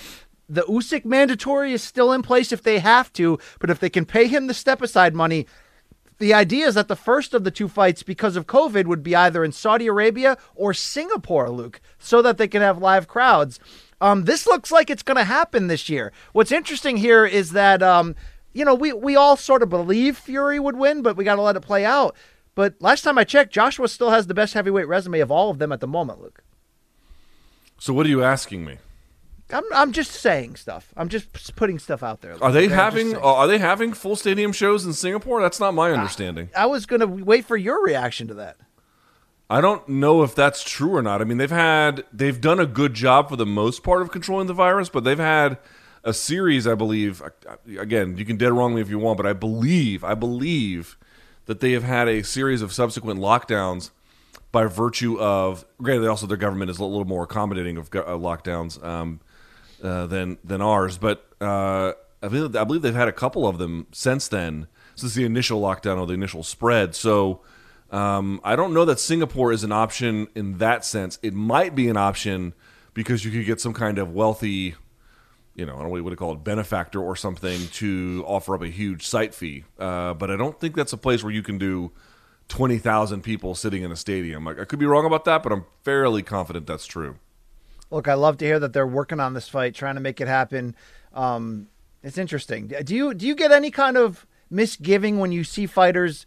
The 0.50 0.62
Usyk 0.64 1.06
mandatory 1.06 1.74
is 1.74 1.82
still 1.82 2.12
in 2.12 2.22
place 2.22 2.52
if 2.52 2.64
they 2.64 2.80
have 2.80 3.12
to, 3.14 3.40
but 3.60 3.70
if 3.70 3.80
they 3.80 3.90
can 3.90 4.06
pay 4.06 4.28
him 4.28 4.48
the 4.48 4.54
step 4.54 4.82
aside 4.82 5.16
money, 5.16 5.48
the 6.20 6.34
idea 6.34 6.68
is 6.68 6.76
that 6.76 6.88
the 6.88 6.96
first 6.96 7.34
of 7.34 7.44
the 7.44 7.52
two 7.52 7.68
fights, 7.68 8.04
because 8.04 8.36
of 8.36 8.48
COVID, 8.48 8.86
would 8.86 9.04
be 9.04 9.16
either 9.16 9.44
in 9.44 9.52
Saudi 9.52 9.88
Arabia 9.88 10.38
or 10.56 10.74
Singapore, 10.74 11.50
Luke, 11.50 11.82
so 11.98 12.22
that 12.22 12.38
they 12.38 12.48
can 12.48 12.62
have 12.62 12.78
live 12.78 13.08
crowds. 13.08 13.60
Um, 14.00 14.26
this 14.26 14.46
looks 14.46 14.72
like 14.72 14.90
it's 14.90 15.04
going 15.04 15.18
to 15.18 15.24
happen 15.24 15.68
this 15.68 15.90
year. 15.90 16.12
What's 16.34 16.52
interesting 16.52 16.98
here 16.98 17.26
is 17.26 17.52
that, 17.52 17.82
um, 17.82 18.16
you 18.54 18.64
know, 18.66 18.76
we, 18.76 18.94
we 18.94 19.16
all 19.16 19.38
sort 19.38 19.64
of 19.64 19.70
believe 19.70 20.18
Fury 20.18 20.60
would 20.60 20.76
win, 20.76 21.02
but 21.02 21.18
we 21.18 21.24
got 21.24 21.36
to 21.36 21.42
let 21.42 21.56
it 21.56 21.62
play 21.62 21.86
out. 21.86 22.16
But 22.56 22.76
last 22.80 23.02
time 23.02 23.18
I 23.18 23.24
checked, 23.24 23.54
Joshua 23.54 23.88
still 23.88 24.12
has 24.12 24.28
the 24.28 24.34
best 24.34 24.54
heavyweight 24.54 24.88
resume 24.88 25.20
of 25.22 25.32
all 25.32 25.50
of 25.50 25.58
them 25.58 25.72
at 25.72 25.80
the 25.80 25.88
moment, 25.88 26.22
Luke. 26.22 26.44
So 27.80 27.94
what 27.94 28.06
are 28.06 28.10
you 28.10 28.24
asking 28.24 28.64
me? 28.64 28.78
I'm, 29.54 29.64
I'm 29.74 29.92
just 29.92 30.12
saying 30.12 30.56
stuff. 30.56 30.94
I'm 30.98 31.10
just 31.10 31.56
putting 31.56 31.80
stuff 31.80 32.04
out 32.04 32.22
there. 32.22 32.36
Are 32.44 32.52
they. 32.52 32.68
Having 32.68 33.16
are 33.18 33.48
they 33.48 33.60
having 33.60 33.94
full 33.94 34.16
stadium 34.16 34.52
shows 34.52 34.86
in 34.86 34.94
Singapore? 34.94 35.42
That's 35.42 35.60
not 35.60 35.74
my 35.74 35.92
understanding. 35.92 36.50
I 36.56 36.66
was 36.66 36.86
going 36.86 37.00
to 37.02 37.08
wait 37.08 37.46
for 37.46 37.56
your 37.56 37.84
reaction 37.84 38.28
to 38.28 38.34
that. 38.36 38.58
I 39.50 39.62
don't 39.62 39.88
know 39.88 40.24
if 40.24 40.34
that's 40.34 40.64
true 40.64 40.96
or 40.96 41.02
not. 41.02 41.22
I 41.22 41.26
mean, 41.26 41.38
they've 41.38 41.52
had 41.52 42.04
they've 42.12 42.40
done 42.40 42.60
a 42.60 42.66
good 42.66 42.94
job 42.94 43.30
for 43.30 43.36
the 43.36 43.46
most 43.46 43.84
part 43.84 44.02
of 44.02 44.12
controlling 44.12 44.48
the 44.48 44.54
virus, 44.54 44.90
but 44.90 45.04
they've 45.04 45.20
had 45.20 45.60
a 46.04 46.14
series, 46.14 46.66
I 46.66 46.76
believe. 46.76 47.22
Again, 47.78 48.18
you 48.18 48.26
can 48.26 48.38
dead 48.38 48.52
wrong 48.52 48.74
me 48.74 48.82
if 48.82 48.90
you 48.90 49.00
want, 49.00 49.18
but 49.18 49.28
I 49.28 49.34
believe 49.34 50.04
I 50.04 50.16
believe 50.16 50.98
that 51.46 51.60
they 51.60 51.74
have 51.74 51.84
had 51.84 52.08
a 52.08 52.24
series 52.24 52.62
of 52.62 52.74
subsequent 52.74 53.20
lockdowns 53.20 53.92
by 54.52 54.66
virtue 54.66 55.20
of. 55.20 55.66
Granted, 55.82 56.08
also 56.08 56.26
their 56.26 56.38
government 56.38 56.72
is 56.72 56.80
a 56.80 56.86
little 56.86 57.06
more 57.06 57.24
accommodating 57.24 57.78
of 57.78 57.88
uh, 57.94 58.18
lockdowns 58.18 58.84
um, 58.84 59.20
uh, 59.84 60.08
than 60.08 60.38
than 60.44 60.62
ours, 60.62 60.98
but 60.98 61.28
uh, 61.42 61.94
I 62.22 62.28
believe 62.30 62.56
I 62.56 62.64
believe 62.64 62.82
they've 62.82 62.96
had 62.96 63.08
a 63.08 63.14
couple 63.14 63.48
of 63.48 63.58
them 63.58 63.88
since 63.92 64.28
then, 64.28 64.68
since 64.96 65.14
the 65.14 65.26
initial 65.26 65.62
lockdown 65.62 66.00
or 66.00 66.08
the 66.08 66.14
initial 66.14 66.44
spread. 66.44 66.96
So. 66.96 67.42
Um, 67.92 68.42
I 68.44 68.56
don't 68.56 68.74
know 68.74 68.86
that 68.86 69.00
Singapore 69.00 69.52
is 69.52 69.64
an 69.64 69.72
option 69.72 70.28
in 70.34 70.58
that 70.58 70.84
sense. 70.84 71.20
It 71.22 71.36
might 71.36 71.76
be 71.76 71.90
an 71.90 71.98
option 71.98 72.56
because 72.94 73.26
you 73.26 73.32
could 73.32 73.46
get 73.46 73.62
some 73.62 73.74
kind 73.74 74.00
of 74.00 74.14
wealthy, 74.14 74.76
you 75.56 75.66
know, 75.66 75.76
I 75.76 75.82
don't 75.82 75.94
know 75.94 76.04
what 76.04 76.10
to 76.10 76.16
call 76.16 76.34
it, 76.34 76.44
benefactor 76.44 77.00
or 77.00 77.16
something 77.16 77.68
to 77.74 78.24
offer 78.28 78.56
up 78.56 78.64
a 78.64 78.68
huge 78.68 79.06
site 79.06 79.34
fee. 79.34 79.66
Uh, 79.78 80.16
but 80.16 80.32
I 80.32 80.38
don't 80.38 80.60
think 80.60 80.76
that's 80.76 80.94
a 80.94 80.98
place 80.98 81.24
where 81.24 81.32
you 81.32 81.44
can 81.44 81.60
do 81.60 81.92
20,000 82.48 83.22
people 83.22 83.56
sitting 83.56 83.84
in 83.84 83.92
a 83.92 83.96
stadium. 83.96 84.46
Like, 84.46 84.60
I 84.60 84.66
could 84.66 84.80
be 84.80 84.86
wrong 84.86 85.06
about 85.06 85.26
that, 85.26 85.44
but 85.44 85.52
I'm 85.52 85.66
fairly 85.84 86.24
confident 86.24 86.68
that's 86.68 86.86
true. 86.86 87.18
Look, 87.94 88.08
I 88.08 88.16
love 88.16 88.38
to 88.40 88.46
hear 88.46 88.60
that 88.60 88.74
they're 88.74 88.88
working 88.88 89.20
on 89.20 89.36
this 89.36 89.48
fight, 89.48 89.76
trying 89.76 89.94
to 89.96 90.02
make 90.02 90.20
it 90.20 90.28
happen. 90.28 90.76
Um, 91.14 91.68
it's 92.02 92.18
interesting. 92.18 92.74
Do 92.84 92.96
you 92.96 93.14
do 93.14 93.28
you 93.28 93.36
get 93.36 93.52
any 93.52 93.70
kind 93.70 93.98
of 93.98 94.26
misgiving 94.50 95.20
when 95.20 95.32
you 95.32 95.44
see 95.44 95.68
fighters 95.68 96.26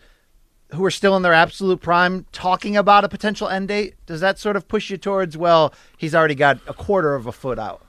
who 0.72 0.84
are 0.84 0.92
still 0.92 1.16
in 1.16 1.22
their 1.22 1.32
absolute 1.32 1.80
prime 1.80 2.24
talking 2.30 2.76
about 2.76 3.04
a 3.04 3.08
potential 3.08 3.48
end 3.48 3.66
date? 3.66 3.94
Does 4.06 4.20
that 4.20 4.38
sort 4.38 4.54
of 4.54 4.68
push 4.68 4.90
you 4.90 4.96
towards 4.96 5.36
well, 5.36 5.74
he's 5.96 6.14
already 6.14 6.36
got 6.36 6.60
a 6.68 6.72
quarter 6.72 7.16
of 7.16 7.26
a 7.26 7.32
foot 7.32 7.58
out? 7.58 7.84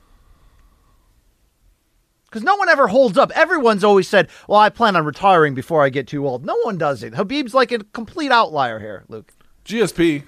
Because 2.24 2.42
no 2.42 2.56
one 2.56 2.68
ever 2.68 2.88
holds 2.88 3.16
up. 3.16 3.30
Everyone's 3.36 3.84
always 3.84 4.08
said, 4.08 4.28
"Well, 4.48 4.58
I 4.58 4.70
plan 4.70 4.96
on 4.96 5.04
retiring 5.04 5.54
before 5.54 5.84
I 5.84 5.88
get 5.88 6.08
too 6.08 6.26
old." 6.26 6.44
No 6.44 6.58
one 6.64 6.78
does 6.78 7.04
it. 7.04 7.14
Khabib's 7.14 7.54
like 7.54 7.70
a 7.70 7.78
complete 7.78 8.32
outlier 8.32 8.80
here, 8.80 9.04
Luke. 9.08 9.32
GSP. 9.64 10.24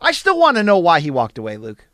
I 0.00 0.12
still 0.12 0.38
want 0.38 0.56
to 0.56 0.62
know 0.62 0.78
why 0.78 1.00
he 1.00 1.10
walked 1.10 1.38
away, 1.38 1.56
Luke. 1.56 1.86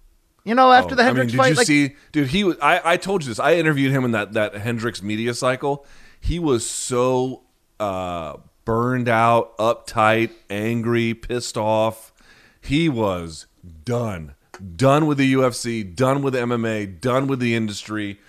You 0.44 0.54
know, 0.54 0.70
after 0.72 0.92
Oh, 0.92 0.96
the 0.96 1.02
I 1.02 1.06
mean, 1.06 1.16
Hendricks 1.16 1.32
did 1.32 1.38
fight, 1.38 1.48
you 1.48 1.54
like, 1.54 1.66
see, 1.66 1.96
dude? 2.12 2.28
He 2.28 2.44
was. 2.44 2.56
I, 2.60 2.80
I 2.92 2.96
told 2.98 3.22
you 3.22 3.28
this. 3.28 3.38
I 3.38 3.54
interviewed 3.54 3.92
him 3.92 4.04
in 4.04 4.10
that 4.10 4.34
that 4.34 4.54
Hendricks 4.54 5.02
media 5.02 5.32
cycle. 5.32 5.86
He 6.20 6.38
was 6.38 6.68
so 6.68 7.44
uh, 7.80 8.36
burned 8.64 9.08
out, 9.08 9.56
uptight, 9.58 10.30
angry, 10.50 11.14
pissed 11.14 11.56
off. 11.56 12.12
He 12.60 12.88
was 12.88 13.46
done, 13.84 14.34
done 14.76 15.06
with 15.06 15.18
the 15.18 15.32
UFC, 15.34 15.94
done 15.94 16.22
with 16.22 16.34
MMA, 16.34 17.00
done 17.00 17.26
with 17.26 17.40
the 17.40 17.54
industry, 17.54 18.20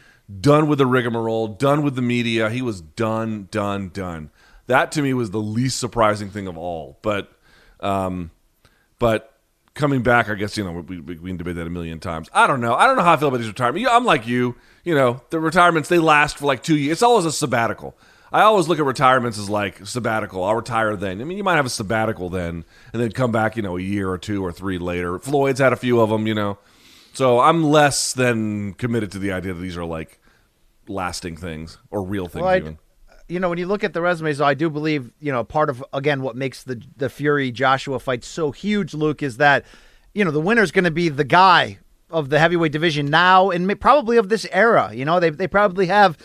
done 0.42 0.68
with 0.68 0.78
the 0.80 0.86
rigmarole, 0.86 1.48
done 1.50 1.84
with 1.84 1.96
the 1.96 2.02
media. 2.02 2.50
He 2.50 2.62
was 2.62 2.82
done, 2.82 3.48
done, 3.52 3.90
done. 3.90 4.30
That 4.68 4.92
to 4.94 5.02
me 5.02 5.14
was 5.14 5.32
the 5.32 5.40
least 5.40 5.80
surprising 5.80 6.30
thing 6.30 6.48
of 6.48 6.58
all. 6.58 6.98
But, 7.02 7.32
um, 7.80 8.32
but 9.00 9.35
coming 9.76 10.02
back, 10.02 10.28
I 10.30 10.34
guess 10.34 10.58
you 10.58 10.64
know 10.64 10.72
we, 10.72 11.00
we, 11.00 11.16
we 11.20 11.30
can 11.30 11.38
debate 11.38 11.56
that 11.58 11.68
a 11.68 11.70
million 11.70 12.00
times. 12.00 12.30
I 12.34 12.48
don't 12.48 12.62
know. 12.62 12.74
I 12.74 12.88
don't 12.88 12.96
know 12.98 13.04
how 13.04 13.14
I 13.14 13.18
feel 13.18 13.28
about 13.28 13.38
these 13.38 13.48
retirement. 13.48 13.86
I'm 13.90 14.06
like 14.06 14.26
you. 14.26 14.56
You 14.84 14.96
know, 14.96 15.22
the 15.30 15.40
retirements 15.40 15.90
they 15.90 16.00
last 16.00 16.38
for 16.40 16.46
like 16.46 16.64
two 16.64 16.78
years. 16.78 16.94
It's 16.94 17.04
always 17.04 17.26
a 17.26 17.32
sabbatical. 17.32 17.96
I 18.32 18.42
always 18.42 18.68
look 18.68 18.80
at 18.80 18.86
retirements 18.86 19.38
as 19.38 19.50
like 19.50 19.86
sabbatical. 19.86 20.44
I'll 20.44 20.56
retire 20.56 20.96
then. 20.96 21.22
I 21.22 21.24
mean, 21.24 21.38
you 21.38 21.44
might 21.44 21.56
have 21.56 21.66
a 21.66 21.70
sabbatical 21.70 22.30
then, 22.30 22.66
and 22.92 23.02
then 23.02 23.12
come 23.12 23.32
back. 23.32 23.56
You 23.56 23.62
know, 23.64 23.78
a 23.78 23.82
year 23.82 24.10
or 24.10 24.18
two 24.18 24.44
or 24.44 24.52
three 24.52 24.78
later. 24.80 25.20
Floyd's 25.20 25.60
had 25.60 25.74
a 25.74 25.78
few 25.78 26.00
of 26.02 26.10
them. 26.10 26.26
You 26.28 26.34
know, 26.34 26.58
so 27.14 27.40
I'm 27.40 27.64
less 27.64 28.14
than 28.14 28.74
committed 28.74 29.12
to 29.14 29.20
the 29.20 29.32
idea 29.32 29.54
that 29.54 29.62
these 29.62 29.78
are 29.78 29.86
like 29.86 30.20
lasting 30.88 31.38
things 31.38 31.78
or 31.92 32.04
real 32.04 32.28
things. 32.28 32.44
Well, 32.44 32.52
I- 32.52 32.58
even. 32.58 32.80
You 33.28 33.40
know, 33.40 33.50
when 33.50 33.58
you 33.58 33.66
look 33.66 33.84
at 33.84 33.94
the 33.94 34.02
resumes, 34.02 34.40
I 34.40 34.54
do 34.54 34.70
believe, 34.70 35.12
you 35.20 35.32
know, 35.32 35.44
part 35.44 35.70
of 35.70 35.84
again 35.94 36.22
what 36.22 36.36
makes 36.36 36.64
the 36.64 36.82
the 36.98 37.10
Fury 37.10 37.52
Joshua 37.52 38.00
fight 38.00 38.24
so 38.24 38.52
huge, 38.52 38.94
Luke, 38.94 39.24
is 39.24 39.38
that 39.38 39.66
you 40.14 40.24
know 40.24 40.32
the 40.32 40.42
winner's 40.42 40.72
going 40.72 40.86
to 40.86 40.92
be 40.92 41.10
the 41.10 41.24
guy 41.24 41.80
of 42.10 42.30
the 42.30 42.40
heavyweight 42.40 42.72
division 42.72 43.08
now, 43.08 43.50
and 43.50 43.80
probably 43.80 44.18
of 44.18 44.30
this 44.30 44.46
era. 44.52 44.92
You 44.94 45.06
know, 45.06 45.20
they 45.20 45.32
they 45.32 45.48
probably 45.48 45.88
have 45.88 46.18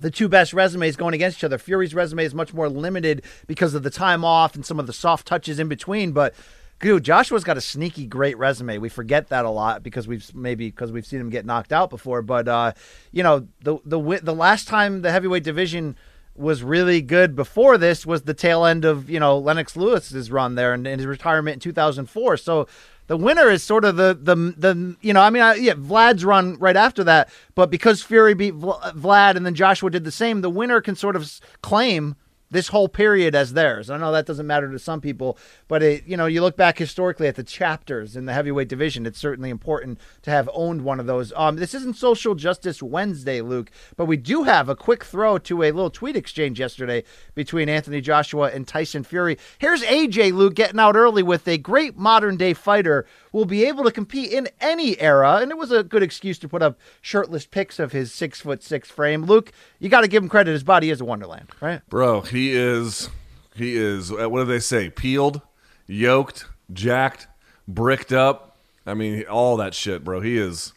the 0.00 0.10
two 0.10 0.28
best 0.28 0.52
resumes 0.52 0.96
going 0.96 1.14
against 1.14 1.38
each 1.38 1.44
other. 1.44 1.58
Fury's 1.58 1.94
resume 1.94 2.24
is 2.24 2.34
much 2.34 2.52
more 2.52 2.68
limited 2.68 3.24
because 3.46 3.74
of 3.74 3.82
the 3.82 3.90
time 3.90 4.24
off 4.24 4.54
and 4.54 4.64
some 4.64 4.78
of 4.78 4.86
the 4.86 4.92
soft 4.92 5.26
touches 5.26 5.58
in 5.58 5.68
between, 5.68 6.12
but. 6.12 6.34
Dude, 6.80 7.02
Joshua's 7.02 7.42
got 7.42 7.56
a 7.56 7.60
sneaky 7.60 8.06
great 8.06 8.38
resume. 8.38 8.78
We 8.78 8.88
forget 8.88 9.30
that 9.30 9.44
a 9.44 9.50
lot 9.50 9.82
because 9.82 10.06
we've 10.06 10.32
maybe 10.32 10.70
because 10.70 10.92
we've 10.92 11.04
seen 11.04 11.18
him 11.20 11.28
get 11.28 11.44
knocked 11.44 11.72
out 11.72 11.90
before. 11.90 12.22
But 12.22 12.46
uh, 12.46 12.72
you 13.10 13.24
know, 13.24 13.48
the 13.64 13.78
the 13.84 14.20
the 14.22 14.32
last 14.32 14.68
time 14.68 15.02
the 15.02 15.10
heavyweight 15.10 15.42
division 15.42 15.96
was 16.38 16.62
really 16.62 17.02
good 17.02 17.34
before 17.34 17.76
this 17.76 18.06
was 18.06 18.22
the 18.22 18.34
tail 18.34 18.64
end 18.64 18.84
of 18.84 19.10
you 19.10 19.20
know 19.20 19.38
Lennox 19.38 19.76
Lewis's 19.76 20.30
run 20.30 20.54
there 20.54 20.72
and, 20.72 20.86
and 20.86 21.00
his 21.00 21.06
retirement 21.06 21.54
in 21.54 21.60
2004. 21.60 22.36
So 22.36 22.68
the 23.08 23.16
winner 23.16 23.50
is 23.50 23.62
sort 23.62 23.84
of 23.84 23.96
the 23.96 24.18
the 24.20 24.36
the 24.56 24.96
you 25.00 25.12
know 25.12 25.20
I 25.20 25.30
mean 25.30 25.42
I, 25.42 25.54
yeah 25.54 25.74
Vlad's 25.74 26.24
run 26.24 26.56
right 26.58 26.76
after 26.76 27.02
that, 27.04 27.30
but 27.54 27.70
because 27.70 28.02
Fury 28.02 28.34
beat 28.34 28.54
Vlad 28.54 29.36
and 29.36 29.44
then 29.44 29.54
Joshua 29.54 29.90
did 29.90 30.04
the 30.04 30.10
same, 30.10 30.40
the 30.40 30.50
winner 30.50 30.80
can 30.80 30.94
sort 30.94 31.16
of 31.16 31.30
claim 31.62 32.16
this 32.50 32.68
whole 32.68 32.88
period 32.88 33.34
as 33.34 33.52
theirs. 33.52 33.90
I 33.90 33.98
know 33.98 34.12
that 34.12 34.26
doesn't 34.26 34.46
matter 34.46 34.70
to 34.70 34.78
some 34.78 35.00
people, 35.00 35.38
but 35.66 35.82
it, 35.82 36.06
you 36.06 36.16
know, 36.16 36.26
you 36.26 36.40
look 36.40 36.56
back 36.56 36.78
historically 36.78 37.26
at 37.28 37.36
the 37.36 37.42
chapters 37.42 38.16
in 38.16 38.24
the 38.24 38.32
heavyweight 38.32 38.68
division. 38.68 39.06
It's 39.06 39.18
certainly 39.18 39.50
important 39.50 39.98
to 40.22 40.30
have 40.30 40.48
owned 40.52 40.82
one 40.82 41.00
of 41.00 41.06
those. 41.06 41.32
Um, 41.36 41.56
this 41.56 41.74
isn't 41.74 41.96
Social 41.96 42.34
Justice 42.34 42.82
Wednesday, 42.82 43.40
Luke, 43.40 43.70
but 43.96 44.06
we 44.06 44.16
do 44.16 44.44
have 44.44 44.68
a 44.68 44.76
quick 44.76 45.04
throw 45.04 45.38
to 45.38 45.62
a 45.62 45.72
little 45.72 45.90
tweet 45.90 46.16
exchange 46.16 46.58
yesterday 46.58 47.04
between 47.34 47.68
Anthony 47.68 48.00
Joshua 48.00 48.50
and 48.50 48.66
Tyson 48.66 49.04
Fury. 49.04 49.38
Here's 49.58 49.82
AJ 49.82 50.32
Luke 50.32 50.54
getting 50.54 50.80
out 50.80 50.96
early 50.96 51.22
with 51.22 51.46
a 51.48 51.58
great 51.58 51.96
modern 51.96 52.36
day 52.36 52.54
fighter 52.54 53.06
will 53.32 53.44
be 53.44 53.64
able 53.64 53.84
to 53.84 53.90
compete 53.90 54.32
in 54.32 54.48
any 54.60 55.00
era, 55.00 55.36
and 55.36 55.50
it 55.50 55.58
was 55.58 55.70
a 55.70 55.82
good 55.82 56.02
excuse 56.02 56.38
to 56.38 56.48
put 56.48 56.62
up 56.62 56.78
shirtless 57.00 57.46
pics 57.46 57.78
of 57.78 57.92
his 57.92 58.12
six 58.12 58.40
foot 58.40 58.62
six 58.62 58.90
frame. 58.90 59.24
Luke, 59.24 59.52
you 59.78 59.88
got 59.88 60.02
to 60.02 60.08
give 60.08 60.22
him 60.22 60.28
credit; 60.28 60.52
his 60.52 60.64
body 60.64 60.90
is 60.90 61.00
a 61.00 61.04
wonderland, 61.04 61.48
right? 61.60 61.80
Bro, 61.88 62.22
he 62.22 62.52
is 62.52 63.10
he 63.54 63.76
is 63.76 64.12
uh, 64.12 64.28
what 64.28 64.40
do 64.40 64.44
they 64.44 64.60
say? 64.60 64.90
Peeled, 64.90 65.40
yoked, 65.86 66.46
jacked, 66.72 67.26
bricked 67.66 68.12
up. 68.12 68.56
I 68.86 68.94
mean, 68.94 69.24
all 69.24 69.56
that 69.58 69.74
shit, 69.74 70.04
bro. 70.04 70.20
He 70.20 70.38
is 70.38 70.72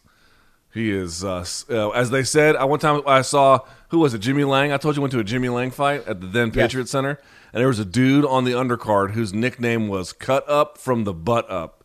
he 0.72 0.90
is 0.90 1.24
uh, 1.24 1.44
uh, 1.70 1.90
as 1.90 2.10
they 2.10 2.24
said. 2.24 2.56
I 2.56 2.64
one 2.64 2.78
time 2.78 3.02
I 3.06 3.22
saw 3.22 3.60
who 3.88 3.98
was 3.98 4.14
it? 4.14 4.18
Jimmy 4.18 4.44
Lange. 4.44 4.72
I 4.72 4.76
told 4.78 4.96
you 4.96 5.02
I 5.02 5.04
went 5.04 5.12
to 5.12 5.18
a 5.18 5.24
Jimmy 5.24 5.48
Lange 5.48 5.70
fight 5.70 6.06
at 6.06 6.20
the 6.20 6.26
then 6.26 6.50
Patriot 6.50 6.88
Center, 6.88 7.18
and 7.52 7.60
there 7.60 7.68
was 7.68 7.78
a 7.78 7.84
dude 7.84 8.24
on 8.24 8.44
the 8.44 8.52
undercard 8.52 9.12
whose 9.12 9.32
nickname 9.32 9.88
was 9.88 10.12
"Cut 10.12 10.48
Up 10.48 10.78
from 10.78 11.04
the 11.04 11.12
Butt 11.12 11.50
Up." 11.50 11.81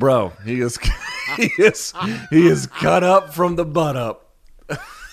Bro, 0.00 0.32
he 0.44 0.60
is 0.60 0.76
he 1.36 1.50
is 1.58 1.92
he 2.30 2.46
is 2.48 2.66
cut 2.66 3.04
up 3.04 3.32
from 3.32 3.54
the 3.54 3.64
butt 3.64 3.96
up. 3.96 4.26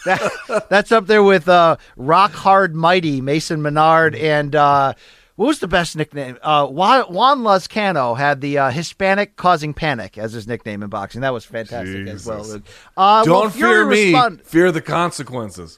That, 0.05 0.65
that's 0.69 0.91
up 0.93 1.05
there 1.07 1.21
with 1.21 1.49
uh, 1.49 1.75
Rock 1.97 2.31
Hard 2.31 2.73
Mighty, 2.73 3.19
Mason 3.19 3.61
Menard, 3.61 4.15
and 4.15 4.55
uh, 4.55 4.93
what 5.35 5.47
was 5.47 5.59
the 5.59 5.67
best 5.67 5.97
nickname? 5.97 6.37
Uh, 6.41 6.65
Juan, 6.67 7.03
Lazcano 7.39 8.17
had 8.17 8.39
the 8.39 8.57
uh, 8.57 8.69
Hispanic 8.71 9.35
causing 9.35 9.73
panic 9.73 10.17
as 10.17 10.31
his 10.31 10.47
nickname 10.47 10.81
in 10.81 10.89
boxing. 10.89 11.19
That 11.21 11.33
was 11.33 11.43
fantastic 11.43 12.07
as 12.07 12.25
well, 12.25 12.61
Uh, 12.95 13.25
Don't 13.25 13.33
well, 13.41 13.49
fear 13.49 13.85
me. 13.85 14.05
respond- 14.13 14.41
Fear 14.43 14.71
the 14.71 14.81
consequences. 14.81 15.77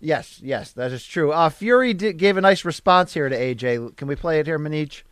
Yes, 0.00 0.38
yes, 0.40 0.70
that 0.72 0.92
is 0.92 1.04
true. 1.04 1.32
Uh, 1.32 1.48
Fury 1.48 1.94
did, 1.94 2.16
gave 2.16 2.36
a 2.36 2.40
nice 2.40 2.64
response 2.64 3.14
here 3.14 3.28
to 3.28 3.36
AJ. 3.36 3.96
Can 3.96 4.06
we 4.06 4.14
play 4.14 4.38
it 4.38 4.46
here, 4.46 4.58
Manich? 4.60 5.02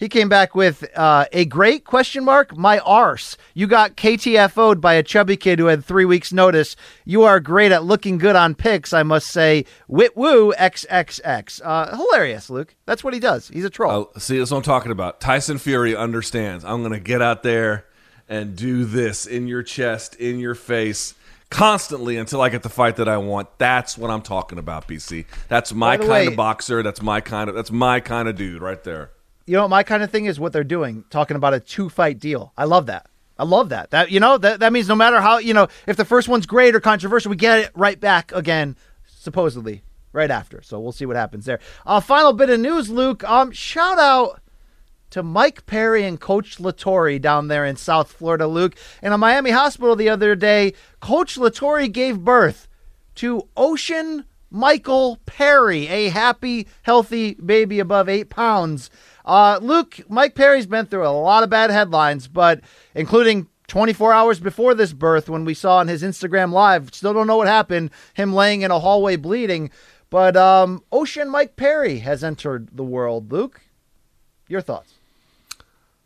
He 0.00 0.08
came 0.08 0.30
back 0.30 0.54
with 0.54 0.88
uh, 0.96 1.26
a 1.30 1.44
great 1.44 1.84
question 1.84 2.24
mark. 2.24 2.56
My 2.56 2.78
arse. 2.78 3.36
You 3.52 3.66
got 3.66 3.98
KTFO'd 3.98 4.80
by 4.80 4.94
a 4.94 5.02
chubby 5.02 5.36
kid 5.36 5.58
who 5.58 5.66
had 5.66 5.84
three 5.84 6.06
weeks' 6.06 6.32
notice. 6.32 6.74
You 7.04 7.24
are 7.24 7.38
great 7.38 7.70
at 7.70 7.84
looking 7.84 8.16
good 8.16 8.34
on 8.34 8.54
pics, 8.54 8.94
I 8.94 9.02
must 9.02 9.26
say. 9.28 9.66
Wit 9.88 10.16
woo 10.16 10.54
XXX. 10.54 11.60
Uh, 11.62 11.94
hilarious, 11.94 12.48
Luke. 12.48 12.74
That's 12.86 13.04
what 13.04 13.12
he 13.12 13.20
does. 13.20 13.48
He's 13.48 13.66
a 13.66 13.68
troll. 13.68 14.10
Uh, 14.16 14.18
see, 14.18 14.38
that's 14.38 14.50
what 14.50 14.56
I'm 14.56 14.62
talking 14.62 14.90
about. 14.90 15.20
Tyson 15.20 15.58
Fury 15.58 15.94
understands. 15.94 16.64
I'm 16.64 16.80
going 16.80 16.94
to 16.94 16.98
get 16.98 17.20
out 17.20 17.42
there 17.42 17.84
and 18.26 18.56
do 18.56 18.86
this 18.86 19.26
in 19.26 19.48
your 19.48 19.62
chest, 19.62 20.14
in 20.14 20.38
your 20.38 20.54
face, 20.54 21.12
constantly 21.50 22.16
until 22.16 22.40
I 22.40 22.48
get 22.48 22.62
the 22.62 22.70
fight 22.70 22.96
that 22.96 23.08
I 23.08 23.18
want. 23.18 23.50
That's 23.58 23.98
what 23.98 24.10
I'm 24.10 24.22
talking 24.22 24.58
about, 24.58 24.88
BC. 24.88 25.26
That's 25.48 25.74
my 25.74 25.98
kind 25.98 26.08
way- 26.08 26.26
of 26.28 26.36
boxer. 26.36 26.82
That's 26.82 27.02
my 27.02 27.20
kind 27.20 27.50
of. 27.50 27.54
That's 27.54 27.70
my 27.70 28.00
kind 28.00 28.28
of 28.28 28.36
dude 28.36 28.62
right 28.62 28.82
there. 28.82 29.10
You 29.46 29.56
know 29.56 29.68
my 29.68 29.82
kind 29.82 30.02
of 30.02 30.10
thing 30.10 30.26
is 30.26 30.38
what 30.38 30.52
they're 30.52 30.64
doing 30.64 31.04
talking 31.10 31.36
about 31.36 31.54
a 31.54 31.60
two 31.60 31.88
fight 31.88 32.18
deal. 32.18 32.52
I 32.56 32.64
love 32.64 32.86
that. 32.86 33.06
I 33.38 33.44
love 33.44 33.70
that. 33.70 33.90
That 33.90 34.10
you 34.10 34.20
know 34.20 34.38
that, 34.38 34.60
that 34.60 34.72
means 34.72 34.88
no 34.88 34.94
matter 34.94 35.20
how 35.20 35.38
you 35.38 35.54
know 35.54 35.68
if 35.86 35.96
the 35.96 36.04
first 36.04 36.28
one's 36.28 36.46
great 36.46 36.74
or 36.74 36.80
controversial 36.80 37.30
we 37.30 37.36
get 37.36 37.58
it 37.58 37.70
right 37.74 37.98
back 37.98 38.32
again 38.32 38.76
supposedly 39.06 39.82
right 40.12 40.30
after. 40.30 40.62
So 40.62 40.78
we'll 40.78 40.92
see 40.92 41.06
what 41.06 41.16
happens 41.16 41.46
there. 41.46 41.60
Uh 41.86 42.00
final 42.00 42.32
bit 42.32 42.50
of 42.50 42.60
news 42.60 42.90
luke. 42.90 43.24
Um 43.24 43.50
shout 43.50 43.98
out 43.98 44.40
to 45.10 45.22
Mike 45.22 45.66
Perry 45.66 46.04
and 46.04 46.20
Coach 46.20 46.58
Latory 46.58 47.20
down 47.20 47.48
there 47.48 47.64
in 47.64 47.76
South 47.76 48.12
Florida, 48.12 48.46
Luke. 48.46 48.76
In 49.02 49.12
a 49.12 49.18
Miami 49.18 49.50
hospital 49.50 49.96
the 49.96 50.08
other 50.08 50.36
day, 50.36 50.72
Coach 51.00 51.36
Latory 51.36 51.92
gave 51.92 52.20
birth 52.20 52.68
to 53.16 53.48
Ocean 53.56 54.24
Michael 54.50 55.18
Perry, 55.26 55.86
a 55.88 56.08
happy, 56.08 56.66
healthy 56.82 57.34
baby 57.34 57.78
above 57.78 58.08
eight 58.08 58.30
pounds. 58.30 58.90
Uh, 59.24 59.58
Luke, 59.60 60.00
Mike 60.08 60.34
Perry's 60.34 60.66
been 60.66 60.86
through 60.86 61.06
a 61.06 61.10
lot 61.10 61.42
of 61.42 61.50
bad 61.50 61.70
headlines, 61.70 62.28
but 62.28 62.60
including 62.94 63.48
24 63.68 64.12
hours 64.12 64.40
before 64.40 64.74
this 64.74 64.92
birth 64.92 65.28
when 65.28 65.44
we 65.44 65.54
saw 65.54 65.78
on 65.78 65.88
his 65.88 66.02
Instagram 66.02 66.52
live, 66.52 66.92
still 66.92 67.14
don't 67.14 67.26
know 67.26 67.36
what 67.36 67.46
happened, 67.46 67.90
him 68.14 68.34
laying 68.34 68.62
in 68.62 68.70
a 68.70 68.80
hallway 68.80 69.16
bleeding. 69.16 69.70
But 70.10 70.36
um, 70.36 70.82
Ocean 70.90 71.30
Mike 71.30 71.54
Perry 71.54 71.98
has 71.98 72.24
entered 72.24 72.76
the 72.76 72.82
world. 72.82 73.30
Luke, 73.30 73.60
your 74.48 74.60
thoughts? 74.60 74.94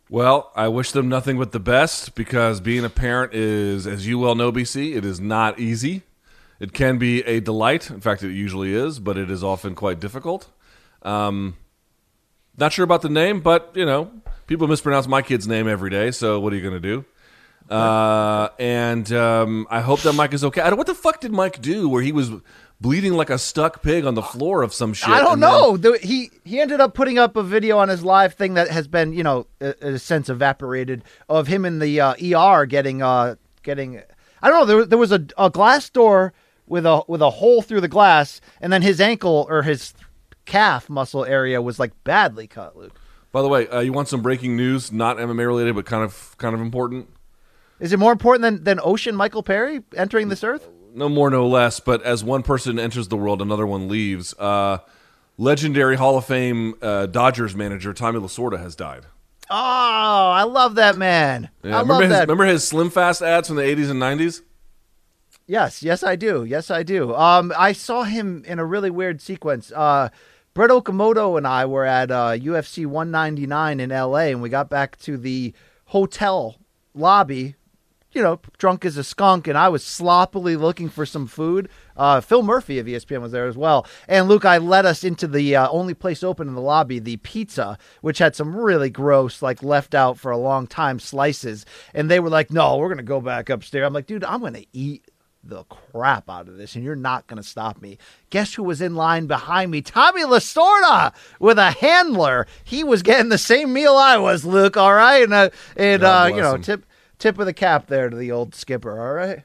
Well, 0.07 0.51
I 0.55 0.67
wish 0.67 0.91
them 0.91 1.09
nothing 1.09 1.39
but 1.39 1.51
the 1.51 1.59
best 1.59 2.13
because 2.13 2.61
being 2.61 2.85
a 2.85 2.89
parent 2.89 3.33
is, 3.33 3.87
as 3.87 4.05
you 4.05 4.19
well 4.19 4.35
know, 4.35 4.51
BC, 4.51 4.95
it 4.95 5.03
is 5.03 5.19
not 5.19 5.59
easy. 5.59 6.03
It 6.59 6.71
can 6.71 6.99
be 6.99 7.23
a 7.23 7.39
delight. 7.39 7.89
In 7.89 8.01
fact, 8.01 8.21
it 8.21 8.31
usually 8.31 8.73
is, 8.73 8.99
but 8.99 9.17
it 9.17 9.31
is 9.31 9.43
often 9.43 9.73
quite 9.73 9.99
difficult. 9.99 10.51
Um, 11.01 11.57
not 12.57 12.73
sure 12.73 12.83
about 12.83 13.01
the 13.01 13.09
name, 13.09 13.41
but 13.41 13.71
you 13.75 13.85
know, 13.85 14.11
people 14.47 14.67
mispronounce 14.67 15.07
my 15.07 15.21
kid's 15.21 15.47
name 15.47 15.67
every 15.67 15.89
day. 15.89 16.11
So 16.11 16.39
what 16.39 16.53
are 16.53 16.55
you 16.55 16.61
going 16.61 16.81
to 16.81 16.87
do? 16.87 17.05
Uh, 17.69 18.49
and 18.59 19.11
um, 19.11 19.67
I 19.71 19.81
hope 19.81 20.01
that 20.01 20.13
Mike 20.13 20.33
is 20.33 20.43
okay. 20.43 20.61
I 20.61 20.69
don't, 20.69 20.77
what 20.77 20.87
the 20.87 20.93
fuck 20.93 21.19
did 21.19 21.31
Mike 21.31 21.61
do 21.61 21.89
where 21.89 22.03
he 22.03 22.11
was 22.11 22.29
bleeding 22.79 23.13
like 23.13 23.31
a 23.31 23.39
stuck 23.39 23.81
pig 23.81 24.05
on 24.05 24.13
the 24.13 24.21
floor 24.21 24.61
of 24.61 24.73
some 24.73 24.93
shit? 24.93 25.09
I 25.09 25.19
don't 25.19 25.33
and 25.33 25.41
know. 25.41 25.77
The- 25.77 25.97
he 25.97 26.29
he 26.43 26.59
ended 26.59 26.79
up 26.79 26.93
putting 26.93 27.17
up 27.17 27.35
a 27.35 27.43
video 27.43 27.79
on 27.79 27.89
his 27.89 28.03
live 28.03 28.35
thing 28.35 28.53
that 28.53 28.69
has 28.69 28.87
been, 28.87 29.13
you 29.13 29.23
know, 29.23 29.47
in 29.59 29.73
a 29.81 29.99
sense 29.99 30.29
evaporated 30.29 31.03
of 31.27 31.47
him 31.47 31.65
in 31.65 31.79
the 31.79 31.99
uh, 31.99 32.13
ER 32.13 32.65
getting 32.65 33.01
uh 33.01 33.35
getting. 33.63 34.01
I 34.43 34.49
don't 34.49 34.59
know. 34.59 34.65
There, 34.65 34.85
there 34.85 34.97
was 34.99 35.11
a, 35.11 35.25
a 35.37 35.49
glass 35.49 35.89
door 35.89 36.33
with 36.67 36.85
a 36.85 37.01
with 37.07 37.21
a 37.21 37.31
hole 37.31 37.63
through 37.63 37.81
the 37.81 37.87
glass, 37.87 38.41
and 38.61 38.71
then 38.71 38.83
his 38.83 39.01
ankle 39.01 39.47
or 39.49 39.63
his 39.63 39.93
calf 40.45 40.89
muscle 40.89 41.25
area 41.25 41.61
was 41.61 41.79
like 41.79 41.91
badly 42.03 42.47
cut. 42.47 42.77
Luke, 42.77 42.99
By 43.31 43.41
the 43.41 43.47
way, 43.47 43.67
uh, 43.67 43.79
you 43.81 43.93
want 43.93 44.07
some 44.07 44.21
breaking 44.21 44.55
news? 44.55 44.91
Not 44.91 45.17
MMA 45.17 45.45
related, 45.45 45.75
but 45.75 45.85
kind 45.85 46.03
of 46.03 46.35
kind 46.37 46.55
of 46.55 46.61
important. 46.61 47.09
is 47.79 47.91
it 47.93 47.99
more 47.99 48.11
important 48.11 48.41
than 48.43 48.63
than 48.63 48.79
Ocean 48.83 49.15
Michael 49.15 49.43
Perry 49.43 49.81
entering 49.95 50.29
this 50.29 50.43
earth? 50.43 50.69
No 50.93 51.09
more, 51.09 51.29
no 51.29 51.45
less. 51.47 51.79
But 51.81 52.01
as 52.03 52.23
one 52.23 52.41
person 52.43 52.79
enters 52.79 53.09
the 53.09 53.17
world, 53.17 53.41
another 53.41 53.67
one 53.67 53.89
leaves. 53.89 54.33
Uh, 54.39 54.77
legendary 55.37 55.97
Hall 55.97 56.17
of 56.17 56.25
Fame 56.25 56.75
uh, 56.81 57.07
Dodgers 57.07 57.53
manager 57.55 57.93
Tommy 57.93 58.19
Lasorda 58.19 58.57
has 58.59 58.75
died. 58.75 59.05
Oh, 59.49 59.55
I 60.31 60.43
love 60.43 60.75
that 60.75 60.97
man. 60.97 61.49
Yeah, 61.63 61.77
I 61.77 61.81
remember 61.81 61.93
love 61.93 62.01
his, 62.03 62.09
that. 62.11 62.21
remember 62.21 62.45
his 62.45 62.67
Slim 62.67 62.89
Fast 62.89 63.21
ads 63.21 63.47
from 63.47 63.57
the 63.57 63.63
80s 63.63 63.91
and 63.91 64.01
90s? 64.01 64.41
Yes, 65.47 65.83
yes, 65.83 66.01
I 66.01 66.15
do. 66.15 66.43
Yes, 66.43 66.71
I 66.71 66.81
do. 66.81 67.13
Um, 67.13 67.53
I 67.55 67.71
saw 67.73 68.03
him 68.03 68.43
in 68.47 68.57
a 68.57 68.65
really 68.65 68.89
weird 68.89 69.21
sequence. 69.21 69.71
Uh, 69.71 70.09
Brett 70.55 70.69
Okamoto 70.69 71.37
and 71.37 71.45
I 71.45 71.65
were 71.65 71.83
at 71.83 72.09
uh, 72.09 72.31
UFC 72.31 72.85
199 72.85 73.81
in 73.81 73.89
LA, 73.89 74.19
and 74.19 74.41
we 74.41 74.47
got 74.47 74.69
back 74.69 74.97
to 74.99 75.17
the 75.17 75.53
hotel 75.87 76.55
lobby. 76.93 77.55
You 78.13 78.21
know, 78.21 78.39
drunk 78.57 78.85
as 78.85 78.95
a 78.95 79.03
skunk, 79.03 79.49
and 79.49 79.57
I 79.57 79.67
was 79.67 79.83
sloppily 79.83 80.55
looking 80.55 80.87
for 80.87 81.05
some 81.05 81.27
food. 81.27 81.67
Uh, 81.97 82.21
Phil 82.21 82.41
Murphy 82.41 82.79
of 82.79 82.87
ESPN 82.87 83.19
was 83.19 83.33
there 83.33 83.47
as 83.47 83.57
well, 83.57 83.85
and 84.07 84.29
Luke, 84.29 84.45
I 84.45 84.57
led 84.57 84.85
us 84.85 85.03
into 85.03 85.27
the 85.27 85.57
uh, 85.57 85.67
only 85.67 85.93
place 85.93 86.23
open 86.23 86.47
in 86.47 86.55
the 86.55 86.61
lobby, 86.61 86.99
the 86.99 87.17
pizza, 87.17 87.77
which 87.99 88.19
had 88.19 88.33
some 88.33 88.55
really 88.55 88.89
gross, 88.89 89.41
like 89.41 89.61
left 89.61 89.93
out 89.93 90.17
for 90.17 90.31
a 90.31 90.37
long 90.37 90.67
time 90.67 90.99
slices. 90.99 91.65
And 91.93 92.09
they 92.09 92.21
were 92.21 92.29
like, 92.29 92.49
"No, 92.49 92.77
we're 92.77 92.87
gonna 92.87 93.03
go 93.03 93.19
back 93.19 93.49
upstairs." 93.49 93.85
I'm 93.85 93.91
like, 93.91 94.07
"Dude, 94.07 94.23
I'm 94.23 94.39
gonna 94.39 94.63
eat 94.71 95.03
the 95.45 95.63
crap 95.65 96.29
out 96.29 96.47
of 96.47 96.57
this, 96.57 96.75
and 96.75 96.83
you're 96.83 96.95
not 96.95 97.27
going 97.27 97.41
to 97.41 97.47
stop 97.47 97.81
me. 97.81 97.97
Guess 98.29 98.55
who 98.55 98.63
was 98.63 98.81
in 98.81 98.95
line 98.95 99.27
behind 99.27 99.71
me? 99.71 99.81
Tommy 99.81 100.23
Lasorda 100.23 101.13
with 101.39 101.59
a 101.59 101.71
handler. 101.71 102.47
He 102.63 102.83
was 102.83 103.03
getting 103.03 103.29
the 103.29 103.37
same 103.37 103.73
meal 103.73 103.95
I 103.95 104.17
was, 104.17 104.45
Luke. 104.45 104.77
All 104.77 104.93
right, 104.93 105.23
and 105.23 105.33
uh, 105.33 105.49
and 105.77 106.03
uh, 106.03 106.29
you 106.33 106.41
know, 106.41 106.55
him. 106.55 106.61
tip 106.61 106.85
tip 107.19 107.39
of 107.39 107.45
the 107.45 107.53
cap 107.53 107.87
there 107.87 108.09
to 108.09 108.15
the 108.15 108.31
old 108.31 108.55
skipper. 108.55 108.99
All 108.99 109.13
right. 109.13 109.43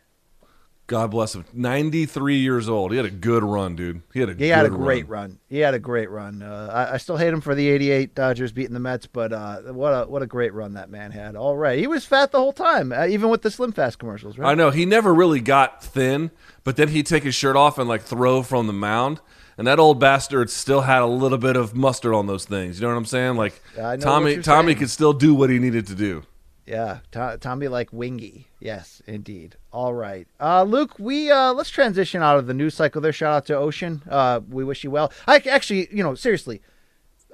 God 0.91 1.13
bless 1.13 1.37
him. 1.37 1.45
93 1.53 2.39
years 2.39 2.69
old. 2.69 2.91
He 2.91 2.97
had 2.97 3.07
a 3.07 3.11
good 3.11 3.45
run, 3.45 3.77
dude. 3.77 4.03
He 4.13 4.19
had 4.19 4.29
a 4.29 4.35
He 4.35 4.49
had 4.49 4.67
a 4.67 4.71
great 4.71 5.09
run. 5.09 5.39
He 5.49 5.59
had 5.59 5.73
a 5.73 5.79
great 5.79 6.11
run. 6.11 6.43
Uh, 6.43 6.69
I, 6.73 6.95
I 6.95 6.97
still 6.97 7.17
hate 7.17 7.33
him 7.33 7.41
for 7.41 7.55
the 7.55 7.69
'88 7.69 8.17
Dodgers 8.17 8.51
beating 8.51 8.75
the 8.75 8.81
Mets, 8.81 9.07
but 9.07 9.33
uh, 9.33 9.61
what 9.73 9.91
a 9.91 10.11
what 10.11 10.23
a 10.23 10.27
great 10.27 10.53
run 10.53 10.75
that 10.75 10.91
man 10.91 11.13
had. 11.13 11.37
All 11.37 11.57
right, 11.57 11.79
he 11.79 11.87
was 11.87 12.05
fat 12.05 12.33
the 12.33 12.39
whole 12.39 12.53
time, 12.53 12.91
uh, 12.91 13.07
even 13.07 13.31
with 13.31 13.43
the 13.43 13.53
Slim 13.53 13.71
Fast 13.71 14.01
commercials. 14.01 14.37
Right? 14.37 14.51
I 14.51 14.55
know 14.55 14.71
he 14.71 14.85
never 14.85 15.15
really 15.15 15.39
got 15.39 15.81
thin, 15.81 16.33
but 16.65 16.75
then 16.75 16.89
he'd 16.89 17.07
take 17.07 17.23
his 17.23 17.37
shirt 17.37 17.55
off 17.55 17.79
and 17.79 17.89
like 17.89 18.03
throw 18.03 18.43
from 18.43 18.67
the 18.67 18.73
mound. 18.73 19.21
And 19.57 19.69
that 19.69 19.79
old 19.79 20.01
bastard 20.01 20.51
still 20.51 20.81
had 20.81 21.03
a 21.03 21.07
little 21.07 21.39
bit 21.39 21.55
of 21.55 21.77
mustard 21.77 22.15
on 22.15 22.27
those 22.27 22.47
things. 22.47 22.81
You 22.81 22.87
know 22.89 22.95
what 22.95 22.99
I'm 22.99 23.05
saying? 23.05 23.37
Like 23.37 23.63
I 23.77 23.81
know 23.81 23.89
what 23.91 24.01
Tommy, 24.01 24.37
Tommy 24.39 24.67
saying. 24.69 24.79
could 24.79 24.91
still 24.91 25.13
do 25.13 25.37
what 25.37 25.51
he 25.51 25.61
needed 25.61 25.87
to 25.87 25.95
do. 25.95 26.25
Yeah, 26.71 26.99
To- 27.11 27.37
Tommy 27.41 27.67
like 27.67 27.93
wingy. 27.93 28.47
Yes, 28.61 29.03
indeed. 29.05 29.57
All 29.73 29.93
right, 29.93 30.29
uh, 30.39 30.63
Luke. 30.63 31.01
We 31.01 31.29
uh, 31.29 31.53
let's 31.53 31.69
transition 31.69 32.23
out 32.23 32.39
of 32.39 32.47
the 32.47 32.55
news 32.55 32.75
cycle. 32.75 33.01
There. 33.01 33.13
Shout 33.13 33.35
out 33.35 33.47
to 33.47 33.57
Ocean. 33.57 34.03
Uh, 34.09 34.39
we 34.49 34.63
wish 34.63 34.85
you 34.85 34.91
well. 34.93 35.13
I 35.27 35.39
actually, 35.39 35.89
you 35.91 36.05
know, 36.05 36.15
seriously, 36.15 36.63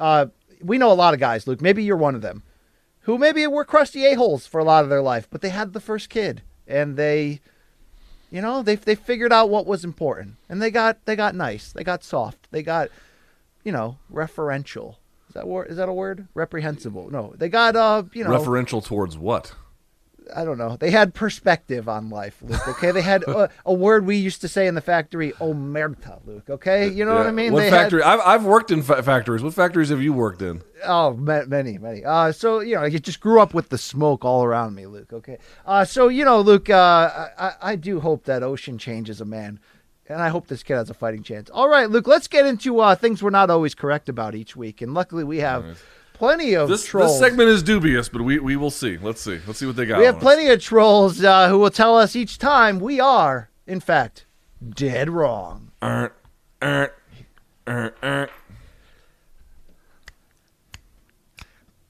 uh, 0.01 0.27
we 0.63 0.79
know 0.79 0.91
a 0.91 0.95
lot 0.95 1.13
of 1.13 1.21
guys, 1.21 1.47
Luke. 1.47 1.61
Maybe 1.61 1.85
you're 1.85 1.99
one 1.99 2.15
of 2.15 2.23
them, 2.23 2.45
who 3.01 3.19
maybe 3.19 3.47
were 3.47 3.67
crusty 3.67 4.07
a 4.07 4.15
holes 4.15 4.47
for 4.47 4.59
a 4.59 4.65
lot 4.65 4.85
of 4.85 4.91
their 4.91 5.03
life, 5.03 5.29
but 5.31 5.43
they 5.43 5.51
had 5.51 5.75
the 5.75 5.81
first 5.81 6.09
kid 6.09 6.41
and 6.67 6.97
they, 6.97 7.41
you 8.31 8.41
know, 8.41 8.63
they 8.63 8.77
they 8.77 8.95
figured 8.95 9.35
out 9.35 9.51
what 9.51 9.67
was 9.67 9.85
important 9.85 10.37
and 10.49 10.63
they 10.63 10.71
got 10.71 11.05
they 11.05 11.15
got 11.15 11.35
nice. 11.35 11.73
They 11.73 11.85
got 11.85 12.03
soft. 12.03 12.49
They 12.51 12.63
got, 12.63 12.89
you 13.65 13.73
know, 13.73 13.99
referential. 14.11 14.97
That 15.37 15.47
word? 15.47 15.71
Is 15.71 15.77
that 15.77 15.89
a 15.89 15.93
word? 15.93 16.29
Reprehensible. 16.33 17.11
No, 17.11 17.35
they 17.37 17.51
got 17.51 17.77
uh, 17.77 18.05
you 18.15 18.25
know, 18.25 18.31
Referential 18.31 18.83
towards 18.83 19.19
what? 19.19 19.55
I 20.35 20.45
don't 20.45 20.57
know. 20.57 20.77
They 20.77 20.91
had 20.91 21.13
perspective 21.13 21.89
on 21.89 22.09
life, 22.09 22.39
Luke. 22.41 22.67
Okay, 22.67 22.91
they 22.91 23.03
had 23.03 23.23
a, 23.25 23.51
a 23.67 23.73
word 23.73 24.07
we 24.07 24.17
used 24.17 24.41
to 24.41 24.49
say 24.49 24.67
in 24.67 24.75
the 24.75 24.81
factory, 24.81 25.33
omerta, 25.33 26.19
Luke. 26.27 26.49
Okay, 26.49 26.89
you 26.89 27.05
know 27.05 27.15
what 27.15 27.27
I 27.27 27.33
mean? 27.33 27.53
What 27.53 27.61
They 27.61 27.71
factory? 27.71 28.03
Had, 28.03 28.15
I've, 28.15 28.21
I've 28.27 28.45
worked 28.45 28.71
in 28.71 28.83
fa- 28.83 29.03
factories. 29.03 29.43
What 29.43 29.55
factories 29.55 29.91
have 29.91 30.03
you 30.03 30.15
worked 30.15 30.41
in? 30.41 30.63
oh, 30.85 31.13
ma- 31.15 31.45
many, 31.47 31.79
many. 31.79 32.03
Uh, 32.03 32.33
so 32.33 32.61
you 32.61 32.75
know, 32.75 32.85
you 32.85 32.99
just 32.99 33.21
grew 33.21 33.41
up 33.41 33.53
with 33.53 33.69
the 33.69 33.79
smoke 33.79 34.25
all 34.25 34.43
around 34.43 34.75
me, 34.75 34.87
Luke. 34.87 35.13
Okay. 35.13 35.37
Uh, 35.67 35.85
so 35.85 36.09
you 36.09 36.25
know, 36.25 36.41
Luke, 36.41 36.71
uh, 36.71 37.29
I, 37.39 37.53
I 37.61 37.77
do 37.77 38.01
hope 38.01 38.25
that 38.25 38.43
Ocean 38.43 38.79
changes 38.79 39.21
a 39.21 39.27
man. 39.27 39.61
And 40.09 40.23
I 40.23 40.29
hope 40.29 40.47
this 40.47 40.63
kid 40.63 40.75
has 40.75 40.89
a 40.91 40.95
fighting 40.95 41.23
chance. 41.23 41.51
All 41.51 41.69
right, 41.69 41.91
Luke, 41.91 42.07
let's 42.07 42.29
get 42.29 42.47
into 42.47 42.81
uh, 42.81 42.95
things 42.95 43.23
we're 43.23 43.31
not 43.31 43.51
always 43.51 43.75
correct 43.75 44.09
about 44.09 44.35
each 44.35 44.55
week. 44.55 44.81
And 44.81 44.95
luckily, 44.95 45.25
we 45.25 45.39
have 45.39 45.83
plenty 46.13 46.55
of 46.55 46.69
This, 46.69 46.87
trolls. 46.87 47.19
this 47.19 47.21
segment 47.21 47.49
is 47.49 47.63
dubious, 47.63 48.09
but 48.09 48.23
we, 48.23 48.39
we 48.39 48.57
will 48.57 48.71
see. 48.71 48.99
Let's 48.99 49.21
see. 49.21 49.41
Let's 49.47 49.59
see 49.59 49.67
what 49.67 49.77
they 49.77 49.85
got. 49.85 49.99
We 49.99 50.05
have 50.05 50.15
on 50.15 50.21
us. 50.21 50.23
plenty 50.23 50.49
of 50.49 50.63
trolls 50.63 51.23
uh, 51.23 51.49
who 51.49 51.59
will 51.59 51.71
tell 51.71 51.97
us 51.99 52.15
each 52.15 52.39
time 52.39 52.79
we 52.79 53.01
are, 53.01 53.51
in 53.67 53.81
fact, 53.81 54.27
dead 54.69 55.11
wrong. 55.11 55.73
Er, 55.83 56.13
er, 56.63 56.93
er, 57.69 58.31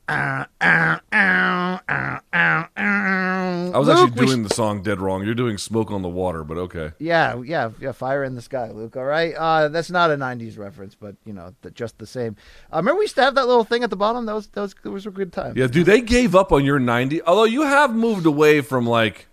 I 0.09 0.47
was 3.75 3.89
Luke, 3.89 4.11
actually 4.11 4.27
doing 4.27 4.43
the 4.45 4.55
song 4.55 4.83
"Dead 4.83 5.01
Wrong." 5.01 5.25
You're 5.25 5.35
doing 5.35 5.59
"Smoke 5.59 5.91
on 5.91 6.03
the 6.03 6.09
Water," 6.09 6.45
but 6.45 6.59
okay. 6.59 6.93
Yeah, 6.99 7.43
yeah, 7.45 7.71
yeah. 7.81 7.93
Fire 7.93 8.23
in 8.23 8.35
the 8.35 8.43
sky, 8.43 8.71
Luke. 8.71 8.97
All 8.97 9.05
right. 9.05 9.35
Uh, 9.35 9.69
that's 9.69 9.91
not 9.91 10.11
a 10.11 10.17
'90s 10.17 10.59
reference, 10.59 10.95
but 10.95 11.17
you 11.25 11.33
know, 11.33 11.55
th- 11.63 11.75
just 11.75 11.99
the 11.99 12.07
same. 12.07 12.37
Uh, 12.73 12.77
remember 12.77 13.01
we 13.01 13.05
used 13.05 13.17
to 13.17 13.23
have 13.23 13.35
that 13.35 13.49
little 13.49 13.65
thing 13.65 13.83
at 13.83 13.91
the 13.91 13.97
bottom. 13.97 14.27
That 14.27 14.35
was 14.35 14.47
that 14.49 14.75
those 14.83 15.05
were 15.05 15.11
good 15.11 15.33
times. 15.33 15.57
Yeah, 15.57 15.67
dude, 15.67 15.87
they 15.87 16.01
gave 16.01 16.35
up 16.35 16.53
on 16.53 16.65
your 16.65 16.79
'90s. 16.79 17.23
Although 17.27 17.45
you 17.45 17.63
have 17.63 17.95
moved 17.95 18.27
away 18.27 18.61
from 18.61 18.87
like 18.87 19.27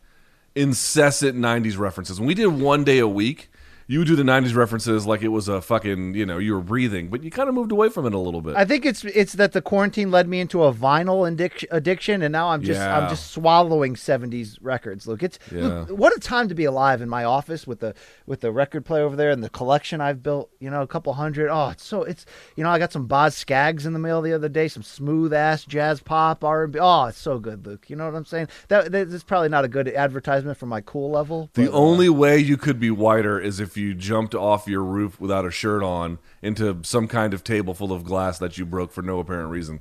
incessant 0.56 1.38
90s 1.38 1.78
references. 1.78 2.20
When 2.20 2.28
we 2.28 2.36
did 2.36 2.48
one 2.48 2.84
day 2.84 3.00
a 3.00 3.08
week, 3.08 3.52
you 3.88 4.00
would 4.00 4.08
do 4.08 4.16
the 4.16 4.24
90s 4.24 4.56
references 4.56 5.06
like 5.06 5.22
it 5.22 5.30
was 5.30 5.48
a 5.48 5.62
fucking, 5.62 6.16
you 6.16 6.26
know, 6.26 6.38
you 6.38 6.54
were 6.54 6.62
breathing, 6.62 7.10
but 7.10 7.24
you 7.24 7.32
kind 7.32 7.50
of 7.50 7.56
moved 7.56 7.72
away 7.72 7.90
from 7.90 8.06
it 8.06 8.14
a 8.14 8.18
little 8.18 8.42
bit. 8.42 8.56
I 8.56 8.66
think 8.66 8.86
it's 8.86 9.04
it's 9.06 9.34
that 9.34 9.52
the 9.52 9.62
quarantine 9.62 10.12
led 10.12 10.28
me 10.28 10.40
into 10.40 10.64
a 10.64 10.74
vinyl 10.74 11.30
addic- 11.30 11.66
addiction, 11.72 12.22
and 12.22 12.32
now 12.32 12.50
I'm 12.50 12.62
just 12.64 12.80
Yeah. 12.80 12.98
I'm 12.98 13.10
just 13.10 13.32
swallowing 13.32 13.96
'70s 13.96 14.58
records. 14.62 15.08
Look, 15.08 15.24
it's 15.24 15.40
look, 15.52 15.90
what 15.90 16.16
a 16.16 16.20
time 16.20 16.48
to 16.50 16.56
be 16.56 16.66
alive 16.66 17.02
in 17.02 17.10
my 17.10 17.24
office 17.24 17.68
with 17.68 17.80
the 17.80 17.94
with 18.26 18.42
the 18.42 18.52
record 18.52 18.86
player 18.86 19.04
over 19.04 19.16
there 19.16 19.32
and 19.32 19.44
the 19.44 19.50
collection 19.50 20.02
I've 20.02 20.24
built. 20.24 20.50
You 20.60 20.70
know, 20.70 20.82
a 20.82 20.88
couple 20.88 21.14
hundred. 21.14 21.50
Oh, 21.50 21.70
it's 21.70 21.84
so 21.84 22.04
it's 22.04 22.26
you 22.56 22.64
know 22.64 22.70
I 22.70 22.80
got 22.80 22.92
some 22.92 23.06
Boz 23.08 23.36
Skaggs 23.36 23.86
in 23.86 23.94
the 23.94 24.00
mail 24.00 24.22
the 24.22 24.34
other 24.34 24.50
day, 24.50 24.68
some 24.68 24.84
smooth 24.84 25.34
ass 25.34 25.66
jazz 25.66 26.02
pop 26.02 26.44
R 26.44 26.64
and 26.64 26.74
B. 26.74 26.80
Oh, 26.82 27.06
it's 27.06 27.18
so 27.18 27.40
good, 27.40 27.66
Luke. 27.66 27.90
You 27.90 27.96
know 27.96 28.06
what 28.06 28.16
I'm 28.16 28.26
saying? 28.26 28.48
That, 28.70 28.92
that 28.92 29.10
that's 29.10 29.24
probably 29.24 29.50
not 29.50 29.66
a 29.66 29.68
good 29.68 29.88
advertisement 29.90 30.58
for 30.58 30.66
my 30.66 30.82
cool 30.82 31.12
level. 31.12 31.50
the 31.54 31.66
but, 31.66 31.74
uh, 31.74 31.78
only 31.78 32.10
way 32.10 32.38
you 32.38 32.58
could 32.58 32.80
be 32.80 32.92
whiter 32.92 33.40
is 33.40 33.60
if 33.60 33.73
you 33.78 33.94
jumped 33.94 34.36
off 34.36 34.68
your 34.68 34.84
roof 34.84 35.20
without 35.20 35.46
a 35.46 35.52
shirt 35.52 35.84
on 35.84 36.20
into 36.42 36.80
some 36.84 37.08
kind 37.08 37.34
of 37.34 37.44
table 37.44 37.74
full 37.74 37.92
of 37.92 38.04
glass 38.04 38.40
that 38.40 38.58
you 38.58 38.66
broke 38.66 38.92
for 38.92 39.02
no 39.02 39.20
apparent 39.20 39.50
reason. 39.50 39.80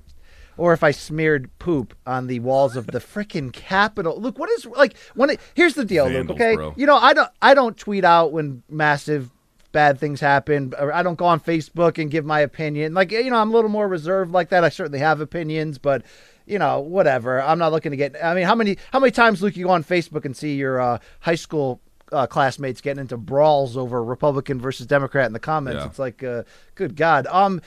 or 0.57 0.73
if 0.73 0.83
I 0.83 0.91
smeared 0.91 1.51
poop 1.59 1.95
on 2.07 2.27
the 2.27 2.41
walls 2.41 2.77
of 2.77 2.87
the 2.87 2.99
frickin' 2.99 3.53
Capitol. 3.53 4.21
Look, 4.21 4.39
what 4.39 4.51
is 4.51 4.67
like 4.67 4.97
when 5.15 5.31
it, 5.31 5.41
here's 5.55 5.75
the 5.75 5.85
deal, 5.85 6.05
Vandals, 6.07 6.29
Luke. 6.29 6.37
Okay, 6.37 6.55
bro. 6.57 6.75
you 6.77 6.87
know 6.87 6.97
I 6.97 7.13
don't 7.15 7.31
I 7.41 7.55
don't 7.55 7.77
tweet 7.77 8.05
out 8.05 8.33
when 8.33 8.63
massive 8.69 9.31
bad 9.73 9.99
things 9.99 10.21
happen. 10.21 10.75
Or 10.79 10.93
I 10.93 11.03
don't 11.03 11.17
go 11.17 11.25
on 11.25 11.41
Facebook 11.41 11.97
and 11.97 12.11
give 12.11 12.27
my 12.27 12.41
opinion. 12.41 12.93
Like 12.93 13.11
you 13.13 13.31
know 13.31 13.37
I'm 13.37 13.51
a 13.51 13.55
little 13.55 13.71
more 13.71 13.89
reserved 13.89 14.31
like 14.31 14.51
that. 14.51 14.63
I 14.65 14.69
certainly 14.69 14.99
have 15.01 15.21
opinions, 15.21 15.79
but. 15.79 16.03
You 16.45 16.59
know, 16.59 16.81
whatever. 16.81 17.41
I'm 17.41 17.61
not 17.61 17.71
looking 17.71 17.93
to 17.93 17.97
get. 17.97 18.17
I 18.23 18.35
mean, 18.35 18.47
how 18.47 18.57
many 18.57 18.77
how 18.93 18.99
many 18.99 19.13
times, 19.13 19.41
Luke, 19.41 19.57
you 19.57 19.67
go 19.67 19.71
on 19.71 19.85
Facebook 19.85 20.25
and 20.25 20.37
see 20.37 20.57
your 20.57 20.81
uh, 20.81 20.99
high 21.21 21.37
school 21.37 21.81
uh, 22.13 22.27
classmates 22.27 22.81
getting 22.81 23.01
into 23.01 23.17
brawls 23.17 23.77
over 23.77 24.03
Republican 24.03 24.61
versus 24.61 24.87
Democrat 24.87 25.27
in 25.27 25.33
the 25.33 25.41
comments? 25.41 25.81
Yeah. 25.81 25.87
It's 25.87 25.99
like, 25.99 26.23
uh, 26.23 26.43
good 26.75 26.97
God. 26.97 27.27
Um, 27.27 27.61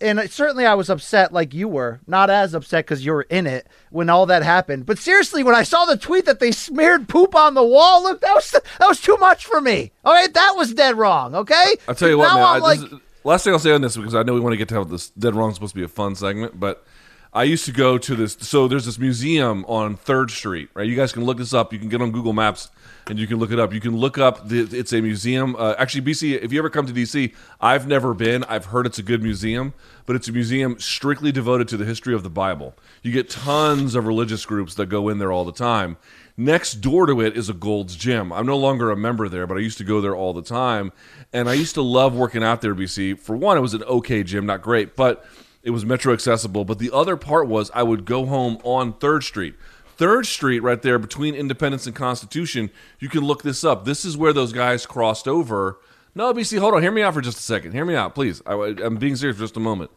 and 0.00 0.30
certainly 0.30 0.64
I 0.64 0.74
was 0.74 0.90
upset 0.90 1.32
like 1.32 1.52
you 1.52 1.66
were, 1.66 2.00
not 2.06 2.30
as 2.30 2.54
upset 2.54 2.84
because 2.84 3.04
you 3.04 3.12
were 3.12 3.22
in 3.22 3.46
it 3.46 3.66
when 3.90 4.08
all 4.08 4.26
that 4.26 4.42
happened. 4.42 4.86
But 4.86 4.98
seriously, 4.98 5.42
when 5.42 5.56
I 5.56 5.64
saw 5.64 5.86
the 5.86 5.96
tweet 5.96 6.24
that 6.26 6.38
they 6.38 6.52
smeared 6.52 7.08
poop 7.08 7.34
on 7.34 7.54
the 7.54 7.64
wall, 7.64 8.02
look, 8.04 8.20
that 8.20 8.34
was 8.34 8.50
that 8.50 8.86
was 8.86 9.00
too 9.00 9.16
much 9.16 9.44
for 9.44 9.60
me. 9.60 9.90
All 10.04 10.12
right, 10.12 10.32
that 10.32 10.54
was 10.56 10.72
dead 10.72 10.96
wrong. 10.96 11.34
Okay, 11.34 11.76
I'll 11.88 11.96
tell 11.96 12.08
you 12.08 12.18
what, 12.18 12.28
now 12.28 12.36
man. 12.36 12.44
I, 12.44 12.58
like, 12.58 12.78
is- 12.78 13.00
last 13.24 13.44
thing 13.44 13.52
I'll 13.52 13.58
say 13.58 13.72
on 13.72 13.80
this 13.80 13.96
because 13.96 14.14
I 14.14 14.22
know 14.22 14.34
we 14.34 14.40
want 14.40 14.52
to 14.52 14.56
get 14.56 14.68
to 14.68 14.74
how 14.76 14.84
this 14.84 15.10
Dead 15.10 15.34
Wrong 15.34 15.50
is 15.50 15.56
supposed 15.56 15.74
to 15.74 15.80
be 15.80 15.84
a 15.84 15.88
fun 15.88 16.14
segment, 16.14 16.58
but 16.60 16.84
I 17.32 17.42
used 17.44 17.66
to 17.66 17.72
go 17.72 17.98
to 17.98 18.16
this. 18.16 18.36
So 18.40 18.68
there's 18.68 18.86
this 18.86 18.98
museum 18.98 19.64
on 19.66 19.96
Third 19.96 20.30
Street, 20.30 20.70
right? 20.74 20.86
You 20.86 20.96
guys 20.96 21.12
can 21.12 21.24
look 21.24 21.36
this 21.36 21.52
up. 21.52 21.72
You 21.72 21.78
can 21.78 21.88
get 21.88 22.00
on 22.00 22.10
Google 22.10 22.32
Maps 22.32 22.70
and 23.06 23.18
you 23.18 23.26
can 23.26 23.38
look 23.38 23.52
it 23.52 23.58
up. 23.58 23.72
You 23.72 23.80
can 23.80 23.96
look 23.96 24.16
up. 24.16 24.48
The, 24.48 24.60
it's 24.60 24.92
a 24.92 25.00
museum. 25.00 25.54
Uh, 25.56 25.74
actually, 25.78 26.02
BC. 26.02 26.42
If 26.42 26.52
you 26.52 26.58
ever 26.58 26.70
come 26.70 26.86
to 26.86 26.92
DC, 26.92 27.34
I've 27.60 27.86
never 27.86 28.14
been. 28.14 28.44
I've 28.44 28.66
heard 28.66 28.86
it's 28.86 28.98
a 28.98 29.02
good 29.02 29.22
museum, 29.22 29.74
but 30.06 30.16
it's 30.16 30.28
a 30.28 30.32
museum 30.32 30.78
strictly 30.78 31.30
devoted 31.30 31.68
to 31.68 31.76
the 31.76 31.84
history 31.84 32.14
of 32.14 32.22
the 32.22 32.30
Bible. 32.30 32.74
You 33.02 33.12
get 33.12 33.28
tons 33.28 33.94
of 33.94 34.06
religious 34.06 34.46
groups 34.46 34.74
that 34.76 34.86
go 34.86 35.08
in 35.08 35.18
there 35.18 35.30
all 35.30 35.44
the 35.44 35.52
time. 35.52 35.98
Next 36.36 36.74
door 36.74 37.06
to 37.06 37.20
it 37.20 37.36
is 37.36 37.48
a 37.48 37.54
Gold's 37.54 37.96
Gym. 37.96 38.32
I'm 38.32 38.46
no 38.46 38.56
longer 38.56 38.90
a 38.90 38.96
member 38.96 39.28
there, 39.28 39.46
but 39.46 39.56
I 39.56 39.60
used 39.60 39.78
to 39.78 39.84
go 39.84 40.00
there 40.00 40.14
all 40.14 40.32
the 40.32 40.42
time. 40.42 40.92
And 41.32 41.48
I 41.48 41.54
used 41.54 41.74
to 41.74 41.82
love 41.82 42.14
working 42.14 42.44
out 42.44 42.62
there, 42.62 42.74
BC. 42.74 43.18
For 43.18 43.36
one, 43.36 43.58
it 43.58 43.60
was 43.60 43.74
an 43.74 43.82
okay 43.82 44.22
gym, 44.22 44.46
not 44.46 44.62
great, 44.62 44.94
but 44.94 45.26
it 45.62 45.70
was 45.70 45.84
metro 45.84 46.12
accessible. 46.12 46.64
But 46.64 46.78
the 46.78 46.90
other 46.92 47.16
part 47.16 47.48
was 47.48 47.70
I 47.74 47.82
would 47.82 48.04
go 48.04 48.26
home 48.26 48.58
on 48.64 48.94
3rd 48.94 49.22
Street. 49.22 49.54
3rd 49.98 50.26
Street, 50.26 50.60
right 50.60 50.80
there 50.80 50.98
between 50.98 51.34
Independence 51.34 51.86
and 51.86 51.94
Constitution, 51.94 52.70
you 53.00 53.08
can 53.08 53.20
look 53.20 53.42
this 53.42 53.64
up. 53.64 53.84
This 53.84 54.04
is 54.04 54.16
where 54.16 54.32
those 54.32 54.52
guys 54.52 54.86
crossed 54.86 55.26
over. 55.26 55.78
No, 56.14 56.32
BC, 56.32 56.58
hold 56.58 56.74
on. 56.74 56.82
Hear 56.82 56.92
me 56.92 57.02
out 57.02 57.14
for 57.14 57.20
just 57.20 57.38
a 57.38 57.42
second. 57.42 57.72
Hear 57.72 57.84
me 57.84 57.94
out, 57.94 58.14
please. 58.14 58.40
I, 58.46 58.54
I'm 58.54 58.96
being 58.96 59.16
serious 59.16 59.36
for 59.36 59.42
just 59.42 59.56
a 59.56 59.60
moment 59.60 59.90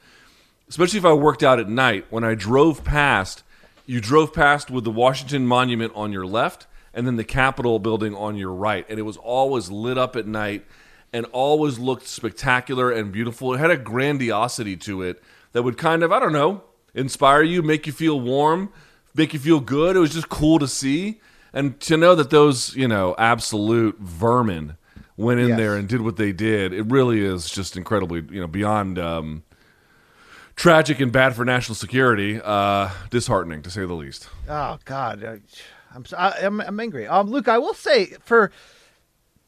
especially 0.72 1.00
if 1.00 1.06
I 1.06 1.12
worked 1.12 1.44
out 1.44 1.60
at 1.60 1.68
night, 1.68 2.06
when 2.10 2.24
I 2.24 2.34
drove 2.34 2.86
past, 2.86 3.44
you 3.86 4.00
drove 4.00 4.34
past 4.34 4.72
with 4.72 4.86
the 4.86 4.90
Washington 4.90 5.46
Monument 5.46 5.92
on 5.96 6.14
your 6.14 6.26
left 6.26 6.66
and 6.94 7.06
then 7.06 7.18
the 7.18 7.26
Capitol 7.26 7.78
building 7.78 8.16
on 8.16 8.38
your 8.38 8.54
right. 8.54 8.86
And 8.88 8.98
it 8.98 9.02
was 9.02 9.18
always 9.18 9.70
lit 9.70 9.98
up 9.98 10.16
at 10.16 10.28
night 10.28 10.66
and 11.12 11.26
always 11.34 11.78
looked 11.78 12.08
spectacular 12.08 12.90
and 12.90 13.12
beautiful. 13.12 13.54
It 13.54 13.58
had 13.58 13.70
a 13.70 13.76
grandiosity 13.76 14.78
to 14.78 15.02
it 15.02 15.22
that 15.54 15.64
would 15.64 15.78
kind 15.78 16.04
of, 16.04 16.12
I 16.12 16.20
don't 16.20 16.34
know, 16.34 16.64
inspire 16.94 17.42
you, 17.44 17.62
make 17.62 17.86
you 17.88 17.94
feel 17.94 18.20
warm, 18.20 18.72
make 19.16 19.34
you 19.34 19.40
feel 19.40 19.60
good. 19.60 19.96
It 19.96 20.00
was 20.00 20.14
just 20.14 20.30
cool 20.30 20.60
to 20.60 20.68
see. 20.68 21.20
And 21.54 21.80
to 21.82 21.98
know 21.98 22.16
that 22.16 22.30
those, 22.30 22.76
you 22.76 22.88
know, 22.88 23.14
absolute 23.18 23.98
vermin 24.00 24.78
went 25.18 25.40
in 25.42 25.50
Yes. 25.50 25.58
there 25.58 25.76
and 25.76 25.88
did 25.88 26.02
what 26.02 26.16
they 26.16 26.32
did, 26.32 26.72
it 26.74 26.84
really 26.90 27.20
is 27.22 27.50
just 27.50 27.76
incredibly, 27.76 28.22
you 28.34 28.40
know, 28.40 28.48
beyond 28.48 28.98
um, 28.98 29.44
tragic 30.56 31.00
and 31.00 31.12
bad 31.12 31.36
for 31.36 31.44
national 31.46 31.76
security. 31.76 32.40
Uh, 32.42 32.90
disheartening, 33.10 33.62
to 33.64 33.70
say 33.70 33.86
the 33.86 33.94
least. 33.94 34.30
oh 34.48 34.80
God, 34.86 35.42
I'm, 35.94 36.06
so- 36.06 36.18
I, 36.18 36.38
I'm 36.42 36.62
I'm 36.62 36.80
angry. 36.80 37.06
Um, 37.08 37.30
Luke, 37.30 37.48
I 37.48 37.58
will 37.58 37.74
say 37.74 38.14
for. 38.24 38.52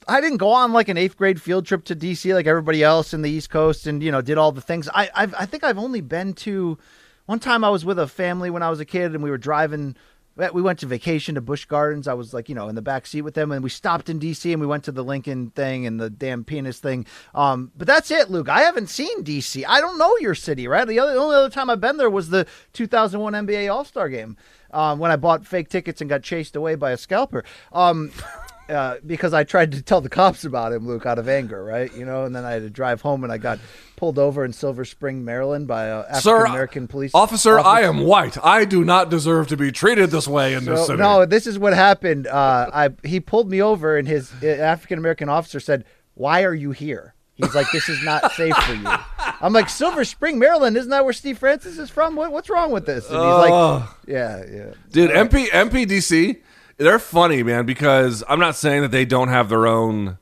I 0.07 0.21
didn't 0.21 0.37
go 0.37 0.51
on 0.51 0.73
like 0.73 0.89
an 0.89 0.97
eighth 0.97 1.17
grade 1.17 1.41
field 1.41 1.65
trip 1.65 1.85
to 1.85 1.95
DC 1.95 2.33
like 2.33 2.47
everybody 2.47 2.83
else 2.83 3.13
in 3.13 3.21
the 3.21 3.29
East 3.29 3.49
Coast, 3.49 3.87
and 3.87 4.01
you 4.01 4.11
know 4.11 4.21
did 4.21 4.37
all 4.37 4.51
the 4.51 4.61
things. 4.61 4.89
I 4.93 5.09
I've, 5.15 5.33
I 5.35 5.45
think 5.45 5.63
I've 5.63 5.77
only 5.77 6.01
been 6.01 6.33
to 6.33 6.77
one 7.25 7.39
time. 7.39 7.63
I 7.63 7.69
was 7.69 7.85
with 7.85 7.99
a 7.99 8.07
family 8.07 8.49
when 8.49 8.63
I 8.63 8.69
was 8.69 8.79
a 8.79 8.85
kid, 8.85 9.13
and 9.13 9.23
we 9.23 9.29
were 9.29 9.37
driving 9.37 9.95
we 10.35 10.61
went 10.61 10.79
to 10.79 10.87
vacation 10.87 11.35
to 11.35 11.41
Busch 11.41 11.65
Gardens. 11.65 12.07
I 12.07 12.13
was 12.13 12.33
like, 12.33 12.49
you 12.49 12.55
know, 12.55 12.67
in 12.67 12.75
the 12.75 12.81
back 12.81 13.05
seat 13.05 13.21
with 13.21 13.35
them, 13.35 13.51
and 13.51 13.63
we 13.63 13.69
stopped 13.69 14.09
in 14.09 14.19
DC 14.19 14.51
and 14.51 14.59
we 14.59 14.67
went 14.67 14.83
to 14.85 14.91
the 14.91 15.03
Lincoln 15.03 15.51
thing 15.51 15.85
and 15.85 15.99
the 15.99 16.09
damn 16.09 16.43
penis 16.43 16.79
thing. 16.79 17.05
Um, 17.35 17.71
but 17.77 17.85
that's 17.85 18.09
it, 18.09 18.31
Luke. 18.31 18.49
I 18.49 18.61
haven't 18.61 18.89
seen 18.89 19.23
DC. 19.23 19.63
I 19.67 19.79
don't 19.79 19.97
know 19.97 20.17
your 20.17 20.35
city, 20.35 20.67
right? 20.67 20.87
The 20.87 20.99
other 20.99 21.13
the 21.13 21.19
only 21.19 21.35
other 21.35 21.49
time 21.49 21.69
I've 21.69 21.81
been 21.81 21.97
there 21.97 22.09
was 22.09 22.29
the 22.29 22.47
2001 22.73 23.33
NBA 23.33 23.71
All 23.71 23.85
Star 23.85 24.09
Game 24.09 24.37
um, 24.71 24.97
when 24.97 25.11
I 25.11 25.17
bought 25.17 25.45
fake 25.45 25.69
tickets 25.69 26.01
and 26.01 26.09
got 26.09 26.23
chased 26.23 26.55
away 26.55 26.75
by 26.75 26.91
a 26.91 26.97
scalper. 26.97 27.43
Um, 27.71 28.11
uh, 28.69 28.95
because 29.05 29.33
I 29.33 29.43
tried 29.43 29.71
to 29.73 29.81
tell 29.81 30.01
the 30.01 30.09
cops 30.09 30.45
about 30.45 30.71
him, 30.73 30.87
Luke, 30.87 31.05
out 31.05 31.19
of 31.19 31.27
anger, 31.27 31.63
right? 31.63 31.93
You 31.93 32.05
know, 32.05 32.25
and 32.25 32.35
then 32.35 32.45
I 32.45 32.51
had 32.51 32.61
to 32.63 32.69
drive 32.69 33.01
home 33.01 33.23
and 33.23 33.31
I 33.33 33.37
got 33.37 33.59
pulled 33.95 34.17
over 34.17 34.43
in 34.45 34.53
Silver 34.53 34.85
Spring, 34.85 35.23
Maryland 35.25 35.67
by 35.67 35.85
a 35.85 35.99
African 36.01 36.45
American 36.51 36.87
police 36.87 37.11
officer, 37.13 37.59
officer. 37.59 37.69
I 37.69 37.81
am 37.87 38.01
white. 38.05 38.37
I 38.43 38.65
do 38.65 38.83
not 38.83 39.09
deserve 39.09 39.47
to 39.49 39.57
be 39.57 39.71
treated 39.71 40.11
this 40.11 40.27
way 40.27 40.53
in 40.53 40.65
this 40.65 40.87
city. 40.87 40.99
no, 40.99 41.25
this 41.25 41.47
is 41.47 41.59
what 41.59 41.73
happened. 41.73 42.27
Uh, 42.27 42.69
I 42.73 42.89
he 43.03 43.19
pulled 43.19 43.49
me 43.49 43.61
over, 43.61 43.97
and 43.97 44.07
his 44.07 44.31
African 44.43 44.97
American 44.97 45.29
officer 45.29 45.59
said, 45.59 45.85
"Why 46.13 46.43
are 46.43 46.53
you 46.53 46.71
here?" 46.71 47.15
He's 47.35 47.55
like, 47.55 47.67
"This 47.71 47.89
is 47.89 48.03
not 48.03 48.31
safe 48.33 48.55
for 48.55 48.73
you." 48.73 48.87
I'm 49.41 49.53
like, 49.53 49.69
"Silver 49.69 50.05
Spring, 50.05 50.37
Maryland, 50.39 50.77
isn't 50.77 50.91
that 50.91 51.03
where 51.03 51.13
Steve 51.13 51.37
Francis 51.39 51.77
is 51.79 51.89
from? 51.89 52.15
What, 52.15 52.31
what's 52.31 52.49
wrong 52.49 52.71
with 52.71 52.85
this?" 52.85 53.09
And 53.09 53.15
he's 53.17 53.49
like. 53.49 53.89
"Yeah, 54.07 54.43
yeah." 54.51 54.73
Dude, 54.91 55.09
MP 55.11 55.47
MPDC, 55.49 56.41
they're 56.77 56.99
funny, 56.99 57.43
man, 57.43 57.65
because 57.65 58.23
I'm 58.27 58.39
not 58.39 58.55
saying 58.55 58.81
that 58.81 58.91
they 58.91 59.05
don't 59.05 59.29
have 59.29 59.49
their 59.49 59.67
own, 59.67 60.17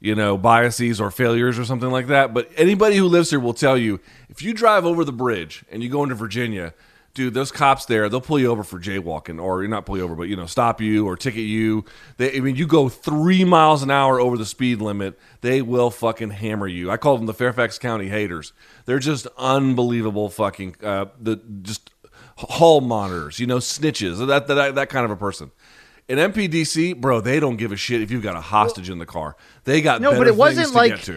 you 0.00 0.14
know, 0.14 0.36
biases 0.36 1.00
or 1.00 1.10
failures 1.10 1.58
or 1.58 1.64
something 1.64 1.90
like 1.90 2.08
that, 2.08 2.34
but 2.34 2.50
anybody 2.56 2.96
who 2.96 3.06
lives 3.06 3.30
here 3.30 3.40
will 3.40 3.54
tell 3.54 3.78
you 3.78 4.00
if 4.28 4.42
you 4.42 4.52
drive 4.52 4.84
over 4.84 5.04
the 5.04 5.12
bridge 5.12 5.64
and 5.70 5.82
you 5.82 5.88
go 5.88 6.02
into 6.02 6.14
Virginia, 6.14 6.74
dude, 7.14 7.32
those 7.32 7.52
cops 7.52 7.86
there, 7.86 8.08
they'll 8.08 8.20
pull 8.20 8.38
you 8.38 8.48
over 8.48 8.64
for 8.64 8.80
jaywalking 8.80 9.40
or 9.40 9.66
not 9.68 9.86
pull 9.86 9.96
you 9.96 10.02
over, 10.02 10.16
but 10.16 10.24
you 10.24 10.36
know, 10.36 10.46
stop 10.46 10.80
you 10.80 11.06
or 11.06 11.16
ticket 11.16 11.44
you. 11.44 11.84
They 12.16 12.36
I 12.36 12.40
mean, 12.40 12.56
you 12.56 12.66
go 12.66 12.88
3 12.88 13.44
miles 13.44 13.82
an 13.82 13.90
hour 13.90 14.20
over 14.20 14.36
the 14.36 14.44
speed 14.44 14.82
limit, 14.82 15.18
they 15.40 15.62
will 15.62 15.90
fucking 15.90 16.30
hammer 16.30 16.66
you. 16.66 16.90
I 16.90 16.96
call 16.96 17.16
them 17.16 17.26
the 17.26 17.34
Fairfax 17.34 17.78
County 17.78 18.08
haters. 18.08 18.52
They're 18.84 18.98
just 18.98 19.26
unbelievable 19.38 20.28
fucking 20.28 20.76
uh 20.82 21.06
the 21.20 21.36
just 21.62 21.90
hall 22.36 22.80
monitors, 22.80 23.38
you 23.38 23.46
know, 23.46 23.58
snitches, 23.58 24.26
that 24.26 24.48
that 24.48 24.74
that 24.74 24.88
kind 24.88 25.04
of 25.04 25.10
a 25.12 25.16
person. 25.16 25.52
In 26.08 26.18
MPDC, 26.18 27.00
bro, 27.00 27.20
they 27.20 27.40
don't 27.40 27.56
give 27.56 27.72
a 27.72 27.76
shit 27.76 28.02
if 28.02 28.10
you've 28.10 28.22
got 28.22 28.36
a 28.36 28.40
hostage 28.40 28.90
in 28.90 28.98
the 28.98 29.06
car. 29.06 29.36
They 29.64 29.80
got 29.80 30.02
No, 30.02 30.12
but 30.16 30.26
it 30.26 30.36
wasn't 30.36 30.68
to 30.68 30.74
like-. 30.74 31.08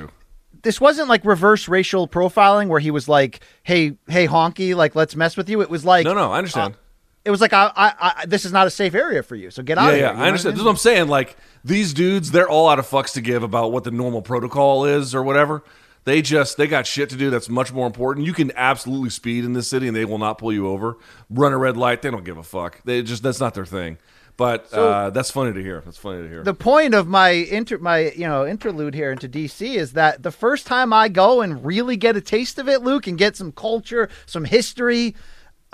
This 0.63 0.81
wasn't 0.81 1.07
like 1.09 1.23
reverse 1.25 1.67
racial 1.67 2.07
profiling 2.07 2.67
where 2.67 2.79
he 2.79 2.89
was 2.89 3.07
like, 3.07 3.41
"Hey, 3.63 3.97
hey, 4.07 4.27
honky, 4.27 4.75
like 4.75 4.95
let's 4.95 5.15
mess 5.15 5.37
with 5.37 5.49
you." 5.49 5.61
It 5.61 5.69
was 5.69 5.85
like, 5.85 6.05
No, 6.05 6.13
no, 6.13 6.31
I 6.31 6.37
understand. 6.37 6.73
uh, 6.73 6.77
it 7.25 7.31
was 7.31 7.41
like, 7.41 7.53
I, 7.53 7.71
I, 7.75 7.93
I, 7.99 8.25
"This 8.25 8.43
is 8.45 8.51
not 8.51 8.65
a 8.65 8.69
safe 8.69 8.95
area 8.95 9.21
for 9.23 9.35
you, 9.35 9.51
so 9.51 9.61
get 9.61 9.77
out 9.77 9.87
yeah, 9.87 9.89
of 9.89 9.95
here." 9.95 10.05
yeah, 10.05 10.09
I 10.23 10.27
understand. 10.27 10.53
mean? 10.53 10.55
This 10.55 10.61
is 10.61 10.65
what 10.65 10.71
I'm 10.71 10.77
saying. 10.77 11.07
Like 11.09 11.37
these 11.63 11.93
dudes, 11.93 12.31
they're 12.31 12.49
all 12.49 12.69
out 12.69 12.79
of 12.79 12.87
fucks 12.87 13.13
to 13.13 13.21
give 13.21 13.43
about 13.43 13.71
what 13.71 13.83
the 13.83 13.91
normal 13.91 14.21
protocol 14.21 14.85
is 14.85 15.13
or 15.13 15.21
whatever. 15.21 15.63
They 16.05 16.21
just 16.21 16.55
they 16.55 16.67
got 16.67 16.87
shit 16.87 17.09
to 17.09 17.17
do 17.17 17.29
that's 17.29 17.49
much 17.49 17.73
more 17.73 17.85
important. 17.85 18.25
You 18.25 18.33
can 18.33 18.53
absolutely 18.55 19.09
speed 19.09 19.43
in 19.43 19.51
this 19.51 19.67
city 19.67 19.87
and 19.87 19.95
they 19.95 20.05
will 20.05 20.17
not 20.17 20.37
pull 20.37 20.53
you 20.53 20.69
over. 20.69 20.97
Run 21.29 21.51
a 21.51 21.57
red 21.57 21.75
light, 21.75 22.01
they 22.01 22.09
don't 22.09 22.23
give 22.23 22.37
a 22.37 22.43
fuck. 22.43 22.81
They 22.85 23.03
just 23.03 23.23
that's 23.23 23.41
not 23.41 23.53
their 23.53 23.65
thing. 23.65 23.97
But 24.37 24.69
So- 24.69 24.87
uh, 24.89 25.09
that's 25.09 25.31
funny 25.31 25.51
to 25.53 25.61
hear. 25.61 25.81
That's 25.83 25.97
funny 25.97 26.21
to 26.21 26.29
hear. 26.29 26.43
the 26.43 26.53
point 26.53 26.93
of 26.93 27.07
my 27.07 27.29
inter 27.29 27.79
my 27.79 28.11
you 28.11 28.27
know 28.27 28.45
interlude 28.45 28.93
here 28.93 29.11
into 29.11 29.27
DC 29.27 29.75
is 29.75 29.93
that 29.93 30.21
the 30.23 30.31
first 30.31 30.67
time 30.67 30.93
I 30.93 31.09
go 31.09 31.41
and 31.41 31.65
really 31.65 31.97
get 31.97 32.15
a 32.15 32.21
taste 32.21 32.59
of 32.59 32.69
it, 32.69 32.83
Luke, 32.83 33.07
and 33.07 33.17
get 33.17 33.35
some 33.35 33.51
culture, 33.51 34.09
some 34.27 34.45
history, 34.45 35.15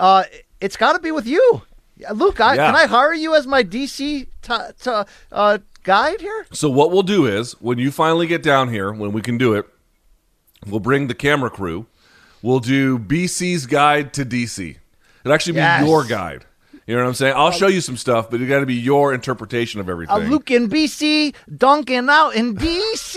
uh, 0.00 0.24
it's 0.62 0.76
got 0.78 0.94
to 0.94 0.98
be 0.98 1.12
with 1.12 1.26
you, 1.26 1.62
Luke. 2.14 2.40
I, 2.40 2.54
Yeah. 2.54 2.66
Can 2.66 2.76
I 2.76 2.86
hire 2.86 3.12
you 3.12 3.34
as 3.34 3.46
my 3.46 3.62
DC 3.62 3.96
t- 3.98 4.26
t- 4.82 5.02
uh, 5.30 5.58
guide 5.82 6.20
here? 6.22 6.46
So 6.52 6.70
what 6.70 6.90
we'll 6.90 7.02
do 7.02 7.26
is 7.26 7.52
when 7.60 7.76
you 7.78 7.90
finally 7.90 8.26
get 8.26 8.42
down 8.42 8.70
here, 8.70 8.90
when 8.92 9.12
we 9.12 9.20
can 9.20 9.36
do 9.36 9.52
it, 9.52 9.66
we'll 10.66 10.80
bring 10.80 11.08
the 11.08 11.14
camera 11.14 11.50
crew. 11.50 11.84
We'll 12.40 12.60
do 12.60 12.98
BC's 12.98 13.66
guide 13.66 14.14
to 14.14 14.24
DC. 14.24 14.76
It'll 15.22 15.34
actually 15.34 15.52
be 15.54 15.58
Yes. 15.58 15.86
your 15.86 16.04
guide. 16.04 16.46
You 16.86 16.94
know 16.94 17.02
what 17.02 17.08
I'm 17.08 17.14
saying? 17.14 17.34
I'll 17.34 17.50
show 17.50 17.66
you 17.66 17.80
some 17.80 17.96
stuff, 17.96 18.30
but 18.30 18.42
it 18.42 18.46
got 18.46 18.60
to 18.60 18.66
be 18.66 18.74
your 18.74 19.14
interpretation 19.14 19.80
of 19.80 19.88
everything. 19.88 20.16
A 20.16 20.18
Luke 20.18 20.50
in 20.50 20.68
BC, 20.68 21.34
dunking 21.56 22.10
out 22.10 22.30
in 22.30 22.56
DC. 22.56 23.16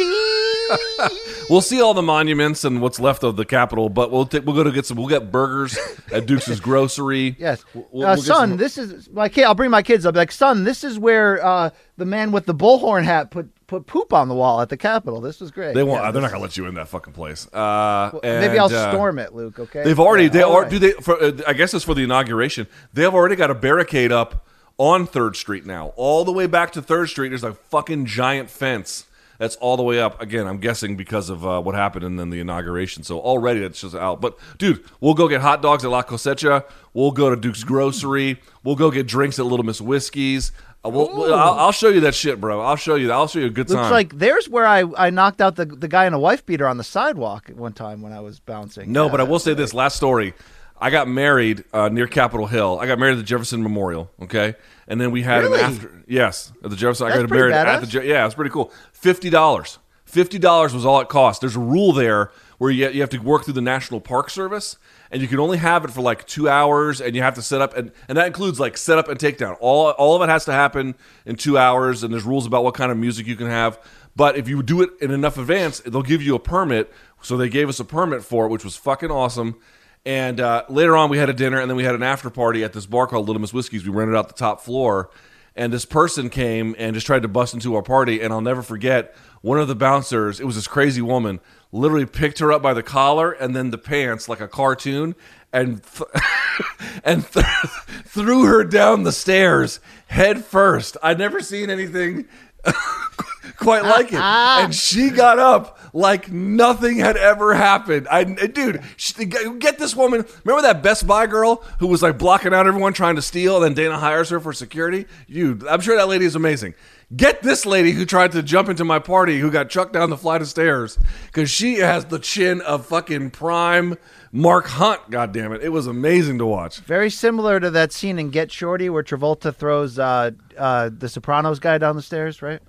We'll 1.50 1.62
see 1.62 1.82
all 1.82 1.94
the 1.94 2.02
monuments 2.02 2.66
and 2.66 2.82
what's 2.82 3.00
left 3.00 3.24
of 3.24 3.38
the 3.38 3.46
Capitol, 3.46 3.88
but 3.88 4.12
we'll 4.12 4.26
t- 4.26 4.40
we'll 4.40 4.54
go 4.56 4.64
to 4.66 4.72
get 4.72 4.86
some. 4.86 4.98
We'll 4.98 5.08
get 5.08 5.32
burgers 5.32 5.78
at 6.12 6.26
Duke's 6.26 6.60
Grocery. 6.60 7.36
Yes, 7.40 7.64
We'll- 7.74 7.88
we'll 7.92 8.08
uh, 8.08 8.16
get 8.18 8.26
son. 8.26 8.50
some- 8.50 8.58
This 8.58 8.78
is 8.78 9.10
my 9.10 9.30
kid. 9.30 9.46
I'll 9.46 9.56
bring 9.56 9.72
my 9.72 9.82
kids. 9.82 10.06
I'll 10.06 10.12
be 10.12 10.20
like, 10.20 10.34
son. 10.34 10.66
This 10.66 10.84
is 10.84 11.00
where 11.00 11.44
uh, 11.46 11.70
the 11.96 12.04
man 12.06 12.34
with 12.34 12.48
the 12.48 12.54
bullhorn 12.56 13.04
hat 13.04 13.32
put 13.32 13.50
put 13.68 13.86
poop 13.86 14.12
on 14.12 14.28
the 14.28 14.36
wall 14.36 14.60
at 14.60 14.68
the 14.68 14.76
Capitol. 14.76 15.22
This 15.22 15.40
was 15.40 15.52
great. 15.52 15.74
They 15.74 15.84
won't. 15.84 16.04
Yeah, 16.04 16.12
they're 16.12 16.22
not 16.22 16.32
gonna 16.32 16.44
let 16.44 16.58
you 16.58 16.66
in 16.66 16.76
that 16.76 16.90
fucking 16.90 17.14
place. 17.14 17.48
Uh, 17.54 18.20
Maybe 18.24 18.60
I'll 18.60 18.66
uh, 18.74 18.92
storm 18.92 19.18
it, 19.18 19.34
Luke. 19.34 19.58
Okay. 19.58 19.84
They've 19.84 20.00
already. 20.00 20.26
Yeah, 20.26 20.30
they 20.32 20.42
are. 20.44 20.64
right. 20.64 20.70
Do 20.72 20.80
they? 20.80 20.92
For, 20.92 21.22
uh, 21.22 21.32
I 21.48 21.54
guess 21.54 21.74
it's 21.74 21.86
for 21.86 21.94
the 21.94 22.04
inauguration. 22.04 22.68
They 22.92 23.04
have 23.04 23.14
already 23.14 23.38
got 23.38 23.50
a 23.52 23.56
barricade 23.56 24.12
up 24.12 24.46
on 24.78 25.08
Third 25.08 25.36
Street 25.38 25.66
now, 25.66 25.94
all 25.96 26.26
the 26.26 26.34
way 26.34 26.46
back 26.46 26.74
to 26.74 26.82
Third 26.82 27.08
Street. 27.10 27.30
There's 27.30 27.44
a 27.46 27.54
fucking 27.54 28.06
giant 28.06 28.50
fence 28.50 29.06
that's 29.38 29.56
all 29.58 29.78
the 29.78 29.84
way 29.84 30.00
up. 30.00 30.22
Again, 30.22 30.48
I'm 30.48 30.58
guessing 30.60 30.96
because 30.96 31.30
of 31.30 31.46
uh, 31.46 31.62
what 31.62 31.76
happened 31.76 32.04
and 32.06 32.20
then 32.20 32.30
the 32.30 32.40
inauguration. 32.40 33.04
So 33.04 33.20
already 33.20 33.60
that's 33.62 33.82
just 33.82 33.96
out. 33.96 34.22
But 34.22 34.38
dude, 34.58 34.84
we'll 35.02 35.14
go 35.14 35.28
get 35.28 35.42
hot 35.42 35.62
dogs 35.62 35.84
at 35.86 35.92
La 35.92 36.04
Cosecha. 36.04 36.64
We'll 36.94 37.12
go 37.12 37.30
to 37.30 37.36
Duke's 37.36 37.64
Grocery. 37.64 38.40
We'll 38.64 38.76
go 38.76 38.90
get 38.92 39.08
drinks 39.08 39.40
at 39.40 39.46
Little 39.46 39.66
Miss 39.66 39.80
Whiskey's. 39.82 40.52
Uh, 40.86 40.90
we'll, 40.90 41.16
we'll- 41.16 41.34
I'll, 41.34 41.54
I'll 41.60 41.72
show 41.72 41.90
you 41.90 42.02
that 42.02 42.16
shit, 42.16 42.40
bro. 42.40 42.62
I'll 42.62 42.76
show 42.76 42.96
you. 42.96 43.08
that. 43.08 43.14
I'll 43.14 43.28
show 43.28 43.40
you 43.40 43.48
a 43.48 43.50
good 43.50 43.70
Looks 43.70 43.82
time. 43.82 43.92
like 43.92 44.18
there's 44.18 44.48
where 44.50 44.66
I, 44.68 44.84
I 44.98 45.10
knocked 45.10 45.42
out 45.42 45.56
the 45.56 45.66
the 45.66 45.88
guy 45.88 46.06
in 46.06 46.14
a 46.14 46.20
wife 46.20 46.46
beater 46.46 46.68
on 46.68 46.78
the 46.78 46.84
sidewalk 46.84 47.50
at 47.50 47.56
one 47.56 47.74
time 47.74 48.02
when 48.02 48.14
I 48.14 48.20
was 48.20 48.40
bouncing. 48.40 48.92
No, 48.92 49.10
but 49.10 49.20
I 49.20 49.24
will 49.24 49.40
say 49.40 49.54
this 49.54 49.74
last 49.74 49.96
story. 49.98 50.34
I 50.80 50.90
got 50.90 51.08
married 51.08 51.64
uh, 51.74 51.90
near 51.90 52.08
Capitol 52.08 52.48
Hill. 52.48 52.80
I 52.80 52.86
got 52.88 53.00
married 53.00 53.14
at 53.14 53.18
the 53.18 53.24
Jefferson 53.24 53.64
Memorial. 53.64 54.12
Okay, 54.22 54.56
and 54.88 55.00
then 55.02 55.12
we 55.12 55.24
had 55.24 55.44
Really? 55.44 55.60
an 55.60 55.66
after. 55.66 56.04
Yes, 56.08 56.52
at 56.64 56.70
the 56.70 56.76
Jefferson. 56.76 57.08
That's 57.08 57.18
I 57.18 57.22
got 57.22 57.30
married 57.30 57.54
at 57.54 57.82
the. 57.82 58.06
Yeah, 58.06 58.26
it's 58.26 58.36
pretty 58.36 58.52
cool. 58.52 58.72
Fifty 58.94 59.30
dollars. 59.30 59.80
Fifty 60.06 60.40
dollars 60.40 60.74
was 60.74 60.86
all 60.86 61.02
it 61.02 61.10
cost. 61.10 61.42
There's 61.42 61.56
a 61.56 61.60
rule 61.60 61.92
there 61.94 62.32
where 62.60 62.72
you 62.72 62.90
you 62.90 63.02
have 63.02 63.10
to 63.10 63.18
work 63.18 63.44
through 63.44 63.56
the 63.56 63.62
National 63.62 64.00
Park 64.00 64.30
Service, 64.30 64.78
and 65.12 65.22
you 65.22 65.28
can 65.28 65.40
only 65.40 65.58
have 65.58 65.84
it 65.84 65.92
for 65.92 66.02
like 66.02 66.26
two 66.28 66.48
hours, 66.48 67.02
and 67.02 67.16
you 67.16 67.22
have 67.22 67.34
to 67.36 67.42
set 67.42 67.60
up 67.60 67.76
and 67.76 67.92
and 68.08 68.18
that 68.18 68.28
includes 68.28 68.60
like 68.60 68.78
setup 68.78 69.10
and 69.10 69.20
takedown. 69.20 69.58
All 69.60 69.90
all 69.92 70.16
of 70.16 70.22
it 70.28 70.32
has 70.32 70.46
to 70.46 70.54
happen 70.54 70.96
in 71.26 71.36
two 71.36 71.58
hours, 71.58 72.04
and 72.04 72.14
there's 72.14 72.24
rules 72.24 72.46
about 72.46 72.64
what 72.64 72.74
kind 72.76 72.92
of 72.92 72.98
music 72.98 73.28
you 73.28 73.36
can 73.36 73.48
have. 73.48 73.80
But 74.16 74.38
if 74.38 74.48
you 74.48 74.64
do 74.64 74.82
it 74.82 74.92
in 75.02 75.12
enough 75.12 75.38
advance, 75.38 75.80
they'll 75.82 76.02
give 76.02 76.22
you 76.22 76.36
a 76.36 76.40
permit. 76.40 76.92
So 77.22 77.36
they 77.36 77.50
gave 77.50 77.68
us 77.68 77.80
a 77.80 77.86
permit 77.86 78.24
for 78.24 78.46
it, 78.46 78.50
which 78.50 78.64
was 78.64 78.76
fucking 78.78 79.12
awesome. 79.12 79.58
And 80.06 80.40
uh, 80.40 80.64
later 80.70 80.96
on, 80.96 81.10
we 81.10 81.18
had 81.18 81.30
a 81.30 81.34
dinner, 81.34 81.60
and 81.60 81.70
then 81.70 81.76
we 81.76 81.84
had 81.84 81.96
an 81.96 82.04
after 82.04 82.30
party 82.30 82.64
at 82.64 82.74
this 82.74 82.86
bar 82.86 83.08
called 83.08 83.28
Little 83.28 83.42
Miss 83.42 83.54
Whiskey's. 83.54 83.84
We 83.84 83.92
rented 83.92 84.16
out 84.16 84.30
the 84.30 84.34
top 84.34 84.62
floor, 84.62 85.10
and 85.56 85.74
this 85.74 85.84
person 85.86 86.30
came 86.30 86.76
and 86.78 86.94
just 86.94 87.06
tried 87.06 87.24
to 87.24 87.28
bust 87.28 87.54
into 87.54 87.76
our 87.76 87.82
party. 87.82 88.22
And 88.22 88.32
I'll 88.32 88.42
never 88.42 88.62
forget 88.62 89.14
one 89.42 89.60
of 89.60 89.68
the 89.68 89.76
bouncers. 89.76 90.40
It 90.40 90.46
was 90.46 90.56
this 90.56 90.68
crazy 90.68 91.02
woman. 91.02 91.40
Literally 91.74 92.06
picked 92.06 92.40
her 92.40 92.54
up 92.54 92.62
by 92.62 92.74
the 92.74 92.84
collar 92.84 93.32
and 93.34 93.54
then 93.54 93.72
the 93.72 93.78
pants 93.78 94.30
like 94.30 94.40
a 94.40 94.48
cartoon, 94.48 95.14
and 95.52 95.84
th- 95.84 96.10
and 97.04 97.30
th- 97.30 97.46
threw 98.06 98.46
her 98.46 98.64
down 98.64 99.04
the 99.04 99.12
stairs 99.12 99.82
head 100.08 100.46
first. 100.46 100.96
I'd 101.04 101.18
never 101.18 101.42
seen 101.42 101.70
anything 101.70 102.28
quite 103.56 103.84
like 103.84 104.12
it. 104.12 104.20
And 104.20 104.74
she 104.74 105.10
got 105.10 105.40
up 105.40 105.80
like 105.94 106.32
nothing 106.32 106.98
had 106.98 107.18
ever 107.18 107.54
happened. 107.54 108.08
I, 108.10 108.24
dude, 108.24 108.82
she, 108.98 109.26
get 109.26 109.80
this 109.80 109.96
woman. 109.96 110.26
Remember 110.44 110.62
that 110.68 110.84
Best 110.84 111.08
Buy 111.08 111.28
girl 111.28 111.64
who 111.80 111.88
was 111.88 112.02
like 112.02 112.18
blocking 112.18 112.54
out 112.54 112.68
everyone 112.68 112.94
trying 112.94 113.16
to 113.16 113.22
steal, 113.22 113.56
and 113.56 113.66
then 113.66 113.74
Dana 113.74 113.98
hires 113.98 114.30
her 114.30 114.40
for 114.40 114.54
security? 114.54 115.06
You, 115.28 115.60
I'm 115.70 115.82
sure 115.82 115.96
that 115.98 116.08
lady 116.08 116.26
is 116.26 116.36
amazing. 116.36 116.76
Get 117.16 117.42
this 117.42 117.66
lady 117.66 117.92
who 117.92 118.06
tried 118.06 118.34
to 118.34 118.44
jump 118.44 118.68
into 118.68 118.84
my 118.84 119.00
party, 119.00 119.40
who 119.40 119.50
got 119.50 119.70
chucked 119.70 119.94
down 119.94 120.10
the 120.10 120.18
flight 120.18 120.42
of 120.42 120.50
stairs, 120.50 121.00
because 121.28 121.50
she 121.50 121.76
has 121.76 122.04
the 122.06 122.20
chin 122.20 122.60
of 122.62 122.86
fucking 122.86 123.32
prime 123.32 123.96
Mark 124.34 124.68
Hunt. 124.68 125.10
God 125.10 125.32
damn 125.32 125.54
it, 125.54 125.64
it 125.64 125.70
was 125.70 125.88
amazing 125.88 126.38
to 126.40 126.46
watch. 126.46 126.80
Very 126.80 127.10
similar 127.10 127.62
to 127.62 127.72
that 127.72 127.94
scene 127.94 128.20
in 128.20 128.30
Get 128.30 128.52
Shorty 128.52 128.90
where 128.90 129.04
Travolta 129.04 129.56
throws 129.56 129.98
uh, 129.98 130.32
uh, 130.58 130.90
the 130.96 131.08
Sopranos 131.08 131.60
guy 131.60 131.78
down 131.78 131.96
the 131.96 132.02
stairs, 132.02 132.42
right? 132.42 132.60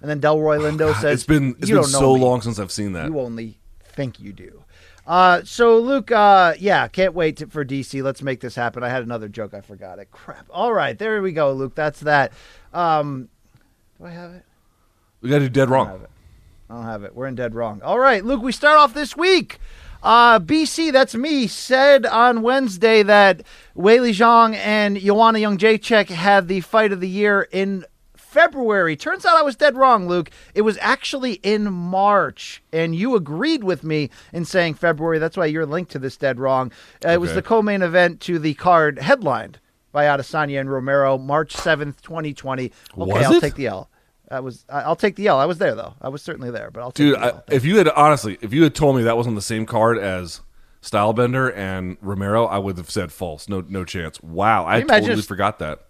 And 0.00 0.08
then 0.10 0.20
Delroy 0.20 0.58
Lindo 0.60 0.94
says, 1.00 1.14
It's 1.14 1.24
been 1.24 1.56
it's 1.58 1.68
"You 1.68 1.76
been 1.76 1.84
so 1.84 2.12
long 2.12 2.40
since 2.40 2.58
I've 2.58 2.70
seen 2.72 2.92
that. 2.92 3.06
You 3.08 3.18
only 3.20 3.58
think 3.82 4.20
you 4.20 4.32
do." 4.32 4.62
Uh, 5.06 5.40
so 5.42 5.78
Luke, 5.78 6.12
uh, 6.12 6.54
yeah, 6.58 6.86
can't 6.86 7.14
wait 7.14 7.38
to, 7.38 7.46
for 7.46 7.64
DC. 7.64 8.02
Let's 8.02 8.22
make 8.22 8.40
this 8.40 8.54
happen. 8.54 8.82
I 8.84 8.90
had 8.90 9.02
another 9.02 9.26
joke, 9.28 9.54
I 9.54 9.62
forgot 9.62 9.98
it. 9.98 10.10
Crap. 10.10 10.46
All 10.50 10.72
right, 10.72 10.98
there 10.98 11.22
we 11.22 11.32
go, 11.32 11.52
Luke. 11.52 11.74
That's 11.74 12.00
that. 12.00 12.32
Um, 12.74 13.28
do 13.98 14.04
I 14.04 14.10
have 14.10 14.32
it? 14.32 14.44
We 15.22 15.30
got 15.30 15.38
to 15.38 15.44
do 15.44 15.48
dead 15.48 15.62
I 15.62 15.64
don't 15.64 15.72
wrong. 15.72 15.86
have 15.88 16.02
it. 16.02 16.10
I 16.70 16.74
don't 16.74 16.84
have 16.84 17.04
it. 17.04 17.14
We're 17.14 17.26
in 17.26 17.34
dead 17.34 17.54
wrong. 17.54 17.80
All 17.82 17.98
right, 17.98 18.22
Luke. 18.24 18.42
We 18.42 18.52
start 18.52 18.78
off 18.78 18.92
this 18.94 19.16
week 19.16 19.58
Uh, 20.02 20.38
BC, 20.38 20.92
that's 20.92 21.14
me, 21.16 21.46
said 21.48 22.04
on 22.06 22.42
Wednesday 22.42 23.02
that 23.02 23.42
Weili 23.76 24.10
Zhang 24.10 24.54
and 24.54 24.96
Joanna 24.98 25.38
Jędrzejczyk 25.40 26.08
had 26.10 26.46
the 26.46 26.60
fight 26.60 26.92
of 26.92 27.00
the 27.00 27.08
year 27.08 27.48
in 27.50 27.84
February. 28.28 28.94
Turns 28.96 29.24
out 29.24 29.36
I 29.36 29.42
was 29.42 29.56
dead 29.56 29.76
wrong, 29.76 30.06
Luke. 30.06 30.30
It 30.54 30.62
was 30.62 30.78
actually 30.80 31.34
in 31.42 31.72
March, 31.72 32.62
and 32.72 32.94
you 32.94 33.14
agreed 33.16 33.64
with 33.64 33.82
me 33.82 34.10
in 34.32 34.44
saying 34.44 34.74
February. 34.74 35.18
That's 35.18 35.36
why 35.36 35.46
you're 35.46 35.66
linked 35.66 35.90
to 35.92 35.98
this 35.98 36.16
dead 36.16 36.38
wrong. 36.38 36.70
Uh, 37.04 37.10
It 37.10 37.20
was 37.20 37.34
the 37.34 37.42
co-main 37.42 37.82
event 37.82 38.20
to 38.22 38.38
the 38.38 38.54
card 38.54 38.98
headlined 38.98 39.58
by 39.92 40.04
Adesanya 40.04 40.60
and 40.60 40.70
Romero, 40.70 41.16
March 41.16 41.52
seventh, 41.52 42.02
twenty 42.02 42.34
twenty. 42.34 42.70
Okay, 42.96 43.12
Was 43.12 43.26
I'll 43.26 43.32
it? 43.34 43.40
take 43.40 43.54
the 43.54 43.66
L. 43.68 43.88
I 44.30 44.40
was. 44.40 44.66
I'll 44.68 44.94
take 44.96 45.16
the 45.16 45.26
L. 45.26 45.38
I 45.38 45.46
was 45.46 45.56
there 45.56 45.74
though. 45.74 45.94
I 46.02 46.08
was 46.10 46.20
certainly 46.20 46.50
there, 46.50 46.70
but 46.70 46.80
I'll 46.82 46.90
take 46.92 47.06
Dude, 47.06 47.14
the 47.16 47.24
L. 47.34 47.44
I, 47.48 47.54
if 47.54 47.64
you 47.64 47.78
had 47.78 47.88
honestly, 47.88 48.36
if 48.42 48.52
you 48.52 48.62
had 48.62 48.74
told 48.74 48.96
me 48.96 49.02
that 49.04 49.16
was 49.16 49.26
on 49.26 49.34
the 49.36 49.40
same 49.42 49.64
card 49.64 49.96
as 49.98 50.42
Stylebender 50.82 51.50
and 51.56 51.96
Romero, 52.02 52.44
I 52.44 52.58
would 52.58 52.76
have 52.76 52.90
said 52.90 53.10
false. 53.10 53.48
No, 53.48 53.64
no 53.66 53.84
chance. 53.84 54.20
Wow, 54.22 54.66
I 54.66 54.82
totally 54.82 55.12
if- 55.18 55.24
forgot 55.26 55.58
that. 55.60 55.84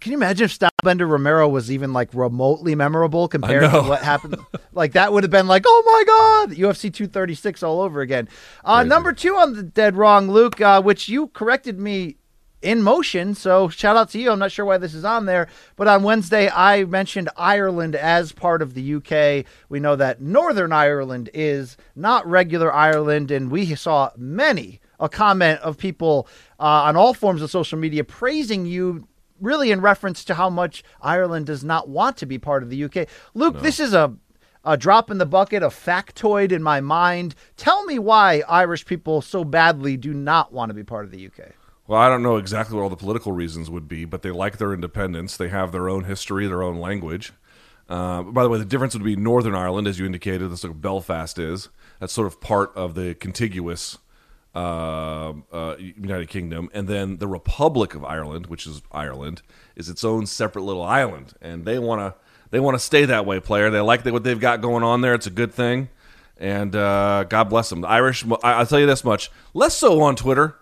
Can 0.00 0.12
you 0.12 0.18
imagine 0.18 0.44
if 0.44 0.58
Stylebender 0.58 1.08
Romero 1.08 1.48
was 1.48 1.70
even 1.70 1.92
like 1.92 2.12
remotely 2.12 2.74
memorable 2.74 3.28
compared 3.28 3.70
to 3.70 3.82
what 3.82 4.02
happened? 4.02 4.36
like 4.72 4.92
that 4.92 5.12
would 5.12 5.24
have 5.24 5.30
been 5.30 5.46
like, 5.46 5.64
oh 5.66 5.82
my 5.86 6.04
god, 6.06 6.56
UFC 6.56 6.92
236 6.92 7.62
all 7.62 7.80
over 7.80 8.00
again. 8.00 8.28
Uh, 8.64 8.82
number 8.82 9.12
two 9.12 9.36
on 9.36 9.54
the 9.54 9.62
dead 9.62 9.96
wrong, 9.96 10.30
Luke, 10.30 10.60
uh, 10.60 10.82
which 10.82 11.08
you 11.08 11.28
corrected 11.28 11.78
me 11.78 12.16
in 12.64 12.82
motion. 12.82 13.34
So 13.34 13.68
shout 13.68 13.96
out 13.96 14.08
to 14.10 14.18
you. 14.18 14.30
I'm 14.30 14.38
not 14.38 14.50
sure 14.50 14.64
why 14.64 14.78
this 14.78 14.94
is 14.94 15.04
on 15.04 15.26
there, 15.26 15.48
but 15.76 15.86
on 15.86 16.02
Wednesday 16.02 16.50
I 16.50 16.84
mentioned 16.84 17.28
Ireland 17.36 17.94
as 17.94 18.32
part 18.32 18.62
of 18.62 18.74
the 18.74 18.94
UK. 18.94 19.46
We 19.68 19.80
know 19.80 19.96
that 19.96 20.20
Northern 20.20 20.72
Ireland 20.72 21.30
is 21.34 21.76
not 21.94 22.26
regular 22.26 22.72
Ireland, 22.72 23.30
and 23.30 23.50
we 23.50 23.74
saw 23.74 24.10
many 24.16 24.80
a 24.98 25.08
comment 25.08 25.60
of 25.60 25.76
people 25.76 26.26
uh, 26.58 26.62
on 26.62 26.96
all 26.96 27.14
forms 27.14 27.42
of 27.42 27.50
social 27.50 27.78
media 27.78 28.04
praising 28.04 28.64
you 28.64 29.06
really 29.44 29.70
in 29.70 29.80
reference 29.80 30.24
to 30.24 30.34
how 30.34 30.50
much 30.50 30.82
Ireland 31.00 31.46
does 31.46 31.64
not 31.64 31.88
want 31.88 32.16
to 32.18 32.26
be 32.26 32.38
part 32.38 32.62
of 32.62 32.70
the 32.70 32.84
UK. 32.84 33.08
Luke, 33.34 33.60
this 33.60 33.78
is 33.80 33.94
a 33.94 34.16
a 34.64 34.76
drop 34.76 35.10
in 35.10 35.18
the 35.18 35.26
bucket, 35.26 35.62
a 35.62 35.68
factoid 35.68 36.50
in 36.50 36.62
my 36.62 36.80
mind. 36.80 37.34
Tell 37.56 37.84
me 37.84 37.98
why 37.98 38.42
Irish 38.48 38.86
people 38.86 39.20
so 39.20 39.44
badly 39.44 39.96
do 39.96 40.14
not 40.14 40.52
want 40.52 40.70
to 40.70 40.74
be 40.74 40.82
part 40.82 41.04
of 41.04 41.10
the 41.10 41.26
UK. 41.26 41.52
Well, 41.86 42.00
I 42.00 42.08
don't 42.08 42.22
know 42.22 42.36
exactly 42.36 42.76
what 42.76 42.82
all 42.82 42.88
the 42.88 42.96
political 42.96 43.32
reasons 43.32 43.68
would 43.68 43.88
be, 43.88 44.06
but 44.06 44.22
they 44.22 44.30
like 44.30 44.56
their 44.56 44.72
independence. 44.72 45.36
They 45.36 45.50
have 45.50 45.70
their 45.70 45.90
own 45.90 46.04
history, 46.04 46.46
their 46.46 46.62
own 46.62 46.78
language. 46.78 47.32
Uh, 47.90 48.22
by 48.22 48.42
the 48.42 48.48
way, 48.48 48.58
the 48.58 48.64
difference 48.64 48.94
would 48.94 49.04
be 49.04 49.16
Northern 49.16 49.54
Ireland, 49.54 49.86
as 49.86 49.98
you 49.98 50.06
indicated, 50.06 50.50
that's 50.50 50.64
like 50.64 50.80
Belfast 50.80 51.38
is. 51.38 51.68
That's 52.00 52.14
sort 52.14 52.26
of 52.26 52.40
part 52.40 52.72
of 52.74 52.94
the 52.94 53.14
contiguous 53.14 53.98
uh, 54.54 55.32
uh, 55.52 55.76
United 55.78 56.28
Kingdom, 56.28 56.70
and 56.72 56.86
then 56.86 57.16
the 57.18 57.26
Republic 57.26 57.94
of 57.94 58.04
Ireland, 58.04 58.46
which 58.46 58.66
is 58.66 58.82
Ireland, 58.92 59.42
is 59.74 59.88
its 59.88 60.04
own 60.04 60.26
separate 60.26 60.62
little 60.62 60.82
island, 60.82 61.34
and 61.40 61.64
they 61.64 61.78
want 61.78 62.00
to 62.00 62.14
they 62.50 62.60
want 62.60 62.76
to 62.76 62.78
stay 62.78 63.04
that 63.04 63.26
way. 63.26 63.40
Player, 63.40 63.70
they 63.70 63.80
like 63.80 64.04
what 64.04 64.22
they've 64.22 64.38
got 64.38 64.60
going 64.60 64.84
on 64.84 65.00
there. 65.00 65.14
It's 65.14 65.26
a 65.26 65.30
good 65.30 65.52
thing, 65.52 65.88
and 66.38 66.76
uh, 66.76 67.24
God 67.24 67.44
bless 67.44 67.68
them. 67.68 67.80
The 67.80 67.88
Irish, 67.88 68.24
I, 68.44 68.52
I'll 68.52 68.66
tell 68.66 68.78
you 68.78 68.86
this 68.86 69.04
much: 69.04 69.30
less 69.54 69.76
so 69.76 70.00
on 70.02 70.14
Twitter. 70.14 70.56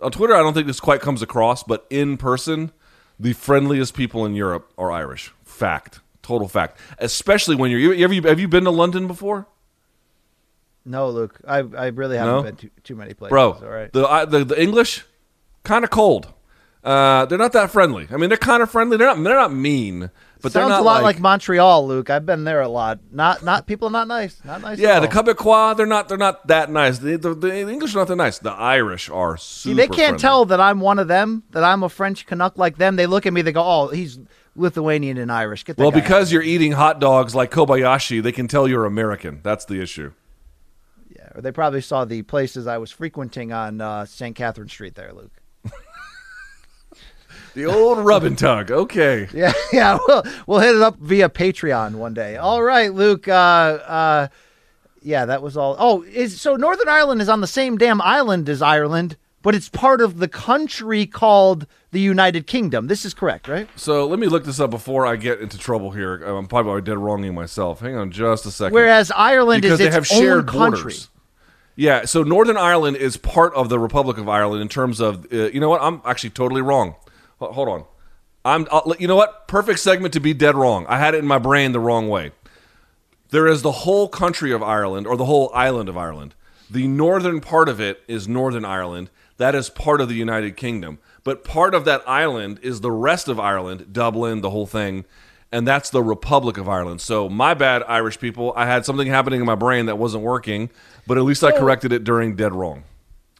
On 0.00 0.12
Twitter, 0.12 0.34
I 0.34 0.40
don't 0.40 0.54
think 0.54 0.66
this 0.66 0.78
quite 0.78 1.00
comes 1.00 1.22
across, 1.22 1.62
but 1.62 1.86
in 1.90 2.18
person, 2.18 2.70
the 3.18 3.32
friendliest 3.32 3.94
people 3.94 4.24
in 4.26 4.34
Europe 4.34 4.70
are 4.76 4.92
Irish. 4.92 5.32
Fact, 5.42 6.00
total 6.22 6.48
fact. 6.48 6.78
Especially 6.98 7.56
when 7.56 7.70
you're. 7.70 7.94
Have 7.94 8.12
you 8.12 8.22
have 8.22 8.38
you 8.38 8.46
been 8.46 8.64
to 8.64 8.70
London 8.70 9.06
before? 9.06 9.46
No, 10.88 11.10
Luke, 11.10 11.38
I, 11.46 11.58
I 11.58 11.86
really 11.88 12.16
haven't 12.16 12.34
No? 12.34 12.42
been 12.42 12.56
to 12.56 12.70
too 12.82 12.96
many 12.96 13.14
places. 13.14 13.30
bro. 13.30 13.52
all 13.52 13.60
right. 13.68 13.92
The, 13.92 14.06
I, 14.06 14.24
the 14.24 14.44
the 14.44 14.60
English, 14.60 15.04
kind 15.64 15.84
of 15.84 15.90
cold. 15.90 16.32
Uh, 16.82 17.26
they're 17.26 17.38
not 17.38 17.52
that 17.52 17.70
friendly. 17.70 18.08
I 18.10 18.16
mean, 18.16 18.30
they're 18.30 18.38
kind 18.38 18.62
of 18.62 18.70
friendly. 18.70 18.96
They're 18.96 19.08
not. 19.08 19.22
They're 19.22 19.34
not 19.34 19.52
mean, 19.52 20.10
but 20.40 20.52
Sounds 20.52 20.54
they're 20.54 20.68
not 20.68 20.80
a 20.80 20.84
lot 20.84 21.02
like, 21.02 21.16
like, 21.16 21.20
Montreal, 21.20 21.86
Luke. 21.86 22.08
I've 22.08 22.24
been 22.24 22.44
there 22.44 22.62
a 22.62 22.68
lot. 22.68 23.00
Not 23.10 23.42
not 23.42 23.66
people 23.66 23.88
are 23.88 23.90
not 23.90 24.06
nice. 24.08 24.40
Not 24.44 24.62
nice. 24.62 24.78
yeah, 24.78 25.00
the. 25.00 25.08
Quebecois. 25.08 25.76
They're 25.76 25.86
not. 25.86 26.08
They're 26.08 26.16
not 26.16 26.46
that 26.46 26.70
nice. 26.70 26.98
The, 26.98 27.18
the, 27.18 27.34
the 27.34 27.68
English 27.68 27.94
are 27.94 27.98
not 27.98 28.08
that 28.08 28.16
nice. 28.16 28.38
The 28.38 28.52
Irish 28.52 29.10
are 29.10 29.36
super. 29.36 29.70
See, 29.70 29.74
they 29.74 29.88
can't 29.88 29.96
friendly. 29.98 30.18
tell 30.18 30.44
that 30.46 30.60
I'm 30.60 30.80
one 30.80 30.98
of 30.98 31.08
them. 31.08 31.42
That 31.50 31.64
I'm 31.64 31.82
a 31.82 31.88
French 31.88 32.24
Canuck 32.24 32.56
like 32.56 32.78
them. 32.78 32.96
They 32.96 33.06
look 33.06 33.26
at 33.26 33.32
me. 33.32 33.42
They 33.42 33.52
go, 33.52 33.64
"Oh, 33.64 33.88
he's 33.88 34.20
Lithuanian 34.54 35.18
and 35.18 35.32
Irish." 35.32 35.64
Get 35.64 35.76
Well, 35.78 35.90
because 35.90 36.32
you're 36.32 36.42
eating 36.42 36.72
hot 36.72 37.00
dogs 37.00 37.34
like 37.34 37.50
Kobayashi, 37.50 38.22
they 38.22 38.32
can 38.32 38.46
tell 38.46 38.68
you're 38.68 38.86
American. 38.86 39.40
That's 39.42 39.64
the 39.64 39.82
issue. 39.82 40.12
Or 41.38 41.40
they 41.40 41.52
probably 41.52 41.80
saw 41.80 42.04
the 42.04 42.22
places 42.22 42.66
I 42.66 42.78
was 42.78 42.90
frequenting 42.90 43.52
on 43.52 43.80
uh, 43.80 44.04
St. 44.06 44.34
Catherine 44.34 44.68
Street. 44.68 44.96
There, 44.96 45.12
Luke. 45.12 45.30
The 47.54 47.64
old 47.64 47.98
rub 47.98 48.24
and 48.24 48.36
tug. 48.36 48.70
Okay. 48.70 49.28
Yeah, 49.34 49.52
yeah. 49.72 49.98
We'll 50.06 50.22
we'll 50.46 50.58
hit 50.60 50.74
it 50.76 50.82
up 50.82 50.96
via 50.98 51.28
Patreon 51.28 51.94
one 51.94 52.12
day. 52.14 52.36
All 52.36 52.62
right, 52.62 52.92
Luke. 52.92 53.26
Uh, 53.28 53.32
uh, 53.32 54.28
yeah, 55.02 55.24
that 55.26 55.42
was 55.42 55.56
all. 55.56 55.74
Oh, 55.78 56.02
is 56.02 56.40
so 56.40 56.56
Northern 56.56 56.88
Ireland 56.88 57.20
is 57.22 57.28
on 57.28 57.40
the 57.40 57.46
same 57.46 57.76
damn 57.78 58.00
island 58.02 58.48
as 58.48 58.60
Ireland, 58.62 59.16
but 59.42 59.54
it's 59.54 59.68
part 59.68 60.00
of 60.00 60.18
the 60.18 60.28
country 60.28 61.06
called 61.06 61.66
the 61.90 62.00
United 62.00 62.46
Kingdom. 62.46 62.86
This 62.88 63.04
is 63.04 63.14
correct, 63.14 63.48
right? 63.48 63.68
So 63.76 64.06
let 64.06 64.18
me 64.18 64.26
look 64.26 64.44
this 64.44 64.60
up 64.60 64.70
before 64.70 65.06
I 65.06 65.16
get 65.16 65.40
into 65.40 65.56
trouble 65.58 65.90
here. 65.92 66.16
I'm 66.16 66.46
probably 66.46 66.82
dead 66.82 66.98
wronging 66.98 67.34
myself. 67.34 67.80
Hang 67.80 67.96
on 67.96 68.10
just 68.10 68.44
a 68.46 68.50
second. 68.50 68.74
Whereas 68.74 69.10
Ireland 69.12 69.62
because 69.62 69.74
is 69.74 69.78
they 69.78 69.86
its 69.86 69.94
have 69.94 70.06
shared 70.06 70.48
own 70.50 70.58
country. 70.58 70.82
borders. 70.82 71.08
Yeah, 71.78 72.06
so 72.06 72.24
Northern 72.24 72.56
Ireland 72.56 72.96
is 72.96 73.16
part 73.16 73.54
of 73.54 73.68
the 73.68 73.78
Republic 73.78 74.18
of 74.18 74.28
Ireland 74.28 74.62
in 74.62 74.68
terms 74.68 74.98
of. 74.98 75.32
Uh, 75.32 75.44
you 75.50 75.60
know 75.60 75.68
what? 75.68 75.80
I'm 75.80 76.02
actually 76.04 76.30
totally 76.30 76.60
wrong. 76.60 76.96
Ho- 77.38 77.52
Hold 77.52 77.68
on. 77.68 77.84
I'm. 78.44 78.66
I'll, 78.72 78.92
you 78.98 79.06
know 79.06 79.14
what? 79.14 79.46
Perfect 79.46 79.78
segment 79.78 80.12
to 80.14 80.20
be 80.20 80.34
dead 80.34 80.56
wrong. 80.56 80.86
I 80.88 80.98
had 80.98 81.14
it 81.14 81.18
in 81.18 81.26
my 81.26 81.38
brain 81.38 81.70
the 81.70 81.78
wrong 81.78 82.08
way. 82.08 82.32
There 83.30 83.46
is 83.46 83.62
the 83.62 83.70
whole 83.70 84.08
country 84.08 84.50
of 84.50 84.60
Ireland, 84.60 85.06
or 85.06 85.16
the 85.16 85.26
whole 85.26 85.52
island 85.54 85.88
of 85.88 85.96
Ireland. 85.96 86.34
The 86.68 86.88
northern 86.88 87.40
part 87.40 87.68
of 87.68 87.80
it 87.80 88.02
is 88.08 88.26
Northern 88.26 88.64
Ireland. 88.64 89.08
That 89.36 89.54
is 89.54 89.70
part 89.70 90.00
of 90.00 90.08
the 90.08 90.16
United 90.16 90.56
Kingdom. 90.56 90.98
But 91.22 91.44
part 91.44 91.76
of 91.76 91.84
that 91.84 92.02
island 92.08 92.58
is 92.60 92.80
the 92.80 92.90
rest 92.90 93.28
of 93.28 93.38
Ireland, 93.38 93.92
Dublin, 93.92 94.40
the 94.40 94.50
whole 94.50 94.66
thing. 94.66 95.04
And 95.52 95.66
that's 95.66 95.90
the 95.90 96.02
Republic 96.02 96.58
of 96.58 96.68
Ireland. 96.68 97.00
So, 97.00 97.28
my 97.28 97.54
bad, 97.54 97.82
Irish 97.86 98.18
people. 98.18 98.52
I 98.56 98.66
had 98.66 98.84
something 98.84 99.06
happening 99.06 99.38
in 99.40 99.46
my 99.46 99.54
brain 99.54 99.86
that 99.86 99.96
wasn't 99.96 100.24
working, 100.24 100.68
but 101.08 101.18
at 101.18 101.24
least 101.24 101.42
I 101.42 101.50
corrected 101.50 101.92
it 101.92 102.04
during 102.04 102.36
Dead 102.36 102.52
Wrong. 102.54 102.84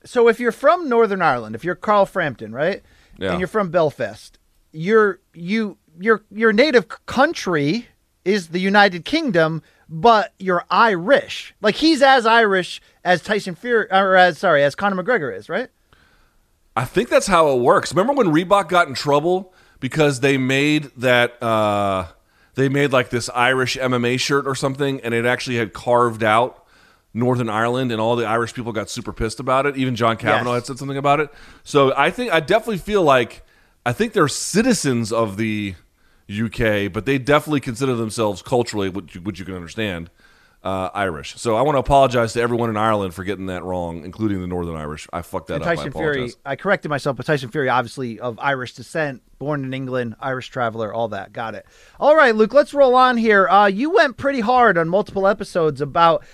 So 0.05 0.27
if 0.29 0.41
you're 0.41 0.53
from 0.53 0.89
Northern 0.89 1.23
Ireland, 1.23 1.55
if 1.55 1.63
you're 1.65 1.75
Carl 1.77 2.07
Frampton, 2.07 2.53
right, 2.53 2.83
Yeah. 3.19 3.31
and 3.33 3.41
you're 3.41 3.47
from 3.49 3.71
Belfast, 3.71 4.39
your 4.73 5.21
you 5.35 5.77
your 6.01 6.23
your 6.31 6.53
native 6.53 6.89
country 7.07 7.87
is 8.25 8.49
the 8.49 8.59
United 8.61 9.05
Kingdom, 9.05 9.63
but 9.89 10.33
you're 10.39 10.65
Irish. 10.71 11.55
Like 11.61 11.77
he's 11.77 12.03
as 12.03 12.27
Irish 12.27 12.81
as 13.05 13.23
Tyson 13.23 13.55
Fury, 13.55 13.87
or 13.91 14.17
as 14.17 14.39
sorry, 14.39 14.63
as 14.65 14.75
Conor 14.75 15.03
McGregor 15.03 15.35
is, 15.37 15.49
right? 15.49 15.69
I 16.77 16.85
think 16.85 17.09
that's 17.09 17.27
how 17.27 17.51
it 17.51 17.61
works. 17.61 17.93
Remember 17.93 18.13
when 18.13 18.29
Reebok 18.29 18.69
got 18.69 18.87
in 18.89 18.95
trouble 18.95 19.53
because 19.81 20.21
they 20.21 20.39
made 20.39 20.85
that 20.97 21.43
uh, 21.43 22.07
they 22.55 22.69
made 22.69 22.93
like 22.93 23.11
this 23.11 23.29
Irish 23.35 23.77
MMA 23.77 24.21
shirt 24.21 24.47
or 24.47 24.55
something, 24.55 25.01
and 25.01 25.13
it 25.13 25.27
actually 25.27 25.57
had 25.57 25.73
carved 25.73 26.23
out 26.23 26.65
Northern 27.19 27.49
Ireland, 27.49 27.93
and 27.93 28.01
all 28.01 28.17
the 28.17 28.25
Irish 28.25 28.55
people 28.55 28.73
got 28.73 28.89
super 28.89 29.13
pissed 29.13 29.41
about 29.41 29.67
it. 29.67 29.77
Even 29.77 29.97
John 29.97 30.17
Kavanagh 30.17 30.45
Yes. 30.51 30.55
had 30.55 30.67
said 30.67 30.79
something 30.79 30.97
about 30.97 31.21
it. 31.21 31.31
So 31.65 31.93
I 31.97 32.11
think 32.11 32.33
I 32.33 32.41
definitely 32.41 32.79
feel 32.79 33.03
like 33.03 33.43
I 33.85 33.93
think 33.93 34.13
they're 34.13 34.29
citizens 34.29 35.13
of 35.13 35.37
the 35.37 35.75
UK, 36.31 36.93
but 36.93 37.07
they 37.07 37.19
definitely 37.19 37.61
consider 37.61 37.95
themselves 37.95 38.43
culturally, 38.43 38.89
which 38.89 39.15
you, 39.15 39.21
which 39.23 39.39
you 39.39 39.45
can 39.45 39.55
understand, 39.55 40.11
uh, 40.63 40.91
Irish. 40.93 41.35
So 41.37 41.57
I 41.57 41.63
want 41.63 41.77
to 41.77 41.81
apologize 41.81 42.33
to 42.35 42.41
everyone 42.43 42.69
in 42.69 42.77
Ireland 42.77 43.15
for 43.15 43.25
getting 43.25 43.47
that 43.47 43.63
wrong, 43.65 44.05
including 44.05 44.41
the 44.41 44.47
Northern 44.47 44.77
Irish. 44.77 45.07
I 45.13 45.23
fucked 45.23 45.47
that 45.49 45.55
and 45.55 45.63
up. 45.63 45.69
I 45.71 45.75
Tyson. 45.77 45.93
Fury, 45.93 46.33
I 46.45 46.57
corrected 46.57 46.91
myself, 46.91 47.17
but 47.17 47.25
Tyson 47.25 47.49
Fury, 47.51 47.69
obviously 47.71 48.21
of 48.21 48.39
Irish 48.41 48.75
descent, 48.75 49.23
born 49.39 49.65
in 49.65 49.73
England, 49.73 50.17
Irish 50.21 50.49
traveler, 50.49 50.93
all 50.93 51.09
that. 51.09 51.33
Got 51.33 51.55
it. 51.55 51.65
All 51.99 52.15
right, 52.17 52.35
Luke, 52.35 52.53
let's 52.53 52.75
roll 52.75 52.95
on 52.95 53.17
here. 53.17 53.49
Uh, 53.49 53.67
you 53.67 53.91
went 53.91 54.17
pretty 54.19 54.41
hard 54.41 54.77
on 54.77 54.89
multiple 54.89 55.27
episodes 55.27 55.81
about 55.81 56.25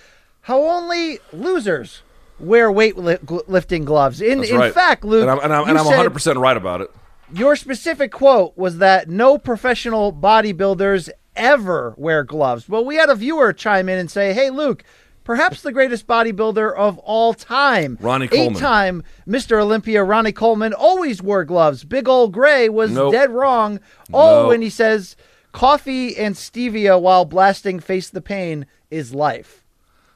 how 0.45 0.62
only 0.62 1.19
losers 1.33 2.03
wear 2.39 2.71
weightlifting 2.71 3.85
gloves. 3.85 4.21
In 4.21 4.39
That's 4.39 4.51
in 4.51 4.73
fact, 4.73 5.05
Luke, 5.05 5.23
and 5.23 5.31
I'm, 5.31 5.39
and 5.41 5.53
I'm, 5.53 5.69
and 5.69 5.79
I'm 5.79 5.85
100% 5.87 6.41
right 6.41 6.57
about 6.57 6.81
it. 6.81 6.91
your 7.33 7.57
specific 7.57 8.12
quote 8.12 8.57
was 8.57 8.79
that 8.79 9.09
no 9.09 9.39
professional 9.39 10.12
bodybuilders 10.12 11.11
ever 11.37 11.95
wear 11.97 12.23
gloves. 12.25 12.69
Well, 12.69 12.85
we 12.85 12.97
had 12.97 13.09
a 13.11 13.15
viewer 13.15 13.53
chime 13.53 13.89
in 13.89 13.99
and 13.99 14.11
say, 14.11 14.33
"Hey, 14.33 14.51
Luke." 14.51 14.85
Perhaps 15.25 15.62
the 15.62 15.73
greatest 15.73 16.07
bodybuilder 16.07 16.77
of 16.77 16.99
all 16.99 17.33
time. 17.33 17.97
Ronnie 17.99 18.29
Coleman. 18.29 18.57
Eight-time 18.57 19.03
Mr. 19.27 19.59
Olympia 19.59 20.05
Ronnie 20.05 20.33
Coleman 20.33 20.75
always 20.75 21.23
wore 21.23 21.45
gloves. 21.47 21.83
Big 21.83 22.07
old 22.11 22.31
gray 22.35 22.69
was 22.69 22.91
Nope. 22.91 23.11
dead 23.12 23.31
wrong. 23.31 23.81
Oh, 24.12 24.43
No. 24.43 24.51
and 24.51 24.62
he 24.62 24.69
says 24.69 25.16
coffee 25.51 26.15
and 26.19 26.35
stevia 26.35 27.01
while 27.01 27.25
blasting 27.25 27.81
face 27.81 28.11
the 28.11 28.21
pain 28.21 28.66
is 28.91 29.15
life. 29.15 29.64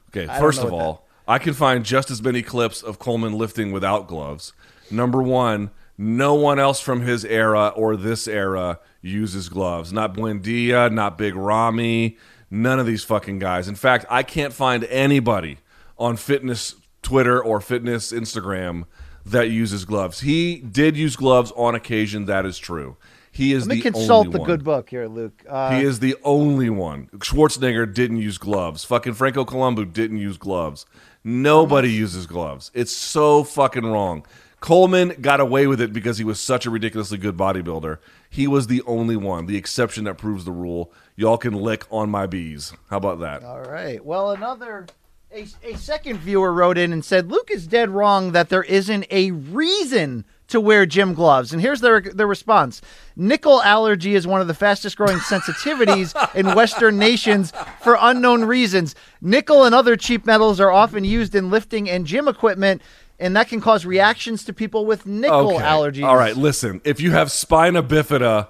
Okay, 0.09 0.27
first 0.39 0.63
of 0.63 0.73
all, 0.73 1.07
I 1.27 1.39
can 1.39 1.55
find 1.55 1.85
just 1.85 2.11
as 2.11 2.23
many 2.23 2.43
clips 2.43 2.83
of 2.83 2.99
Coleman 2.99 3.35
lifting 3.35 3.73
without 3.73 4.09
gloves. 4.09 4.53
Number 4.91 5.23
one, 5.23 5.71
no 5.99 6.35
one 6.35 6.59
else 6.59 6.81
from 6.81 7.03
his 7.03 7.25
era 7.25 7.69
or 7.69 7.97
this 7.97 8.27
era 8.27 8.81
uses 9.03 9.49
gloves. 9.49 9.93
Not 9.93 10.15
Buendia, 10.15 10.91
not 10.93 11.19
Big 11.19 11.35
Ramy, 11.35 12.17
none 12.51 12.79
of 12.79 12.87
these 12.87 13.05
fucking 13.05 13.41
guys. 13.41 13.69
In 13.69 13.75
fact, 13.75 14.07
I 14.09 14.23
can't 14.23 14.53
find 14.53 14.85
anybody 14.85 15.59
on 15.99 16.17
fitness 16.17 16.77
Twitter 17.03 17.43
or 17.43 17.61
fitness 17.61 18.13
Instagram 18.13 18.85
that 19.27 19.51
uses 19.51 19.85
gloves. 19.85 20.21
He 20.21 20.57
did 20.57 20.97
use 20.97 21.17
gloves 21.17 21.53
on 21.57 21.75
occasion. 21.75 22.25
That 22.25 22.47
is 22.47 22.59
true. 22.59 22.97
He 23.39 23.53
is 23.53 23.69
Let 23.69 23.77
me 23.77 23.81
the 23.81 23.91
consult 23.93 24.33
the 24.33 24.39
one. 24.41 24.47
good 24.49 24.65
book 24.65 24.91
here, 24.91 25.07
Luke. 25.07 25.45
Uh, 25.49 25.79
He 25.79 25.85
is 25.85 26.01
the 26.01 26.17
only 26.25 26.69
one. 26.69 27.09
Schwarzenegger 27.19 27.95
didn't 27.95 28.17
use 28.17 28.37
gloves. 28.37 28.83
Fucking 28.83 29.15
Franco 29.15 29.45
Columbu 29.45 29.93
didn't 29.93 30.19
use 30.19 30.37
gloves. 30.37 30.87
Nobody 31.23 31.89
uses 31.93 32.27
gloves. 32.27 32.73
It's 32.75 32.91
so 32.91 33.45
fucking 33.45 33.87
wrong. 33.87 34.27
Coleman 34.59 35.15
got 35.21 35.39
away 35.39 35.69
with 35.69 35.81
it 35.81 35.93
because 35.93 36.19
he 36.19 36.25
was 36.25 36.41
such 36.41 36.67
a 36.67 36.71
ridiculously 36.71 37.17
good 37.17 37.37
bodybuilder. 37.37 37.99
He 38.29 38.49
was 38.49 38.67
the 38.67 38.83
only 38.89 39.15
one, 39.15 39.47
the 39.47 39.57
exception 39.57 40.03
that 40.05 40.19
proves 40.19 40.45
the 40.45 40.51
rule. 40.51 40.93
Y'all 41.15 41.39
can 41.39 41.55
lick 41.55 41.85
on 41.93 42.11
my 42.11 42.27
bees. 42.27 42.73
How 42.91 42.97
about 42.97 43.21
that? 43.21 43.45
All 43.45 43.63
right. 43.63 44.05
Well, 44.05 44.33
another 44.33 44.87
a, 45.33 45.47
a 45.63 45.77
second 45.77 46.19
viewer 46.19 46.53
wrote 46.53 46.77
in 46.77 46.93
and 46.93 47.05
said 47.05 47.31
Luke 47.31 47.53
is 47.53 47.69
dead 47.69 47.91
wrong 47.91 48.33
that 48.33 48.49
there 48.49 48.65
isn't 48.65 49.07
a 49.13 49.31
reason 49.31 50.25
to 50.49 50.61
wear 50.61 50.87
gym 50.87 51.15
gloves. 51.15 51.53
And 51.53 51.63
here's 51.63 51.81
their 51.81 52.01
their 52.01 52.27
response. 52.27 52.81
Nickel 53.17 53.63
allergy 53.63 54.15
is 54.15 54.27
one 54.27 54.41
of 54.41 54.49
the 54.49 54.55
fastest 54.55 54.97
growing 54.97 55.19
sensitivities 55.19 56.15
in 56.35 56.55
western 56.55 56.99
nations 56.99 57.53
for 57.81 57.97
unknown 58.01 58.45
reasons. 58.45 58.95
Nickel 59.21 59.65
and 59.65 59.75
other 59.75 59.97
cheap 59.97 60.27
metals 60.27 60.61
are 60.61 60.71
often 60.71 61.05
used 61.05 61.35
in 61.35 61.51
lifting 61.51 61.89
and 61.89 62.07
gym 62.07 62.29
equipment 62.29 62.83
and 63.21 63.37
that 63.37 63.49
can 63.49 63.61
cause 63.61 63.85
reactions 63.85 64.45
to 64.45 64.53
people 64.53 64.87
with 64.87 65.05
nickel 65.07 65.57
Okay. 65.57 65.65
allergies. 65.65 66.05
All 66.05 66.17
right, 66.17 66.37
listen. 66.37 66.81
If 66.85 67.01
you 67.01 67.11
have 67.13 67.33
spina 67.33 67.83
bifida 67.83 68.49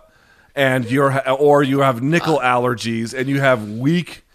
and 0.54 0.84
you're 0.90 1.26
or 1.30 1.62
you 1.62 1.80
have 1.80 2.02
nickel 2.02 2.38
uh. 2.38 2.42
allergies 2.42 3.18
and 3.18 3.28
you 3.28 3.40
have 3.40 3.68
weak, 3.70 4.26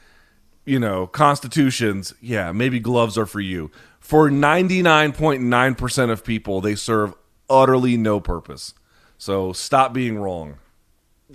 you 0.65 0.79
know, 0.79 1.05
constitutions, 1.07 2.13
yeah, 2.19 2.51
maybe 2.51 2.79
gloves 2.79 3.17
are 3.17 3.25
for 3.25 3.41
you. 3.41 3.69
For 3.99 4.29
99.9% 4.29 6.09
of 6.09 6.23
people, 6.23 6.61
they 6.61 6.75
serve 6.75 7.13
utterly 7.61 7.97
no 7.97 8.19
purpose. 8.19 8.73
So 9.17 9.53
stop 9.53 9.93
being 9.93 10.17
wrong. 10.17 10.57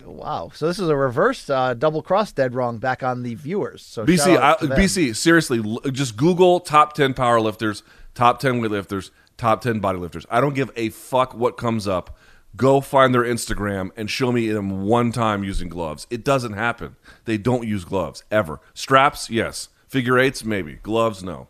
Wow. 0.04 0.50
So 0.54 0.66
this 0.66 0.78
is 0.78 0.88
a 0.88 0.96
reverse 0.96 1.48
uh, 1.50 1.74
double 1.74 2.02
cross 2.02 2.32
dead 2.32 2.54
wrong 2.54 2.78
back 2.78 3.02
on 3.02 3.22
the 3.22 3.34
viewers. 3.34 3.82
So 3.82 4.04
BC, 4.04 4.36
I, 4.36 4.50
out 4.50 4.60
to 4.60 4.66
them. 4.68 4.78
BC, 4.78 5.16
seriously, 5.16 5.58
l- 5.64 5.80
just 5.90 6.16
Google 6.16 6.60
top 6.60 6.94
10 6.94 7.14
power 7.14 7.40
lifters, 7.40 7.82
top 8.14 8.40
10 8.40 8.60
weightlifters, 8.60 9.10
top 9.36 9.60
10 9.60 9.80
body 9.80 9.98
lifters. 9.98 10.26
I 10.30 10.40
don't 10.40 10.54
give 10.54 10.70
a 10.76 10.90
fuck 10.90 11.34
what 11.34 11.56
comes 11.56 11.88
up. 11.88 12.16
Go 12.56 12.80
find 12.80 13.14
their 13.14 13.22
Instagram 13.22 13.90
and 13.96 14.10
show 14.10 14.32
me 14.32 14.48
them 14.48 14.84
one 14.84 15.12
time 15.12 15.44
using 15.44 15.68
gloves. 15.68 16.06
It 16.10 16.24
doesn't 16.24 16.54
happen. 16.54 16.96
They 17.24 17.36
don't 17.38 17.66
use 17.66 17.84
gloves 17.84 18.24
ever. 18.30 18.60
Straps, 18.74 19.30
yes. 19.30 19.68
Figure 19.86 20.18
eights, 20.18 20.44
maybe. 20.44 20.74
Gloves, 20.82 21.22
no. 21.22 21.48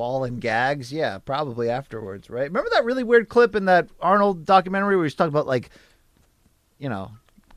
Ball 0.00 0.24
and 0.24 0.40
gags. 0.40 0.90
Yeah, 0.90 1.18
probably 1.18 1.68
afterwards, 1.68 2.30
right? 2.30 2.44
Remember 2.48 2.70
that 2.72 2.84
really 2.86 3.04
weird 3.04 3.28
clip 3.28 3.54
in 3.54 3.66
that 3.66 3.90
Arnold 4.00 4.46
documentary 4.46 4.96
where 4.96 5.04
he 5.04 5.08
was 5.08 5.14
talking 5.14 5.28
about 5.28 5.46
like, 5.46 5.68
you 6.78 6.88
know, 6.88 7.10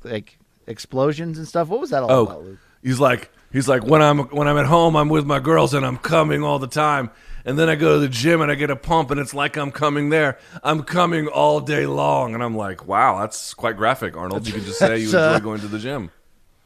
like 0.03 0.37
explosions 0.67 1.37
and 1.37 1.47
stuff. 1.47 1.69
What 1.69 1.79
was 1.79 1.91
that 1.91 2.03
all 2.03 2.23
about, 2.23 2.37
Oh, 2.37 2.41
Luke? 2.41 2.59
he's 2.83 2.99
like 2.99 3.31
he's 3.53 3.69
like 3.69 3.85
when 3.85 4.01
I'm 4.01 4.19
when 4.37 4.47
I'm 4.49 4.57
at 4.57 4.65
home, 4.65 4.97
I'm 4.97 5.07
with 5.07 5.25
my 5.25 5.39
girls 5.39 5.73
and 5.73 5.85
I'm 5.85 5.97
coming 5.97 6.43
all 6.43 6.59
the 6.59 6.67
time. 6.67 7.11
And 7.45 7.57
then 7.59 7.69
I 7.69 7.75
go 7.75 7.93
to 7.95 7.99
the 7.99 8.07
gym 8.09 8.41
and 8.41 8.49
I 8.51 8.55
get 8.55 8.69
a 8.69 8.75
pump 8.75 9.09
and 9.11 9.19
it's 9.19 9.33
like 9.33 9.57
I'm 9.57 9.71
coming 9.71 10.09
there. 10.09 10.37
I'm 10.63 10.83
coming 10.83 11.27
all 11.27 11.59
day 11.61 11.85
long. 11.85 12.33
And 12.33 12.43
I'm 12.43 12.55
like, 12.55 12.87
wow, 12.87 13.19
that's 13.19 13.53
quite 13.53 13.75
graphic, 13.77 14.15
Arnold. 14.17 14.47
You 14.47 14.53
could 14.53 14.63
just 14.63 14.79
say 14.79 14.97
you 14.99 15.05
That's, 15.11 15.13
uh, 15.13 15.33
enjoy 15.35 15.43
going 15.43 15.59
to 15.61 15.67
the 15.67 15.79
gym. 15.79 16.09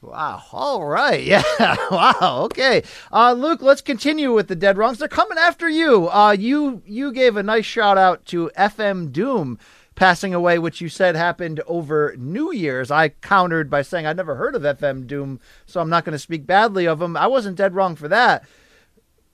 Wow. 0.01 0.43
All 0.51 0.85
right. 0.85 1.23
Yeah. 1.23 1.43
wow. 1.91 2.41
Okay. 2.45 2.83
Uh, 3.11 3.33
Luke, 3.33 3.61
let's 3.61 3.81
continue 3.81 4.33
with 4.33 4.47
the 4.47 4.55
dead 4.55 4.77
wrongs. 4.77 4.99
They're 4.99 5.07
coming 5.07 5.37
after 5.37 5.67
you. 5.67 6.09
Uh, 6.09 6.31
you 6.31 6.81
you 6.85 7.11
gave 7.11 7.35
a 7.35 7.43
nice 7.43 7.65
shout 7.65 7.97
out 7.97 8.25
to 8.27 8.51
FM 8.57 9.11
Doom 9.11 9.57
passing 9.95 10.33
away, 10.33 10.59
which 10.59 10.79
you 10.79 10.87
said 10.89 11.15
happened 11.15 11.59
over 11.65 12.15
New 12.17 12.51
Year's. 12.53 12.91
I 12.91 13.09
countered 13.09 13.69
by 13.69 13.81
saying 13.81 14.05
I'd 14.05 14.15
never 14.17 14.35
heard 14.35 14.53
of 14.55 14.61
FM 14.61 15.07
Doom, 15.07 15.39
so 15.65 15.81
I'm 15.81 15.89
not 15.89 16.05
going 16.05 16.13
to 16.13 16.19
speak 16.19 16.45
badly 16.45 16.87
of 16.87 17.01
him. 17.01 17.17
I 17.17 17.25
wasn't 17.27 17.57
dead 17.57 17.73
wrong 17.73 17.95
for 17.95 18.07
that. 18.07 18.43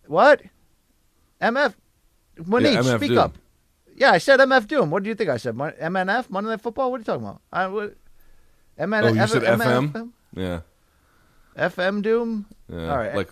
What? 0.08 0.42
MF? 1.42 1.74
Monique, 2.46 2.80
MF 2.80 2.98
speak 2.98 3.10
Doom. 3.10 3.18
up. 3.18 3.38
Yeah, 3.96 4.12
I 4.12 4.18
said 4.18 4.40
MF 4.40 4.68
Doom. 4.68 4.90
What 4.90 5.04
do 5.04 5.10
you 5.10 5.16
think 5.16 5.30
I 5.30 5.38
said? 5.38 5.56
MNF? 5.56 6.30
Monday 6.30 6.50
Night 6.52 6.62
Football? 6.62 6.90
What 6.92 6.98
are 6.98 7.02
you 7.02 7.06
talking 7.06 7.24
about? 7.26 7.42
I, 7.52 7.68
what, 7.68 7.96
MN, 8.78 8.94
Oh, 9.04 9.08
you 9.10 9.20
F- 9.20 9.30
said 9.30 9.44
FM? 9.44 9.92
MNFM? 9.92 10.12
Yeah. 10.36 10.62
FM 11.58 12.02
Doom? 12.02 12.46
Yeah. 12.70 12.92
All 12.92 12.98
right. 12.98 13.16
Like 13.16 13.30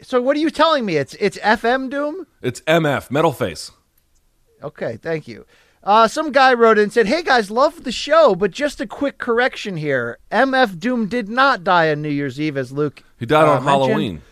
So 0.00 0.20
what 0.20 0.36
are 0.36 0.40
you 0.40 0.50
telling 0.50 0.84
me? 0.84 0.96
It's 0.96 1.14
it's 1.14 1.38
FM 1.38 1.90
Doom? 1.90 2.26
it's 2.42 2.60
MF, 2.62 3.10
metal 3.10 3.32
face. 3.32 3.70
Okay, 4.62 4.96
thank 4.96 5.28
you. 5.28 5.44
Uh, 5.82 6.08
some 6.08 6.32
guy 6.32 6.54
wrote 6.54 6.78
in 6.78 6.84
and 6.84 6.92
said, 6.92 7.06
"Hey 7.06 7.22
guys, 7.22 7.50
love 7.50 7.84
the 7.84 7.92
show, 7.92 8.34
but 8.34 8.50
just 8.50 8.80
a 8.80 8.86
quick 8.86 9.18
correction 9.18 9.76
here. 9.76 10.18
MF 10.32 10.78
Doom 10.78 11.08
did 11.08 11.28
not 11.28 11.62
die 11.62 11.90
on 11.90 12.00
New 12.00 12.08
Year's 12.08 12.40
Eve, 12.40 12.56
as 12.56 12.72
Luke. 12.72 13.02
He 13.18 13.26
died 13.26 13.46
uh, 13.46 13.56
on 13.56 13.64
mentioned. 13.64 13.86
Halloween. 13.86 14.22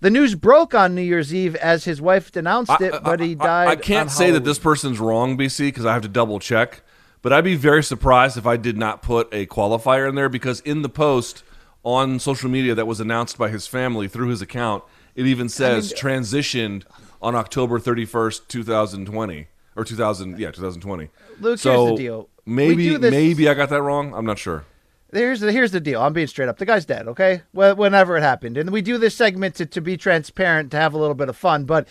The 0.00 0.10
news 0.10 0.36
broke 0.36 0.74
on 0.74 0.94
New 0.94 1.02
Year's 1.02 1.34
Eve 1.34 1.56
as 1.56 1.84
his 1.84 2.00
wife 2.00 2.30
denounced 2.30 2.80
it, 2.80 2.94
but 3.02 3.20
he 3.20 3.34
died. 3.34 3.68
I 3.68 3.76
can't 3.76 4.08
on 4.08 4.14
say 4.14 4.30
that 4.30 4.44
this 4.44 4.58
person's 4.58 5.00
wrong, 5.00 5.36
BC, 5.36 5.66
because 5.66 5.84
I 5.84 5.92
have 5.92 6.02
to 6.02 6.08
double 6.08 6.38
check. 6.38 6.82
But 7.22 7.32
I'd 7.32 7.44
be 7.44 7.56
very 7.56 7.82
surprised 7.82 8.36
if 8.36 8.46
I 8.46 8.56
did 8.56 8.76
not 8.76 9.02
put 9.02 9.28
a 9.32 9.46
qualifier 9.46 10.08
in 10.08 10.14
there 10.14 10.28
because 10.28 10.60
in 10.60 10.82
the 10.82 10.88
post 10.88 11.42
on 11.82 12.18
social 12.18 12.48
media 12.50 12.74
that 12.74 12.86
was 12.86 13.00
announced 13.00 13.38
by 13.38 13.48
his 13.48 13.66
family 13.66 14.08
through 14.08 14.28
his 14.28 14.40
account, 14.42 14.84
it 15.14 15.26
even 15.26 15.48
says 15.48 15.92
transitioned 15.92 16.84
on 17.20 17.34
October 17.34 17.78
31st, 17.80 18.46
2020 18.48 19.48
or 19.76 19.84
2000, 19.84 20.38
yeah, 20.38 20.50
2020. 20.50 21.08
Luke, 21.40 21.58
so 21.58 21.86
here's 21.86 21.90
the 21.98 22.02
deal. 22.04 22.28
Maybe 22.46 22.96
this- 22.96 23.10
maybe 23.10 23.48
I 23.48 23.54
got 23.54 23.68
that 23.70 23.82
wrong. 23.82 24.14
I'm 24.14 24.24
not 24.26 24.38
sure. 24.38 24.64
Here's 25.12 25.40
the 25.40 25.50
here's 25.50 25.70
the 25.70 25.80
deal. 25.80 26.02
I'm 26.02 26.12
being 26.12 26.26
straight 26.26 26.50
up. 26.50 26.58
The 26.58 26.66
guy's 26.66 26.84
dead. 26.84 27.08
Okay, 27.08 27.40
Wh- 27.52 27.72
whenever 27.78 28.18
it 28.18 28.22
happened, 28.22 28.58
and 28.58 28.68
we 28.70 28.82
do 28.82 28.98
this 28.98 29.14
segment 29.14 29.54
to, 29.54 29.64
to 29.64 29.80
be 29.80 29.96
transparent, 29.96 30.70
to 30.72 30.76
have 30.76 30.92
a 30.92 30.98
little 30.98 31.14
bit 31.14 31.30
of 31.30 31.36
fun. 31.36 31.64
But 31.64 31.88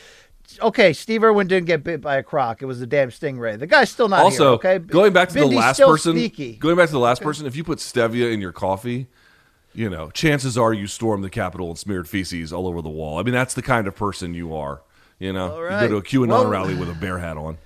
okay, 0.62 0.94
Steve 0.94 1.24
Irwin 1.24 1.48
didn't 1.48 1.68
get 1.68 1.84
bit 1.84 2.02
by 2.02 2.18
a 2.18 2.24
croc. 2.24 2.62
It 2.62 2.66
was 2.66 2.80
the 2.80 2.88
damn 2.88 3.10
stingray. 3.10 3.60
The 3.60 3.68
guy's 3.68 3.90
still 3.90 4.08
not 4.08 4.22
also, 4.22 4.58
here. 4.60 4.72
Okay, 4.74 4.80
going 4.80 5.14
back 5.14 5.30
to 5.30 5.36
the 5.36 5.46
last 5.46 5.80
person, 5.80 6.14
sneaky. 6.14 6.56
going 6.56 6.76
back 6.76 6.88
to 6.88 6.94
the 6.94 7.00
last 7.00 7.22
person, 7.22 7.46
if 7.46 7.56
you 7.56 7.64
put 7.64 7.80
stevia 7.80 8.32
in 8.32 8.42
your 8.42 8.52
coffee, 8.52 9.08
you 9.74 9.90
know, 9.90 10.10
chances 10.10 10.58
are 10.58 10.74
you 10.74 10.88
stormed 10.88 11.24
the 11.24 11.30
Capitol 11.30 11.70
and 11.70 11.78
smeared 11.78 12.10
feces 12.10 12.52
all 12.52 12.68
over 12.68 12.82
the 12.82 12.90
wall. 12.90 13.20
I 13.20 13.24
mean, 13.24 13.34
that's 13.34 13.54
the 13.54 13.62
kind 13.62 13.88
of 13.88 13.96
person 13.96 14.34
you 14.34 14.56
are. 14.56 14.82
You 15.20 15.34
know, 15.34 15.52
All 15.52 15.64
you 15.64 15.70
go 15.70 15.88
to 15.88 15.98
a 15.98 16.02
QAnon 16.02 16.30
Well- 16.30 16.48
rally 16.48 16.76
with 16.76 16.90
a 16.90 16.94
bear 16.94 17.20
hat 17.20 17.38
on. 17.38 17.58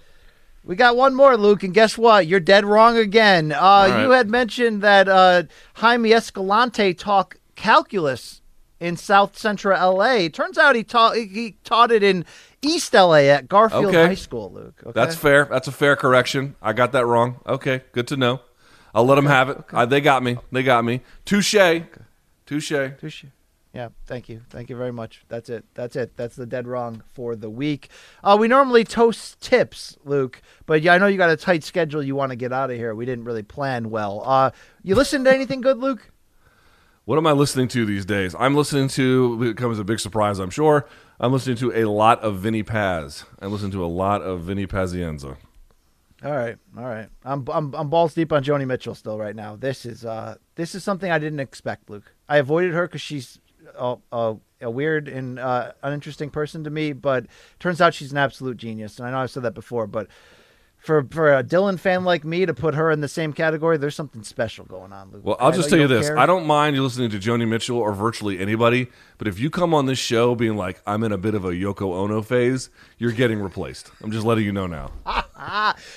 We 0.64 0.76
got 0.76 0.95
one 0.95 1.16
more, 1.16 1.38
Luke, 1.38 1.64
and 1.64 1.74
guess 1.74 1.98
what? 1.98 2.28
You're 2.28 2.40
dead 2.40 2.66
wrong 2.66 2.95
again. 2.95 3.52
Uh, 3.52 3.58
right. 3.60 4.03
You 4.03 4.12
had 4.12 4.30
mentioned 4.30 4.84
that 4.84 5.10
uh, 5.10 5.44
Jaime 5.76 6.14
Escalante 6.14 6.94
taught 6.94 7.34
calculus 7.56 8.41
in 8.80 8.95
South 8.95 9.38
Central 9.38 9.76
L.A. 9.76 10.30
Turns 10.30 10.60
out 10.60 10.76
he 10.76 10.84
taught 10.84 11.16
he 11.16 11.56
taught 11.64 11.91
it 11.91 12.03
in 12.03 12.26
East 12.62 12.94
L.A. 12.94 13.30
at 13.30 13.48
Garfield 13.48 13.86
Okay. 13.86 14.06
High 14.08 14.16
School, 14.16 14.52
Luke. 14.52 14.82
Okay? 14.84 14.92
That's 14.94 15.16
fair. 15.16 15.46
That's 15.46 15.68
a 15.68 15.72
fair 15.72 15.96
correction. 15.96 16.56
I 16.62 16.74
got 16.74 16.92
that 16.92 17.06
wrong. 17.06 17.40
Okay, 17.48 17.82
good 17.92 18.08
to 18.10 18.18
know. 18.18 18.42
I'll 18.94 19.06
let 19.06 19.16
them 19.16 19.26
have 19.26 19.50
it. 19.50 19.58
Uh, 19.72 19.86
they 19.86 20.02
got 20.02 20.22
me. 20.22 20.38
They 20.52 20.64
got 20.64 20.84
me. 20.84 21.02
Touche. 21.26 21.56
Touche. 22.46 22.70
Touche. 23.00 23.26
Yeah, 23.74 23.88
thank 24.06 24.28
you. 24.28 24.42
Thank 24.50 24.70
you 24.70 24.76
very 24.76 24.92
much. 24.92 25.24
That's 25.30 25.50
it. 25.50 25.64
That's 25.76 25.96
it. 25.96 26.18
That's 26.18 26.36
the 26.36 26.46
dead 26.46 26.68
wrong 26.68 27.04
for 27.14 27.38
the 27.38 27.50
week. 27.50 27.88
Uh, 28.22 28.36
we 28.38 28.50
normally 28.50 28.84
toast 28.84 29.40
tips, 29.40 29.98
Luke, 30.04 30.42
but 30.66 30.82
yeah, 30.82 30.94
I 30.94 30.98
know 30.98 31.08
you 31.08 31.18
got 31.18 31.30
a 31.30 31.38
tight 31.38 31.64
schedule. 31.64 32.04
You 32.04 32.14
want 32.14 32.32
to 32.32 32.36
get 32.36 32.52
out 32.52 32.70
of 32.70 32.76
here. 32.76 32.94
We 32.94 33.06
didn't 33.06 33.24
really 33.24 33.44
plan 33.44 33.90
well. 33.90 34.24
Uh, 34.26 34.52
you 34.84 34.94
listen 34.94 35.24
to 35.24 35.34
anything 35.34 35.62
good, 35.62 35.78
Luke? 35.78 36.12
What 37.06 37.18
am 37.18 37.26
I 37.26 37.32
listening 37.32 37.70
to 37.70 37.86
these 37.86 38.06
days? 38.06 38.36
I'm 38.38 38.56
listening 38.56 38.90
to. 38.90 39.42
It 39.44 39.58
comes 39.58 39.74
as 39.78 39.80
a 39.80 39.84
big 39.86 40.02
surprise, 40.02 40.40
I'm 40.40 40.50
sure. 40.50 40.86
I'm 41.22 41.31
listening 41.31 41.57
to 41.57 41.72
a 41.72 41.85
lot 41.85 42.19
of 42.22 42.39
Vinny 42.39 42.64
Paz. 42.64 43.26
I 43.39 43.45
listen 43.45 43.69
to 43.72 43.85
a 43.85 43.88
lot 43.88 44.23
of 44.23 44.41
Vinny 44.41 44.65
Pazienza. 44.65 45.38
All 46.23 46.31
right, 46.31 46.57
all 46.76 46.84
right. 46.84 47.10
I'm 47.23 47.45
I'm 47.52 47.76
I'm 47.76 47.89
balls 47.89 48.15
deep 48.15 48.34
on 48.34 48.43
Joni 48.43 48.65
Mitchell 48.65 48.95
still 48.95 49.19
right 49.19 49.35
now. 49.35 49.56
This 49.56 49.85
is 49.85 50.03
uh 50.03 50.35
this 50.56 50.73
is 50.73 50.84
something 50.84 51.11
I 51.11 51.19
didn't 51.19 51.39
expect, 51.39 51.91
Luke. 51.91 52.11
I 52.27 52.38
avoided 52.38 52.73
her 52.73 52.88
because 52.88 53.02
she's 53.02 53.39
a, 53.77 53.98
a, 54.11 54.35
a 54.61 54.69
weird 54.72 55.07
and 55.07 55.38
uh, 55.38 55.73
uninteresting 55.84 56.31
person 56.31 56.64
to 56.64 56.72
me, 56.72 56.91
but 56.91 57.27
turns 57.60 57.81
out 57.81 57.93
she's 57.93 58.11
an 58.11 58.18
absolute 58.18 58.57
genius. 58.57 58.98
And 58.98 59.07
I 59.07 59.11
know 59.11 59.19
I've 59.19 59.31
said 59.31 59.43
that 59.43 59.53
before, 59.53 59.85
but 59.85 60.07
For 60.82 61.06
for 61.12 61.32
a 61.32 61.44
Dylan 61.44 61.80
fan 61.80 62.03
like 62.03 62.26
me 62.26 62.48
to 62.48 62.56
put 62.56 62.74
her 62.74 62.90
in 62.90 63.02
the 63.02 63.08
same 63.08 63.34
category, 63.34 63.78
there's 63.78 63.94
something 63.94 64.24
special 64.24 64.66
going 64.66 64.91
on, 64.91 65.12
Luke. 65.12 65.22
Well, 65.24 65.38
I'll 65.40 65.52
I 65.53 65.56
just 65.56 65.70
tell 65.70 65.78
you 65.78 65.88
don't 65.88 65.98
this: 65.98 66.08
care. 66.08 66.18
I 66.18 66.26
don't 66.26 66.48
mind 66.48 66.76
you 66.76 66.82
listening 66.82 67.12
to 67.12 67.20
Joni 67.20 67.48
Mitchell 67.48 67.78
or 67.78 67.94
virtually 67.94 68.40
anybody, 68.40 68.88
but 69.20 69.28
if 69.28 69.40
you 69.40 69.52
come 69.52 69.76
on 69.76 69.86
this 69.86 69.99
show 69.99 70.34
being 70.34 70.58
like, 70.58 70.82
"I'm 70.88 71.03
in 71.03 71.12
a 71.12 71.20
bit 71.20 71.36
of 71.36 71.45
a 71.45 71.52
Yoko 71.52 71.94
Ono 71.94 72.24
phase," 72.24 72.72
you're 72.98 73.12
getting 73.12 73.40
replaced. 73.40 73.91
I'm 74.02 74.12
just 74.12 74.26
letting 74.26 74.44
you 74.44 74.52
know 74.52 74.68
now. 74.68 74.91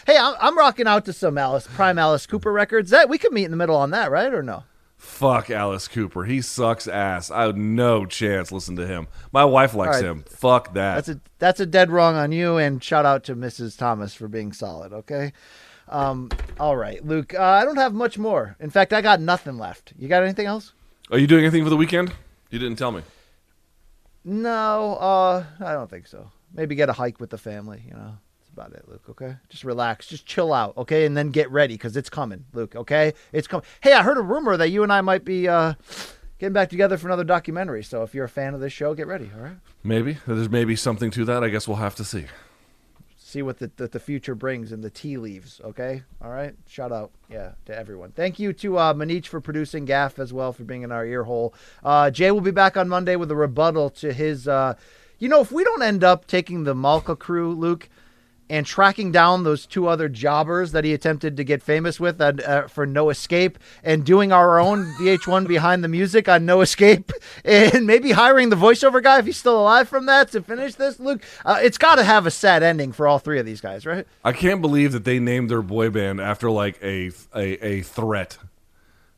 Hey, 0.06 0.16
I'm, 0.16 0.34
I'm 0.40 0.56
rocking 0.56 0.86
out 0.86 1.04
to 1.04 1.12
some 1.12 1.36
Alice 1.36 1.66
Prime 1.66 1.98
Alice 1.98 2.26
Cooper 2.26 2.50
records. 2.50 2.88
That 2.88 3.10
we 3.10 3.18
could 3.18 3.30
meet 3.30 3.44
in 3.44 3.50
the 3.50 3.58
middle 3.58 3.76
on 3.76 3.90
that, 3.90 4.10
right? 4.10 4.32
Or 4.32 4.42
no? 4.42 4.64
Fuck 5.04 5.50
Alice 5.50 5.86
Cooper. 5.86 6.24
He 6.24 6.40
sucks 6.40 6.88
ass. 6.88 7.30
I 7.30 7.42
have 7.42 7.56
no 7.56 8.06
chance 8.06 8.50
listen 8.50 8.74
to 8.76 8.86
him. 8.86 9.06
My 9.32 9.44
wife 9.44 9.74
likes 9.74 9.96
right. 9.96 10.04
him. 10.04 10.24
Fuck 10.26 10.72
that. 10.74 10.94
That's 10.94 11.08
a 11.10 11.20
that's 11.38 11.60
a 11.60 11.66
dead 11.66 11.90
wrong 11.90 12.16
on 12.16 12.32
you. 12.32 12.56
And 12.56 12.82
shout 12.82 13.04
out 13.04 13.22
to 13.24 13.36
Mrs. 13.36 13.76
Thomas 13.76 14.14
for 14.14 14.28
being 14.28 14.52
solid. 14.52 14.92
Okay. 14.92 15.32
Um. 15.88 16.30
All 16.58 16.76
right, 16.76 17.04
Luke. 17.04 17.34
Uh, 17.34 17.42
I 17.42 17.64
don't 17.64 17.76
have 17.76 17.92
much 17.92 18.16
more. 18.16 18.56
In 18.58 18.70
fact, 18.70 18.94
I 18.94 19.02
got 19.02 19.20
nothing 19.20 19.58
left. 19.58 19.92
You 19.98 20.08
got 20.08 20.22
anything 20.22 20.46
else? 20.46 20.72
Are 21.10 21.18
you 21.18 21.26
doing 21.26 21.44
anything 21.44 21.64
for 21.64 21.70
the 21.70 21.76
weekend? 21.76 22.12
You 22.50 22.58
didn't 22.58 22.78
tell 22.78 22.90
me. 22.90 23.02
No. 24.24 24.94
Uh. 24.94 25.44
I 25.60 25.74
don't 25.74 25.90
think 25.90 26.06
so. 26.06 26.30
Maybe 26.52 26.74
get 26.74 26.88
a 26.88 26.94
hike 26.94 27.20
with 27.20 27.30
the 27.30 27.38
family. 27.38 27.82
You 27.86 27.94
know. 27.94 28.18
About 28.54 28.72
it, 28.72 28.88
Luke. 28.88 29.02
Okay. 29.10 29.34
Just 29.48 29.64
relax. 29.64 30.06
Just 30.06 30.26
chill 30.26 30.52
out. 30.52 30.76
Okay. 30.76 31.06
And 31.06 31.16
then 31.16 31.30
get 31.30 31.50
ready 31.50 31.74
because 31.74 31.96
it's 31.96 32.08
coming, 32.08 32.44
Luke. 32.52 32.76
Okay. 32.76 33.12
It's 33.32 33.48
coming. 33.48 33.66
Hey, 33.80 33.92
I 33.92 34.02
heard 34.02 34.16
a 34.16 34.22
rumor 34.22 34.56
that 34.56 34.68
you 34.70 34.84
and 34.84 34.92
I 34.92 35.00
might 35.00 35.24
be 35.24 35.48
uh 35.48 35.74
getting 36.38 36.52
back 36.52 36.68
together 36.68 36.96
for 36.96 37.08
another 37.08 37.24
documentary. 37.24 37.82
So 37.82 38.02
if 38.04 38.14
you're 38.14 38.26
a 38.26 38.28
fan 38.28 38.54
of 38.54 38.60
this 38.60 38.72
show, 38.72 38.94
get 38.94 39.08
ready. 39.08 39.30
All 39.34 39.42
right. 39.42 39.56
Maybe 39.82 40.18
there's 40.26 40.48
maybe 40.48 40.76
something 40.76 41.10
to 41.10 41.24
that. 41.24 41.42
I 41.42 41.48
guess 41.48 41.66
we'll 41.66 41.78
have 41.78 41.96
to 41.96 42.04
see. 42.04 42.26
see 43.16 43.42
what 43.42 43.58
the, 43.58 43.70
the, 43.76 43.88
the 43.88 43.98
future 43.98 44.36
brings 44.36 44.70
and 44.70 44.84
the 44.84 44.90
tea 44.90 45.16
leaves. 45.16 45.60
Okay, 45.64 46.02
all 46.22 46.30
right. 46.30 46.54
Shout 46.68 46.92
out, 46.92 47.10
yeah, 47.28 47.52
to 47.66 47.76
everyone. 47.76 48.12
Thank 48.12 48.38
you 48.38 48.52
to 48.52 48.78
uh, 48.78 48.94
Manich 48.94 49.26
for 49.26 49.40
producing 49.40 49.84
Gaff 49.84 50.20
as 50.20 50.32
well 50.32 50.52
for 50.52 50.62
being 50.62 50.82
in 50.82 50.92
our 50.92 51.04
ear 51.04 51.24
hole. 51.24 51.52
Uh, 51.82 52.12
Jay 52.12 52.30
will 52.30 52.40
be 52.40 52.52
back 52.52 52.76
on 52.76 52.88
Monday 52.88 53.16
with 53.16 53.30
a 53.32 53.36
rebuttal 53.36 53.90
to 53.90 54.12
his. 54.12 54.46
Uh, 54.46 54.74
you 55.18 55.28
know, 55.28 55.40
if 55.40 55.50
we 55.50 55.64
don't 55.64 55.82
end 55.82 56.04
up 56.04 56.26
taking 56.26 56.64
the 56.64 56.74
Malka 56.74 57.16
crew, 57.16 57.52
Luke. 57.52 57.88
And 58.50 58.66
tracking 58.66 59.10
down 59.10 59.42
those 59.44 59.64
two 59.64 59.88
other 59.88 60.06
jobbers 60.08 60.72
that 60.72 60.84
he 60.84 60.92
attempted 60.92 61.38
to 61.38 61.44
get 61.44 61.62
famous 61.62 61.98
with 61.98 62.20
uh, 62.20 62.32
uh, 62.46 62.68
for 62.68 62.84
No 62.84 63.08
Escape, 63.08 63.58
and 63.82 64.04
doing 64.04 64.32
our 64.32 64.60
own 64.60 64.84
VH1 65.00 65.48
behind 65.48 65.82
the 65.82 65.88
music 65.88 66.28
on 66.28 66.44
No 66.44 66.60
Escape, 66.60 67.10
and 67.44 67.86
maybe 67.86 68.12
hiring 68.12 68.50
the 68.50 68.56
voiceover 68.56 69.02
guy 69.02 69.18
if 69.18 69.24
he's 69.24 69.38
still 69.38 69.58
alive 69.58 69.88
from 69.88 70.04
that 70.06 70.30
to 70.32 70.42
finish 70.42 70.74
this, 70.74 71.00
Luke. 71.00 71.22
Uh, 71.44 71.58
it's 71.62 71.78
got 71.78 71.94
to 71.94 72.04
have 72.04 72.26
a 72.26 72.30
sad 72.30 72.62
ending 72.62 72.92
for 72.92 73.08
all 73.08 73.18
three 73.18 73.38
of 73.38 73.46
these 73.46 73.62
guys, 73.62 73.86
right? 73.86 74.06
I 74.22 74.32
can't 74.32 74.60
believe 74.60 74.92
that 74.92 75.04
they 75.04 75.18
named 75.18 75.48
their 75.50 75.62
boy 75.62 75.88
band 75.88 76.20
after 76.20 76.50
like 76.50 76.78
a 76.82 77.12
a, 77.34 77.66
a 77.66 77.80
threat. 77.80 78.36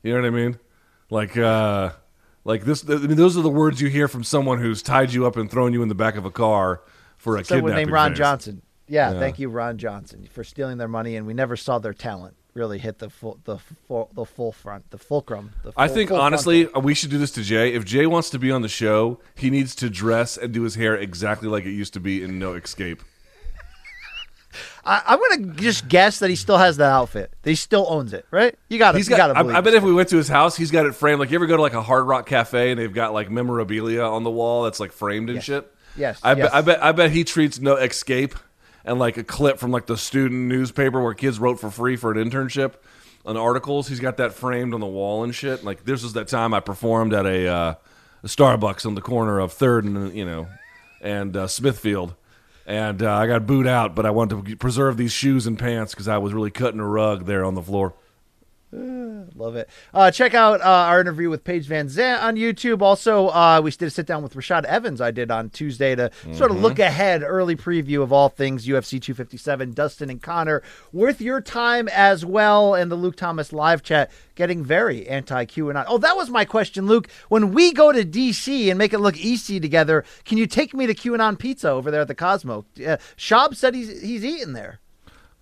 You 0.05 0.15
know 0.15 0.21
what 0.21 0.27
I 0.29 0.31
mean? 0.31 0.59
Like 1.11 1.37
uh 1.37 1.91
like 2.45 2.65
this 2.65 2.89
I 2.89 2.95
mean 2.97 3.17
those 3.17 3.37
are 3.37 3.43
the 3.43 3.51
words 3.51 3.81
you 3.81 3.89
hear 3.89 4.07
from 4.07 4.23
someone 4.23 4.61
who's 4.61 4.83
tied 4.83 5.13
you 5.13 5.27
up 5.27 5.37
and 5.37 5.51
thrown 5.51 5.73
you 5.73 5.83
in 5.83 5.89
the 5.89 5.97
back 5.97 6.15
of 6.17 6.25
a 6.25 6.31
car 6.31 6.83
for 7.17 7.37
a 7.37 7.45
Someone 7.45 7.71
kidnapping. 7.73 7.87
named 7.87 7.93
Ron 7.93 8.11
phase. 8.13 8.19
Johnson. 8.19 8.63
Yeah, 8.89 9.13
Yeah. 9.13 9.19
thank 9.19 9.39
you, 9.39 9.49
Ron 9.49 9.79
Johnson, 9.79 10.29
for 10.31 10.45
stealing 10.45 10.79
their 10.79 10.89
money, 10.89 11.17
and 11.17 11.27
we 11.27 11.35
never 11.35 11.57
saw 11.57 11.79
their 11.79 11.95
talent 11.95 12.37
really 12.57 12.79
hit 12.79 12.99
the 12.99 13.11
full 13.11 13.39
the 13.45 13.59
full 13.59 14.11
the 14.15 14.25
full 14.25 14.51
front, 14.51 14.91
the 14.91 14.99
fulcrum. 14.99 15.53
The 15.63 15.73
I 15.77 15.89
think 15.89 16.09
full 16.09 16.21
honestly 16.21 16.67
we 16.81 16.95
should 16.95 17.11
do 17.11 17.19
this 17.19 17.31
to 17.33 17.43
Jay. 17.43 17.75
If 17.75 17.85
Jay 17.85 18.07
wants 18.07 18.31
to 18.31 18.39
be 18.39 18.51
on 18.51 18.63
the 18.63 18.69
show, 18.69 19.21
he 19.35 19.51
needs 19.51 19.75
to 19.77 19.91
dress 19.91 20.37
and 20.37 20.53
do 20.53 20.63
his 20.63 20.75
hair 20.75 20.97
exactly 20.97 21.49
like 21.49 21.65
it 21.65 21.73
used 21.73 21.93
to 21.95 22.01
be 22.01 22.23
in 22.23 22.39
No 22.39 22.55
Escape. 22.55 23.03
I, 24.85 25.03
I'm 25.07 25.19
gonna 25.19 25.55
just 25.55 25.87
guess 25.89 26.19
that 26.21 26.31
he 26.31 26.37
still 26.37 26.57
has 26.57 26.79
that 26.79 26.91
outfit. 26.91 27.33
That 27.43 27.51
he 27.51 27.57
still 27.57 27.87
owns 27.89 28.13
it, 28.13 28.25
right? 28.31 28.57
You 28.69 28.79
got. 28.79 28.97
He's 28.97 29.09
got. 29.09 29.37
I. 29.37 29.59
I 29.59 29.61
bet 29.61 29.75
if 29.75 29.83
we 29.83 29.93
went 29.93 30.09
to 30.09 30.17
his 30.17 30.29
house, 30.29 30.57
he's 30.57 30.71
got 30.71 30.87
it 30.87 30.95
framed. 30.95 31.21
Like 31.21 31.31
you 31.31 31.37
ever 31.37 31.47
go 31.47 31.57
to 31.57 31.63
like 31.63 31.75
a 31.75 31.83
Hard 31.83 32.07
Rock 32.07 32.27
Cafe 32.27 32.71
and 32.71 32.81
they've 32.81 32.93
got 32.93 33.13
like 33.13 33.31
memorabilia 33.31 34.03
on 34.03 34.25
the 34.25 34.31
wall 34.31 34.65
that's 34.65 34.81
like 34.81 34.93
framed 34.93 35.29
and 35.29 35.43
shit. 35.43 35.71
Yes, 35.97 36.21
I, 36.23 36.33
yes. 36.35 36.47
bet. 36.47 36.55
I 36.55 36.61
bet. 36.63 36.83
I 36.85 36.93
bet 36.93 37.11
he 37.11 37.25
treats 37.25 37.59
No 37.59 37.77
Escape 37.77 38.35
and 38.87 38.99
like 38.99 39.17
a 39.17 39.25
clip 39.25 39.59
from 39.59 39.73
like 39.73 39.87
the 39.87 39.97
student 39.97 40.49
newspaper 40.49 41.03
where 41.03 41.13
kids 41.13 41.39
wrote 41.39 41.61
for 41.61 41.71
free 41.71 41.97
for 41.97 42.13
an 42.13 42.31
internship 42.31 42.75
on 43.27 43.37
articles. 43.37 43.89
He's 43.89 44.01
got 44.01 44.17
that 44.19 44.33
framed 44.33 44.73
on 44.73 44.81
the 44.81 44.87
wall 44.87 45.25
and 45.25 45.35
shit. 45.35 45.65
Like 45.65 45.85
this 45.85 46.05
was 46.05 46.13
that 46.15 46.29
time 46.29 46.55
I 46.55 46.61
performed 46.61 47.13
at 47.13 47.27
a, 47.27 47.49
uh, 47.49 47.75
a 48.23 48.27
Starbucks 48.27 48.87
on 48.87 48.95
the 48.95 49.03
corner 49.03 49.41
of 49.41 49.53
Third 49.53 49.85
and 49.85 50.15
you 50.17 50.25
know 50.25 50.47
and 51.03 51.37
uh, 51.37 51.49
Smithfield. 51.49 52.15
And 52.65 53.03
uh, 53.03 53.15
I 53.15 53.27
got 53.29 53.47
booed 53.47 53.67
out, 53.67 53.95
but 53.95 54.07
I 54.07 54.11
wanted 54.11 54.45
to 54.45 54.57
preserve 54.57 54.97
these 54.97 55.13
shoes 55.13 55.47
and 55.47 55.57
pants 55.57 55.93
because 55.93 56.09
I 56.09 56.19
was 56.19 56.33
really 56.33 56.51
cutting 56.51 56.81
a 56.81 56.87
rug 56.87 57.27
there 57.27 57.45
on 57.45 57.55
the 57.55 57.63
floor. 57.63 57.95
Love 59.35 59.57
it. 59.57 59.69
Uh, 59.95 60.11
check 60.11 60.35
out 60.35 60.61
uh, 60.61 60.65
our 60.65 61.01
interview 61.01 61.31
with 61.31 61.45
Paige 61.45 61.67
VanZant 61.67 62.23
on 62.23 62.37
YouTube. 62.37 62.83
Also, 62.83 63.29
uh, 63.29 63.61
we 63.63 63.71
did 63.71 63.87
a 63.87 63.91
sit 63.91 64.07
down 64.07 64.23
with 64.23 64.35
Rashad 64.35 64.65
Evans. 64.65 65.01
I 65.01 65.11
did 65.11 65.31
on 65.31 65.51
Tuesday 65.51 65.95
to 65.95 66.11
sort 66.33 66.51
of 66.51 66.61
look 66.61 66.79
ahead, 66.79 67.23
early 67.23 67.57
preview 67.57 68.03
of 68.03 68.13
all 68.13 68.29
things 68.29 68.67
UFC 68.67 69.01
257. 69.01 69.73
Dustin 69.73 70.11
and 70.11 70.21
Conor, 70.21 70.63
worth 70.93 71.21
your 71.21 71.41
time 71.41 71.89
as 71.89 72.25
well. 72.25 72.75
And 72.75 72.91
the 72.91 72.97
Luke 72.97 73.17
Thomas 73.17 73.53
live 73.53 73.83
chat 73.83 74.11
getting 74.35 74.63
very 74.63 75.09
anti 75.09 75.47
QAnon. 75.47 75.85
Oh, 75.89 75.99
that 75.99 76.17
was 76.17 76.29
my 76.29 76.45
question, 76.45 76.87
Luke. 76.87 77.09
When 77.29 77.53
we 77.53 77.73
go 77.73 77.93
to 77.93 78.05
DC 78.05 78.69
and 78.69 78.79
make 78.79 78.93
it 78.93 78.99
look 78.99 79.17
easy 79.17 79.59
together, 79.59 80.05
can 80.25 80.37
you 80.39 80.47
take 80.47 80.75
me 80.75 80.87
to 80.87 80.95
QAnon 80.95 81.39
Pizza 81.39 81.71
over 81.71 81.91
there 81.91 82.03
at 82.03 82.09
the 82.09 82.15
Cosmo? 82.15 82.67
Uh, 82.79 82.99
Shab 83.17 83.55
said 83.57 83.75
he's 83.75 84.03
he's 84.03 84.25
eating 84.25 84.53
there. 84.53 84.81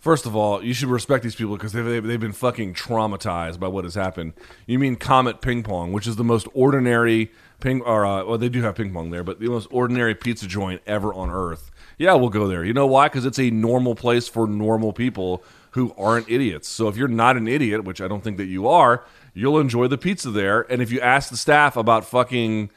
First 0.05 0.26
of 0.26 0.36
all, 0.36 0.62
you 0.62 0.74
should 0.74 0.90
respect 0.90 1.22
these 1.22 1.35
people 1.35 1.56
because 1.56 1.72
they've, 1.72 1.82
they've, 1.82 2.05
they've 2.05 2.20
been 2.20 2.32
fucking 2.32 2.74
traumatized 2.74 3.59
by 3.59 3.68
what 3.68 3.85
has 3.85 3.94
happened. 3.94 4.35
You 4.66 4.78
mean 4.78 4.97
Comet 4.97 5.40
Ping 5.40 5.62
Pong, 5.62 5.94
which 5.94 6.06
is 6.06 6.16
the 6.16 6.22
most 6.22 6.47
ordinary 6.52 7.32
ping, 7.59 7.81
or 7.81 8.05
uh, 8.05 8.22
well, 8.22 8.36
they 8.36 8.51
do 8.51 8.60
have 8.60 8.74
ping 8.74 8.93
pong 8.93 9.09
there, 9.09 9.24
but 9.24 9.40
the 9.40 9.48
most 9.48 9.66
ordinary 9.70 10.14
pizza 10.14 10.47
joint 10.47 10.82
ever 10.86 11.14
on 11.14 11.31
earth. 11.31 11.70
Yeah, 11.97 12.12
we'll 12.16 12.28
go 12.28 12.47
there. 12.47 12.62
You 12.62 12.74
know 12.74 12.86
why? 12.86 13.06
Because 13.09 13.24
it's 13.24 13.39
a 13.39 13.48
normal 13.48 13.94
place 13.94 14.28
for 14.28 14.47
normal 14.47 14.93
people 14.93 15.43
who 15.70 15.94
aren't 15.97 16.28
idiots. 16.28 16.68
So 16.68 16.89
if 16.89 16.98
you're 16.98 17.09
not 17.09 17.39
an 17.39 17.48
idiot, 17.48 17.85
which 17.85 18.02
I 18.02 18.06
don't 18.06 18.22
think 18.22 18.36
that 18.36 18.44
you 18.44 18.68
are, 18.68 19.06
you'll 19.32 19.59
enjoy 19.59 19.89
the 19.89 19.97
pizza 19.97 20.31
there. 20.31 20.70
And 20.70 20.82
if 20.82 20.93
you 20.93 21.01
ask 21.01 21.31
the 21.31 21.39
staff 21.39 21.78
about 21.78 22.05
fucking 22.05 22.68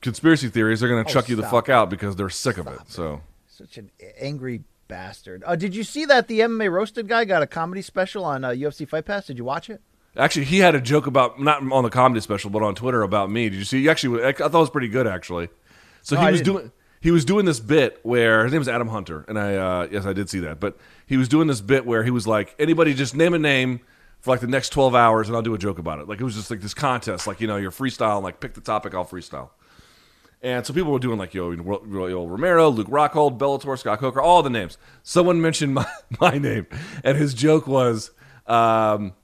conspiracy 0.00 0.48
theories, 0.48 0.80
they're 0.80 0.88
going 0.88 1.04
to 1.04 1.08
Oh, 1.08 1.12
chuck 1.12 1.28
you 1.28 1.36
the 1.36 1.42
stop 1.42 1.52
fuck 1.52 1.68
out 1.68 1.90
because 1.90 2.16
they're 2.16 2.28
sick 2.28 2.58
of 2.58 2.66
it. 2.66 2.80
So. 2.88 3.20
Such 3.46 3.78
an 3.78 3.92
angry 4.18 4.64
bastard. 4.88 5.42
Uh, 5.46 5.56
did 5.56 5.74
you 5.74 5.82
see 5.84 6.04
that 6.04 6.28
the 6.28 6.40
MMA 6.40 6.70
roasted 6.70 7.08
guy 7.08 7.24
got 7.24 7.42
a 7.42 7.46
comedy 7.46 7.82
special 7.82 8.24
on 8.24 8.44
uh, 8.44 8.50
UFC 8.50 8.88
Fight 8.88 9.04
Pass? 9.04 9.26
Did 9.26 9.38
you 9.38 9.44
watch 9.44 9.68
it? 9.70 9.80
Actually, 10.16 10.46
he 10.46 10.58
had 10.58 10.74
a 10.74 10.80
joke 10.80 11.06
about 11.06 11.40
not 11.40 11.62
on 11.70 11.82
the 11.82 11.90
comedy 11.90 12.20
special, 12.20 12.48
but 12.50 12.62
on 12.62 12.74
Twitter 12.74 13.02
about 13.02 13.30
me. 13.30 13.48
Did 13.50 13.56
you 13.58 13.64
see? 13.64 13.88
Actually, 13.88 14.24
I 14.24 14.32
thought 14.32 14.54
it 14.54 14.56
was 14.56 14.70
pretty 14.70 14.88
good. 14.88 15.06
Actually, 15.06 15.48
so 16.02 16.14
No, 16.14 16.22
he 16.22 16.26
I 16.28 16.30
was 16.30 16.40
didn't. 16.40 16.52
doing 16.56 16.72
he 17.02 17.10
was 17.10 17.24
doing 17.26 17.44
this 17.44 17.60
bit 17.60 18.00
where 18.02 18.44
his 18.44 18.52
name 18.52 18.62
is 18.62 18.68
Adam 18.68 18.88
Hunter, 18.88 19.24
and 19.28 19.38
I 19.38 19.54
uh, 19.56 19.88
yes 19.90 20.06
I 20.06 20.14
did 20.14 20.30
see 20.30 20.40
that. 20.40 20.58
But 20.58 20.78
he 21.06 21.16
was 21.18 21.28
doing 21.28 21.48
this 21.48 21.60
bit 21.60 21.84
where 21.84 22.02
he 22.02 22.10
was 22.10 22.26
like, 22.26 22.54
anybody 22.58 22.94
just 22.94 23.14
name 23.14 23.34
a 23.34 23.38
name 23.38 23.80
for 24.20 24.30
like 24.30 24.40
the 24.40 24.46
next 24.46 24.70
twelve 24.70 24.94
hours, 24.94 25.28
and 25.28 25.36
I'll 25.36 25.42
do 25.42 25.52
a 25.52 25.58
joke 25.58 25.78
about 25.78 25.98
it. 25.98 26.08
Like 26.08 26.18
it 26.20 26.24
was 26.24 26.34
just 26.34 26.50
like 26.50 26.62
this 26.62 26.72
contest, 26.74 27.26
like 27.26 27.42
you 27.42 27.46
know, 27.46 27.56
your 27.58 27.70
freestyle, 27.70 28.14
and 28.16 28.24
like 28.24 28.40
pick 28.40 28.54
the 28.54 28.62
topic, 28.62 28.94
I'll 28.94 29.04
freestyle. 29.04 29.50
And 30.46 30.64
so 30.64 30.72
people 30.72 30.92
were 30.92 31.00
doing 31.00 31.18
like 31.18 31.34
yo, 31.34 31.50
yo 31.50 32.24
Romero, 32.24 32.68
Luke 32.68 32.86
Rockhold, 32.86 33.36
Bellator, 33.36 33.76
Scott 33.76 33.98
Coker, 33.98 34.20
all 34.20 34.44
the 34.44 34.48
names. 34.48 34.78
Someone 35.02 35.40
mentioned 35.40 35.74
my, 35.74 35.90
my 36.20 36.38
name, 36.38 36.68
and 37.02 37.18
his 37.18 37.34
joke 37.34 37.66
was, 37.66 38.12
um, 38.46 39.14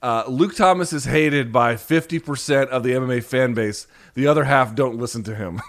uh, 0.00 0.24
Luke 0.26 0.56
Thomas 0.56 0.94
is 0.94 1.04
hated 1.04 1.52
by 1.52 1.74
50% 1.74 2.68
of 2.68 2.82
the 2.82 2.92
MMA 2.92 3.22
fan 3.22 3.52
base. 3.52 3.86
The 4.14 4.26
other 4.26 4.44
half 4.44 4.74
don't 4.74 4.96
listen 4.96 5.22
to 5.24 5.34
him. 5.34 5.60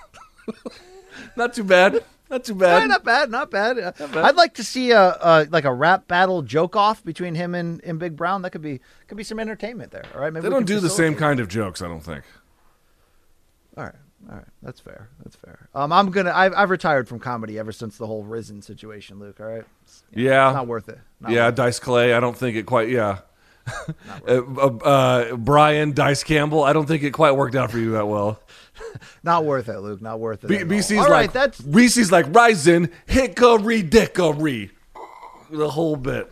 not 1.35 1.53
too 1.53 1.65
bad. 1.65 2.01
Not 2.29 2.45
too 2.45 2.55
bad. 2.55 2.83
Eh, 2.83 2.85
not 2.85 3.03
bad, 3.03 3.29
not 3.29 3.51
bad. 3.51 3.77
Uh, 3.77 3.91
bad. 3.97 4.15
I'd 4.15 4.37
like 4.37 4.53
to 4.53 4.63
see 4.63 4.91
a, 4.91 5.17
a 5.21 5.47
like 5.51 5.65
a 5.65 5.73
rap 5.73 6.07
battle 6.07 6.41
joke 6.41 6.77
off 6.77 7.03
between 7.03 7.35
him 7.35 7.53
and, 7.53 7.83
and 7.83 7.99
Big 7.99 8.15
Brown. 8.15 8.43
That 8.43 8.51
could 8.51 8.61
be 8.61 8.79
could 9.07 9.17
be 9.17 9.25
some 9.25 9.41
entertainment 9.41 9.91
there. 9.91 10.05
All 10.15 10.21
right, 10.21 10.31
maybe 10.31 10.45
They 10.45 10.49
don't 10.49 10.65
do 10.65 10.79
the 10.79 10.89
same 10.89 11.15
kind 11.15 11.41
of 11.41 11.49
jokes, 11.49 11.81
I 11.81 11.89
don't 11.89 11.99
think. 11.99 12.23
All 13.75 13.83
right, 13.83 13.95
all 14.29 14.35
right, 14.35 14.45
that's 14.61 14.79
fair. 14.79 15.09
That's 15.23 15.35
fair. 15.35 15.67
Um, 15.75 15.91
I'm 15.91 16.09
gonna. 16.11 16.31
I've, 16.33 16.53
I've 16.55 16.69
retired 16.69 17.07
from 17.07 17.19
comedy 17.19 17.59
ever 17.59 17.71
since 17.71 17.97
the 17.97 18.07
whole 18.07 18.23
Risen 18.23 18.61
situation, 18.61 19.19
Luke. 19.19 19.39
All 19.39 19.45
right. 19.47 19.59
It's- 19.59 20.03
Yeah. 20.13 20.49
it's 20.49 20.55
not 20.55 20.67
worth 20.67 20.89
it. 20.89 20.99
Not 21.19 21.31
yeah, 21.31 21.45
worth 21.45 21.53
it. 21.53 21.55
Dice 21.57 21.79
Clay, 21.79 22.13
I 22.13 22.19
don't 22.19 22.37
think 22.37 22.55
it 22.57 22.65
quite, 22.65 22.89
yeah. 22.89 23.19
uh, 24.27 24.41
uh, 24.57 24.67
uh, 24.83 25.35
Brian 25.37 25.93
Dice 25.93 26.23
Campbell, 26.23 26.63
I 26.63 26.73
don't 26.73 26.85
think 26.85 27.01
it 27.03 27.11
quite 27.11 27.31
worked 27.31 27.55
out 27.55 27.71
for 27.71 27.79
you 27.79 27.91
that 27.91 28.07
well. 28.07 28.41
Not 29.23 29.45
worth 29.45 29.69
it, 29.69 29.79
Luke. 29.79 30.01
Not 30.01 30.19
worth 30.19 30.43
it. 30.43 30.47
B- 30.47 30.57
all. 30.57 30.63
BC's 30.63 30.91
All 30.97 31.03
like, 31.03 31.09
right, 31.11 31.33
that's 31.33 31.61
BC's 31.61 32.11
like, 32.11 32.25
Ryzen, 32.31 32.91
hickory 33.05 33.81
dickory. 33.81 34.71
The 35.49 35.69
whole 35.69 35.95
bit. 35.95 36.31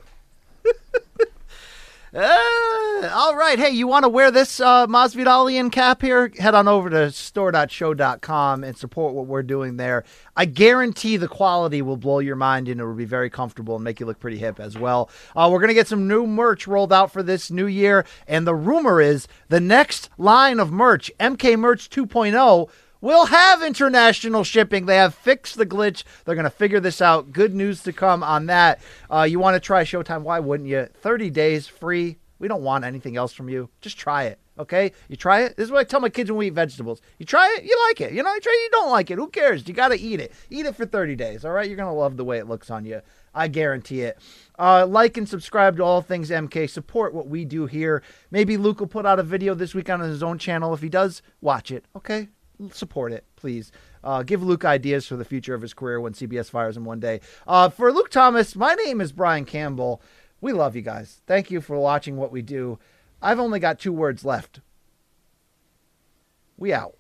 Uh, 2.13 3.09
all 3.13 3.38
right. 3.38 3.57
Hey, 3.57 3.69
you 3.69 3.88
want 3.88 4.03
to 4.03 4.09
wear 4.09 4.31
this 4.31 4.59
uh, 4.59 4.85
Masvidalian 4.85 5.71
cap 5.71 6.01
here? 6.01 6.29
Head 6.38 6.53
on 6.53 6.67
over 6.67 6.89
to 6.89 7.09
store.show.com 7.09 8.65
and 8.65 8.77
support 8.77 9.13
what 9.13 9.27
we're 9.27 9.43
doing 9.43 9.77
there. 9.77 10.03
I 10.35 10.43
guarantee 10.43 11.15
the 11.15 11.29
quality 11.29 11.81
will 11.81 11.95
blow 11.95 12.19
your 12.19 12.35
mind 12.35 12.67
and 12.67 12.81
it 12.81 12.85
will 12.85 12.95
be 12.95 13.05
very 13.05 13.29
comfortable 13.29 13.75
and 13.75 13.83
make 13.85 14.01
you 14.01 14.05
look 14.05 14.19
pretty 14.19 14.38
hip 14.38 14.59
as 14.59 14.77
well. 14.77 15.09
Uh, 15.38 15.47
we're 15.49 15.59
going 15.59 15.69
to 15.69 15.73
get 15.73 15.88
some 15.88 16.09
new 16.09 16.27
merch 16.27 16.67
rolled 16.67 16.91
out 16.91 17.13
for 17.13 17.23
this 17.23 17.49
new 17.49 17.67
year. 17.67 18.05
And 18.27 18.45
the 18.45 18.55
rumor 18.55 18.99
is 18.99 19.29
the 19.47 19.61
next 19.61 20.09
line 20.17 20.59
of 20.59 20.69
merch, 20.69 21.09
MK 21.17 21.57
Merch 21.57 21.89
2.0, 21.89 22.69
will 23.02 23.26
have 23.26 23.61
international 23.61 24.44
shipping. 24.44 24.86
They 24.86 24.95
have 24.95 25.14
fixed 25.14 25.57
the 25.57 25.65
glitch. 25.65 26.03
They're 26.23 26.36
going 26.36 26.44
to 26.45 26.49
figure 26.49 26.80
this 26.80 27.02
out. 27.02 27.32
Good 27.32 27.53
news 27.53 27.84
to 27.84 27.94
come 27.94 28.23
on 28.23 28.45
that. 28.45 28.80
Uh, 29.10 29.23
you 29.23 29.40
want 29.40 29.56
to 29.56 29.60
try 29.60 29.84
Showtime? 29.84 30.22
Why 30.22 30.40
wouldn't 30.40 30.69
you? 30.69 30.88
30 30.94 31.30
days 31.32 31.68
free. 31.68 32.18
We 32.40 32.48
don't 32.48 32.64
want 32.64 32.86
anything 32.86 33.18
else 33.18 33.34
from 33.34 33.49
you. 33.49 33.69
Just 33.82 33.98
try 33.98 34.23
it. 34.23 34.40
Okay, 34.60 34.91
you 35.07 35.15
try 35.15 35.41
it. 35.41 35.56
This 35.57 35.65
is 35.65 35.72
what 35.72 35.80
I 35.80 35.84
tell 35.86 36.02
my 36.02 36.10
kids 36.10 36.30
when 36.30 36.38
we 36.38 36.48
eat 36.48 36.53
vegetables. 36.53 37.02
You 37.18 37.26
try 37.26 37.56
it, 37.57 37.64
you 37.64 37.76
like 37.88 38.02
it. 38.02 38.14
You 38.14 38.22
know, 38.22 38.32
you 38.34 38.40
try 38.41 38.52
it, 38.52 38.64
you 38.64 38.69
don't 38.72 38.91
like 38.91 39.10
it. 39.10 39.18
Who 39.18 39.28
cares? 39.28 39.68
You 39.68 39.73
got 39.73 39.88
to 39.88 39.99
eat 39.99 40.19
it. 40.19 40.34
Eat 40.49 40.65
it 40.65 40.76
for 40.76 40.86
30 40.86 41.15
days. 41.15 41.45
All 41.45 41.52
right, 41.52 41.68
you're 41.68 41.78
gonna 41.78 41.94
love 41.94 42.18
the 42.18 42.26
way 42.26 42.38
it 42.38 42.48
looks 42.48 42.69
on 42.69 42.86
you. 42.86 43.02
I 43.34 43.48
guarantee 43.48 44.02
it. 44.02 44.19
Uh, 44.60 44.86
like 44.86 45.18
and 45.18 45.28
subscribe 45.28 45.78
to 45.78 45.84
all 45.84 46.02
things 46.02 46.30
MK. 46.30 46.69
Support 46.69 47.14
what 47.14 47.28
we 47.28 47.45
do 47.45 47.65
here. 47.65 48.03
Maybe 48.30 48.57
Luke 48.57 48.82
will 48.82 48.88
put 48.88 49.06
out 49.06 49.19
a 49.19 49.23
video 49.23 49.56
this 49.56 49.73
week 49.73 49.90
on 49.90 50.02
his 50.02 50.22
own 50.22 50.38
channel. 50.38 50.73
If 50.73 50.82
he 50.82 50.90
does, 50.90 51.22
watch 51.40 51.72
it. 51.72 51.86
Okay, 51.95 52.28
support 52.69 53.11
it, 53.11 53.25
please. 53.35 53.71
Uh, 54.03 54.23
give 54.23 54.43
Luke 54.43 54.65
ideas 54.65 55.07
for 55.07 55.15
the 55.15 55.25
future 55.25 55.53
of 55.53 55.61
his 55.61 55.73
career 55.73 55.99
when 55.99 56.13
CBS 56.13 56.49
fires 56.49 56.77
him 56.77 56.85
one 56.85 56.99
day. 56.99 57.21
Uh, 57.47 57.69
for 57.69 57.91
Luke 57.91 58.09
Thomas, 58.09 58.55
my 58.55 58.73
name 58.75 59.01
is 59.01 59.11
Brian 59.11 59.45
Campbell. 59.45 60.01
We 60.39 60.53
love 60.53 60.75
you 60.75 60.81
guys. 60.81 61.21
Thank 61.27 61.51
you 61.51 61.61
for 61.61 61.77
watching 61.77 62.17
what 62.17 62.31
we 62.31 62.41
do. 62.41 62.79
I've 63.21 63.39
only 63.39 63.59
got 63.59 63.79
two 63.79 63.93
words 63.93 64.25
left. 64.25 64.61
We 66.57 66.73
out. 66.73 66.95